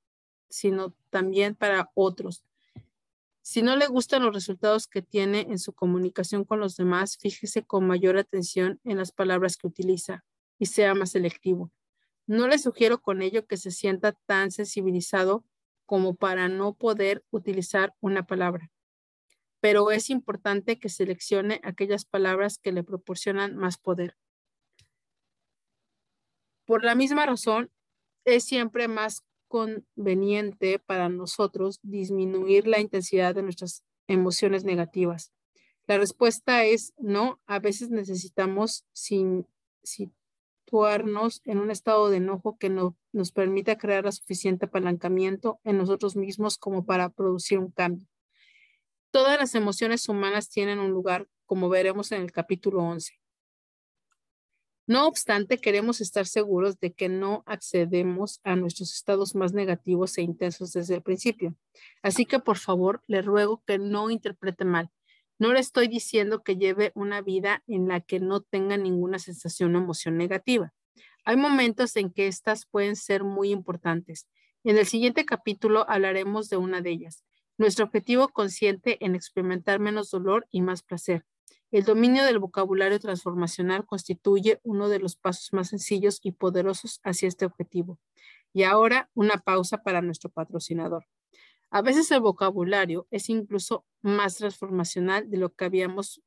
sino 0.52 0.94
también 1.10 1.56
para 1.56 1.90
otros. 1.96 2.44
Si 3.42 3.64
no 3.64 3.76
le 3.76 3.88
gustan 3.88 4.24
los 4.24 4.36
resultados 4.36 4.88
que 4.88 5.02
tiene 5.02 5.48
en 5.50 5.58
su 5.58 5.74
comunicación 5.74 6.46
con 6.46 6.60
los 6.60 6.76
demás, 6.76 7.18
fíjese 7.18 7.64
con 7.64 7.88
mayor 7.88 8.18
atención 8.18 8.80
en 8.84 8.98
las 8.98 9.12
palabras 9.12 9.58
que 9.58 9.68
utiliza 9.68 10.24
y 10.60 10.68
sea 10.68 10.94
más 10.94 11.12
selectivo. 11.12 11.72
No 12.28 12.48
le 12.48 12.58
sugiero 12.58 13.02
con 13.02 13.22
ello 13.22 13.46
que 13.46 13.58
se 13.58 13.72
sienta 13.72 14.14
tan 14.26 14.52
sensibilizado 14.52 15.46
como 15.86 16.16
para 16.16 16.48
no 16.48 16.74
poder 16.74 17.24
utilizar 17.32 17.94
una 18.00 18.26
palabra, 18.26 18.72
pero 19.60 19.92
es 19.92 20.10
importante 20.10 20.80
que 20.80 20.90
seleccione 20.90 21.60
aquellas 21.64 22.06
palabras 22.06 22.58
que 22.58 22.72
le 22.72 22.84
proporcionan 22.84 23.56
más 23.58 23.78
poder. 23.78 24.16
Por 26.66 26.84
la 26.84 26.96
misma 26.96 27.26
razón, 27.26 27.72
es 28.24 28.46
siempre 28.46 28.88
más 28.88 29.26
conveniente 29.48 30.80
para 30.80 31.10
nosotros 31.10 31.80
disminuir 31.84 32.68
la 32.68 32.80
intensidad 32.80 33.36
de 33.36 33.44
nuestras 33.44 33.84
emociones 34.08 34.64
negativas? 34.64 35.34
La 35.88 35.98
respuesta 35.98 36.64
es 36.64 36.94
no. 36.98 37.42
A 37.46 37.60
veces 37.60 37.90
necesitamos 37.90 38.86
sin, 38.94 39.46
situarnos 40.72 41.42
en 41.44 41.58
un 41.58 41.70
estado 41.70 42.10
de 42.10 42.18
enojo 42.18 42.58
que 42.58 42.70
no, 42.70 42.96
nos 43.12 43.34
permita 43.34 43.78
crear 43.78 44.06
la 44.06 44.12
suficiente 44.14 44.68
apalancamiento 44.68 45.60
en 45.66 45.78
nosotros 45.78 46.16
mismos 46.16 46.58
como 46.58 46.86
para 46.86 47.10
producir 47.10 47.60
un 47.60 47.72
cambio. 47.72 48.08
Todas 49.12 49.38
las 49.38 49.54
emociones 49.54 50.08
humanas 50.08 50.50
tienen 50.50 50.80
un 50.80 50.92
lugar, 50.92 51.28
como 51.46 51.68
veremos 51.68 52.14
en 52.14 52.22
el 52.22 52.32
capítulo 52.32 52.84
11. 52.84 53.12
No 54.88 55.08
obstante, 55.08 55.58
queremos 55.58 56.00
estar 56.00 56.26
seguros 56.26 56.80
de 56.80 56.94
que 56.94 57.10
no 57.10 57.44
accedemos 57.46 58.40
a 58.46 58.56
nuestros 58.56 58.94
estados 58.94 59.36
más 59.36 59.52
negativos 59.52 60.18
e 60.18 60.22
intensos 60.22 60.72
desde 60.72 60.96
el 60.96 61.02
principio. 61.02 61.54
Así 62.02 62.26
que, 62.26 62.40
por 62.40 62.58
favor, 62.58 63.04
le 63.08 63.22
ruego 63.22 63.62
que 63.68 63.78
no 63.78 64.10
interprete 64.10 64.64
mal. 64.64 64.90
No 65.42 65.54
le 65.54 65.60
estoy 65.60 65.88
diciendo 65.88 66.44
que 66.44 66.56
lleve 66.56 66.92
una 66.94 67.20
vida 67.24 67.64
en 67.66 67.88
la 67.88 68.00
que 68.00 68.20
no 68.20 68.42
tenga 68.42 68.78
ninguna 68.78 69.18
sensación 69.18 69.76
o 69.76 69.80
emoción 69.80 70.16
negativa. 70.16 70.72
Hay 71.26 71.36
momentos 71.36 71.96
en 71.96 72.12
que 72.12 72.28
estas 72.28 72.68
pueden 72.68 72.96
ser 72.96 73.24
muy 73.24 73.50
importantes. 73.50 74.28
En 74.64 74.78
el 74.78 74.86
siguiente 74.86 75.26
capítulo 75.26 75.90
hablaremos 75.90 76.48
de 76.50 76.58
una 76.58 76.82
de 76.82 76.92
ellas. 76.92 77.24
Nuestro 77.58 77.86
objetivo 77.86 78.28
consciente 78.28 79.04
en 79.04 79.16
experimentar 79.16 79.80
menos 79.80 80.12
dolor 80.12 80.46
y 80.52 80.62
más 80.62 80.84
placer. 80.84 81.26
El 81.72 81.86
dominio 81.86 82.24
del 82.24 82.38
vocabulario 82.38 83.00
transformacional 83.00 83.84
constituye 83.88 84.60
uno 84.62 84.90
de 84.90 85.00
los 85.00 85.16
pasos 85.16 85.54
más 85.54 85.70
sencillos 85.70 86.20
y 86.22 86.34
poderosos 86.34 87.00
hacia 87.04 87.28
este 87.28 87.46
objetivo. 87.48 87.98
Y 88.54 88.62
ahora 88.62 89.10
una 89.16 89.38
pausa 89.38 89.80
para 89.80 90.04
nuestro 90.04 90.30
patrocinador. 90.30 91.08
A 91.74 91.82
veces 91.82 92.12
el 92.12 92.20
vocabulario 92.20 93.08
es 93.12 93.30
incluso 93.30 93.86
más 94.02 94.36
transformacional 94.36 95.30
de 95.30 95.38
lo 95.38 95.56
que 95.56 95.64
habíamos, 95.64 96.22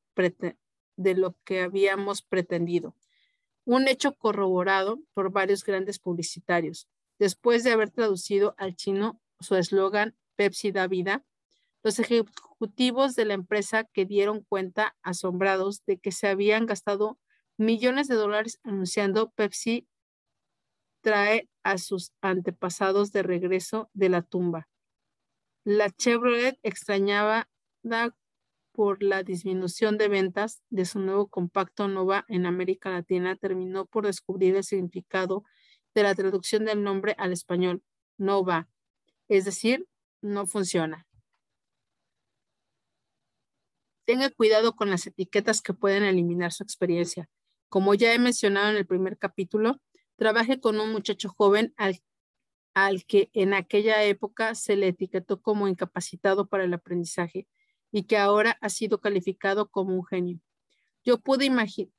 de 0.97 1.15
lo 1.15 1.37
que 1.45 1.61
habíamos 1.61 2.23
pretendido. 2.23 2.97
Un 3.67 3.87
hecho 3.87 4.15
corroborado 4.15 5.01
por 5.13 5.31
varios 5.31 5.63
grandes 5.63 5.99
publicitarios. 5.99 6.89
Después 7.19 7.63
de 7.63 7.73
haber 7.73 7.91
traducido 7.91 8.55
al 8.57 8.75
chino 8.75 9.21
su 9.39 9.55
eslogan 9.57 10.17
Pepsi 10.37 10.73
da 10.73 10.87
vida, 10.87 11.27
los 11.83 11.99
ejecutivos 11.99 13.15
de 13.15 13.27
la 13.27 13.35
empresa 13.35 13.85
que 13.85 14.07
dieron 14.07 14.41
cuenta 14.41 14.97
asombrados 15.03 15.85
de 15.85 15.99
que 15.99 16.11
se 16.11 16.27
habían 16.27 16.65
gastado 16.65 17.19
millones 17.59 18.09
de 18.09 18.15
dólares 18.15 18.61
anunciando 18.63 19.31
Pepsi 19.33 19.87
trae 21.03 21.51
a 21.63 21.77
sus 21.77 22.15
antepasados 22.23 23.13
de 23.13 23.23
regreso 23.23 23.91
de 23.93 24.09
la 24.09 24.23
tumba. 24.23 24.69
La 25.65 25.89
Chevrolet 25.89 26.59
extrañaba 26.63 27.49
por 28.73 29.03
la 29.03 29.23
disminución 29.23 29.97
de 29.97 30.09
ventas 30.09 30.63
de 30.69 30.85
su 30.85 30.99
nuevo 30.99 31.29
compacto 31.29 31.89
Nova 31.89 32.27
en 32.29 32.45
América 32.45 32.91
Latina, 32.91 33.37
terminó 33.37 33.87
por 33.87 34.05
descubrir 34.05 34.57
el 34.57 34.65
significado 34.65 35.43
de 35.95 36.03
la 36.03 36.15
traducción 36.15 36.67
del 36.67 36.83
nombre 36.83 37.15
al 37.17 37.33
español, 37.33 37.83
Nova, 38.19 38.69
es 39.29 39.47
decir, 39.47 39.89
no 40.21 40.47
funciona. 40.47 41.07
Tenga 44.05 44.29
cuidado 44.29 44.77
con 44.77 44.91
las 44.91 45.07
etiquetas 45.07 45.63
que 45.63 45.73
pueden 45.73 46.03
eliminar 46.03 46.53
su 46.53 46.63
experiencia. 46.63 47.31
Como 47.71 47.95
ya 47.95 48.13
he 48.13 48.19
mencionado 48.19 48.69
en 48.69 48.77
el 48.77 48.87
primer 48.87 49.17
capítulo, 49.17 49.81
trabaje 50.17 50.61
con 50.61 50.79
un 50.79 50.93
muchacho 50.93 51.31
joven 51.31 51.73
al 51.79 52.03
al 52.75 53.05
que 53.05 53.31
en 53.33 53.55
aquella 53.55 54.03
época 54.05 54.55
se 54.55 54.77
le 54.77 54.89
etiquetó 54.89 55.41
como 55.41 55.69
incapacitado 55.69 56.49
para 56.49 56.65
el 56.65 56.75
aprendizaje 56.75 57.47
y 57.93 58.05
que 58.05 58.19
ahora 58.19 58.59
ha 58.61 58.69
sido 58.69 59.01
calificado 59.01 59.71
como 59.71 59.95
un 59.95 60.05
genio. 60.05 60.41
Yo 61.05 61.19
pude 61.21 61.51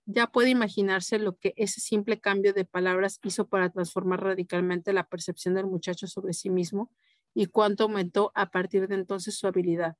ya 0.05 0.27
puede 0.27 0.49
imaginarse 0.49 1.19
lo 1.19 1.37
que 1.37 1.53
ese 1.57 1.79
simple 1.79 2.19
cambio 2.19 2.53
de 2.53 2.65
palabras 2.65 3.19
hizo 3.23 3.47
para 3.47 3.69
transformar 3.69 4.21
radicalmente 4.21 4.93
la 4.93 5.07
percepción 5.07 5.53
del 5.53 5.67
muchacho 5.67 6.07
sobre 6.07 6.33
sí 6.33 6.49
mismo 6.49 6.91
y 7.33 7.45
cuánto 7.45 7.83
aumentó 7.83 8.31
a 8.33 8.49
partir 8.49 8.87
de 8.87 8.95
entonces 8.95 9.37
su 9.37 9.47
habilidad. 9.47 9.95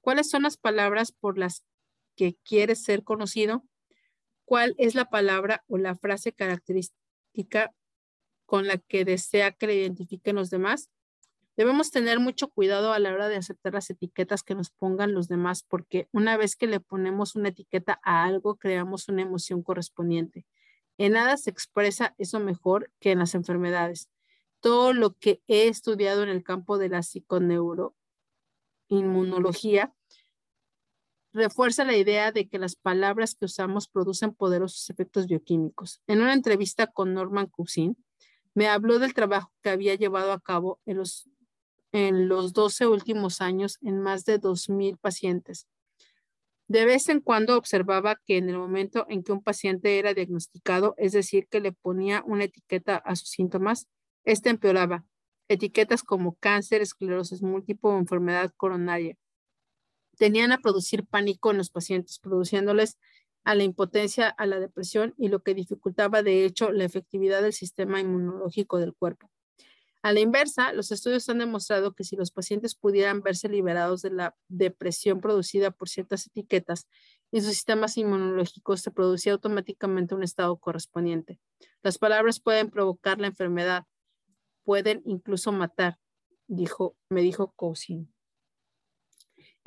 ¿Cuáles 0.00 0.30
son 0.30 0.44
las 0.44 0.56
palabras 0.56 1.12
por 1.12 1.38
las 1.38 1.64
que 2.16 2.36
quiere 2.42 2.74
ser 2.74 3.04
conocido? 3.04 3.64
¿Cuál 4.44 4.74
es 4.78 4.94
la 4.94 5.10
palabra 5.10 5.62
o 5.68 5.76
la 5.76 5.94
frase 5.94 6.32
característica 6.32 7.74
con 8.48 8.66
la 8.66 8.78
que 8.78 9.04
desea 9.04 9.52
que 9.52 9.66
le 9.66 9.74
identifiquen 9.74 10.36
los 10.36 10.48
demás? 10.48 10.88
Debemos 11.54 11.90
tener 11.90 12.18
mucho 12.18 12.48
cuidado 12.48 12.94
a 12.94 12.98
la 12.98 13.12
hora 13.12 13.28
de 13.28 13.36
aceptar 13.36 13.74
las 13.74 13.90
etiquetas 13.90 14.42
que 14.42 14.54
nos 14.54 14.70
pongan 14.70 15.12
los 15.12 15.28
demás, 15.28 15.64
porque 15.68 16.08
una 16.12 16.38
vez 16.38 16.56
que 16.56 16.66
le 16.66 16.80
ponemos 16.80 17.36
una 17.36 17.50
etiqueta 17.50 18.00
a 18.02 18.24
algo, 18.24 18.56
creamos 18.56 19.10
una 19.10 19.20
emoción 19.20 19.62
correspondiente. 19.62 20.46
En 20.96 21.12
nada 21.12 21.36
se 21.36 21.50
expresa 21.50 22.14
eso 22.16 22.40
mejor 22.40 22.90
que 23.00 23.12
en 23.12 23.18
las 23.18 23.34
enfermedades. 23.34 24.08
Todo 24.60 24.94
lo 24.94 25.12
que 25.12 25.42
he 25.46 25.68
estudiado 25.68 26.22
en 26.22 26.30
el 26.30 26.42
campo 26.42 26.78
de 26.78 26.88
la 26.88 27.02
psiconeuroinmunología 27.02 29.92
refuerza 31.34 31.84
la 31.84 31.98
idea 31.98 32.32
de 32.32 32.48
que 32.48 32.58
las 32.58 32.76
palabras 32.76 33.34
que 33.34 33.44
usamos 33.44 33.88
producen 33.88 34.32
poderosos 34.32 34.88
efectos 34.88 35.26
bioquímicos. 35.26 36.00
En 36.06 36.22
una 36.22 36.32
entrevista 36.32 36.86
con 36.86 37.12
Norman 37.12 37.48
Cousin, 37.48 38.02
me 38.58 38.66
habló 38.66 38.98
del 38.98 39.14
trabajo 39.14 39.52
que 39.62 39.70
había 39.70 39.94
llevado 39.94 40.32
a 40.32 40.40
cabo 40.40 40.80
en 40.84 40.96
los 40.96 41.30
en 41.92 42.28
los 42.28 42.52
12 42.54 42.88
últimos 42.88 43.40
años 43.40 43.78
en 43.82 44.00
más 44.00 44.24
de 44.24 44.40
2.000 44.40 44.98
pacientes. 44.98 45.68
De 46.66 46.84
vez 46.84 47.08
en 47.08 47.20
cuando 47.20 47.56
observaba 47.56 48.20
que 48.26 48.36
en 48.36 48.48
el 48.48 48.58
momento 48.58 49.06
en 49.08 49.22
que 49.22 49.30
un 49.30 49.44
paciente 49.44 50.00
era 50.00 50.12
diagnosticado, 50.12 50.96
es 50.98 51.12
decir, 51.12 51.46
que 51.46 51.60
le 51.60 51.70
ponía 51.70 52.24
una 52.26 52.44
etiqueta 52.44 52.96
a 52.96 53.14
sus 53.14 53.28
síntomas, 53.28 53.86
este 54.24 54.50
empeoraba. 54.50 55.04
Etiquetas 55.46 56.02
como 56.02 56.34
cáncer, 56.34 56.82
esclerosis 56.82 57.42
múltiple 57.42 57.90
o 57.92 57.98
enfermedad 57.98 58.52
coronaria. 58.56 59.16
Tenían 60.18 60.50
a 60.50 60.58
producir 60.58 61.06
pánico 61.06 61.52
en 61.52 61.58
los 61.58 61.70
pacientes, 61.70 62.18
produciéndoles 62.18 62.98
a 63.44 63.54
la 63.54 63.64
impotencia, 63.64 64.28
a 64.28 64.46
la 64.46 64.60
depresión 64.60 65.14
y 65.16 65.28
lo 65.28 65.42
que 65.42 65.54
dificultaba 65.54 66.22
de 66.22 66.44
hecho 66.44 66.72
la 66.72 66.84
efectividad 66.84 67.42
del 67.42 67.52
sistema 67.52 68.00
inmunológico 68.00 68.78
del 68.78 68.94
cuerpo. 68.94 69.30
A 70.02 70.12
la 70.12 70.20
inversa, 70.20 70.72
los 70.72 70.92
estudios 70.92 71.28
han 71.28 71.38
demostrado 71.38 71.92
que 71.92 72.04
si 72.04 72.14
los 72.14 72.30
pacientes 72.30 72.76
pudieran 72.76 73.20
verse 73.20 73.48
liberados 73.48 74.00
de 74.02 74.10
la 74.10 74.36
depresión 74.48 75.20
producida 75.20 75.72
por 75.72 75.88
ciertas 75.88 76.28
etiquetas 76.28 76.86
y 77.32 77.40
sus 77.40 77.50
sistemas 77.50 77.96
inmunológicos, 77.96 78.80
se 78.80 78.92
producía 78.92 79.32
automáticamente 79.32 80.14
un 80.14 80.22
estado 80.22 80.56
correspondiente. 80.58 81.40
Las 81.82 81.98
palabras 81.98 82.38
pueden 82.38 82.70
provocar 82.70 83.18
la 83.18 83.26
enfermedad, 83.26 83.86
pueden 84.62 85.02
incluso 85.04 85.50
matar, 85.50 85.98
dijo, 86.46 86.96
me 87.08 87.22
dijo 87.22 87.52
Cousin. 87.56 88.12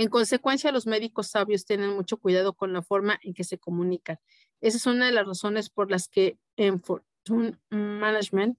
En 0.02 0.10
consecuencia, 0.10 0.72
los 0.72 0.88
médicos 0.88 1.28
sabios 1.28 1.64
tienen 1.64 1.91
mucho 1.91 2.18
cuidado 2.18 2.53
con 2.53 2.73
la 2.73 2.82
forma 2.82 3.19
en 3.22 3.36
que 3.36 3.44
se 3.44 3.60
comunican. 3.60 4.18
Esa 4.60 4.78
es 4.78 4.88
una 4.88 5.06
de 5.06 5.11
las 5.11 5.28
razones 5.28 5.69
por 5.69 5.91
las 5.91 6.07
que 6.07 6.40
en 6.57 6.82
Fortune 6.82 7.60
Management 7.69 8.57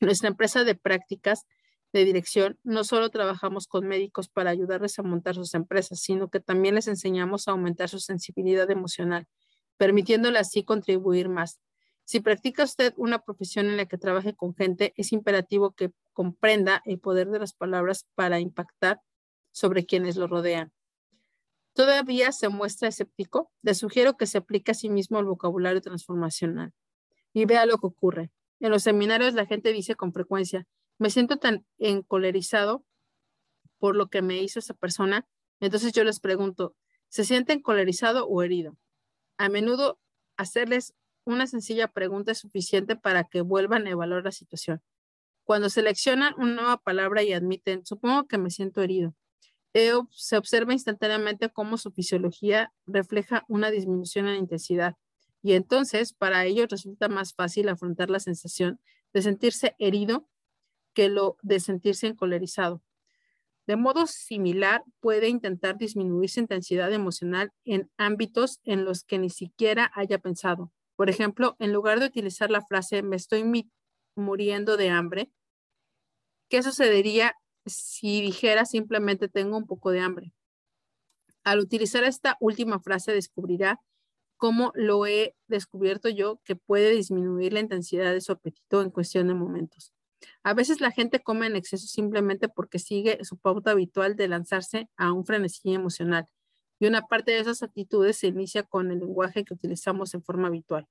nuestra 0.00 0.28
empresa 0.28 0.64
de 0.64 0.74
prácticas 0.74 1.44
de 1.92 2.06
dirección 2.06 2.58
no 2.62 2.84
solo 2.84 3.10
trabajamos 3.10 3.66
con 3.66 3.86
médicos 3.86 4.30
para 4.30 4.48
ayudarles 4.48 4.98
a 4.98 5.02
montar 5.02 5.34
sus 5.34 5.52
empresas, 5.52 6.00
sino 6.00 6.30
que 6.30 6.40
también 6.40 6.74
les 6.74 6.88
enseñamos 6.88 7.48
a 7.48 7.50
aumentar 7.50 7.90
su 7.90 8.00
sensibilidad 8.00 8.70
emocional, 8.70 9.26
permitiéndole 9.76 10.38
así 10.38 10.64
contribuir 10.64 11.28
más. 11.28 11.60
Si 12.06 12.20
practica 12.20 12.64
usted 12.64 12.94
una 12.96 13.18
profesión 13.18 13.66
en 13.66 13.76
la 13.76 13.84
que 13.84 13.98
trabaje 13.98 14.34
con 14.34 14.54
gente, 14.54 14.94
es 14.96 15.12
imperativo 15.12 15.72
que 15.72 15.92
comprenda 16.14 16.80
el 16.86 16.98
poder 16.98 17.28
de 17.28 17.40
las 17.40 17.52
palabras 17.52 18.06
para 18.14 18.40
impactar 18.40 19.02
sobre 19.56 19.86
quienes 19.86 20.16
lo 20.16 20.26
rodean. 20.26 20.70
¿Todavía 21.72 22.30
se 22.30 22.50
muestra 22.50 22.88
escéptico? 22.88 23.50
Le 23.62 23.74
sugiero 23.74 24.18
que 24.18 24.26
se 24.26 24.36
aplique 24.36 24.72
a 24.72 24.74
sí 24.74 24.90
mismo 24.90 25.18
el 25.18 25.24
vocabulario 25.24 25.80
transformacional 25.80 26.74
y 27.32 27.46
vea 27.46 27.64
lo 27.64 27.78
que 27.78 27.86
ocurre. 27.86 28.30
En 28.60 28.70
los 28.70 28.82
seminarios 28.82 29.32
la 29.32 29.46
gente 29.46 29.72
dice 29.72 29.94
con 29.94 30.12
frecuencia, 30.12 30.66
me 30.98 31.08
siento 31.08 31.38
tan 31.38 31.64
encolerizado 31.78 32.84
por 33.78 33.96
lo 33.96 34.08
que 34.08 34.20
me 34.20 34.42
hizo 34.42 34.58
esa 34.58 34.74
persona. 34.74 35.26
Entonces 35.58 35.94
yo 35.94 36.04
les 36.04 36.20
pregunto, 36.20 36.76
¿se 37.08 37.24
sienten 37.24 37.60
encolerizado 37.60 38.26
o 38.26 38.42
herido? 38.42 38.76
A 39.38 39.48
menudo 39.48 39.98
hacerles 40.36 40.92
una 41.24 41.46
sencilla 41.46 41.88
pregunta 41.88 42.32
es 42.32 42.38
suficiente 42.38 42.94
para 42.94 43.24
que 43.24 43.40
vuelvan 43.40 43.86
a 43.86 43.90
evaluar 43.90 44.22
la 44.22 44.32
situación. 44.32 44.82
Cuando 45.44 45.70
seleccionan 45.70 46.34
una 46.36 46.52
nueva 46.52 46.76
palabra 46.76 47.22
y 47.22 47.32
admiten, 47.32 47.86
supongo 47.86 48.26
que 48.26 48.36
me 48.36 48.50
siento 48.50 48.82
herido, 48.82 49.14
se 50.10 50.36
observa 50.36 50.72
instantáneamente 50.72 51.50
cómo 51.50 51.76
su 51.76 51.90
fisiología 51.90 52.72
refleja 52.86 53.44
una 53.48 53.70
disminución 53.70 54.26
en 54.28 54.36
intensidad 54.36 54.96
y 55.42 55.52
entonces 55.52 56.12
para 56.12 56.44
ellos 56.44 56.68
resulta 56.68 57.08
más 57.08 57.34
fácil 57.34 57.68
afrontar 57.68 58.10
la 58.10 58.18
sensación 58.18 58.80
de 59.12 59.22
sentirse 59.22 59.76
herido 59.78 60.28
que 60.92 61.08
lo 61.08 61.36
de 61.42 61.60
sentirse 61.60 62.06
encolerizado. 62.06 62.82
De 63.66 63.76
modo 63.76 64.06
similar, 64.06 64.82
puede 65.00 65.28
intentar 65.28 65.76
disminuir 65.76 66.30
su 66.30 66.40
intensidad 66.40 66.92
emocional 66.92 67.52
en 67.64 67.90
ámbitos 67.96 68.60
en 68.64 68.84
los 68.84 69.04
que 69.04 69.18
ni 69.18 69.30
siquiera 69.30 69.92
haya 69.94 70.18
pensado. 70.18 70.72
Por 70.96 71.10
ejemplo, 71.10 71.54
en 71.58 71.72
lugar 71.72 72.00
de 72.00 72.06
utilizar 72.06 72.50
la 72.50 72.62
frase 72.62 73.02
me 73.02 73.16
estoy 73.16 73.44
muriendo 74.14 74.76
de 74.76 74.88
hambre, 74.88 75.30
¿qué 76.48 76.62
sucedería 76.62 77.36
si 77.66 78.20
dijera 78.20 78.64
simplemente 78.64 79.28
tengo 79.28 79.56
un 79.56 79.66
poco 79.66 79.90
de 79.90 80.00
hambre? 80.00 80.32
Al 81.44 81.60
utilizar 81.60 82.04
esta 82.04 82.36
última 82.40 82.80
frase 82.80 83.12
descubrirá 83.12 83.80
cómo 84.36 84.72
lo 84.74 85.06
he 85.06 85.34
descubierto 85.48 86.08
yo 86.08 86.40
que 86.44 86.56
puede 86.56 86.90
disminuir 86.90 87.52
la 87.52 87.60
intensidad 87.60 88.12
de 88.12 88.20
su 88.20 88.32
apetito 88.32 88.82
en 88.82 88.90
cuestión 88.90 89.28
de 89.28 89.34
momentos. 89.34 89.92
A 90.42 90.54
veces 90.54 90.80
la 90.80 90.90
gente 90.90 91.20
come 91.20 91.46
en 91.46 91.56
exceso 91.56 91.86
simplemente 91.86 92.48
porque 92.48 92.78
sigue 92.78 93.24
su 93.24 93.36
pauta 93.36 93.72
habitual 93.72 94.16
de 94.16 94.28
lanzarse 94.28 94.88
a 94.96 95.12
un 95.12 95.24
frenesí 95.24 95.74
emocional. 95.74 96.26
Y 96.78 96.86
una 96.86 97.02
parte 97.02 97.32
de 97.32 97.38
esas 97.38 97.62
actitudes 97.62 98.18
se 98.18 98.28
inicia 98.28 98.62
con 98.62 98.90
el 98.90 99.00
lenguaje 99.00 99.44
que 99.44 99.54
utilizamos 99.54 100.14
en 100.14 100.22
forma 100.22 100.48
habitual. 100.48 100.86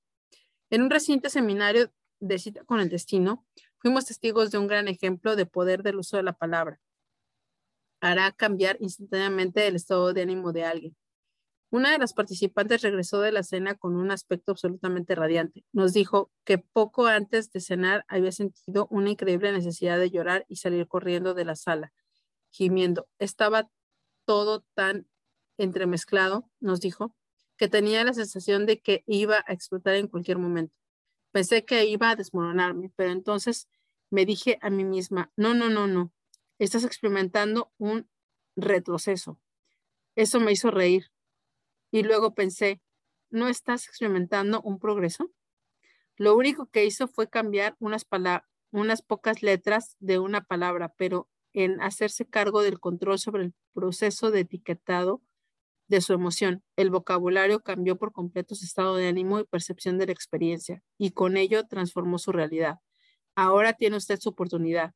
En 0.70 0.82
un 0.82 0.90
reciente 0.90 1.30
seminario 1.30 1.92
de 2.20 2.40
cita 2.40 2.64
con 2.64 2.80
el 2.80 2.90
destino, 2.90 3.46
fuimos 3.86 4.06
testigos 4.06 4.50
de 4.50 4.58
un 4.58 4.66
gran 4.66 4.88
ejemplo 4.88 5.36
de 5.36 5.46
poder 5.46 5.84
del 5.84 5.98
uso 5.98 6.18
de 6.18 6.24
la 6.24 6.34
palabra. 6.34 6.82
Hará 8.02 8.32
cambiar 8.32 8.78
instantáneamente 8.80 9.68
el 9.68 9.76
estado 9.76 10.12
de 10.12 10.24
ánimo 10.24 10.52
de 10.54 10.66
alguien. 10.66 10.98
Una 11.70 11.92
de 11.92 12.00
las 12.00 12.14
participantes 12.14 12.82
regresó 12.82 13.22
de 13.22 13.32
la 13.32 13.44
cena 13.44 13.76
con 13.76 13.96
un 13.96 14.10
aspecto 14.10 14.54
absolutamente 14.54 15.14
radiante. 15.14 15.66
Nos 15.72 15.94
dijo 15.94 16.32
que 16.46 16.58
poco 16.58 17.06
antes 17.06 17.52
de 17.52 17.60
cenar 17.60 18.04
había 18.08 18.32
sentido 18.32 18.88
una 18.90 19.12
increíble 19.12 19.52
necesidad 19.52 20.00
de 20.00 20.10
llorar 20.10 20.48
y 20.50 20.56
salir 20.56 20.88
corriendo 20.88 21.36
de 21.36 21.46
la 21.46 21.56
sala, 21.56 21.94
gimiendo. 22.50 23.08
Estaba 23.20 23.70
todo 24.26 24.66
tan 24.74 25.08
entremezclado, 25.60 26.50
nos 26.60 26.82
dijo, 26.82 27.16
que 27.56 27.68
tenía 27.68 28.04
la 28.04 28.16
sensación 28.16 28.66
de 28.66 28.82
que 28.82 29.04
iba 29.06 29.44
a 29.46 29.54
explotar 29.54 29.94
en 29.94 30.08
cualquier 30.08 30.40
momento. 30.40 30.76
Pensé 31.32 31.66
que 31.66 31.86
iba 31.86 32.10
a 32.10 32.16
desmoronarme, 32.16 32.92
pero 32.96 33.12
entonces 33.12 33.68
me 34.10 34.26
dije 34.26 34.58
a 34.62 34.70
mí 34.70 34.84
misma, 34.84 35.32
no, 35.36 35.54
no, 35.54 35.70
no, 35.70 35.88
no, 35.88 36.12
estás 36.60 36.84
experimentando 36.84 37.72
un 37.78 38.10
retroceso. 38.56 39.40
Eso 40.16 40.40
me 40.40 40.52
hizo 40.52 40.72
reír. 40.72 41.12
Y 41.92 42.04
luego 42.04 42.34
pensé, 42.34 42.82
¿no 43.30 43.48
estás 43.48 43.88
experimentando 43.88 44.62
un 44.62 44.80
progreso? 44.80 45.32
Lo 46.18 46.36
único 46.36 46.68
que 46.68 46.86
hizo 46.86 47.08
fue 47.08 47.30
cambiar 47.30 47.76
unas, 47.80 48.06
unas 48.72 49.02
pocas 49.02 49.44
letras 49.44 49.98
de 50.00 50.20
una 50.20 50.42
palabra, 50.42 50.94
pero 50.98 51.30
en 51.54 51.82
hacerse 51.82 52.26
cargo 52.26 52.62
del 52.62 52.80
control 52.80 53.20
sobre 53.20 53.44
el 53.44 53.54
proceso 53.74 54.32
de 54.32 54.42
etiquetado 54.42 55.22
de 55.88 56.02
su 56.02 56.14
emoción. 56.14 56.64
El 56.76 56.90
vocabulario 56.90 57.62
cambió 57.62 57.98
por 57.98 58.12
completo 58.12 58.56
su 58.56 58.66
estado 58.66 58.96
de 58.96 59.08
ánimo 59.08 59.40
y 59.40 59.46
percepción 59.46 59.98
de 59.98 60.08
la 60.08 60.12
experiencia, 60.12 60.84
y 60.98 61.12
con 61.12 61.38
ello 61.38 61.68
transformó 61.68 62.18
su 62.18 62.32
realidad. 62.32 62.80
Ahora 63.36 63.74
tiene 63.74 63.98
usted 63.98 64.20
su 64.20 64.30
oportunidad. 64.30 64.94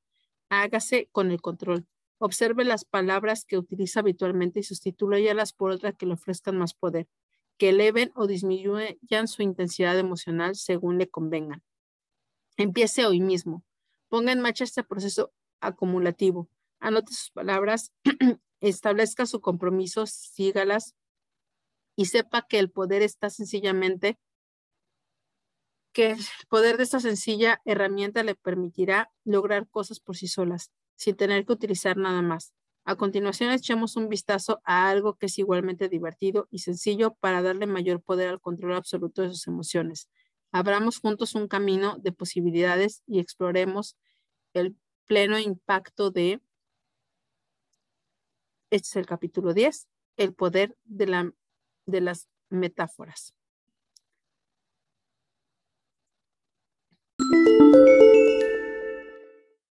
Hágase 0.49 1.09
con 1.11 1.31
el 1.31 1.41
control. 1.41 1.85
Observe 2.17 2.63
las 2.63 2.85
palabras 2.85 3.45
que 3.45 3.57
utiliza 3.57 4.01
habitualmente 4.01 4.59
y 4.59 4.63
sustituyalas 4.63 5.53
por 5.53 5.71
otras 5.71 5.95
que 5.95 6.05
le 6.05 6.13
ofrezcan 6.13 6.57
más 6.57 6.73
poder, 6.73 7.07
que 7.57 7.69
eleven 7.69 8.11
o 8.15 8.27
disminuyan 8.27 9.27
su 9.27 9.41
intensidad 9.41 9.97
emocional 9.97 10.55
según 10.55 10.97
le 10.97 11.09
convengan. 11.09 11.63
Empiece 12.57 13.05
hoy 13.05 13.21
mismo. 13.21 13.63
Ponga 14.09 14.31
en 14.31 14.41
marcha 14.41 14.63
este 14.63 14.83
proceso 14.83 15.31
acumulativo. 15.61 16.49
Anote 16.79 17.13
sus 17.13 17.31
palabras, 17.31 17.93
establezca 18.59 19.25
su 19.25 19.39
compromiso, 19.39 20.05
sígalas 20.05 20.95
y 21.95 22.05
sepa 22.05 22.45
que 22.47 22.59
el 22.59 22.71
poder 22.71 23.01
está 23.01 23.29
sencillamente, 23.29 24.17
que 25.91 26.11
el 26.11 26.19
poder 26.49 26.77
de 26.77 26.83
esta 26.83 26.99
sencilla 26.99 27.61
herramienta 27.65 28.23
le 28.23 28.35
permitirá 28.35 29.11
lograr 29.23 29.67
cosas 29.69 29.99
por 29.99 30.15
sí 30.15 30.27
solas, 30.27 30.71
sin 30.95 31.15
tener 31.15 31.45
que 31.45 31.53
utilizar 31.53 31.97
nada 31.97 32.21
más. 32.21 32.53
A 32.85 32.95
continuación, 32.95 33.51
echemos 33.51 33.95
un 33.97 34.09
vistazo 34.09 34.61
a 34.63 34.89
algo 34.89 35.15
que 35.15 35.27
es 35.27 35.37
igualmente 35.37 35.89
divertido 35.89 36.47
y 36.49 36.59
sencillo 36.59 37.13
para 37.19 37.41
darle 37.41 37.67
mayor 37.67 38.01
poder 38.01 38.29
al 38.29 38.41
control 38.41 38.73
absoluto 38.73 39.21
de 39.21 39.29
sus 39.29 39.47
emociones. 39.47 40.09
Abramos 40.51 40.99
juntos 40.99 41.35
un 41.35 41.47
camino 41.47 41.97
de 41.99 42.11
posibilidades 42.11 43.03
y 43.05 43.19
exploremos 43.19 43.95
el 44.53 44.75
pleno 45.05 45.37
impacto 45.37 46.09
de, 46.09 46.41
este 48.71 48.87
es 48.87 48.95
el 48.95 49.05
capítulo 49.05 49.53
10, 49.53 49.87
el 50.17 50.33
poder 50.33 50.75
de, 50.85 51.07
la, 51.07 51.31
de 51.85 52.01
las 52.01 52.27
metáforas. 52.49 53.35